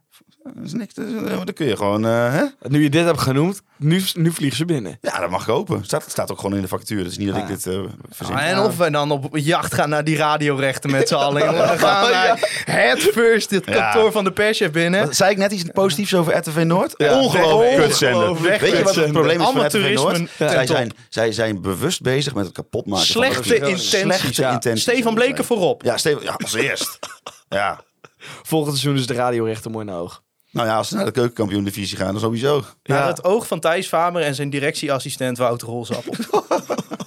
Dat 0.43 0.63
is 0.65 0.73
niks. 0.73 0.93
Dan 0.93 1.53
kun 1.53 1.65
je 1.67 1.75
gewoon, 1.75 2.05
eh, 2.05 2.33
hè? 2.33 2.43
Nu 2.67 2.83
je 2.83 2.89
dit 2.89 3.05
hebt 3.05 3.19
genoemd, 3.19 3.61
nu, 3.77 4.01
nu 4.13 4.31
vliegen 4.31 4.57
ze 4.57 4.65
binnen. 4.65 4.97
Ja, 5.01 5.19
dat 5.19 5.29
mag 5.29 5.41
ik 5.41 5.47
hopen. 5.47 5.75
Het 5.75 5.85
staat, 5.85 6.05
staat 6.07 6.31
ook 6.31 6.39
gewoon 6.39 6.55
in 6.55 6.61
de 6.61 6.67
factuur. 6.67 7.05
Is 7.05 7.17
niet 7.17 7.27
dat 7.27 7.37
ik 7.37 7.41
Ja. 7.43 7.47
dit 7.49 7.67
eh 7.67 7.79
verzin. 8.09 8.35
Ah, 8.35 8.49
en 8.49 8.59
of 8.59 8.77
we 8.77 8.89
dan 8.91 9.11
op 9.11 9.27
jacht 9.37 9.73
gaan 9.73 9.89
naar 9.89 10.03
die 10.03 10.17
radiorechten 10.17 10.91
met 10.91 11.07
z'n 11.07 11.15
allen. 11.15 11.41
We 11.51 11.77
gaan 11.77 12.11
naar 12.11 12.39
het 12.65 12.99
first, 13.01 13.49
het 13.49 13.65
Ja. 13.65 13.71
kantoor 13.91 14.11
van 14.11 14.23
de 14.23 14.31
perschef 14.31 14.71
binnen. 14.71 15.05
Wat, 15.05 15.15
zei 15.15 15.31
ik 15.31 15.37
net 15.37 15.51
iets 15.51 15.63
positiefs 15.73 16.13
over 16.15 16.37
RTV 16.37 16.63
Noord? 16.65 16.93
Ja. 16.97 17.19
Ongelooflijk 17.19 17.75
kutzender. 17.75 18.41
Weet 18.41 18.59
je 18.77 18.83
wat 18.83 18.95
het 18.95 19.11
probleem 19.11 19.39
is 19.39 19.45
van 19.45 19.55
Amateurisme 19.59 20.09
RTV 20.11 20.19
Noord? 20.19 20.29
Zij 20.51 20.65
zijn, 20.67 20.91
zij 21.09 21.31
zijn 21.31 21.61
bewust 21.61 22.01
bezig 22.01 22.33
met 22.33 22.45
het 22.45 22.53
kapotmaken 22.53 23.05
van 23.05 23.15
Slechte 23.23 23.47
de 23.49 23.55
intenties. 23.55 23.89
Slechte 23.89 24.41
Ja. 24.41 24.51
intenties. 24.51 24.81
Stefan 24.81 25.13
Bleken 25.13 25.45
voorop. 25.45 25.83
Ja, 25.83 25.97
Steven, 25.97 26.23
ja, 26.23 26.33
als 26.43 26.53
eerst. 26.53 26.99
ja. 27.49 27.81
Volgend 28.43 28.77
seizoen 28.77 28.99
is 29.01 29.07
de 29.07 29.13
radiorechter 29.13 29.71
mooi 29.71 29.85
naar 29.85 29.99
oog. 29.99 30.22
Nou 30.53 30.67
ja, 30.67 30.77
als 30.77 30.87
ze 30.87 30.95
naar 30.95 31.05
de 31.05 31.11
keukenkampioen 31.11 31.63
divisie 31.63 31.97
gaan, 31.97 32.11
dan 32.11 32.19
sowieso. 32.21 32.63
Naar 32.83 32.99
Ja. 32.99 33.07
het 33.07 33.23
oog 33.23 33.47
van 33.47 33.59
Thijs 33.59 33.87
Faber 33.87 34.21
en 34.21 34.35
zijn 34.35 34.49
directieassistent 34.49 35.37
Wouter 35.37 35.67
Holzappel. 35.67 36.13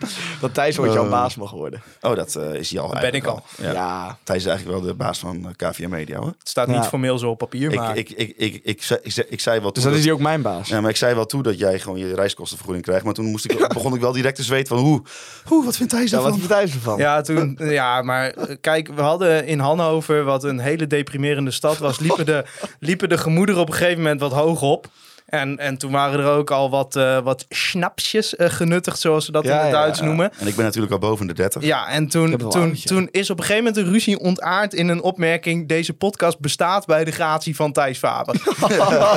Dat 0.40 0.54
Thijs 0.54 0.76
wordt 0.76 0.92
jouw 0.92 1.04
Eh. 1.04 1.10
baas 1.10 1.34
mag 1.36 1.50
worden. 1.50 1.82
Oh, 2.00 2.14
dat 2.16 2.34
eh, 2.36 2.54
is 2.54 2.70
hij 2.70 2.80
al. 2.80 2.88
ben 2.88 2.96
eigenlijk 3.02 3.24
ik 3.24 3.30
al. 3.30 3.44
Ja. 3.62 3.72
Ja. 3.72 4.18
Thijs 4.22 4.38
is 4.40 4.46
eigenlijk 4.46 4.78
wel 4.78 4.88
de 4.88 4.94
baas 4.94 5.18
van 5.18 5.54
eh, 5.58 5.70
KVM 5.70 5.88
Media, 5.88 6.18
hoor. 6.18 6.34
Het 6.38 6.48
staat 6.48 6.68
Ja. 6.68 6.76
niet 6.78 6.86
formeel 6.86 7.18
zo 7.18 7.30
op 7.30 7.38
papier, 7.38 7.74
maar... 7.74 7.96
Ik, 7.96 8.10
ik, 8.10 8.18
ik, 8.28 8.54
ik, 8.54 8.60
ik, 8.64 8.82
zei, 8.82 9.00
ik, 9.02 9.12
zei, 9.12 9.26
ik 9.30 9.40
zei 9.40 9.60
wel 9.60 9.72
Dus 9.72 9.82
toe 9.82 9.92
dan 9.92 10.00
is 10.00 10.06
dat- 10.06 10.16
hij 10.16 10.24
ook 10.26 10.28
mijn 10.30 10.42
baas. 10.42 10.68
Ja, 10.68 10.80
maar 10.80 10.90
ik 10.90 10.96
zei 10.96 11.14
wel 11.14 11.26
toe 11.26 11.42
dat 11.42 11.58
jij 11.58 11.78
gewoon 11.78 11.98
je 11.98 12.14
reiskostenvergoeding 12.14 12.86
krijgt. 12.86 13.04
Maar 13.04 13.14
toen 13.14 13.24
moest 13.24 13.44
ik, 13.44 13.68
begon 13.74 13.94
ik 13.94 14.00
wel 14.00 14.12
direct 14.12 14.36
te 14.36 14.42
zweten 14.42 14.76
van 14.76 14.84
hoe, 14.84 15.02
hoe 15.44 15.64
wat 15.64 15.76
vindt 15.76 15.92
Thijs 15.92 16.10
Ja, 16.10 16.16
wat 16.16 16.24
daarvan? 16.26 16.40
vindt 16.48 16.54
Thijs 16.54 16.74
ervan? 16.74 16.98
Ja, 16.98 17.20
toen, 17.20 17.56
ja, 17.58 18.02
maar 18.02 18.30
eh, 18.30 18.56
kijk, 18.60 18.88
we 18.94 19.02
hadden 19.02 19.46
in 19.46 19.58
Hannover, 19.58 20.24
wat 20.24 20.44
een 20.44 20.58
hele 20.58 20.86
deprimerende 20.86 21.50
stad 21.50 21.78
was, 21.78 21.98
liepen 21.98 22.26
de, 22.26 22.44
liepen 22.78 23.08
de 23.08 23.18
gemoederen 23.18 23.60
op 23.60 23.68
een 23.68 23.74
gegeven 23.74 24.02
moment 24.02 24.20
wat 24.20 24.32
hoog 24.32 24.62
op. 24.62 24.86
En, 25.30 25.58
en 25.58 25.76
toen 25.78 25.90
waren 25.90 26.20
er 26.20 26.26
ook 26.26 26.50
al 26.50 26.70
wat, 26.70 26.96
eh, 26.96 27.18
wat 27.18 27.46
schnapsjes 27.48 28.36
eh, 28.36 28.48
genuttigd, 28.48 29.00
zoals 29.00 29.24
ze 29.24 29.32
dat 29.32 29.44
Ja, 29.44 29.58
in 29.58 29.62
het 29.62 29.70
Duits 29.72 29.98
Ja, 29.98 30.04
noemen. 30.04 30.32
En 30.38 30.46
ik 30.46 30.56
ben 30.56 30.64
natuurlijk 30.64 30.92
al 30.92 30.98
boven 30.98 31.26
de 31.26 31.34
30. 31.34 31.62
Ja, 31.62 31.88
en 31.88 32.08
toen, 32.08 32.36
toen, 32.36 32.74
toen 32.74 33.08
is 33.10 33.30
op 33.30 33.38
een 33.38 33.44
gegeven 33.44 33.64
moment 33.64 33.84
een 33.86 33.92
ruzie 33.92 34.18
ontaard 34.18 34.74
in 34.74 34.88
een 34.88 35.02
opmerking. 35.02 35.68
Deze 35.68 35.92
podcast 35.92 36.38
bestaat 36.38 36.86
bij 36.86 37.04
de 37.04 37.10
gratie 37.10 37.56
van 37.56 37.72
Thijs 37.72 37.98
Faber. 37.98 38.34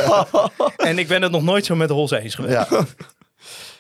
en 0.89 0.97
ik 0.99 1.07
ben 1.07 1.21
het 1.21 1.31
nog 1.31 1.43
nooit 1.43 1.65
zo 1.65 1.75
met 1.75 1.89
Hols 1.89 2.11
eens 2.11 2.35
geweest. 2.35 2.69
Ja. 2.69 2.85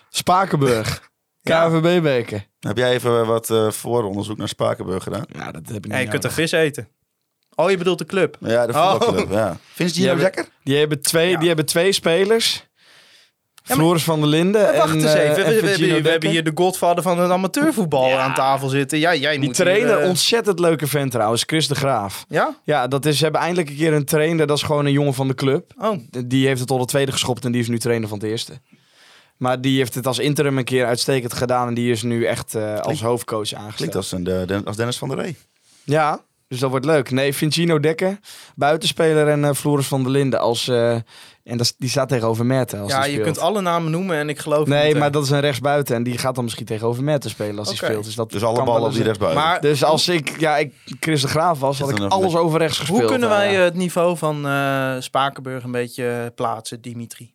Spakenburg. 0.09 1.11
Ja. 1.41 1.67
KVB-beker. 1.67 2.47
Heb 2.59 2.77
jij 2.77 2.91
even 2.91 3.25
wat 3.25 3.49
eh, 3.49 3.71
vooronderzoek 3.71 4.37
naar 4.37 4.47
Spakenburg 4.47 5.03
gedaan? 5.03 5.25
Ja, 5.27 5.51
dat 5.51 5.67
heb 5.67 5.75
ik 5.75 5.83
niet 5.83 5.93
Ja, 5.93 5.99
je 5.99 6.07
kunt 6.07 6.23
er 6.23 6.31
vis 6.31 6.51
eten. 6.51 6.87
Oh, 7.55 7.69
je 7.69 7.77
bedoelt 7.77 7.97
de 7.97 8.05
club? 8.05 8.37
Ja, 8.39 8.65
de 8.67 8.73
Oh. 8.73 8.89
voetbalclub. 8.91 9.31
Ja. 9.31 9.47
Vind 9.47 9.59
je 9.75 9.83
die 9.85 9.93
Die 9.93 10.05
nou 10.05 10.07
hebben- 10.19 10.23
lekker? 10.35 10.45
Die 10.63 10.77
hebben 10.77 11.01
twee, 11.01 11.29
Ja. 11.29 11.37
die 11.39 11.47
hebben 11.47 11.65
twee 11.65 11.91
spelers. 11.91 12.63
maar- 13.67 13.77
Floris 13.77 14.03
van 14.03 14.19
der 14.19 14.29
Linden 14.29 14.73
en, 14.73 14.77
Wacht 14.77 14.93
eens 14.93 15.03
eh, 15.03 15.21
even. 15.23 15.35
We, 15.35 15.41
en 15.41 15.53
we- 15.55 15.61
we- 15.61 15.67
Virginio 15.67 16.01
we 16.01 16.09
hebben 16.09 16.29
hier 16.29 16.43
de 16.43 16.51
godvader 16.55 17.03
van 17.03 17.19
het 17.19 17.31
amateurvoetbal 17.31 18.07
Ja. 18.07 18.19
aan 18.19 18.33
tafel 18.33 18.69
zitten. 18.69 18.99
Ja, 18.99 19.15
jij 19.15 19.31
Die 19.31 19.39
moet 19.47 19.57
hier, 19.57 19.65
trainer, 19.65 19.99
eh, 19.99 20.07
ontzettend 20.07 20.59
leuke 20.59 20.87
vent 20.87 21.11
trouwens, 21.11 21.43
Chris 21.45 21.67
de 21.67 21.75
Graaf. 21.75 22.25
Ja? 22.27 22.55
Ja, 22.63 22.87
dat 22.87 23.05
is, 23.05 23.17
ze 23.17 23.23
hebben 23.23 23.41
eindelijk 23.41 23.69
een 23.69 23.75
keer 23.75 23.93
een 23.93 24.05
trainer, 24.05 24.47
dat 24.47 24.57
is 24.57 24.63
gewoon 24.63 24.85
een 24.85 24.91
jongen 24.91 25.13
van 25.13 25.27
de 25.27 25.33
club. 25.35 25.71
Oh, 25.77 25.97
Die 26.25 26.47
heeft 26.47 26.59
het 26.59 26.67
tot 26.67 26.79
de 26.79 26.85
tweede 26.85 27.11
geschopt 27.11 27.45
en 27.45 27.51
die 27.51 27.61
is 27.61 27.67
nu 27.67 27.79
trainer 27.79 28.07
van 28.09 28.17
het 28.17 28.27
eerste. 28.27 28.53
Maar 29.37 29.61
die 29.61 29.77
heeft 29.77 29.95
het 29.95 30.07
als 30.07 30.19
interim 30.19 30.57
een 30.57 30.63
keer 30.63 30.85
uitstekend 30.85 31.33
gedaan 31.33 31.67
en 31.67 31.73
die 31.73 31.91
is 31.91 32.01
nu 32.03 32.25
echt 32.25 32.55
eh, 32.55 32.79
als 32.79 33.01
hoofdcoach 33.01 33.53
aangesteld. 33.53 33.75
Klinkt 33.75 33.95
als, 33.95 34.11
een, 34.11 34.23
de, 34.23 34.43
de- 34.47 34.61
als 34.65 34.75
Dennis 34.75 34.97
van 34.97 35.09
der 35.09 35.17
Ree. 35.17 35.35
Ja, 35.83 36.19
dus 36.53 36.61
dat 36.61 36.71
wordt 36.71 36.85
leuk. 36.85 37.11
Nee, 37.11 37.33
Vincino 37.33 37.79
Dekker, 37.79 38.19
buitenspeler 38.55 39.27
en 39.27 39.45
eh, 39.45 39.53
Floris 39.53 39.87
van 39.87 40.03
der 40.03 40.11
Linden 40.11 40.39
als... 40.39 40.67
eh, 40.67 40.95
en 41.43 41.57
dat, 41.57 41.73
die 41.77 41.89
staat 41.89 42.09
tegenover 42.09 42.45
Merten 42.45 42.79
als 42.79 42.91
ja, 42.91 43.05
je 43.05 43.21
kunt 43.21 43.39
alle 43.39 43.61
namen 43.61 43.91
noemen 43.91 44.17
en 44.17 44.29
ik 44.29 44.39
geloof 44.39 44.67
Nee, 44.67 44.85
niet, 44.85 44.93
eh. 44.93 44.99
maar 44.99 45.11
dat 45.11 45.23
is 45.23 45.29
een 45.29 45.39
rechtsbuiten 45.39 45.95
en 45.95 46.03
die 46.03 46.17
gaat 46.17 46.35
dan 46.35 46.43
misschien 46.43 46.65
tegenover 46.65 47.03
Merten 47.03 47.29
spelen 47.29 47.57
als 47.57 47.67
hij 47.67 47.77
speelt. 47.77 48.03
Dus, 48.05 48.15
dat 48.15 48.31
Dus 48.31 48.43
alle 48.43 48.63
ballen 48.63 48.87
op 48.87 48.93
die 48.93 49.03
rechtsbuiten. 49.03 49.43
Maar 49.43 49.61
Dus 49.61 49.83
als 49.83 50.07
ik, 50.07 50.39
ja, 50.39 50.57
ik 50.57 50.73
Chris 50.99 51.21
de 51.21 51.27
Graaf 51.27 51.59
was, 51.59 51.79
had 51.79 51.89
ik 51.89 51.99
alles 51.99 52.35
over 52.35 52.59
rechts 52.59 52.77
gespeeld. 52.77 52.99
hoe 52.99 53.09
kunnen 53.09 53.29
eh, 53.29 53.35
wij 53.35 53.53
ja. 53.53 53.59
het 53.59 53.75
niveau 53.75 54.17
van 54.17 54.47
eh, 54.47 54.95
Spakenburg 54.99 55.63
een 55.63 55.71
beetje 55.71 56.31
plaatsen, 56.35 56.81
Dimitri? 56.81 57.33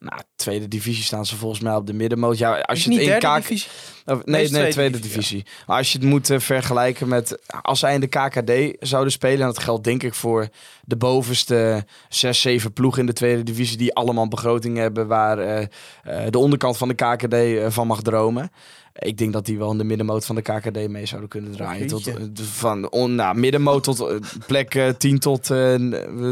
Nou, 0.00 0.20
tweede 0.36 0.68
divisie 0.68 1.04
staan 1.04 1.26
ze 1.26 1.36
volgens 1.36 1.60
mij 1.60 1.74
op 1.74 1.86
de 1.86 1.92
middenmoot. 1.92 2.38
Ja, 2.38 2.60
als 2.60 2.84
je 2.84 2.90
het 2.90 3.00
in 3.00 3.20
divisie? 3.34 3.70
Of, 4.06 4.24
Nee, 4.24 4.40
nee, 4.40 4.48
tweede 4.48 4.70
tweede 4.70 4.98
divisie. 5.00 5.46
Maar 5.66 5.76
als 5.76 5.92
je 5.92 5.98
het 5.98 6.06
moet 6.06 6.30
eh, 6.30 6.38
vergelijken 6.38 7.08
met... 7.08 7.38
Als 7.62 7.78
zij 7.78 7.94
in 7.94 8.00
de 8.00 8.06
KKD 8.06 8.86
zouden 8.88 9.12
spelen... 9.12 9.40
en 9.40 9.46
dat 9.46 9.58
geldt 9.58 9.84
denk 9.84 10.02
ik 10.02 10.14
voor 10.14 10.48
de 10.88 10.96
bovenste 10.96 11.86
zes, 12.08 12.40
zeven 12.40 12.72
ploegen 12.72 13.00
in 13.00 13.06
de 13.06 13.12
tweede 13.12 13.42
divisie... 13.42 13.76
die 13.76 13.94
allemaal 13.94 14.28
begroting 14.28 14.76
hebben... 14.76 15.06
waar 15.06 15.38
eh, 15.38 15.62
eh, 16.02 16.30
de 16.30 16.38
onderkant 16.38 16.76
van 16.76 16.88
de 16.88 16.94
KKD 16.94 17.72
van 17.74 17.86
mag 17.86 18.02
dromen. 18.02 18.50
Ik 18.98 19.18
denk 19.18 19.32
dat 19.32 19.46
die 19.46 19.58
wel 19.58 19.70
in 19.70 19.78
de 19.78 19.84
middenmoot 19.84 20.24
van 20.24 20.34
de 20.34 20.42
KKD 20.42 20.88
mee 20.88 21.06
zouden 21.06 21.28
kunnen 21.28 21.52
draaien. 21.52 21.86
Tot, 21.86 22.10
van 22.34 22.90
on, 22.90 23.14
nou, 23.14 23.38
middenmoot 23.38 23.82
tot 23.82 24.18
plek 24.46 24.74
eh, 24.74 24.88
10 24.88 25.18
tot... 25.18 25.50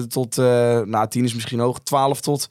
tot 0.09 0.36
nou, 0.86 1.09
10 1.09 1.24
is 1.24 1.34
misschien 1.34 1.59
hoog. 1.59 1.78
12 1.78 2.20
tot 2.20 2.48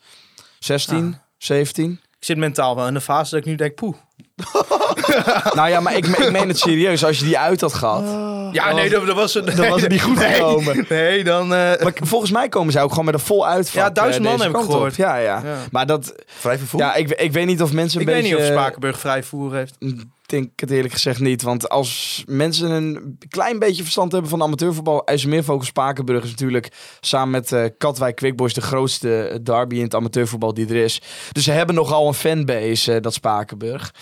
16, 0.65 1.17
17. 1.37 1.91
Ik 1.91 2.23
zit 2.25 2.37
mentaal 2.37 2.75
wel 2.75 2.87
in 2.87 2.93
de 2.93 3.01
fase 3.01 3.35
dat 3.35 3.39
ik 3.39 3.45
nu 3.45 3.55
denk, 3.55 3.75
poeh. 3.75 3.95
nou 5.55 5.69
ja, 5.69 5.79
maar 5.79 5.95
ik, 5.95 6.05
ik 6.07 6.31
meen 6.31 6.47
het 6.47 6.59
serieus. 6.59 7.05
Als 7.05 7.19
je 7.19 7.25
die 7.25 7.37
uit 7.37 7.61
had 7.61 7.73
gehad... 7.73 8.03
Ja, 8.51 8.73
nee, 8.73 8.89
dat, 8.89 9.05
dat 9.05 9.15
was, 9.15 9.33
het 9.33 9.55
Dan 9.55 9.69
was 9.69 9.81
het 9.81 9.91
niet 9.91 10.01
goed 10.01 10.19
gekomen. 10.19 10.85
Nee, 10.89 11.23
dan... 11.23 11.41
eh, 11.53 11.83
Maar 11.83 11.93
volgens 12.01 12.31
mij 12.31 12.49
komen 12.49 12.73
ze 12.73 12.79
ook 12.79 12.89
gewoon 12.89 13.05
met 13.05 13.13
een 13.13 13.19
vol 13.19 13.47
uitvak. 13.47 13.83
Ja, 13.83 13.89
duizend 13.89 14.25
eh, 14.25 14.29
man 14.31 14.39
deze 14.39 14.49
heb 14.49 14.51
ik 14.51 14.55
kant 14.67 14.67
op. 14.67 14.73
gehoord. 14.73 14.95
Ja, 14.95 15.15
ja, 15.17 15.41
Ja. 15.43 15.57
Maar 15.71 15.85
dat... 15.85 16.15
Vrij 16.25 16.57
vervoer? 16.57 16.79
Ja, 16.79 16.95
ik, 16.95 17.09
ik 17.11 17.31
weet 17.31 17.45
niet 17.45 17.61
of 17.61 17.73
mensen 17.73 18.01
ik 18.01 18.07
een 18.07 18.13
weet 18.13 18.23
niet 18.23 18.31
beetje... 18.31 18.47
of 18.47 18.51
Spakenburg 18.53 18.99
vrij 18.99 19.23
voer 19.23 19.53
heeft. 19.53 19.75
Ik 19.79 20.31
denk 20.31 20.49
het 20.59 20.71
eerlijk 20.71 20.93
gezegd 20.93 21.19
niet. 21.19 21.41
Want 21.41 21.69
als 21.69 22.23
mensen 22.27 22.71
een 22.71 23.17
klein 23.29 23.59
beetje 23.59 23.83
verstand 23.83 24.11
hebben 24.11 24.29
van 24.29 24.41
amateurvoetbal... 24.41 25.05
IJsselmeervogel 25.05 25.65
Spakenburg 25.65 26.23
is 26.23 26.29
natuurlijk 26.29 26.71
samen 26.99 27.29
met 27.29 27.51
eh, 27.51 27.63
Katwijk 27.77 28.15
Quickboys... 28.15 28.53
de 28.53 28.61
grootste 28.61 29.39
derby 29.43 29.75
in 29.75 29.83
het 29.83 29.95
amateurvoetbal 29.95 30.53
die 30.53 30.67
er 30.67 30.75
is. 30.75 31.01
Dus 31.31 31.43
ze 31.43 31.51
hebben 31.51 31.75
nogal 31.75 32.07
een 32.07 32.13
fanbase, 32.13 32.93
eh, 32.93 33.01
dat 33.01 33.13
Spakenburg. 33.13 33.93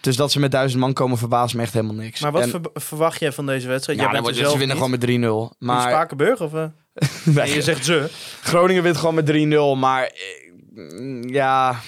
Dus 0.00 0.16
dat 0.16 0.32
ze 0.32 0.40
met 0.40 0.50
duizend 0.50 0.80
man 0.80 0.92
komen 0.92 1.18
verbaast 1.18 1.54
me 1.54 1.62
echt 1.62 1.72
helemaal 1.72 1.94
niks. 1.94 2.20
Maar 2.20 2.32
wat 2.32 2.42
En- 2.42 2.50
ver- 2.50 2.60
verwacht 2.74 3.20
jij 3.20 3.32
van 3.32 3.46
deze 3.46 3.68
wedstrijd? 3.68 3.98
ja, 4.00 4.20
wordt, 4.20 4.36
ze 4.36 4.42
winnen 4.42 4.58
niet. 4.66 4.76
gewoon 4.76 4.90
met 4.90 5.00
3-0. 5.00 5.56
In 5.58 5.66
Maar 5.66 5.88
Spakenburg? 5.90 6.40
Of, 6.40 6.54
eh? 6.54 6.64
Nee, 7.34 7.54
je 7.54 7.62
zegt 7.62 7.84
ze. 7.84 8.10
Groningen 8.42 8.82
wint 8.82 8.96
gewoon 8.96 9.14
met 9.14 9.26
3-0. 9.26 9.76
Maar 9.78 10.02
eh, 10.02 11.22
ja, 11.22 11.80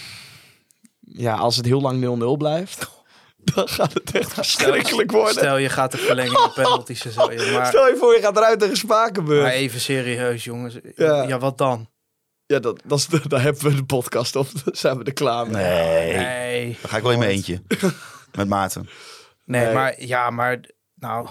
ja, 1.01 1.35
als 1.35 1.57
het 1.57 1.65
heel 1.67 1.81
lang 1.81 2.19
0-0 2.35 2.37
blijft, 2.39 2.89
dan 3.55 3.69
gaat 3.69 3.93
het 3.95 4.11
echt 4.13 4.33
verschrikkelijk 4.35 5.11
worden. 5.11 5.33
Stel, 5.35 5.57
je 5.57 5.69
gaat 5.69 5.93
de 5.93 5.99
verlenging 5.99 6.39
en 6.39 6.53
penalties 6.63 7.05
en 7.05 7.13
zo. 7.13 7.27
Maar, 7.53 7.67
Stel 7.67 7.89
je 7.89 7.97
voor, 7.99 8.15
je 8.15 8.21
gaat 8.23 8.37
eruit 8.37 8.59
tegen 8.61 8.77
Spakenburg. 8.77 9.43
maar 9.43 9.53
even 9.53 9.81
serieus, 9.81 10.45
jongens. 10.45 10.75
Ja. 10.97 11.23
Ja, 11.23 11.39
wat 11.39 11.59
dan? 11.59 11.89
Ja, 12.51 12.59
dat, 12.59 12.81
dat 12.85 12.99
is 12.99 13.07
de, 13.07 13.29
daar 13.29 13.43
hebben 13.43 13.63
we 13.63 13.75
de 13.75 13.85
podcast 13.85 14.37
op. 14.37 14.47
Zijn 14.65 14.99
we 14.99 15.05
er 15.05 15.13
klaar 15.13 15.51
mee. 15.51 15.65
Nee. 15.65 16.17
Nee. 16.17 16.79
Dan 16.81 16.91
ga 16.91 16.97
ik 16.97 17.03
wel 17.03 17.13
in 17.13 17.19
mijn 17.19 17.31
eentje. 17.31 17.63
Met 18.39 18.49
Maarten. 18.49 18.89
Nee, 19.45 19.65
Nee. 19.65 19.75
maar 19.75 20.03
ja, 20.05 20.31
maar 20.31 20.61
nou, 20.95 21.29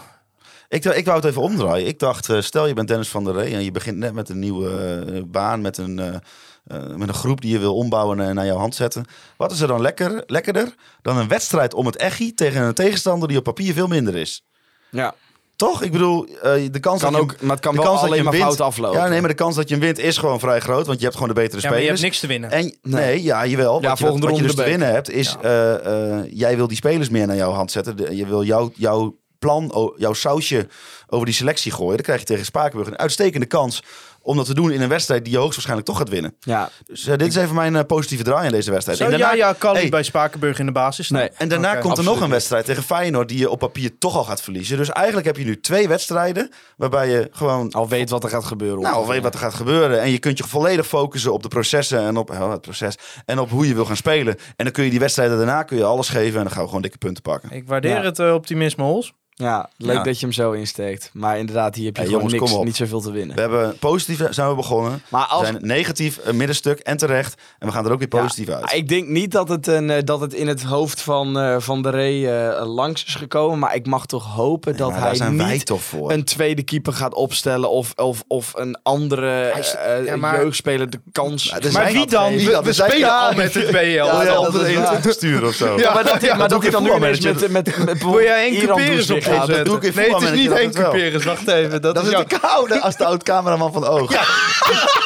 Ik, 0.67 0.85
ik 0.85 1.05
wou 1.05 1.17
het 1.17 1.25
even 1.25 1.41
omdraaien. 1.41 1.87
Ik 1.87 1.99
dacht, 1.99 2.29
eh, 2.29 2.41
stel 2.41 2.67
je 2.67 2.73
bent 2.73 2.87
Dennis 2.87 3.09
van 3.09 3.23
der 3.23 3.33
Rey 3.33 3.53
en 3.53 3.63
je 3.63 3.71
begint 3.71 3.97
net 3.97 4.13
met 4.13 4.29
een 4.29 4.39
nieuwe 4.39 5.05
eh, 5.13 5.21
baan, 5.25 5.61
met 5.61 5.77
een, 5.77 5.99
eh, 5.99 6.15
eh, 6.63 6.95
met 6.95 7.07
een 7.07 7.13
groep 7.13 7.41
die 7.41 7.51
je 7.51 7.59
wil 7.59 7.75
ombouwen 7.75 8.19
en 8.19 8.35
naar 8.35 8.45
jouw 8.45 8.57
hand 8.57 8.75
zetten. 8.75 9.05
Wat 9.37 9.51
is 9.51 9.59
er 9.61 9.67
dan 9.67 9.81
lekker, 9.81 10.23
lekkerder 10.25 10.73
dan 11.01 11.17
een 11.17 11.27
wedstrijd 11.27 11.73
om 11.73 11.85
het 11.85 11.95
echi 11.95 12.33
tegen 12.33 12.61
een 12.61 12.73
tegenstander 12.73 13.27
die 13.27 13.37
op 13.37 13.43
papier 13.43 13.73
veel 13.73 13.87
minder 13.87 14.15
is? 14.15 14.45
Ja, 14.91 15.15
Toch? 15.59 15.81
Ik 15.83 15.91
bedoel, 15.91 16.25
eh, 16.25 16.51
de 16.71 16.79
kans 16.79 17.01
kan 17.01 17.11
dat 17.13 17.21
je, 17.21 17.27
ook, 17.27 17.41
maar 17.41 17.51
het 17.55 17.59
kan 17.59 17.75
de 17.75 17.81
wel 17.81 17.87
kans 17.89 18.01
dat 18.01 18.09
je 18.09 18.15
alleen 18.15 18.25
maar 18.31 18.39
fout 18.47 18.61
aflopen. 18.61 18.99
Ja, 18.99 19.07
nee, 19.07 19.19
maar 19.19 19.29
de 19.29 19.35
kans 19.35 19.55
dat 19.55 19.67
je 19.69 19.75
hem 19.75 19.83
wint 19.83 19.99
is 19.99 20.17
gewoon 20.17 20.39
vrij 20.39 20.59
groot, 20.59 20.85
want 20.85 20.97
je 20.97 21.03
hebt 21.03 21.17
gewoon 21.17 21.33
de 21.33 21.41
betere 21.41 21.61
ja, 21.61 21.69
maar 21.69 21.77
je 21.77 21.83
spelers. 21.83 22.01
hebt 22.01 22.11
niks 22.11 22.19
te 22.19 22.27
winnen. 22.27 22.51
En, 22.51 22.77
nee. 22.81 23.23
ja, 23.23 23.45
jawel. 23.45 23.81
Ja, 23.81 23.89
wat 23.89 23.97
je, 23.97 24.03
volgende 24.03 24.27
wat 24.27 24.37
je 24.37 24.43
dus 24.43 24.55
te 24.55 24.63
winnen 24.63 24.87
hebt, 24.91 25.09
is... 25.09 25.35
eh, 25.41 26.17
eh, 26.17 26.25
jij 26.29 26.55
wil 26.55 26.67
die 26.67 26.77
spelers 26.77 27.09
meer 27.09 27.27
naar 27.27 27.35
jouw 27.35 27.51
hand 27.51 27.71
zetten. 27.71 27.97
De- 27.97 28.15
je 28.15 28.25
wil 28.25 28.43
jouw, 28.43 28.71
jouw 28.75 29.15
plan, 29.39 29.93
jouw 29.97 30.13
sausje 30.13 30.67
over 31.07 31.25
die 31.25 31.35
selectie 31.35 31.71
gooien. 31.71 31.95
Dan 31.95 32.05
krijg 32.05 32.19
je 32.19 32.25
tegen 32.25 32.45
Spakenburg 32.45 32.87
een 32.87 32.97
uitstekende 32.97 33.45
kans... 33.45 33.83
om 34.21 34.37
dat 34.37 34.45
te 34.45 34.53
doen 34.53 34.71
in 34.71 34.81
een 34.81 34.89
wedstrijd 34.89 35.23
die 35.23 35.33
je 35.33 35.37
hoogstwaarschijnlijk 35.39 35.87
toch 35.89 35.97
gaat 35.97 36.09
winnen. 36.09 36.35
Ja, 36.39 36.69
Dus 36.85 37.07
eh, 37.07 37.17
dit 37.17 37.27
is 37.27 37.35
even 37.35 37.55
mijn 37.55 37.75
eh, 37.75 37.83
positieve 37.85 38.23
draai 38.23 38.45
in 38.45 38.51
deze 38.51 38.71
wedstrijd. 38.71 38.97
Zou 38.99 39.11
En 39.11 39.17
ja, 39.17 39.25
daarna- 39.25 39.43
ja, 39.47 39.55
Calli 39.57 39.79
Hey, 39.79 39.89
bij 39.89 40.03
Spakenburg 40.03 40.59
in 40.59 40.65
de 40.65 40.71
basis 40.71 41.05
staan? 41.05 41.17
Nee. 41.19 41.29
en 41.37 41.47
daarna 41.49 41.71
komt 41.71 41.83
er 41.83 41.89
Absoluut 41.89 42.09
nog 42.13 42.21
een 42.21 42.29
wedstrijd 42.29 42.65
tegen 42.65 42.83
Feyenoord... 42.83 43.27
die 43.29 43.37
je 43.37 43.49
op 43.49 43.59
papier 43.59 43.97
toch 43.97 44.15
al 44.15 44.23
gaat 44.23 44.41
verliezen. 44.41 44.77
Dus 44.77 44.89
eigenlijk 44.89 45.27
heb 45.27 45.37
je 45.37 45.45
nu 45.45 45.59
twee 45.59 45.87
wedstrijden... 45.87 46.51
waarbij 46.77 47.09
je 47.09 47.27
gewoon 47.31 47.71
al 47.71 47.87
weet 47.87 48.09
wat 48.09 48.23
er 48.23 48.29
gaat 48.29 48.45
gebeuren. 48.45 48.81
nou, 48.81 48.93
ongeveer. 48.95 49.13
weet 49.13 49.23
wat 49.23 49.33
er 49.33 49.39
gaat 49.39 49.53
gebeuren. 49.53 50.01
En 50.01 50.09
je 50.11 50.19
kunt 50.19 50.37
je 50.37 50.43
volledig 50.43 50.87
focussen 50.87 51.33
op 51.33 51.41
de 51.43 51.47
processen 51.49 51.99
en 51.99 52.17
op 52.17 52.29
oh, 52.29 52.51
het 52.51 52.61
proces. 52.61 52.95
En 53.25 53.39
op 53.39 53.49
hoe 53.49 53.67
je 53.67 53.73
wil 53.73 53.85
gaan 53.85 53.95
spelen. 53.97 54.35
En 54.55 54.63
dan 54.65 54.71
kun 54.71 54.83
je 54.83 54.89
die 54.89 54.99
wedstrijden 54.99 55.37
daarna 55.37 55.63
kun 55.63 55.77
je 55.77 55.83
alles 55.83 56.09
geven. 56.09 56.37
En 56.37 56.43
dan 56.43 56.51
gaan 56.51 56.61
we 56.61 56.67
gewoon 56.67 56.81
dikke 56.81 56.97
punten 56.97 57.23
pakken. 57.23 57.51
Ik 57.51 57.67
waardeer 57.67 57.95
Ja. 57.95 58.01
het 58.03 58.19
eh, 58.19 58.33
optimisme, 58.33 58.83
Hols. 58.83 59.13
Ja, 59.41 59.69
leuk 59.77 59.95
Ja. 59.95 60.03
dat 60.03 60.19
je 60.19 60.25
hem 60.25 60.33
zo 60.33 60.51
insteekt. 60.51 61.09
Maar 61.13 61.37
inderdaad, 61.37 61.75
hier 61.75 61.85
heb 61.85 61.95
je 61.95 62.01
Hey, 62.01 62.11
gewoon 62.11 62.21
jongens, 62.29 62.39
niks, 62.41 62.51
kom 62.51 62.59
op. 62.61 62.65
niet 62.67 62.75
zoveel 62.75 63.01
te 63.01 63.11
winnen. 63.11 63.35
We 63.35 63.41
hebben 63.41 63.77
positief 63.79 64.21
zijn 64.29 64.49
we 64.49 64.55
begonnen. 64.55 65.01
Maar 65.09 65.21
We 65.21 65.27
als, 65.27 65.43
zijn 65.47 65.57
negatief 65.61 66.19
een 66.23 66.37
middenstuk 66.37 66.79
en 66.79 66.97
terecht. 66.97 67.41
En 67.59 67.67
we 67.67 67.73
gaan 67.73 67.85
er 67.85 67.91
ook 67.91 67.99
weer 67.99 68.07
positief 68.07 68.47
Ja, 68.47 68.53
uit. 68.53 68.61
maar 68.65 68.75
Ik 68.75 68.87
denk 68.87 69.07
niet 69.07 69.31
dat 69.31 69.49
het, 69.49 69.67
een, 69.67 69.89
eh, 69.89 70.03
dat 70.03 70.19
het 70.21 70.33
in 70.33 70.47
het 70.47 70.63
hoofd 70.63 71.01
van, 71.01 71.39
eh, 71.39 71.55
van 71.59 71.81
de 71.81 71.89
Rey 71.89 72.47
eh, 72.49 72.65
langs 72.67 73.05
is 73.05 73.15
gekomen. 73.15 73.59
Maar 73.59 73.75
ik 73.75 73.85
mag 73.85 74.05
toch 74.05 74.25
hopen 74.25 74.77
dat 74.77 74.89
maar 74.91 74.99
hij 75.17 75.29
niet 75.29 75.71
een 76.07 76.23
tweede 76.23 76.63
keeper 76.63 76.93
gaat 76.93 77.13
opstellen. 77.13 77.69
Of, 77.69 77.93
of, 77.95 78.23
of 78.27 78.51
een 78.55 78.77
andere 78.83 79.41
eh, 79.41 80.05
ja, 80.05 80.15
maar- 80.15 80.35
jeugdspeler 80.41 80.89
de 80.89 80.99
kans. 81.11 81.51
Maar 81.51 81.71
zijn 81.71 81.87
wie 81.87 81.99
dat 81.99 82.09
dan? 82.09 82.27
geen- 82.31 82.45
We, 82.45 82.51
dat 82.51 82.73
spelen 82.75 82.97
Ja, 82.97 83.27
al 83.27 83.33
met 83.35 83.53
het 83.59 83.67
BL. 83.71 83.77
Ja, 83.77 84.23
Ja, 84.23 84.23
dat 84.23 84.53
dat 84.53 85.01
te 85.01 85.11
sturen 85.11 85.47
of 85.47 85.53
zo. 85.55 85.77
Ja, 85.79 85.93
maar 85.93 86.03
dat, 86.03 86.21
ja, 86.21 86.35
maar 86.35 86.47
doe 86.49 86.57
dat 86.57 86.65
ik 86.65 86.71
dan 86.71 86.83
nu 86.83 86.99
met, 86.99 87.51
met, 87.51 87.85
met, 87.85 88.03
Wil 88.03 88.21
jij 88.21 88.49
Iran 88.49 88.77
Cuperus 88.77 88.95
Doeswig 89.07 89.27
gaat. 89.33 89.39
opzetten? 89.41 89.65
doe 89.65 89.75
ik 89.77 89.83
in 89.83 89.91
Nee, 89.95 90.13
het 90.13 90.21
is 90.23 90.31
niet 90.31 90.51
Henk. 90.53 90.73
Cuperus. 90.73 91.23
Wacht 91.23 91.47
even. 91.47 91.81
Dat, 91.81 91.95
Dat 91.95 92.03
is 92.05 92.11
is 92.11 92.17
de 92.17 92.37
koude 92.39 92.81
als 92.81 92.95
de 92.97 93.05
oud-cameraman 93.05 93.73
van 93.73 93.85
oog. 93.87 94.11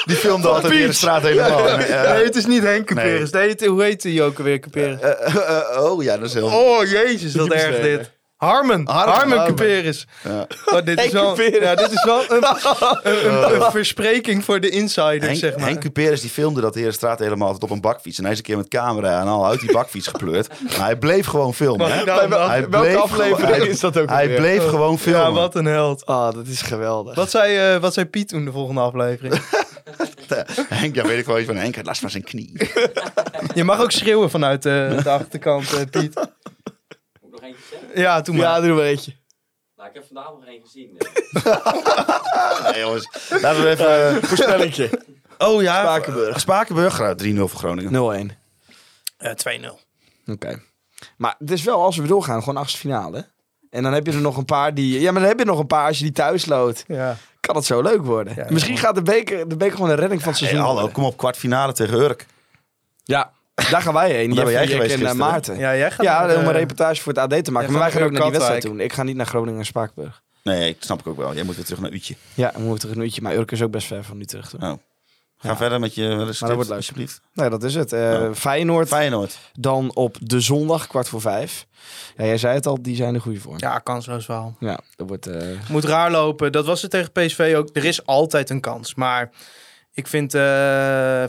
Die 0.06 0.16
filmde 0.16 0.48
altijd 0.48 0.74
weer 0.74 0.88
de 0.88 0.94
straat 0.94 1.22
helemaal. 1.22 1.70
En, 1.70 1.88
eh, 2.04 2.12
Nee, 2.14 2.24
het 2.24 2.36
is 2.36 2.45
niet 2.45 2.64
Henk 2.64 2.86
Cuperus. 2.86 3.32
Nee. 3.32 3.50
het- 3.50 3.66
hoe 3.66 3.84
heet 3.84 4.02
die 4.02 4.24
ook 4.24 4.38
alweer 4.38 4.60
Cuperus? 4.60 5.00
eh, 5.00 5.36
eh, 5.36 5.84
oh 5.84 6.04
ja, 6.04 6.18
dat 6.18 6.28
is 6.28 6.34
heel... 6.34 6.45
Oh, 6.48 6.86
jezus, 6.90 7.36
wat 7.36 7.52
erg 7.52 7.82
dit. 7.82 8.12
Harmen. 8.44 8.88
Harmen, 8.88 9.14
Harmen. 9.15 9.45
Cuperus. 9.45 10.07
Ja. 10.24 10.48
Oh, 10.65 10.86
dit, 10.86 10.99
is 11.03 11.11
wel, 11.11 11.41
ja, 11.41 11.76
dit 11.76 11.91
is 11.91 12.03
wel 12.03 12.24
een, 12.32 12.44
een, 13.03 13.26
een, 13.34 13.61
een 13.64 13.72
verspreking 13.72 14.44
voor 14.45 14.60
de 14.60 14.70
insiders, 14.70 15.26
Henk, 15.26 15.38
zeg 15.38 15.57
maar. 15.57 15.65
Henk 15.68 15.80
Cuperus 15.82 16.22
die 16.22 16.30
filmde 16.30 16.61
dat 16.61 16.74
de 16.74 16.80
hele 16.80 16.91
straat 16.91 17.20
helemaal 17.20 17.45
altijd 17.45 17.64
op 17.64 17.70
een 17.76 17.82
bakfiets. 17.82 18.18
En 18.18 18.24
hij 18.24 18.32
is 18.34 18.38
een 18.38 18.44
keer 18.44 18.57
met 18.57 18.68
camera 18.68 19.20
en 19.22 19.28
al 19.28 19.45
uit 19.48 19.60
die 19.60 19.72
bakfiets 19.72 20.07
gepleurd. 20.07 20.48
Maar 20.78 20.86
hij 20.86 20.95
bleef 20.98 21.26
gewoon 21.26 21.53
filmen. 21.53 21.91
hè? 21.91 22.03
Nou? 22.03 22.34
Hij 22.49 22.70
Welke 22.70 22.88
bleef 22.88 22.95
aflevering 23.02 23.40
gewoon- 23.40 23.60
hij- 23.60 23.68
is 23.68 23.80
dat 23.80 23.98
ook 23.98 24.10
Hij 24.10 24.30
bleef 24.36 24.68
gewoon 24.68 24.99
filmen. 24.99 25.22
ja, 25.22 25.32
wat 25.32 25.56
een 25.56 25.65
held. 25.65 26.06
Oh, 26.06 26.32
dat 26.32 26.48
is 26.48 26.61
geweldig. 26.61 27.15
Wat 27.15 27.30
zei, 27.30 27.74
eh, 27.76 27.82
wat 27.82 27.94
zei 27.94 28.06
Piet 28.06 28.28
toen 28.28 28.45
de 28.45 28.52
volgende 28.52 28.82
aflevering? 28.82 29.41
Henk, 30.70 30.95
ja, 30.95 31.03
weet 31.06 31.20
ik 31.20 31.26
wel 31.26 31.38
iets 31.38 31.48
van 31.48 31.56
Henk. 31.56 31.76
Hij 31.76 31.84
last 31.84 32.02
van 32.02 32.10
zijn 32.10 32.24
knie. 32.24 32.52
Je 33.56 33.64
mag 33.64 33.82
ook 33.82 33.91
schreeuwen 33.91 34.30
vanuit 34.30 34.65
eh, 34.65 35.03
de 35.03 35.10
achterkant, 35.10 35.74
eh, 35.74 35.80
Piet. 35.91 36.15
Moet 36.15 36.26
ik 37.24 37.32
nog 37.32 37.41
eentje 37.41 37.61
zeggen? 37.70 37.78
Ja, 37.95 38.22
toen 38.22 38.36
maar. 38.36 38.45
Ja, 38.45 38.61
doe 38.61 38.74
maar 38.76 38.84
eentje. 38.84 39.14
Nou, 39.76 39.90
ik 39.90 39.95
heb 39.95 40.06
vandaag 40.06 40.26
nog 40.32 40.45
één 40.45 40.61
gezien. 40.61 40.98
Nee, 42.72 42.80
jongens. 42.82 43.10
Laten 43.41 43.64
we 43.64 43.70
even... 43.70 44.07
eh, 44.15 44.24
Voorspellingje. 44.30 44.90
Oh 45.38 45.61
ja. 45.61 45.82
Spakenburg. 45.82 46.40
Spakenburg. 46.40 46.94
Graag 46.94 47.15
3-0 47.24 47.36
voor 47.36 47.49
Groningen. 47.49 48.32
0-1. 48.32 48.36
Eh, 49.18 49.32
2-0. 49.61 49.65
Oké. 50.26 50.61
Maar 51.18 51.36
het 51.40 51.52
is 51.52 51.64
wel, 51.64 51.82
als 51.82 51.98
we 51.98 52.07
doorgaan, 52.07 52.40
gewoon 52.44 52.57
achtste 52.61 52.80
finale. 52.80 53.32
En 53.70 53.84
dan 53.84 53.94
heb 53.94 54.06
je 54.06 54.11
er 54.11 54.22
nog 54.22 54.38
een 54.38 54.45
paar 54.45 54.74
die... 54.74 54.99
Ja, 54.99 55.11
maar 55.11 55.20
dan 55.22 55.30
heb 55.30 55.40
je 55.40 55.45
nog 55.45 55.60
een 55.60 55.68
paar 55.68 55.88
als 55.88 55.98
je 55.98 56.03
die 56.03 56.14
thuis 56.14 56.45
loopt. 56.45 56.84
Ja. 56.88 57.15
Kan 57.40 57.56
het 57.56 57.65
zo 57.65 57.82
leuk 57.82 58.02
worden. 58.02 58.34
Ja, 58.36 58.45
Misschien 58.49 58.78
gaat 58.78 58.95
de 58.95 59.02
beker, 59.02 59.48
de 59.49 59.57
beker 59.57 59.76
gewoon 59.76 59.90
een 59.90 59.95
redding 59.95 60.22
van 60.22 60.32
het 60.32 60.40
Hey, 60.40 60.49
seizoen 60.49 60.68
hallo, 60.70 60.82
worden. 60.82 61.02
kom 61.02 61.11
op. 61.11 61.18
Kwartfinale 61.18 61.74
tegen 61.74 61.99
Urk. 61.99 62.26
Ja, 63.03 63.32
daar 63.54 63.82
gaan 63.82 63.94
wij 63.94 64.12
heen. 64.12 64.36
Daar 64.36 64.44
ben 64.46 64.54
jij 64.54 64.68
geweest 64.68 64.96
en 64.96 65.06
eh? 65.06 65.14
Maarten. 65.14 65.58
ja, 65.58 65.76
jij 65.76 65.92
gaat 65.92 66.06
Ja, 66.06 66.26
naar 66.26 66.38
om 66.38 66.46
een 66.46 66.52
reportage 66.52 67.02
voor 67.02 67.14
het 67.14 67.34
AD 67.34 67.44
te 67.44 67.52
maken. 67.52 67.72
Maar 67.72 67.82
wij 67.82 67.92
gaan 67.92 68.02
ook 68.02 68.12
naar 68.12 68.20
naar 68.20 68.30
die 68.30 68.32
wedstrijd 68.40 68.62
doen. 68.62 68.80
Ik 68.80 68.94
ga 68.94 69.04
niet 69.04 69.16
naar 69.16 69.26
Groningen 69.26 69.60
en 69.60 69.66
Spakenburg. 69.66 70.22
Nee, 70.44 70.74
dat 70.74 70.84
snap 70.84 71.00
ik 71.00 71.08
ook 71.08 71.18
wel. 71.18 71.34
Jij 71.34 71.44
moet 71.44 71.56
weer 71.56 71.66
terug 71.66 71.80
naar 71.80 71.92
Utje. 71.92 72.16
Ja, 72.34 72.52
we 72.56 72.60
moeten 72.60 72.80
terug 72.80 72.96
een 72.96 73.02
uurtje. 73.04 73.22
Maar 73.22 73.36
Urk 73.36 73.52
is 73.52 73.62
ook 73.62 73.72
best 73.72 73.88
ver 73.88 74.04
van 74.04 74.20
Utrecht. 74.20 74.52
Hoor. 74.52 74.62
Oh. 74.72 74.78
Ga 75.38 75.50
Ja. 75.50 75.58
verder 75.58 75.80
met 75.80 75.96
je 75.96 76.08
met 76.08 76.40
de 76.40 76.54
wordt 76.56 76.72
alsjeblieft. 76.72 77.22
Nee, 77.34 77.50
dat 77.50 77.64
is 77.64 77.76
het. 77.76 77.94
Eh, 77.94 78.12
Ja. 78.12 78.34
Feyenoord 78.36 78.88
Feyenoord. 78.88 79.38
dan 79.54 79.96
op 79.96 80.18
de 80.22 80.40
zondag, 80.40 80.88
kwart 80.88 81.10
voor 81.10 81.22
vijf. 81.22 81.66
Ja, 82.18 82.26
jij 82.26 82.38
zei 82.38 82.54
het 82.56 82.66
al, 82.66 82.82
die 82.82 82.96
zijn 82.96 83.14
de 83.14 83.20
goede 83.20 83.40
vorm. 83.40 83.56
Ja, 83.58 83.80
kansloos 83.80 84.26
verhaal. 84.26 84.56
Ja, 84.60 84.80
dat 84.96 85.08
wordt... 85.08 85.28
eh, 85.28 85.48
Moet 85.70 85.84
raar 85.84 86.12
lopen. 86.12 86.52
Dat 86.52 86.66
was 86.66 86.82
het 86.82 86.92
tegen 86.92 87.12
PSV 87.12 87.54
ook. 87.58 87.70
Er 87.74 87.86
is 87.86 88.06
altijd 88.06 88.50
een 88.50 88.60
kans. 88.60 88.96
Maar 88.96 89.30
ik 89.94 90.07
vind 90.07 90.34
eh, 90.34 90.41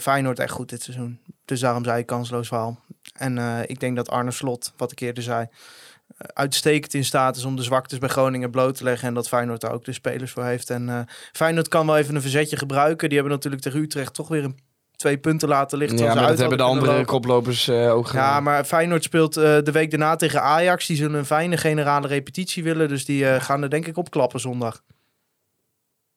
Feyenoord 0.00 0.38
echt 0.38 0.52
goed 0.52 0.68
dit 0.68 0.82
seizoen. 0.82 1.20
Dus 1.44 1.60
daarom 1.60 1.84
zei 1.84 1.98
ik 1.98 2.06
kansloos 2.06 2.48
verhaal. 2.48 2.78
En 3.12 3.38
eh, 3.38 3.58
ik 3.66 3.80
denk 3.80 3.96
dat 3.96 4.10
Arne 4.10 4.30
Slot, 4.30 4.72
wat 4.76 4.92
ik 4.92 5.00
eerder 5.00 5.22
zei, 5.22 5.46
eh, 5.46 6.28
uitstekend 6.32 6.94
in 6.94 7.04
staat 7.04 7.36
is 7.36 7.44
om 7.44 7.56
de 7.56 7.62
zwaktes 7.62 7.98
bij 7.98 8.08
Groningen 8.08 8.50
bloot 8.50 8.76
te 8.76 8.84
leggen. 8.84 9.08
En 9.08 9.14
dat 9.14 9.28
Feyenoord 9.28 9.60
daar 9.60 9.72
ook 9.72 9.84
de 9.84 9.92
spelers 9.92 10.32
voor 10.32 10.44
heeft. 10.44 10.70
En 10.70 10.88
eh, 10.88 11.00
Feyenoord 11.32 11.68
kan 11.68 11.86
wel 11.86 11.96
even 11.96 12.14
een 12.14 12.20
verzetje 12.20 12.56
gebruiken. 12.56 13.08
Die 13.08 13.18
hebben 13.18 13.36
natuurlijk 13.36 13.62
tegen 13.62 13.80
Utrecht 13.80 14.14
toch 14.14 14.28
weer 14.28 14.44
een 14.44 14.58
twee 14.96 15.18
punten 15.18 15.48
laten 15.48 15.78
liggen. 15.78 15.98
Ja, 15.98 16.14
maar 16.14 16.28
dat 16.28 16.38
hebben 16.38 16.58
de 16.58 16.64
andere 16.64 16.90
lopen. 16.90 17.06
koplopers 17.06 17.68
eh, 17.68 17.94
ook 17.94 18.06
gedaan. 18.06 18.24
Ja, 18.24 18.40
maar 18.40 18.64
Feyenoord 18.64 19.02
speelt 19.02 19.36
eh, 19.36 19.42
de 19.62 19.72
week 19.72 19.90
daarna 19.90 20.16
tegen 20.16 20.42
Ajax. 20.42 20.86
Die 20.86 20.96
zullen 20.96 21.18
een 21.18 21.24
fijne 21.24 21.56
generale 21.56 22.06
repetitie 22.06 22.62
willen. 22.62 22.88
Dus 22.88 23.04
die 23.04 23.28
eh, 23.28 23.42
gaan 23.42 23.62
er 23.62 23.70
denk 23.70 23.86
ik 23.86 23.96
opklappen 23.96 24.40
zondag. 24.40 24.82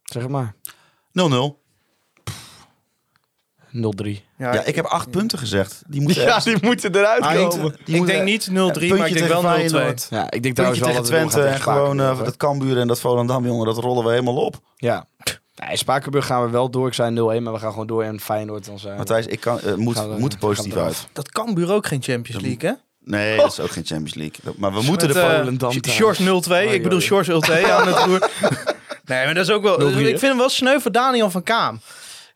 Zeg 0.03 0.21
het 0.21 0.31
maar. 0.31 0.55
0-0. 1.11 1.66
0-3. 3.77 4.21
Ja, 4.37 4.63
ik 4.63 4.75
heb 4.75 4.85
acht 4.85 5.09
punten 5.11 5.37
gezegd. 5.39 5.81
Die 5.87 6.01
moeten 6.01 6.21
Ja, 6.27 6.39
die 6.39 6.57
moeten 6.61 6.95
eruit 6.95 7.21
Eind- 7.23 7.49
komen. 7.49 7.71
die 7.71 7.95
ik 7.95 8.01
moeten- 8.01 8.15
denk 8.15 8.23
niet 8.27 8.47
0-3, 8.49 8.53
Puntje 8.53 8.95
maar 8.95 9.07
ik 9.07 9.13
denk 9.13 9.27
wel 9.27 9.41
0-2. 9.41 9.45
Feyenoord. 9.45 10.07
Ja, 10.09 10.31
ik 10.31 10.43
denk 10.43 10.55
Puntje 10.55 10.73
trouwens 10.73 10.79
wel 10.79 10.87
tegen 10.89 11.03
dat 11.03 11.31
Twente 11.31 11.41
en 11.41 11.61
gewoon 11.61 11.99
eh, 12.01 12.23
dat 12.23 12.37
Cambuur 12.37 12.77
en 12.79 12.87
dat 12.87 12.99
Volendam, 12.99 13.45
jongen, 13.45 13.65
dat 13.65 13.77
rollen 13.77 14.03
we 14.03 14.09
helemaal 14.09 14.35
op. 14.35 14.55
Ja. 14.75 15.05
Nee, 15.67 15.77
Spakenburg 15.77 16.25
gaan 16.25 16.43
we 16.45 16.49
wel 16.49 16.69
door. 16.69 16.87
Ik 16.87 16.93
zei 16.93 17.09
0-1, 17.15 17.41
maar 17.43 17.53
we 17.53 17.59
gaan 17.59 17.71
gewoon 17.71 17.87
door 17.87 18.03
en 18.03 18.19
Feyenoord 18.19 18.65
dan 18.65 18.79
zijn. 18.79 18.97
Matthijs, 18.97 19.25
ik 19.25 19.39
kan, 19.39 19.59
eh, 19.61 19.73
moet, 19.73 19.95
Gaan 19.95 20.09
we- 20.13 20.19
moet 20.19 20.39
positief 20.39 20.75
uit. 20.75 21.07
Dat 21.13 21.29
kan 21.29 21.53
bureau 21.53 21.77
ook 21.77 21.87
geen 21.87 22.01
Champions 22.03 22.43
League, 22.43 22.69
hè? 22.69 22.75
Nee, 23.03 23.37
dat 23.37 23.51
is 23.51 23.59
ook 23.59 23.71
geen 23.71 23.85
Champions 23.85 24.13
League. 24.15 24.53
Maar 24.57 24.73
we 24.73 24.81
moeten 24.81 25.07
Met, 25.07 25.15
er 25.17 25.23
eh, 25.29 25.37
Volendam 25.37 25.81
thuis. 25.81 25.95
Shores 25.97 26.17
02, 26.41 26.73
ik 26.73 26.83
bedoel. 26.83 26.99
Shores 26.99 27.27
02 27.39 27.65
aan 27.71 27.87
het 27.87 27.97
roer. 27.97 28.29
Nee, 29.05 29.25
maar 29.25 29.33
dat 29.33 29.47
is 29.47 29.51
ook 29.53 29.63
wel... 29.63 29.79
0-3, 29.79 29.97
ik 29.97 30.05
vind 30.07 30.21
hem 30.21 30.37
wel 30.37 30.49
sneu 30.49 30.79
voor 30.79 30.91
Daniel 30.91 31.29
van 31.29 31.43
Kaam. 31.43 31.79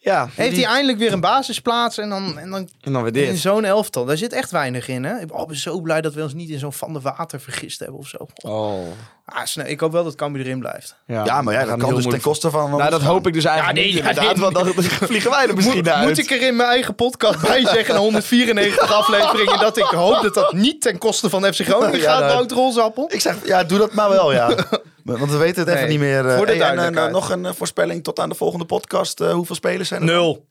Ja, 0.04 0.30
Heeft 0.34 0.56
hij 0.56 0.66
eindelijk 0.66 0.98
weer 0.98 1.14
een 1.14 1.20
basisplaats 1.20 1.98
en 1.98 2.10
dan, 2.10 2.40
en 2.40 2.50
dan 2.50 2.70
en 2.82 2.94
dan 2.94 3.04
weer 3.04 3.28
in 3.28 3.38
zo'n 3.38 3.66
elftal. 3.66 4.06
Daar 4.06 4.18
zit 4.18 4.34
echt 4.34 4.52
weinig 4.52 4.88
in, 4.88 5.04
hè? 5.04 5.20
Ik 5.20 5.34
oh, 5.34 5.42
ik 5.42 5.48
ben 5.48 5.58
zo 5.58 5.82
blij 5.82 6.02
dat 6.02 6.14
we 6.14 6.22
ons 6.24 6.34
niet 6.34 6.50
in 6.50 6.60
zo'n 6.60 6.74
Van 6.74 6.94
de 6.94 7.00
Water 7.02 7.40
vergist 7.40 7.80
hebben 7.80 8.00
of 8.00 8.08
zo. 8.08 8.18
Oh. 8.36 8.88
Ah, 9.26 9.46
sneu. 9.46 9.66
Ik 9.66 9.80
hoop 9.80 9.92
wel 9.92 10.04
dat 10.04 10.16
Cambuur 10.16 10.46
erin 10.46 10.60
blijft. 10.60 10.96
Ja, 11.06 11.42
maar 11.42 11.54
ja, 11.54 11.66
dat 11.66 11.80
kan 11.80 11.96
dus 11.96 12.06
ten 12.06 12.22
koste 12.22 12.50
van... 12.50 12.70
Nou, 12.70 12.90
dat 12.90 13.02
hoop 13.02 13.28
ik 13.28 13.34
dus 13.34 13.46
eigenlijk 13.46 13.78
Ja, 13.78 13.84
nee, 13.84 13.94
niet 13.94 14.04
ja, 14.04 14.10
inderdaad, 14.10 14.36
nee. 14.36 14.64
want 14.64 14.76
dan 14.76 14.84
vliegen 15.10 15.32
wij 15.32 15.48
er 15.48 15.56
misschien 15.56 15.78
Moet, 15.78 15.90
uit. 15.90 16.08
moet 16.08 16.18
ik 16.18 16.32
er 16.32 16.42
in 16.42 16.56
mijn 16.56 16.70
eigen 16.70 16.96
podcast 16.96 17.42
bij 17.42 17.66
zeggen, 17.76 17.94
na 17.94 18.00
194 18.00 18.94
afleveringen, 18.94 19.60
dat 19.60 19.78
ik 19.78 19.84
hoop 19.84 20.22
dat 20.22 20.34
dat 20.34 20.54
niet 20.54 20.82
ten 20.82 20.98
koste 20.98 21.30
van 21.30 21.54
FC 21.54 21.62
Groningen 21.62 22.00
Ja, 22.00 22.12
gaat, 22.12 22.20
nou, 22.20 22.34
Wout 22.34 22.52
Rolsappel? 22.52 23.10
Ik 23.14 23.22
zeg, 23.22 23.36
ja, 23.46 23.64
doe 23.64 23.78
dat 23.78 23.94
maar 23.94 24.10
wel, 24.10 24.34
ja. 24.34 24.56
Want 25.04 25.32
we 25.32 25.38
weten 25.38 25.60
het 25.60 25.68
even 25.68 25.80
Nee, 25.82 25.90
niet 25.90 26.00
meer. 26.00 26.28
eh. 26.30 26.38
voor 26.38 26.46
de 26.46 26.52
Hey, 26.52 26.62
en, 26.62 26.68
eh, 26.68 26.76
duidelijkheid. 26.76 27.12
nog 27.12 27.30
een 27.30 27.46
eh, 27.46 27.52
voorspelling 27.54 28.04
tot 28.04 28.20
aan 28.20 28.30
de 28.30 28.36
volgende 28.36 28.66
podcast. 28.66 29.20
Hoeveel 29.20 29.56
spelers 29.56 29.88
zijn 29.90 30.02
er 30.02 30.08
Nul. 30.08 30.46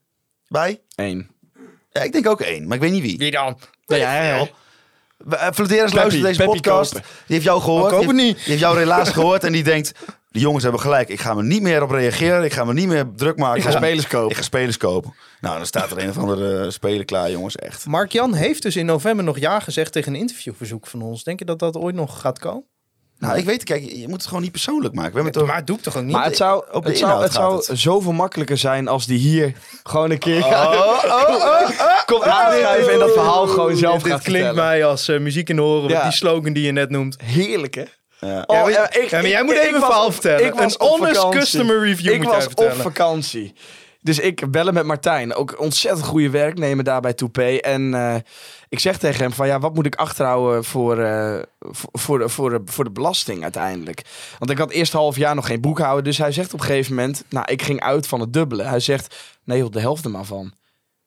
bij? 0.49 0.81
Eén. 0.95 1.31
Ja, 1.91 2.01
ik 2.03 2.13
denk 2.13 2.29
ook 2.29 2.41
één, 2.41 2.67
maar 2.67 2.77
ik 2.77 2.83
weet 2.83 2.93
niet 2.93 3.03
wie. 3.03 3.19
Wie 3.19 3.31
dan? 3.31 3.59
Ja, 3.87 3.97
ja, 3.97 4.23
ja. 4.37 4.49
Luistert 5.25 5.69
deze 5.69 6.23
Peppy 6.23 6.45
podcast. 6.45 6.93
kopen. 6.93 7.07
Die 7.27 7.35
heeft 7.37 7.45
jou 7.45 7.61
gehoord. 7.61 7.85
Ik 7.93 7.99
hoop 7.99 8.09
die, 8.09 8.15
heeft, 8.15 8.27
niet. 8.27 8.37
die 8.37 8.45
heeft 8.47 8.61
jou 8.61 8.77
relaas 8.79 9.09
gehoord 9.11 9.45
en 9.45 9.53
die 9.53 9.63
denkt... 9.63 9.93
Die 10.31 10.43
jongens 10.43 10.63
hebben 10.63 10.81
gelijk. 10.81 11.09
Ik 11.09 11.21
ga 11.21 11.35
me 11.35 11.43
niet 11.43 11.63
meer 11.63 11.83
op 11.83 11.91
reageren. 11.91 12.45
Ik 12.45 12.53
ga 12.53 12.65
me 12.65 12.73
niet 12.73 12.87
meer 12.87 13.05
druk 13.17 13.37
maken. 13.37 13.57
Ik 13.59 13.65
ga 13.65 13.71
spelers 13.71 14.07
kopen. 14.07 14.31
Ik 14.31 14.37
ga 14.37 14.43
spelers 14.43 14.77
kopen. 14.77 15.15
Nou, 15.41 15.57
dan 15.57 15.67
staat 15.67 15.91
er 15.91 15.99
een 15.99 16.09
of 16.09 16.19
andere 16.19 16.65
uh, 16.65 16.71
speler 16.71 17.05
klaar, 17.05 17.31
jongens. 17.31 17.57
Echt. 17.57 17.87
Mark-Jan 17.87 18.35
heeft 18.35 18.63
dus 18.63 18.77
in 18.77 18.87
november 18.87 19.25
nog 19.25 19.39
ja 19.39 19.61
gezegd 19.61 19.93
tegen 19.93 20.15
een 20.15 20.21
interviewverzoek 20.21 20.87
van 20.87 21.03
ons. 21.03 21.25
Denk 21.25 21.39
je 21.39 21.45
dat 21.45 21.59
dat 21.59 21.77
ooit 21.77 21.95
nog 21.95 22.21
gaat 22.21 22.39
komen? 22.39 22.65
Nou, 23.21 23.39
ik 23.39 23.45
weet, 23.45 23.65
kijk, 23.65 23.83
je 23.83 24.05
moet 24.09 24.17
het 24.17 24.27
gewoon 24.27 24.43
niet 24.43 24.51
persoonlijk 24.53 24.95
maken. 24.95 25.11
We 25.13 25.21
hebben 25.21 25.33
het 25.41 25.43
Maar 25.47 25.53
over... 25.55 25.67
doe 25.67 25.77
ik 25.77 25.83
toch 25.83 25.97
ook 25.97 26.03
niet? 26.03 26.13
Maar 26.13 26.25
het 26.25 26.37
zou, 26.37 26.65
op 26.73 26.83
de 26.83 26.89
het 26.89 26.99
zou, 26.99 27.23
het 27.23 27.33
zou 27.33 27.57
het. 27.57 27.71
zoveel 27.73 28.13
makkelijker 28.13 28.59
zijn 28.59 28.89
als 28.89 29.07
die 29.07 29.19
hier 29.19 29.53
gewoon 29.83 30.11
een 30.11 30.19
keer 30.19 30.43
komt 32.07 32.23
aanschrijven 32.25 32.93
en 32.93 32.99
dat 32.99 33.13
verhaal 33.13 33.47
gewoon 33.47 33.77
zelf 33.77 34.03
Dit 34.03 34.13
gaat 34.13 34.23
klinkt 34.23 34.47
vertellen. 34.47 34.71
mij 34.71 34.85
als 34.85 35.09
eh, 35.09 35.19
muziek 35.21 35.49
in 35.49 35.57
de 35.57 35.63
oren. 35.63 35.83
met 35.83 35.91
Ja. 35.91 36.03
Die 36.03 36.13
slogan 36.13 36.53
die 36.53 36.65
je 36.65 36.73
net 36.73 36.91
noemt. 36.91 37.17
Heerlijk, 37.23 37.75
hè? 37.75 37.85
Ja. 38.21 38.43
Oh, 38.47 38.71
Ja, 38.71 38.79
maar- 38.81 38.97
ik- 38.99 39.11
ja, 39.11 39.21
maar 39.21 39.29
jij 39.31 39.41
ik- 39.41 39.45
moet 39.47 39.55
ik 39.55 39.61
even 39.63 39.75
een 39.75 39.81
verhaal 39.81 40.07
op- 40.07 40.13
vertellen. 40.13 40.47
Ik 40.47 40.55
was 40.55 40.75
Een 40.75 40.81
op 40.81 40.89
honest 40.89 41.17
vakantie. 41.17 41.41
customer 41.41 41.81
review 41.81 42.13
Ik 42.13 42.23
moet 42.23 42.33
was 42.33 42.47
jij 42.57 42.67
op 42.67 42.73
vakantie. 42.81 43.55
Dus 44.03 44.19
ik 44.19 44.51
bellen 44.51 44.75
met 44.75 44.85
Martijn. 44.85 45.35
Ook 45.35 45.61
ontzettend 45.61 46.07
goede 46.07 46.31
werknemer 46.31 46.85
daar 46.85 47.01
bij 47.01 47.13
Toupé. 47.13 47.57
En 47.57 47.95
eh, 47.95 48.15
ik 48.71 48.79
zeg 48.79 48.99
tegen 48.99 49.21
hem 49.23 49.33
van 49.33 49.47
ja, 49.47 49.59
wat 49.59 49.75
moet 49.75 49.87
ik 49.87 49.95
achterhouden 49.95 50.65
voor, 50.65 50.99
eh, 50.99 51.43
voor, 51.61 51.91
voor, 52.01 52.19
de, 52.19 52.29
voor, 52.29 52.51
de, 52.51 52.61
voor 52.65 52.85
de 52.85 52.91
belasting 52.91 53.43
uiteindelijk? 53.43 54.03
Want 54.39 54.51
ik 54.51 54.59
had 54.59 54.71
eerst 54.71 54.93
half 54.93 55.17
jaar 55.17 55.35
nog 55.35 55.47
geen 55.47 55.61
boekhouden. 55.61 56.05
Dus 56.05 56.19
hij 56.19 56.33
zegt 56.33 56.55
op 56.55 56.61
een 56.61 56.67
gegeven 56.67 56.95
moment, 56.95 57.25
nou 57.29 57.47
ik 57.53 57.63
ging 57.63 57.81
uit 57.81 58.07
van 58.07 58.21
het 58.21 58.33
dubbele. 58.33 58.63
Hij 58.63 58.81
zegt, 58.81 59.17
nee 59.45 59.59
joh, 59.59 59.71
de 59.71 59.81
helft 59.81 60.05
er 60.05 60.11
maar 60.11 60.25
van. 60.25 60.53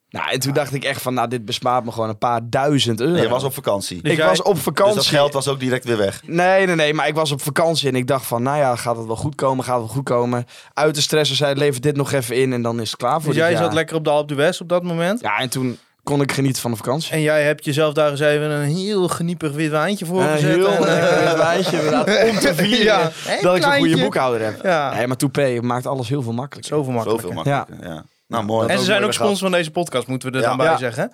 Nou, 0.10 0.30
en 0.32 0.40
toen 0.40 0.54
dacht 0.54 0.74
ik 0.74 0.84
echt 0.84 1.02
van, 1.02 1.14
nou 1.14 1.28
dit 1.28 1.46
bespaart 1.46 1.86
me 1.86 1.92
gewoon 1.92 2.10
een 2.10 2.18
paar 2.18 2.50
duizend 2.50 3.00
euro. 3.02 3.22
Je 3.22 3.28
was 3.30 3.44
op 3.44 3.54
vakantie. 3.54 4.02
Dus 4.02 4.12
ik 4.12 4.18
jij- 4.18 4.28
was 4.28 4.42
op 4.42 4.54
Dus 4.54 4.64
vakantie. 4.64 4.96
dat 4.96 5.06
geld 5.06 5.34
was 5.34 5.48
ook 5.48 5.60
direct 5.60 5.86
weer 5.86 5.98
weg. 5.98 6.22
Nee, 6.26 6.66
nee, 6.66 6.76
nee, 6.76 6.94
maar 6.94 7.08
ik 7.08 7.16
was 7.16 7.32
op 7.32 7.42
vakantie 7.42 7.88
en 7.90 7.96
ik 7.96 8.08
dacht 8.08 8.26
van, 8.26 8.44
nou 8.44 8.58
ja, 8.58 8.76
gaat 8.76 8.98
het 8.98 9.06
wel 9.06 9.16
goed 9.16 9.36
komen, 9.36 9.64
gaat 9.64 9.76
het 9.78 9.86
wel 9.86 9.94
goed 9.96 10.04
komen. 10.04 10.46
Uit 10.74 10.96
de 10.96 11.02
stressen 11.02 11.36
zei, 11.36 11.56
lever 11.56 11.82
dit 11.82 11.96
nog 11.96 12.12
even 12.12 12.36
in 12.36 12.54
en 12.54 12.62
dan 12.62 12.80
is 12.82 12.90
het 12.92 13.00
klaar 13.00 13.22
voor 13.22 13.34
Dus 13.34 13.42
jij 13.42 13.52
jaar. 13.52 13.64
zat 13.64 13.74
lekker 13.74 13.96
op 13.96 14.04
de 14.04 14.10
Alpe 14.10 14.34
d'Huez 14.36 14.60
op 14.62 14.70
dat 14.70 14.84
moment. 14.84 15.20
Ja, 15.22 15.38
en 15.38 15.50
toen 15.50 15.78
kon 16.04 16.22
ik 16.22 16.32
genieten 16.32 16.62
van 16.62 16.72
de 16.72 16.78
vakantie. 16.78 17.12
En 17.12 17.22
jij 17.22 17.44
hebt 17.44 17.66
jezelf 17.66 17.94
daar 17.94 18.12
eens 18.12 18.20
even 18.20 18.50
een 18.50 18.76
heel 18.76 19.08
geniepig 19.08 19.52
wit 19.52 19.70
wijntje 19.72 20.06
voor 20.06 20.22
Een 20.22 20.30
gezet. 20.30 20.56
heel 20.56 20.68
en, 20.68 21.00
eh, 21.10 21.26
wit 21.28 21.38
wijntje, 21.38 21.78
inderdaad, 21.78 22.08
om 22.30 22.40
te 22.40 22.56
vieren 22.56 22.84
Ja, 22.86 23.12
dat 23.42 23.52
een 23.52 23.56
ik 23.56 23.64
zo'n 23.64 23.74
goede 23.78 23.98
boekhouder 23.98 24.42
heb. 24.46 24.64
Ja. 24.64 24.94
Nee, 24.94 25.08
maar 25.08 25.18
Toupé 25.18 25.60
maakt 25.62 25.86
alles 25.88 26.10
heel 26.10 26.22
veel 26.22 26.34
makkelijker. 26.34 26.76
Zoveel 26.76 26.94
makkelijker. 26.94 27.28
Zoveel 27.34 27.44
makkelijker. 27.54 27.90
Ja. 27.90 28.06
Nou, 28.28 28.44
mooi. 28.46 28.68
En 28.68 28.80
ze 28.80 28.86
zijn 28.86 29.04
ook 29.04 29.14
sponsor 29.14 29.38
van 29.50 29.52
deze 29.52 29.72
podcast, 29.72 30.08
moeten 30.08 30.32
we 30.32 30.36
er 30.38 30.42
Ja. 30.44 30.48
dan 30.50 30.58
bij 30.58 30.66
Ja. 30.66 30.78
zeggen. 30.78 31.12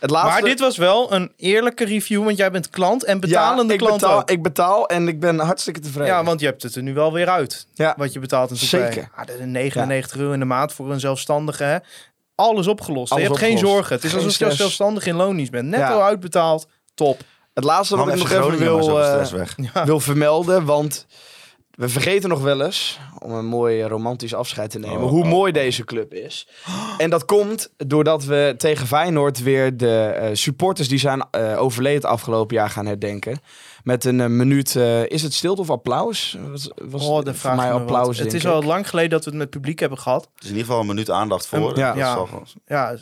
Het 0.00 0.10
laatste... 0.10 0.32
Maar 0.40 0.50
dit 0.50 0.60
was 0.60 0.76
wel 0.76 1.12
een 1.12 1.32
eerlijke 1.36 1.84
review, 1.84 2.24
want 2.24 2.36
jij 2.36 2.50
bent 2.50 2.70
klant 2.70 3.04
en 3.04 3.20
betalende 3.20 3.66
ja, 3.66 3.72
ik 3.72 3.78
klant 3.78 4.00
betaal, 4.00 4.20
ook. 4.20 4.30
ik 4.30 4.42
betaal 4.42 4.88
en 4.88 5.08
ik 5.08 5.20
ben 5.20 5.38
hartstikke 5.38 5.80
tevreden. 5.80 6.06
Ja, 6.14 6.24
want 6.24 6.40
je 6.40 6.46
hebt 6.46 6.62
het 6.62 6.74
er 6.74 6.82
nu 6.82 6.94
wel 6.94 7.12
weer 7.12 7.28
uit. 7.28 7.66
Ja. 7.74 7.94
Wat 7.96 8.12
je 8.12 8.18
betaalt 8.18 8.50
in 8.50 8.56
Toupé. 8.56 8.92
Zeker. 8.92 9.08
Ah, 9.14 9.26
dat 9.26 9.36
is 9.38 9.44
99 9.44 10.16
euro 10.16 10.32
in 10.32 10.38
de 10.38 10.44
maand 10.44 10.72
voor 10.72 10.92
een 10.92 11.00
zelfstandige. 11.00 11.64
Hè? 11.64 11.76
Alles 12.34 12.66
opgelost. 12.66 13.12
Alles 13.12 13.24
je 13.24 13.30
hebt 13.30 13.42
geen 13.44 13.58
zorgen. 13.58 13.94
Het 13.94 14.04
is 14.04 14.12
Geen 14.12 14.24
alsof 14.24 14.48
je 14.48 14.54
zelfstandig 14.54 15.06
in 15.06 15.14
loondienst 15.14 15.50
bent. 15.50 15.68
Netto 15.68 15.96
Ja. 15.96 16.04
uitbetaald. 16.04 16.66
Top. 16.94 17.20
Het 17.54 17.64
laatste 17.64 17.96
wat 17.96 18.08
ik 18.08 18.14
nog 18.16 18.30
even 18.30 18.58
wil, 18.58 19.02
eh, 19.02 19.84
wil 19.84 20.00
vermelden, 20.00 20.64
want 20.64 21.06
we 21.70 21.88
vergeten 21.88 22.28
nog 22.28 22.40
wel 22.40 22.62
eens, 22.64 22.98
om 23.18 23.32
een 23.32 23.46
mooi 23.46 23.82
romantisch 23.82 24.34
afscheid 24.34 24.70
te 24.70 24.78
nemen, 24.78 25.02
Oh, 25.02 25.08
hoe 25.10 25.22
oh, 25.22 25.28
mooi 25.28 25.52
deze 25.52 25.84
club 25.84 26.14
is. 26.14 26.48
En 26.98 27.10
dat 27.10 27.24
komt 27.24 27.72
doordat 27.76 28.24
we 28.24 28.54
tegen 28.56 28.86
Feyenoord 28.86 29.42
weer 29.42 29.76
de 29.76 30.04
eh, 30.04 30.28
supporters 30.32 30.88
die 30.88 30.98
zijn 30.98 31.24
eh, 31.30 31.60
overleden 31.62 32.00
het 32.00 32.10
afgelopen 32.10 32.56
jaar 32.56 32.70
gaan 32.70 32.86
herdenken. 32.86 33.40
Met 33.82 34.04
een 34.04 34.20
eh, 34.20 34.26
minuut, 34.26 34.76
eh, 34.76 35.06
is 35.06 35.22
het 35.22 35.34
stilte 35.34 35.60
of 35.60 35.70
applaus? 35.70 36.38
Was, 36.50 36.70
was 36.74 37.06
Oh, 37.06 37.24
de 37.24 37.34
voor 37.34 37.54
mij 37.54 37.72
applaus, 37.72 38.18
Het 38.18 38.32
is 38.32 38.46
al 38.46 38.62
lang 38.62 38.88
geleden 38.88 39.10
dat 39.10 39.24
we 39.24 39.30
het 39.30 39.38
met 39.38 39.50
publiek 39.50 39.78
hebben 39.78 39.98
gehad. 39.98 40.28
Dus 40.34 40.48
in 40.48 40.50
ieder 40.50 40.64
geval 40.66 40.80
een 40.80 40.86
minuut 40.86 41.10
aandacht 41.10 41.46
voor. 41.46 41.78
Ja. 41.78 41.94
Ja. 41.96 42.26
Ja, 42.66 42.96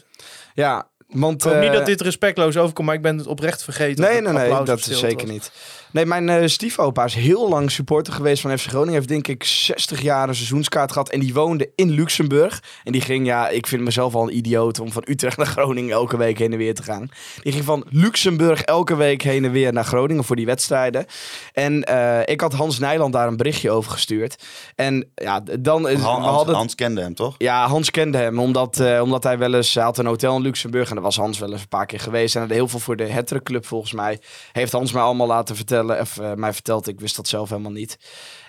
Ja, 0.55 0.87
want... 1.09 1.45
ik 1.45 1.51
hoop 1.51 1.61
niet 1.61 1.71
eh, 1.71 1.77
dat 1.77 1.87
dit 1.87 2.01
respectloos 2.01 2.57
overkomt, 2.57 2.87
maar 2.87 2.97
ik 2.97 3.03
ben 3.03 3.19
het 3.19 3.27
oprecht 3.27 3.65
vergeten. 3.65 4.05
Nee, 4.05 4.21
nee, 4.21 4.33
nee, 4.33 4.65
dat 4.65 4.79
is 4.79 4.99
zeker 4.99 5.27
was. 5.27 5.35
niet. 5.35 5.53
Nee, 5.93 6.07
mijn 6.07 6.29
eh 6.29 6.47
stiefopa 6.47 7.05
is 7.05 7.15
heel 7.15 7.49
lang 7.49 7.71
supporter 7.71 8.13
geweest 8.13 8.43
van 8.43 8.59
FC 8.59 8.67
Groningen. 8.67 8.95
Heeft 8.95 9.09
denk 9.09 9.29
ik 9.29 9.45
60 9.45 10.03
jaar 10.03 10.29
een 10.29 10.35
seizoenskaart 10.35 10.93
gehad. 10.93 11.09
En 11.09 11.21
die 11.21 11.35
woonde 11.35 11.71
in 11.75 11.91
Luxemburg. 11.91 12.63
En 12.85 12.93
die 12.93 13.01
ging, 13.01 13.27
ja, 13.27 13.49
ik 13.49 13.67
vind 13.67 13.83
mezelf 13.83 14.15
al 14.15 14.23
een 14.23 14.37
idioot 14.37 14.81
om 14.81 14.93
van 14.93 15.03
Utrecht 15.07 15.37
naar 15.37 15.47
Groningen 15.47 15.93
elke 15.93 16.17
week 16.17 16.39
heen 16.39 16.53
en 16.53 16.59
weer 16.59 16.75
te 16.75 16.83
gaan. 16.83 17.09
Die 17.43 17.53
ging 17.53 17.65
van 17.65 17.85
Luxemburg 17.89 18.63
elke 18.63 18.97
week 18.97 19.23
heen 19.23 19.45
en 19.45 19.53
weer 19.53 19.73
naar 19.73 19.85
Groningen 19.85 20.25
voor 20.25 20.37
die 20.37 20.47
wedstrijden. 20.47 21.07
En 21.53 21.85
eh, 21.85 22.21
ik 22.25 22.41
had 22.41 22.53
Hans 22.53 22.79
Nijland 22.79 23.13
daar 23.13 23.29
een 23.29 23.37
berichtje 23.37 23.71
over 23.71 23.91
gestuurd. 23.91 24.45
En 24.75 25.11
ja, 25.15 25.41
dan... 25.61 25.89
Hans, 25.91 26.25
hadden 26.27 26.55
Hans 26.55 26.75
kende 26.75 27.01
hem, 27.01 27.15
toch? 27.15 27.35
ja, 27.39 27.67
Hans 27.67 27.91
kende 27.91 28.19
hem, 28.19 28.39
omdat, 28.39 28.81
eh, 28.81 29.01
omdat 29.03 29.23
hij 29.23 29.39
wel 29.39 29.55
eens... 29.55 29.75
Hij 29.75 29.85
had 29.85 29.99
een 29.99 30.07
hotel 30.07 30.37
in 30.37 30.43
Luxemburg 30.43 30.89
en 30.89 30.95
daar 30.95 31.05
was 31.05 31.17
Hans 31.17 31.39
wel 31.39 31.53
eens 31.53 31.61
een 31.61 31.69
paar 31.69 31.87
keer 31.87 32.01
geweest. 32.01 32.37
En 32.37 32.51
heel 32.51 32.69
veel 32.69 32.79
voor 32.79 32.97
de 32.97 33.13
Hattrick 33.13 33.43
Club 33.43 33.67
volgens 33.67 33.93
mij. 33.93 34.19
Heeft 34.53 34.73
Hans 34.73 34.93
mij 34.93 35.03
allemaal 35.03 35.27
laten 35.27 35.57
vertellen, 35.57 35.80
of 35.89 36.19
eh, 36.19 36.35
mij 36.35 36.53
verteld, 36.53 36.89
ik 36.89 37.01
wist 37.01 37.17
dat 37.17 37.29
zelf 37.29 37.49
helemaal 37.49 37.73
niet. 37.73 37.99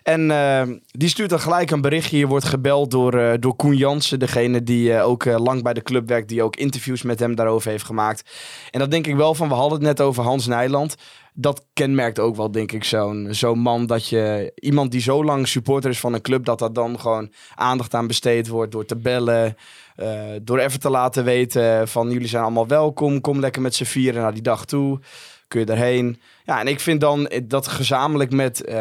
En 0.03 0.32
eh, 0.32 0.62
die 0.86 1.10
stuurt 1.10 1.30
dan 1.30 1.40
gelijk 1.40 1.72
een 1.72 1.82
berichtje. 1.82 2.18
Je 2.18 2.28
wordt 2.28 2.45
gebeld 2.45 2.91
door, 2.91 3.14
eh, 3.14 3.34
door 3.40 3.56
Koen 3.56 3.76
Jansen, 3.76 4.20
degene 4.20 4.64
die 4.64 5.02
ook 5.02 5.26
lang 5.26 5.64
bij 5.64 5.74
de 5.74 5.82
club 5.82 6.08
werkt. 6.08 6.30
Die 6.30 6.44
ook 6.44 6.56
interviews 6.56 7.02
met 7.02 7.20
hem 7.20 7.36
daarover 7.36 7.72
heeft 7.72 7.86
gemaakt. 7.86 8.32
En 8.72 8.80
dat 8.80 8.91
denk 8.91 9.08
ik 9.08 9.16
wel 9.16 9.36
van, 9.36 9.48
we 9.48 9.53
hadden 9.53 9.78
het 9.78 9.88
net 9.88 10.02
over 10.02 10.24
Hans 10.24 10.48
Nijland. 10.48 10.95
Dat 11.34 11.66
kenmerkt 11.74 12.20
ook 12.20 12.36
wel, 12.36 12.52
denk 12.52 12.72
ik, 12.72 12.84
zo'n 12.84 13.28
zo'n 13.30 13.60
man. 13.60 13.86
Dat 13.86 14.08
je 14.08 14.52
iemand 14.56 14.91
die 14.91 15.02
zo 15.02 15.24
lang 15.24 15.48
supporter 15.48 15.90
is 15.90 15.99
van 15.99 16.14
een 16.14 16.22
club, 16.22 16.45
dat 16.45 16.60
dat 16.60 16.76
dan 16.76 16.99
gewoon 16.99 17.32
aandacht 17.56 17.94
aan 17.94 18.08
besteed 18.08 18.48
wordt 18.48 18.72
door 18.72 18.86
te 18.86 18.95
bellen. 18.95 19.56
door 20.41 20.60
even 20.60 20.80
te 20.80 20.90
laten 20.90 21.24
weten 21.24 21.88
van 21.88 22.12
jullie 22.12 22.28
zijn 22.28 22.44
allemaal 22.44 22.68
welkom. 22.68 23.22
Kom 23.22 23.40
lekker 23.40 23.62
met 23.62 23.76
z'n 23.76 23.84
vieren 23.84 24.22
naar 24.22 24.34
die 24.34 24.41
dag 24.41 24.66
toe. 24.66 24.99
Kun 25.52 25.60
je 25.60 25.65
erheen. 25.65 26.22
Ja, 26.44 26.60
en 26.60 26.68
ik 26.68 26.80
vind 26.80 27.02
dan 27.02 27.32
dat 27.44 27.68
gezamenlijk 27.68 28.32
met 28.32 28.64
eh, 28.64 28.76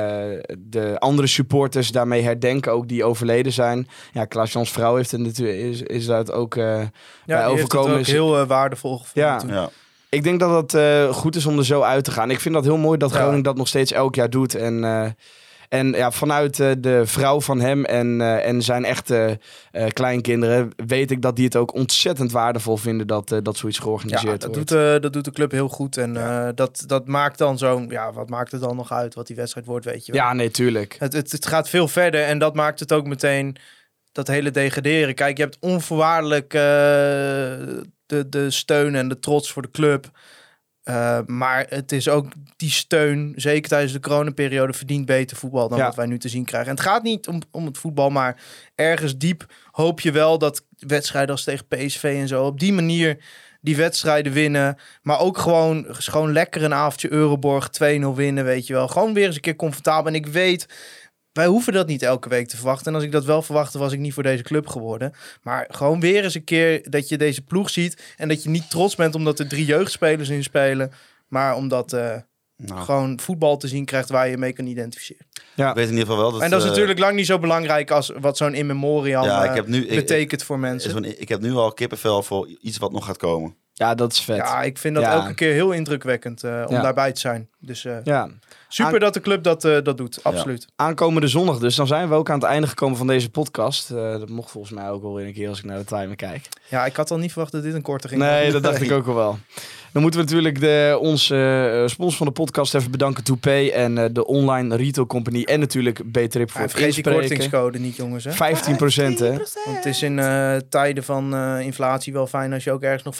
de 0.59 0.97
andere 0.99 1.27
supporters 1.29 1.91
daarmee 1.93 2.23
herdenken, 2.23 2.73
ook 2.73 2.89
die 2.89 3.05
overleden 3.05 3.53
zijn. 3.53 3.89
Ja, 4.13 4.25
Klaas-Jans 4.25 4.71
vrouw 4.71 4.97
heeft 4.97 5.11
het 5.11 5.21
natuurlijk, 5.21 5.59
is, 5.59 5.83
is 5.83 6.07
dat 6.07 6.33
ook 6.33 6.57
eh, 6.57 6.65
Ja, 6.65 6.87
bij 7.27 7.37
het 7.43 7.47
overkomen. 7.51 7.93
ook 7.93 7.99
is- 8.01 8.11
heel 8.11 8.39
eh, 8.39 8.47
waardevol 8.47 8.99
gevonden 8.99 9.33
Ja. 9.33 9.39
toen. 9.39 9.49
Ja. 9.53 9.69
ik 10.09 10.23
denk 10.23 10.41
dat 10.41 10.63
het 10.63 10.75
eh, 10.75 11.13
goed 11.15 11.37
is 11.37 11.47
om 11.47 11.59
er 11.59 11.65
zo 11.65 11.83
uit 11.83 12.05
te 12.05 12.11
gaan. 12.11 12.31
Ik 12.31 12.41
vind 12.41 12.55
dat 12.55 12.65
heel 12.65 12.77
mooi 12.79 12.99
dat 12.99 13.11
Ja. 13.11 13.17
Groningen 13.17 13.43
dat 13.45 13.57
nog 13.57 13.69
steeds 13.69 13.93
elk 13.93 14.15
jaar 14.15 14.31
doet. 14.31 14.55
En, 14.55 14.85
eh, 14.85 15.07
En 15.71 15.93
ja, 15.93 16.11
vanuit 16.11 16.61
eh, 16.61 16.71
de 16.79 17.07
vrouw 17.07 17.41
van 17.41 17.61
hem 17.61 17.85
en, 17.85 18.21
eh, 18.21 18.47
en 18.47 18.63
zijn 18.63 18.85
echte 18.85 19.39
eh, 19.71 19.87
kleinkinderen 19.87 20.71
weet 20.87 21.11
ik 21.11 21.23
dat 21.23 21.37
die 21.37 21.45
het 21.45 21.57
ook 21.57 21.75
ontzettend 21.75 22.33
waardevol 22.33 22.77
vinden 22.77 23.07
dat, 23.07 23.29
dat 23.43 23.57
zoiets 23.57 23.79
Ja, 23.79 23.85
georganiseerd 23.85 24.41
dat 24.41 24.55
wordt. 24.55 24.69
doet, 24.69 25.03
dat 25.03 25.13
doet 25.13 25.25
de 25.25 25.31
club 25.31 25.51
heel 25.51 25.69
goed. 25.69 25.97
En 25.97 26.13
dat, 26.55 26.85
dat 26.87 27.07
maakt 27.07 27.39
dan 27.39 27.59
zo'n... 27.59 27.89
Ja, 27.89 28.13
wat 28.13 28.29
maakt 28.29 28.53
het 28.53 28.61
dan 28.61 28.77
nog 28.77 28.93
uit 28.93 29.15
wat 29.15 29.27
die 29.27 29.37
wedstrijd 29.37 29.67
wordt, 29.67 29.85
weet 29.85 30.07
je 30.07 30.13
wel. 30.13 30.21
ja, 30.21 30.33
nee, 30.33 30.51
tuurlijk. 30.51 30.97
Het, 30.99 31.13
het, 31.13 31.33
het 31.33 31.47
gaat 31.47 31.69
veel 31.69 31.89
verder 31.89 32.23
en 32.23 32.39
dat 32.39 32.55
maakt 32.55 32.81
het 32.81 32.93
ook 32.93 33.07
meteen 33.07 33.57
dat 34.13 34.27
hele 34.27 34.51
degraderen. 34.51 35.15
Kijk, 35.15 35.37
je 35.37 35.43
hebt 35.43 35.57
onvoorwaardelijk 35.61 36.51
de, 36.51 38.29
de 38.29 38.51
steun 38.51 38.95
en 38.95 39.09
de 39.09 39.19
trots 39.19 39.53
voor 39.53 39.63
de 39.63 39.71
club. 39.71 40.11
Eh, 40.91 41.19
maar 41.27 41.67
het 41.69 41.93
is 41.93 42.09
ook 42.09 42.27
die 42.57 42.71
steun, 42.71 43.33
zeker 43.37 43.69
tijdens 43.69 43.93
de 43.93 44.01
coronaperiode, 44.01 44.73
verdient 44.73 45.07
beter 45.07 45.37
voetbal 45.37 45.69
dan 45.69 45.79
Ja. 45.79 45.85
wat 45.85 45.95
wij 45.95 46.07
nu 46.07 46.19
te 46.19 46.29
zien 46.29 46.45
krijgen. 46.45 46.71
En 46.71 46.77
het 46.77 46.85
gaat 46.87 47.03
niet 47.03 47.29
om, 47.29 47.41
om 47.51 47.67
het 47.67 47.79
voetbal, 47.79 48.11
maar 48.11 48.41
ergens 48.75 49.17
diep 49.19 49.47
hoop 49.71 50.01
je 50.01 50.13
wel 50.13 50.39
dat 50.39 50.65
wedstrijden 50.79 51.31
als 51.31 51.45
tegen 51.45 51.67
PSV 51.67 52.17
en 52.21 52.29
zo 52.29 52.45
op 52.45 52.61
die 52.61 52.73
manier 52.73 53.17
die 53.61 53.77
wedstrijden 53.77 54.33
winnen. 54.33 54.77
Maar 55.03 55.21
ook 55.21 55.39
gewoon, 55.39 55.87
gewoon 55.89 56.33
lekker 56.33 56.63
een 56.63 56.75
avondje 56.75 57.13
Euroborg 57.13 57.69
2-0 57.71 58.15
winnen, 58.15 58.45
weet 58.45 58.67
je 58.67 58.73
wel. 58.73 58.89
Gewoon 58.89 59.15
weer 59.15 59.27
eens 59.27 59.35
een 59.35 59.41
keer 59.41 59.57
comfortabel. 59.57 60.07
En 60.13 60.15
ik 60.19 60.27
weet, 60.27 60.67
wij 61.33 61.47
hoeven 61.47 61.73
dat 61.73 61.87
niet 61.87 62.03
elke 62.03 62.29
week 62.29 62.49
te 62.49 62.57
verwachten. 62.57 62.87
En 62.87 62.95
als 62.95 63.05
ik 63.05 63.13
dat 63.13 63.25
wel 63.25 63.43
verwachtte, 63.43 63.79
was 63.79 63.93
ik 63.93 63.99
niet 63.99 64.15
voor 64.15 64.23
deze 64.23 64.43
club 64.43 64.67
geworden. 64.67 65.13
Maar 65.43 65.67
gewoon 65.71 66.01
weer 66.01 66.25
eens 66.25 66.35
een 66.35 66.45
keer 66.45 66.91
dat 66.91 67.09
je 67.09 67.19
deze 67.19 67.43
ploeg 67.43 67.71
ziet. 67.71 68.03
En 68.17 68.29
dat 68.29 68.43
je 68.43 68.49
niet 68.51 68.71
trots 68.71 68.95
bent 68.95 69.15
omdat 69.15 69.39
er 69.39 69.49
drie 69.49 69.65
jeugdspelers 69.65 70.29
in 70.29 70.43
spelen. 70.43 70.93
Maar 71.29 71.57
omdat 71.57 71.93
eh 71.93 72.17
Nou, 72.57 72.81
gewoon 72.81 73.21
voetbal 73.21 73.57
te 73.57 73.69
zien 73.69 73.85
krijgt 73.85 74.09
waar 74.09 74.29
je 74.29 74.37
mee 74.39 74.53
kan 74.53 74.67
identificeren. 74.67 75.27
ik 75.57 75.65
weet 75.65 75.77
in 75.77 75.83
ieder 75.91 75.99
geval 76.01 76.17
wel 76.17 76.33
dat... 76.33 76.41
en 76.43 76.51
dat 76.51 76.59
is 76.59 76.65
eh, 76.65 76.71
natuurlijk 76.71 76.99
lang 76.99 77.15
niet 77.17 77.27
zo 77.27 77.39
belangrijk 77.39 77.91
als 77.91 78.13
wat 78.21 78.37
zo'n 78.37 78.55
in 78.55 78.67
memoriam 78.67 79.25
Ja, 79.25 79.43
ik 79.43 79.49
eh, 79.51 79.55
heb 79.55 79.67
nu... 79.67 79.87
ik- 79.87 79.95
betekent 79.95 80.43
voor 80.43 80.59
mensen. 80.59 81.21
ik 81.21 81.29
heb 81.29 81.41
nu 81.41 81.53
al 81.53 81.73
kippenvel 81.73 82.23
voor 82.23 82.49
iets 82.61 82.79
wat 82.79 82.93
nog 82.93 83.05
gaat 83.05 83.17
komen. 83.17 83.57
Ja, 83.81 83.95
dat 83.95 84.13
is 84.13 84.21
vet. 84.21 84.37
Ja, 84.37 84.63
ik 84.63 84.79
vind 84.79 84.95
dat 84.95 85.05
Ja. 85.05 85.13
elke 85.13 85.35
keer 85.35 85.53
heel 85.53 85.73
indrukwekkend 85.73 86.45
eh, 86.45 86.65
om 86.67 86.75
Ja. 86.75 86.83
daarbij 86.83 87.13
te 87.13 87.21
zijn. 87.21 87.49
Dus 87.59 87.85
eh, 87.85 87.97
Ja. 88.05 88.29
super 88.69 88.93
Aan- 88.93 88.99
dat 89.01 89.15
de 89.15 89.21
club 89.21 89.43
dat, 89.43 89.65
eh, 89.65 89.77
dat 89.83 89.97
doet, 89.97 90.19
absoluut. 90.25 90.67
Aankomende 90.77 91.29
zondag 91.29 91.59
dus. 91.59 91.75
Dan 91.75 91.87
zijn 91.87 92.09
we 92.09 92.15
ook 92.15 92.31
aan 92.31 92.39
het 92.39 92.49
einde 92.49 92.67
gekomen 92.67 92.97
van 92.97 93.07
deze 93.07 93.31
podcast. 93.31 93.89
Dat 93.89 94.29
mocht 94.29 94.51
volgens 94.51 94.73
mij 94.73 94.91
ook 94.91 95.03
wel 95.03 95.15
weer 95.15 95.27
een 95.27 95.33
keer 95.33 95.49
als 95.49 95.59
ik 95.59 95.65
naar 95.65 95.79
de 95.79 95.85
timer 95.85 96.17
kijk. 96.17 96.49
Ja, 96.69 96.85
ik 96.87 96.97
had 96.97 97.11
al 97.11 97.19
niet 97.19 97.33
verwacht 97.33 97.53
dat 97.53 97.63
dit 97.63 97.75
een 97.75 97.83
korte 97.83 98.09
ging 98.09 98.21
Nee, 98.21 98.53
dat 98.53 98.63
dacht 98.63 98.81
ik 98.81 98.93
ook 98.99 99.07
al 99.07 99.15
wel. 99.15 99.39
Dan 99.93 100.03
moeten 100.03 100.21
we 100.21 100.27
natuurlijk 100.27 100.61
de, 100.61 100.99
onze 101.01 101.37
eh, 101.83 101.89
sponsor 101.89 102.17
van 102.17 102.27
de 102.27 102.33
podcast 102.33 102.75
even 102.75 102.91
bedanken. 102.91 103.25
Toupay 103.25 103.71
en 103.71 103.99
eh, 103.99 104.05
de 104.13 104.27
online 104.27 104.77
retail 104.77 105.07
company. 105.07 105.43
En 105.43 105.61
natuurlijk 105.61 106.11
B-Trip 106.11 106.51
voor 106.51 106.61
Ja, 106.61 106.67
het 106.67 106.71
vergeet 106.77 106.95
die 106.95 107.13
kortingscode 107.13 107.79
niet, 107.79 107.97
jongens. 107.97 108.25
Hè? 108.25 108.33
15 108.33 108.77
procent 108.77 109.19
hè. 109.19 109.31
Want 109.31 109.77
het 109.77 109.85
is 109.87 110.03
in 110.03 110.19
eh, 110.19 110.57
tijden 110.69 111.05
van 111.05 111.35
eh, 111.35 111.61
inflatie 111.61 112.13
wel 112.13 112.27
fijn 112.27 112.53
als 112.53 112.65
je 112.65 112.73
ook 112.73 112.83
ergens 112.83 113.03
nog 113.03 113.15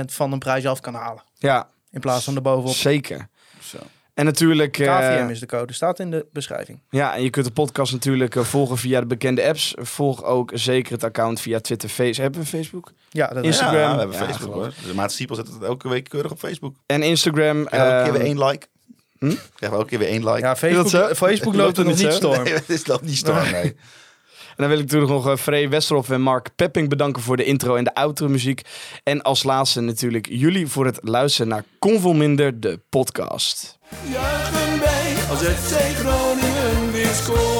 15% 0.00 0.04
van 0.06 0.32
een 0.32 0.38
prijs 0.38 0.66
af 0.66 0.80
kan 0.80 0.94
halen. 0.94 1.22
Ja, 1.38 1.68
In 1.90 2.00
plaats 2.00 2.24
van 2.24 2.36
erbovenop. 2.36 2.74
zeker. 2.74 3.28
En 4.16 4.24
natuurlijk... 4.24 4.78
eh, 4.78 4.98
KVM 4.98 5.28
is 5.30 5.40
de 5.40 5.46
code, 5.46 5.72
staat 5.72 5.98
in 5.98 6.10
de 6.10 6.26
beschrijving. 6.32 6.80
Ja, 6.90 7.14
en 7.16 7.22
je 7.22 7.30
kunt 7.30 7.46
de 7.46 7.52
podcast 7.52 7.92
natuurlijk 7.92 8.36
eh, 8.36 8.42
volgen 8.42 8.78
via 8.78 9.00
de 9.00 9.06
bekende 9.06 9.44
apps. 9.48 9.74
Volg 9.78 10.24
ook 10.24 10.50
zeker 10.54 10.92
het 10.92 11.04
account 11.04 11.40
via 11.40 11.60
Twitter, 11.60 11.88
Facebook. 11.88 12.16
Hebben 12.16 12.40
we 12.40 12.46
Facebook? 12.46 12.92
Ja, 13.10 13.26
dat 13.26 13.44
Instagram. 13.44 13.78
Ja, 13.80 13.92
we 13.92 13.98
hebben 13.98 14.16
Ja, 14.16 14.24
Facebook 14.26 14.54
hoor. 14.54 14.72
Dus 14.84 14.92
Maat 14.92 15.12
Siepel 15.12 15.36
zet 15.36 15.46
het 15.48 15.62
elke 15.62 15.88
week 15.88 16.08
keurig 16.08 16.30
op 16.30 16.38
Facebook. 16.38 16.74
En 16.86 17.02
Instagram. 17.02 17.56
Elke 17.66 17.68
keer 17.70 18.02
ehm, 18.02 18.12
weer 18.12 18.20
één 18.20 18.44
like. 18.44 18.66
hm? 19.18 19.26
Krijgen 19.28 19.44
we 19.58 19.66
elke 19.66 19.84
keer 19.86 19.98
weer 19.98 20.08
één 20.08 20.24
like. 20.24 20.38
Ja, 20.38 20.56
Facebook? 20.56 21.16
Facebook 21.16 21.54
Loopt 21.54 21.56
loopt 21.76 21.78
er 21.78 21.84
nog 21.94 21.96
niet 21.96 22.12
storm. 22.12 22.42
Nee, 22.44 22.54
het 22.54 22.68
is 22.68 22.86
loopt 22.86 23.02
niet 23.04 23.16
storm, 23.16 23.50
nee. 23.50 23.76
Dan 24.56 24.68
wil 24.68 24.78
ik 24.78 24.84
natuurlijk 24.84 25.12
nog 25.12 25.26
uh, 25.26 25.36
Frey 25.36 25.68
en 26.08 26.20
Mark 26.20 26.48
Pepping 26.56 26.88
bedanken 26.88 27.22
voor 27.22 27.36
de 27.36 27.44
intro 27.44 27.74
en 27.74 27.84
de 27.84 27.94
outro 27.94 28.28
muziek. 28.28 28.62
En 29.02 29.22
als 29.22 29.42
laatste 29.42 29.80
natuurlijk 29.80 30.26
jullie 30.30 30.66
voor 30.66 30.86
het 30.86 30.98
luisteren 31.02 31.48
naar 31.48 31.64
Convolminder, 31.78 32.60
de 32.60 32.80
podcast. 32.88 33.78
Juichen 34.10 34.78
wij 34.80 35.14
als 35.30 35.38
FC 35.38 35.96
Groningen 35.96 36.92
weer 36.92 37.06
scoort. 37.06 37.55